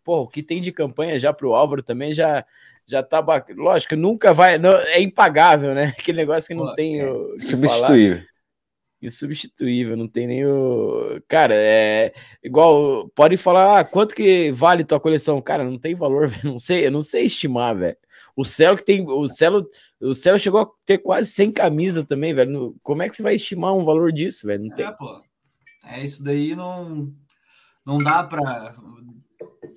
pô, 0.03 0.22
o 0.22 0.28
que 0.28 0.44
tem 0.44 0.62
de 0.62 0.72
campanha 0.72 1.20
já 1.20 1.34
pro 1.34 1.56
Álvaro 1.56 1.82
também 1.82 2.14
já 2.14 2.45
já 2.88 3.02
tá 3.02 3.22
bacana. 3.22 3.62
Lógico, 3.62 3.95
nunca 3.95 4.34
vai. 4.34 4.57
Não, 4.57 4.72
é 4.72 5.02
impagável, 5.02 5.74
né? 5.74 5.94
Aquele 5.98 6.18
negócio 6.18 6.48
que 6.48 6.53
não 6.53 6.68
Pô, 6.68 6.76
tem. 6.76 7.02
É. 7.02 7.06
Substituível. 7.40 8.24
insubstituível, 9.02 9.98
não 9.98 10.07
tem 10.07 10.28
nem 10.28 10.45
o. 10.45 11.22
Cara, 11.28 11.53
é 11.56 12.14
igual. 12.44 13.10
Pode 13.10 13.38
falar, 13.38 13.80
ah, 13.80 13.84
quanto 13.84 14.16
que 14.16 14.52
vale 14.52 14.84
tua 14.84 14.99
coleção? 14.99 15.41
Cara, 15.41 15.64
não 15.64 15.78
tem 15.78 15.95
valor, 15.95 16.30
não 16.44 16.57
sei, 16.57 16.88
eu 16.88 16.91
não 16.91 17.02
sei 17.02 17.26
estimar, 17.26 17.76
velho. 17.76 17.98
O 18.36 18.44
Celo 18.44 18.78
que 18.78 18.84
tem. 18.84 19.06
O 19.07 19.28
Celo, 19.28 19.68
o 19.99 20.14
Celo 20.14 20.40
chegou 20.40 20.62
a 20.62 20.70
ter 20.86 20.99
quase 20.99 21.32
100 21.32 21.52
camisas 21.52 22.06
também, 22.06 22.34
velho. 22.34 22.76
Como 22.84 23.02
é 23.02 23.10
que 23.10 23.16
você 23.16 23.24
vai 23.24 23.36
estimar 23.36 23.74
um 23.74 23.86
valor 23.86 24.12
disso, 24.12 24.45
velho? 24.45 24.66
Não 24.66 24.74
é, 24.74 24.76
tem. 24.76 24.95
pô. 24.95 25.24
É, 25.88 26.03
isso 26.03 26.24
daí 26.24 26.56
não. 26.56 27.14
Não 27.86 27.98
dá 27.98 28.24
pra. 28.24 28.72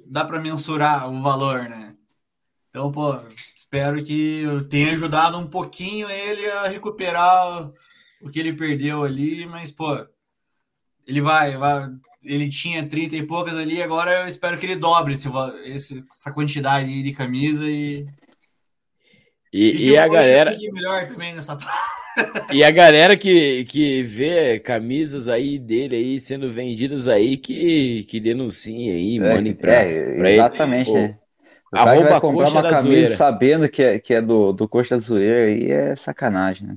Dá 0.06 0.24
pra 0.24 0.40
mensurar 0.40 1.10
o 1.10 1.20
valor, 1.20 1.68
né? 1.68 1.87
Então, 2.70 2.92
pô, 2.92 3.20
espero 3.56 4.04
que 4.04 4.40
eu 4.42 4.68
tenha 4.68 4.92
ajudado 4.92 5.38
um 5.38 5.48
pouquinho 5.48 6.08
ele 6.10 6.50
a 6.50 6.68
recuperar 6.68 7.70
o 8.20 8.30
que 8.30 8.38
ele 8.38 8.52
perdeu 8.52 9.04
ali, 9.04 9.46
mas, 9.46 9.70
pô, 9.70 10.06
ele 11.06 11.20
vai, 11.20 11.56
vai 11.56 11.88
ele 12.24 12.48
tinha 12.48 12.86
30 12.86 13.16
e 13.16 13.26
poucas 13.26 13.56
ali, 13.56 13.82
agora 13.82 14.20
eu 14.20 14.26
espero 14.26 14.58
que 14.58 14.66
ele 14.66 14.76
dobre 14.76 15.12
esse, 15.12 15.28
esse 15.64 16.04
essa 16.10 16.32
quantidade 16.32 17.02
de 17.02 17.12
camisa 17.12 17.64
e. 17.64 18.06
E, 19.52 19.70
e, 19.70 19.90
e 19.90 19.98
a 19.98 20.06
galera. 20.06 20.56
melhor 20.72 21.06
também 21.06 21.34
nessa 21.34 21.56
E 22.52 22.64
a 22.64 22.70
galera 22.70 23.16
que, 23.16 23.64
que 23.64 24.02
vê 24.02 24.58
camisas 24.58 25.28
aí 25.28 25.58
dele 25.58 25.96
aí 25.96 26.20
sendo 26.20 26.52
vendidas 26.52 27.06
aí, 27.06 27.36
que, 27.36 28.04
que 28.04 28.20
denunciem 28.20 28.90
aí, 28.90 29.16
é, 29.16 29.20
mano, 29.20 29.54
pra, 29.54 29.72
é, 29.72 30.16
pra 30.16 30.32
exatamente, 30.32 30.90
ele. 30.90 31.00
né? 31.00 31.18
O 31.72 31.76
cara 31.76 32.02
vai 32.02 32.20
comprar 32.20 32.48
uma 32.48 32.62
camisa 32.62 32.82
zoeira. 32.82 33.16
sabendo 33.16 33.68
que 33.68 33.82
é, 33.82 33.98
que 33.98 34.14
é 34.14 34.22
do, 34.22 34.52
do 34.52 34.66
Coxa 34.66 34.96
da 34.96 35.00
Zoeira 35.00 35.46
aí 35.46 35.70
é 35.70 35.94
sacanagem, 35.94 36.66
né? 36.66 36.76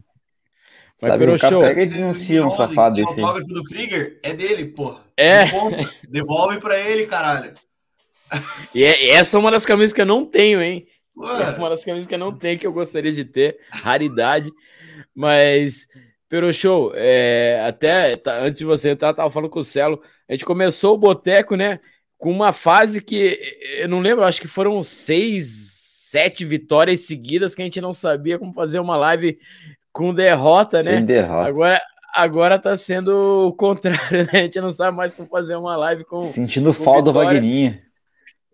Mas 1.02 1.12
Sabe, 1.14 1.26
o 1.26 1.40
cara 1.40 1.54
show. 1.54 1.62
pega 1.62 1.82
e 1.82 1.86
denuncia 1.88 2.46
um 2.46 2.50
safado 2.52 2.96
desse. 2.96 3.20
O 3.20 3.26
autógrafo 3.26 3.54
do 3.54 3.64
Krieger 3.64 4.20
é 4.22 4.34
dele, 4.34 4.66
pô. 4.66 4.96
É. 5.18 5.46
Devolve 6.08 6.60
pra 6.60 6.80
ele, 6.80 7.08
caralho. 7.08 7.54
E, 8.74 8.84
é, 8.84 9.10
essa 9.10 9.36
é 9.36 9.40
uma 9.40 9.50
das 9.50 9.66
camisas 9.66 9.94
que 9.94 10.02
eu 10.02 10.06
não 10.06 10.26
tenho, 10.26 10.62
hein? 10.62 10.86
É 11.18 11.58
uma 11.58 11.70
das 11.70 11.84
camisas 11.84 12.08
que 12.08 12.14
eu 12.14 12.20
não 12.20 12.38
tenho, 12.38 12.60
que 12.60 12.68
eu 12.68 12.72
gostaria 12.72 13.12
de 13.12 13.26
ter. 13.26 13.58
Raridade. 13.70 14.52
Mas, 15.14 15.88
Pero 16.30 16.54
Show, 16.54 16.92
é, 16.96 17.64
até 17.68 18.16
tá, 18.16 18.40
antes 18.40 18.60
de 18.60 18.66
você 18.66 18.92
entrar, 18.92 19.14
tava 19.14 19.30
falando 19.30 19.50
com 19.50 19.60
o 19.60 19.66
Celo. 19.66 20.02
A 20.30 20.34
gente 20.34 20.46
começou 20.46 20.96
o 20.96 20.98
Boteco, 20.98 21.56
né? 21.56 21.80
Com 22.22 22.30
uma 22.32 22.54
fase 22.54 23.02
que 23.02 23.40
eu 23.80 23.90
não 23.90 24.00
lembro, 24.00 24.24
acho 24.24 24.40
que 24.40 24.48
foram 24.48 24.84
seis, 24.84 25.72
sete 26.12 26.46
vitórias 26.46 27.00
seguidas 27.00 27.56
que 27.56 27.64
a 27.64 27.66
gente 27.66 27.82
não 27.82 27.96
sabia 27.96 28.38
como 28.38 28.54
fazer 28.54 28.78
uma 28.78 28.96
live 28.96 29.40
com 29.92 30.14
derrota, 30.14 30.84
Sem 30.84 31.00
né? 31.00 31.02
derrota. 31.02 31.50
Agora, 31.50 31.82
agora 32.14 32.60
tá 32.60 32.78
sendo 32.78 33.48
o 33.48 33.54
contrário, 33.54 34.26
né? 34.26 34.30
A 34.34 34.38
gente 34.38 34.62
não 34.62 34.70
sabe 34.70 34.96
mais 34.96 35.16
como 35.16 35.28
fazer 35.28 35.56
uma 35.56 35.76
live 35.76 36.04
com. 36.06 36.22
Sentindo 36.22 36.72
com 36.72 36.84
falta 36.84 37.12
do 37.12 37.14
Wagninha. 37.14 37.82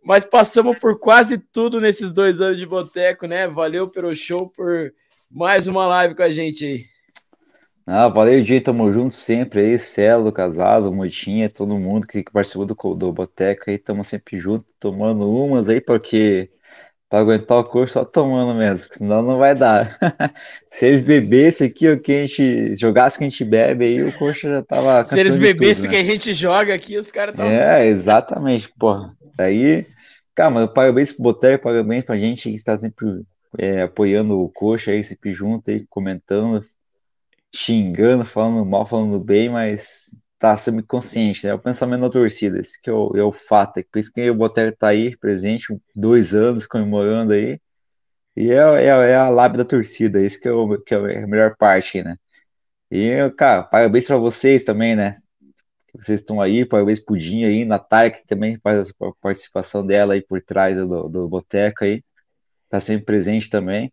Mas 0.01 0.23
passamos 0.23 0.79
por 0.79 0.97
quase 0.97 1.37
tudo 1.37 1.81
nesses 1.81 2.13
dois 2.13 2.39
anos 2.39 2.57
de 2.57 2.65
boteco, 2.65 3.27
né? 3.27 3.49
Valeu 3.49 3.89
pelo 3.89 4.15
show 4.15 4.47
por 4.47 4.93
mais 5.29 5.67
uma 5.67 5.85
live 5.87 6.15
com 6.15 6.23
a 6.23 6.31
gente 6.31 6.65
aí. 6.65 6.85
Ah, 7.89 8.09
valeu, 8.09 8.43
Jay, 8.43 8.59
tamo 8.59 8.91
junto 8.91 9.13
sempre 9.13 9.61
aí, 9.61 9.79
Celo, 9.79 10.29
Casado, 10.29 10.91
Moitinha, 10.91 11.49
todo 11.49 11.79
mundo 11.79 12.05
que 12.05 12.21
participou 12.21 12.65
do, 12.65 12.75
do 12.95 13.13
Boteco 13.13 13.69
aí, 13.69 13.77
tamo 13.77 14.03
sempre 14.03 14.41
junto, 14.41 14.65
tomando 14.77 15.31
umas 15.31 15.69
aí, 15.69 15.79
porque 15.79 16.49
para 17.07 17.19
aguentar 17.19 17.59
o 17.59 17.63
curso 17.63 17.93
só 17.93 18.03
tomando 18.03 18.59
mesmo, 18.59 18.93
senão 18.93 19.21
não 19.21 19.37
vai 19.37 19.55
dar. 19.55 19.97
Se 20.69 20.85
eles 20.85 21.05
bebessem 21.05 21.67
aqui 21.67 21.89
o 21.89 21.97
que 21.97 22.11
a 22.11 22.25
gente 22.25 22.75
jogasse 22.75 23.15
o 23.15 23.19
que 23.19 23.23
a 23.25 23.29
gente 23.29 23.45
bebe, 23.45 23.85
aí 23.85 24.03
o 24.03 24.17
coxa 24.17 24.49
já 24.49 24.61
tava. 24.61 25.01
Se 25.05 25.17
eles 25.17 25.37
bebessem 25.37 25.85
o 25.85 25.87
né? 25.87 25.93
que 25.93 26.01
a 26.01 26.11
gente 26.11 26.33
joga 26.33 26.75
aqui, 26.75 26.97
os 26.97 27.09
caras 27.09 27.35
estavam. 27.35 27.53
É, 27.53 27.87
exatamente, 27.87 28.69
porra. 28.77 29.15
Aí, 29.37 29.87
cara, 30.35 30.49
mas 30.49 30.67
parabéns 30.67 31.13
pro 31.13 31.23
Boteco, 31.23 31.63
parabéns 31.63 32.03
pra 32.03 32.17
gente 32.17 32.49
que 32.49 32.55
está 32.57 32.77
sempre 32.77 33.23
é, 33.57 33.83
apoiando 33.83 34.37
o 34.37 34.49
coxa 34.49 34.91
aí, 34.91 35.01
sempre 35.01 35.33
junto 35.33 35.71
aí, 35.71 35.85
comentando, 35.89 36.61
xingando, 37.55 38.25
falando 38.25 38.65
mal, 38.65 38.85
falando 38.85 39.19
bem, 39.19 39.49
mas 39.49 40.15
tá 40.39 40.55
sempre 40.57 40.83
consciente, 40.83 41.45
né? 41.47 41.53
O 41.53 41.59
pensamento 41.59 42.01
da 42.01 42.09
torcida, 42.09 42.59
esse 42.59 42.81
que 42.81 42.89
é 42.89 42.93
o, 42.93 43.11
é 43.15 43.31
fato. 43.33 43.79
É 43.79 43.83
por 43.83 43.99
isso 43.99 44.11
que 44.13 44.29
o 44.29 44.35
Botelho 44.35 44.75
tá 44.75 44.89
aí, 44.89 45.17
presente, 45.17 45.75
dois 45.95 46.33
anos 46.35 46.65
comemorando 46.65 47.33
aí. 47.33 47.59
E 48.35 48.51
é, 48.51 48.55
é, 48.55 48.87
é 48.87 49.15
a 49.15 49.29
lábia 49.29 49.59
da 49.59 49.65
torcida, 49.65 50.21
isso 50.23 50.39
que 50.39 50.47
é, 50.47 50.51
o, 50.51 50.79
que 50.81 50.93
é 50.93 51.23
a 51.23 51.27
melhor 51.27 51.55
parte, 51.57 52.03
né? 52.03 52.17
E, 52.91 53.29
cara, 53.37 53.63
parabéns 53.63 54.05
para 54.05 54.17
vocês 54.17 54.63
também, 54.63 54.95
né? 54.95 55.17
Vocês 55.95 56.19
estão 56.21 56.39
aí, 56.41 56.65
parabéns 56.65 56.99
pro 56.99 57.17
Dinho 57.17 57.47
aí, 57.47 57.65
Natália, 57.65 58.11
que 58.11 58.25
também 58.25 58.59
faz 58.59 58.89
a 58.89 58.93
participação 59.21 59.85
dela 59.85 60.13
aí 60.13 60.21
por 60.21 60.41
trás 60.41 60.77
do, 60.77 61.09
do 61.09 61.27
Boteco 61.27 61.83
aí. 61.83 62.03
Tá 62.69 62.79
sempre 62.79 63.05
presente 63.05 63.49
também. 63.49 63.91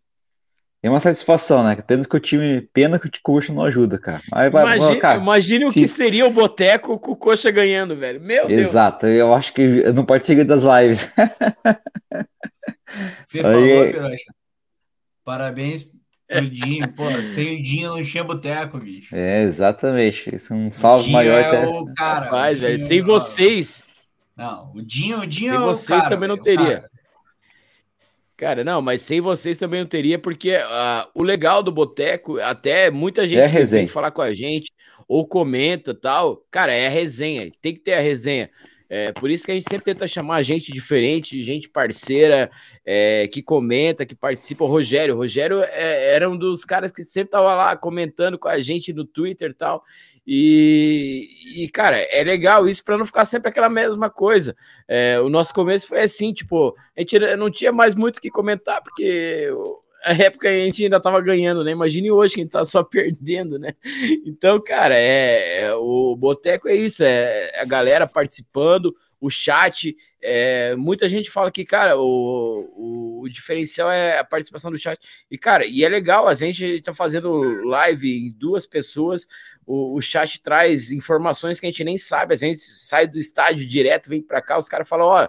É 0.85 0.89
uma 0.89 0.99
satisfação, 0.99 1.63
né? 1.63 1.75
Pena 1.77 2.05
que 2.05 2.15
o 2.15 2.19
time, 2.19 2.61
pena 2.61 2.99
que 2.99 3.07
o 3.07 3.11
Coxa 3.23 3.51
não 3.51 3.63
ajuda, 3.63 3.97
cara. 3.97 4.21
Mas, 4.31 4.49
imagine, 4.49 4.99
cara, 4.99 5.19
imagine 5.19 5.71
se... 5.71 5.79
o 5.79 5.81
que 5.81 5.87
seria 5.87 6.27
o 6.27 6.29
Boteco 6.29 6.99
com 6.99 7.13
o 7.13 7.15
Coxa 7.15 7.49
ganhando, 7.49 7.95
velho. 7.97 8.21
Meu 8.21 8.45
Deus. 8.45 8.59
Exato, 8.59 9.07
eu 9.07 9.33
acho 9.33 9.51
que 9.51 9.67
não 9.93 10.05
pode 10.05 10.27
seguir 10.27 10.43
das 10.43 10.61
lives. 10.61 11.09
Você 13.25 13.39
Aí... 13.39 13.93
falou, 13.93 14.11
Parabéns 15.23 15.89
pro 16.27 16.47
Dinho. 16.47 16.87
Pô, 16.93 17.09
sem 17.23 17.59
o 17.59 17.63
Dinho 17.63 17.89
não 17.89 18.03
tinha 18.03 18.23
boteco, 18.23 18.77
bicho. 18.77 19.15
É, 19.15 19.41
exatamente. 19.41 20.35
Isso 20.35 20.53
é 20.53 20.55
um 20.55 20.69
salve 20.69 21.09
maior. 21.09 21.41
É 21.41 21.47
até... 21.47 21.65
o 21.65 21.91
cara. 21.95 22.25
Rapaz, 22.25 22.59
velho, 22.59 22.77
sem 22.77 23.01
vocês. 23.01 23.83
Não, 24.37 24.71
o 24.75 24.83
Dinho, 24.83 25.21
o 25.21 25.25
Dinho 25.25 25.53
sem 25.53 25.63
é 25.63 25.65
vocês 25.65 25.99
cara, 25.99 26.09
também 26.09 26.29
não 26.29 26.37
teria. 26.37 26.81
Cara. 26.81 26.94
Cara, 28.37 28.65
não, 28.65 28.81
mas 28.81 29.01
sem 29.01 29.21
vocês 29.21 29.57
também 29.57 29.79
não 29.79 29.87
teria, 29.87 30.19
porque 30.19 30.57
uh, 30.57 31.09
o 31.13 31.23
legal 31.23 31.63
do 31.63 31.71
Boteco, 31.71 32.37
até 32.39 32.91
muita 32.91 33.25
gente 33.25 33.39
é 33.39 33.63
vem 33.63 33.87
falar 33.87 34.11
com 34.11 34.21
a 34.21 34.33
gente, 34.33 34.73
ou 35.07 35.25
comenta 35.25 35.93
tal, 35.93 36.45
cara, 36.51 36.73
é 36.73 36.87
a 36.87 36.89
resenha, 36.89 37.49
tem 37.61 37.73
que 37.73 37.79
ter 37.79 37.93
a 37.93 38.01
resenha. 38.01 38.49
É, 38.89 39.11
por 39.11 39.29
isso 39.29 39.45
que 39.45 39.51
a 39.51 39.55
gente 39.55 39.69
sempre 39.69 39.85
tenta 39.85 40.07
chamar 40.07 40.43
gente 40.43 40.71
diferente, 40.71 41.41
gente 41.41 41.67
parceira, 41.67 42.49
é, 42.85 43.27
que 43.27 43.41
comenta, 43.41 44.05
que 44.05 44.15
participa. 44.15 44.63
O 44.63 44.67
Rogério, 44.67 45.15
o 45.15 45.17
Rogério 45.17 45.61
é, 45.61 46.13
era 46.13 46.29
um 46.29 46.37
dos 46.37 46.63
caras 46.63 46.91
que 46.91 47.03
sempre 47.03 47.31
tava 47.31 47.53
lá 47.55 47.75
comentando 47.75 48.37
com 48.37 48.47
a 48.47 48.59
gente 48.61 48.93
no 48.93 49.05
Twitter 49.05 49.51
e 49.51 49.53
tal. 49.53 49.83
E, 50.27 51.27
e, 51.55 51.69
cara, 51.69 51.97
é 51.97 52.23
legal 52.23 52.67
isso 52.67 52.83
para 52.83 52.97
não 52.97 53.05
ficar 53.05 53.25
sempre 53.25 53.49
aquela 53.49 53.69
mesma 53.69 54.09
coisa. 54.09 54.55
É, 54.87 55.19
o 55.19 55.29
nosso 55.29 55.53
começo 55.53 55.87
foi 55.87 56.01
assim, 56.01 56.33
tipo, 56.33 56.75
a 56.97 57.01
gente 57.01 57.19
não 57.37 57.51
tinha 57.51 57.71
mais 57.71 57.93
muito 57.93 58.17
o 58.17 58.21
que 58.21 58.31
comentar, 58.31 58.81
porque 58.81 59.49
a 60.05 60.13
época 60.13 60.47
a 60.47 60.51
gente 60.51 60.83
ainda 60.83 60.99
tava 60.99 61.19
ganhando, 61.19 61.63
né? 61.63 61.71
Imagine 61.71 62.11
hoje 62.11 62.35
que 62.35 62.41
a 62.41 62.43
gente 62.43 62.51
tá 62.51 62.63
só 62.63 62.83
perdendo, 62.85 63.57
né? 63.59 63.73
Então, 64.25 64.61
cara, 64.61 64.97
é, 64.97 65.61
é 65.61 65.75
o 65.75 66.15
Boteco 66.15 66.69
é 66.69 66.75
isso, 66.75 67.03
é 67.03 67.59
a 67.59 67.65
galera 67.65 68.07
participando, 68.07 68.95
o 69.19 69.29
chat. 69.29 69.95
É, 70.21 70.75
muita 70.75 71.09
gente 71.09 71.29
fala 71.29 71.51
que, 71.51 71.65
cara, 71.65 71.97
o, 71.97 72.71
o, 72.75 73.21
o, 73.21 73.29
diferencial 73.29 73.91
é 73.91 74.19
a 74.19 74.23
participação 74.23 74.71
do 74.71 74.77
chat. 74.77 74.99
E, 75.29 75.37
cara, 75.37 75.65
e 75.65 75.83
é 75.83 75.89
legal, 75.89 76.27
a 76.27 76.33
gente 76.33 76.81
tá 76.81 76.93
fazendo 76.93 77.41
live 77.65 78.27
em 78.27 78.31
duas 78.31 78.65
pessoas 78.65 79.27
o, 79.65 79.95
o 79.95 80.01
chat 80.01 80.41
traz 80.41 80.91
informações 80.91 81.59
que 81.59 81.65
a 81.65 81.69
gente 81.69 81.83
nem 81.83 81.97
sabe. 81.97 82.33
A 82.33 82.37
gente 82.37 82.59
sai 82.59 83.07
do 83.07 83.17
estádio 83.17 83.65
direto, 83.65 84.09
vem 84.09 84.21
para 84.21 84.41
cá, 84.41 84.57
os 84.57 84.69
caras 84.69 84.87
falam, 84.87 85.07
ó, 85.07 85.27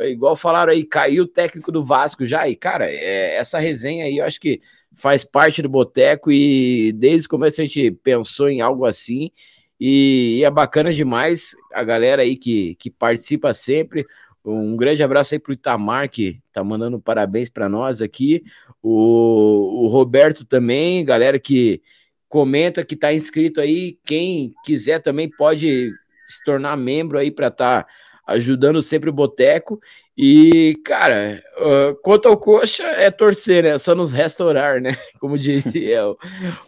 igual 0.00 0.36
falaram 0.36 0.72
aí, 0.72 0.84
caiu 0.84 1.24
o 1.24 1.28
técnico 1.28 1.72
do 1.72 1.82
Vasco 1.82 2.24
já. 2.26 2.48
E, 2.48 2.56
cara, 2.56 2.90
é, 2.90 3.36
essa 3.36 3.58
resenha 3.58 4.04
aí 4.04 4.18
eu 4.18 4.24
acho 4.24 4.40
que 4.40 4.60
faz 4.94 5.24
parte 5.24 5.62
do 5.62 5.68
Boteco 5.68 6.30
e 6.32 6.92
desde 6.92 7.26
o 7.26 7.30
começo 7.30 7.60
a 7.60 7.64
gente 7.64 7.90
pensou 8.02 8.48
em 8.48 8.60
algo 8.60 8.84
assim. 8.84 9.30
E, 9.78 10.38
e 10.38 10.44
é 10.44 10.50
bacana 10.50 10.92
demais 10.92 11.54
a 11.72 11.84
galera 11.84 12.22
aí 12.22 12.36
que, 12.36 12.74
que 12.76 12.90
participa 12.90 13.52
sempre. 13.52 14.06
Um 14.44 14.76
grande 14.76 15.02
abraço 15.02 15.34
aí 15.34 15.40
para 15.40 15.50
o 15.50 15.54
Itamar, 15.54 16.08
que 16.08 16.40
tá 16.52 16.62
mandando 16.62 17.00
parabéns 17.00 17.48
para 17.48 17.68
nós 17.68 18.00
aqui. 18.00 18.44
O, 18.82 19.84
o 19.84 19.86
Roberto 19.88 20.44
também, 20.44 21.04
galera 21.04 21.38
que 21.38 21.82
comenta 22.28 22.84
que 22.84 22.94
está 22.94 23.12
inscrito 23.12 23.60
aí. 23.60 23.98
Quem 24.04 24.54
quiser 24.64 25.02
também 25.02 25.28
pode 25.28 25.92
se 26.24 26.44
tornar 26.44 26.76
membro 26.76 27.18
aí 27.18 27.30
para 27.30 27.48
estar 27.48 27.84
tá 27.84 27.88
ajudando 28.26 28.82
sempre 28.82 29.08
o 29.08 29.12
Boteco. 29.12 29.78
E, 30.16 30.78
cara, 30.84 31.42
uh, 31.58 31.94
quanto 32.02 32.26
ao 32.26 32.36
coxa, 32.36 32.84
é 32.84 33.10
torcer, 33.10 33.62
né? 33.62 33.78
Só 33.78 33.94
nos 33.94 34.12
restaurar, 34.12 34.80
né? 34.80 34.96
Como 35.20 35.38
diria 35.38 36.08
o, 36.08 36.16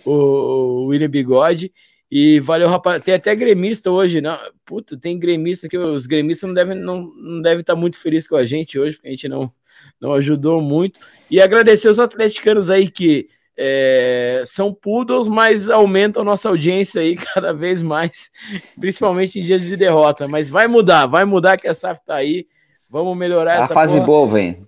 o 0.05 0.87
William 0.87 1.09
Bigode. 1.09 1.73
E 2.11 2.41
valeu, 2.41 2.69
rapaz. 2.69 3.03
Tem 3.03 3.15
até 3.15 3.35
gremista 3.35 3.91
hoje, 3.91 4.21
não? 4.21 4.39
Puta, 4.65 4.97
tem 4.97 5.19
gremista 5.19 5.69
que 5.69 5.77
os 5.77 6.07
gremistas 6.07 6.49
não 6.49 6.55
devem 6.55 6.79
não, 6.79 7.03
não 7.03 7.43
devem 7.43 7.61
estar 7.61 7.75
tá 7.75 7.81
muito 7.81 7.99
felizes 7.99 8.29
com 8.29 8.37
a 8.37 8.47
gente 8.47 8.79
hoje, 8.79 8.97
porque 8.97 9.09
a 9.09 9.11
gente 9.11 9.29
não, 9.29 9.53
não 10.01 10.13
ajudou 10.15 10.61
muito. 10.61 10.99
E 11.31 11.41
agradecer 11.41 11.89
os 11.89 11.99
atleticanos 11.99 12.71
aí 12.71 12.91
que 12.91 13.29
é, 13.61 14.45
são 14.47 14.73
poodles, 14.73 15.27
mas 15.27 15.69
aumentam 15.69 16.23
a 16.23 16.25
nossa 16.25 16.49
audiência 16.49 17.03
aí 17.03 17.17
cada 17.35 17.53
vez 17.53 17.83
mais, 17.83 18.31
principalmente 18.79 19.41
em 19.41 19.43
dias 19.43 19.63
de 19.63 19.77
derrota. 19.77 20.29
Mas 20.29 20.49
vai 20.49 20.69
mudar, 20.69 21.07
vai 21.07 21.25
mudar 21.25 21.57
que 21.57 21.67
a 21.67 21.75
SAF 21.75 22.01
tá 22.07 22.15
aí. 22.15 22.47
Vamos 22.89 23.17
melhorar 23.19 23.55
a 23.55 23.65
essa 23.65 23.75
fase 23.75 23.95
porra. 23.95 24.07
boa, 24.07 24.29
vem. 24.29 24.67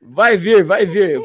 Vai 0.00 0.36
vir, 0.36 0.64
vai 0.64 0.86
vir. 0.86 1.20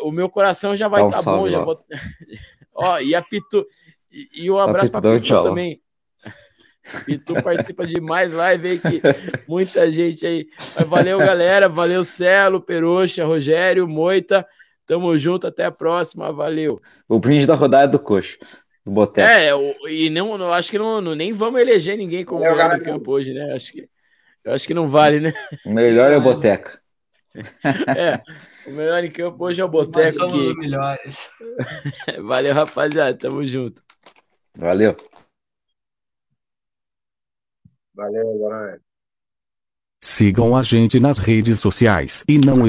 O 0.00 0.10
meu 0.10 0.28
coração 0.28 0.74
já 0.74 0.88
vai 0.88 1.06
estar 1.06 1.22
tá 1.22 1.30
bom. 1.30 1.46
Já 1.46 1.60
vou... 1.60 1.78
Ó, 2.74 2.98
e 3.00 3.14
a 3.14 3.22
Pitu. 3.22 3.64
E, 4.10 4.44
e 4.44 4.50
um 4.50 4.58
abraço 4.58 4.90
para 4.90 5.12
Pitu 5.12 5.22
tchau. 5.22 5.44
também. 5.44 5.80
Pitu 7.04 7.40
participa 7.42 7.86
de 7.86 8.00
mais 8.00 8.32
live 8.32 8.68
aí 8.68 8.78
que 8.80 9.02
muita 9.46 9.88
gente 9.90 10.26
aí. 10.26 10.46
Mas 10.74 10.88
valeu, 10.88 11.18
galera. 11.18 11.68
Valeu, 11.68 12.04
Celo, 12.04 12.60
Peroxa, 12.60 13.24
Rogério, 13.24 13.86
Moita. 13.86 14.44
Tamo 14.88 15.16
junto, 15.18 15.46
até 15.46 15.66
a 15.66 15.70
próxima. 15.70 16.32
Valeu. 16.32 16.80
O 17.06 17.20
brinde 17.20 17.46
da 17.46 17.54
rodada 17.54 17.92
do 17.92 17.98
Coxo. 17.98 18.38
Do 18.84 18.90
Boteco. 18.90 19.28
É, 19.28 19.50
e 19.92 20.08
não, 20.08 20.38
não 20.38 20.50
acho 20.50 20.70
que 20.70 20.78
não, 20.78 20.98
não, 20.98 21.14
nem 21.14 21.30
vamos 21.30 21.60
eleger 21.60 21.98
ninguém 21.98 22.24
como 22.24 22.40
melhor 22.40 22.78
no 22.78 22.82
campo 22.82 23.12
hoje, 23.12 23.34
né? 23.34 23.52
Acho 23.52 23.72
que, 23.72 23.86
eu 24.42 24.52
acho 24.54 24.66
que 24.66 24.72
não 24.72 24.88
vale, 24.88 25.20
né? 25.20 25.34
O 25.66 25.70
melhor 25.70 26.10
é 26.10 26.16
o 26.16 26.22
Boteco. 26.22 26.70
É, 27.96 28.20
o 28.68 28.72
melhor 28.72 29.04
em 29.04 29.10
campo 29.10 29.44
hoje 29.44 29.60
é 29.60 29.64
o 29.64 29.68
Boteco. 29.68 30.00
Nós 30.00 30.14
somos 30.16 30.42
que... 30.42 30.48
os 30.48 30.58
melhores. 30.58 31.30
Valeu, 32.26 32.52
rapaziada. 32.52 33.16
Tamo 33.16 33.46
junto. 33.46 33.80
Valeu. 34.56 34.96
Valeu, 37.94 38.24
Brian. 38.38 38.80
Sigam 40.00 40.56
a 40.56 40.62
gente 40.62 40.98
nas 40.98 41.18
redes 41.18 41.60
sociais 41.60 42.24
e 42.28 42.38
não 42.38 42.66
esqueçam. 42.66 42.68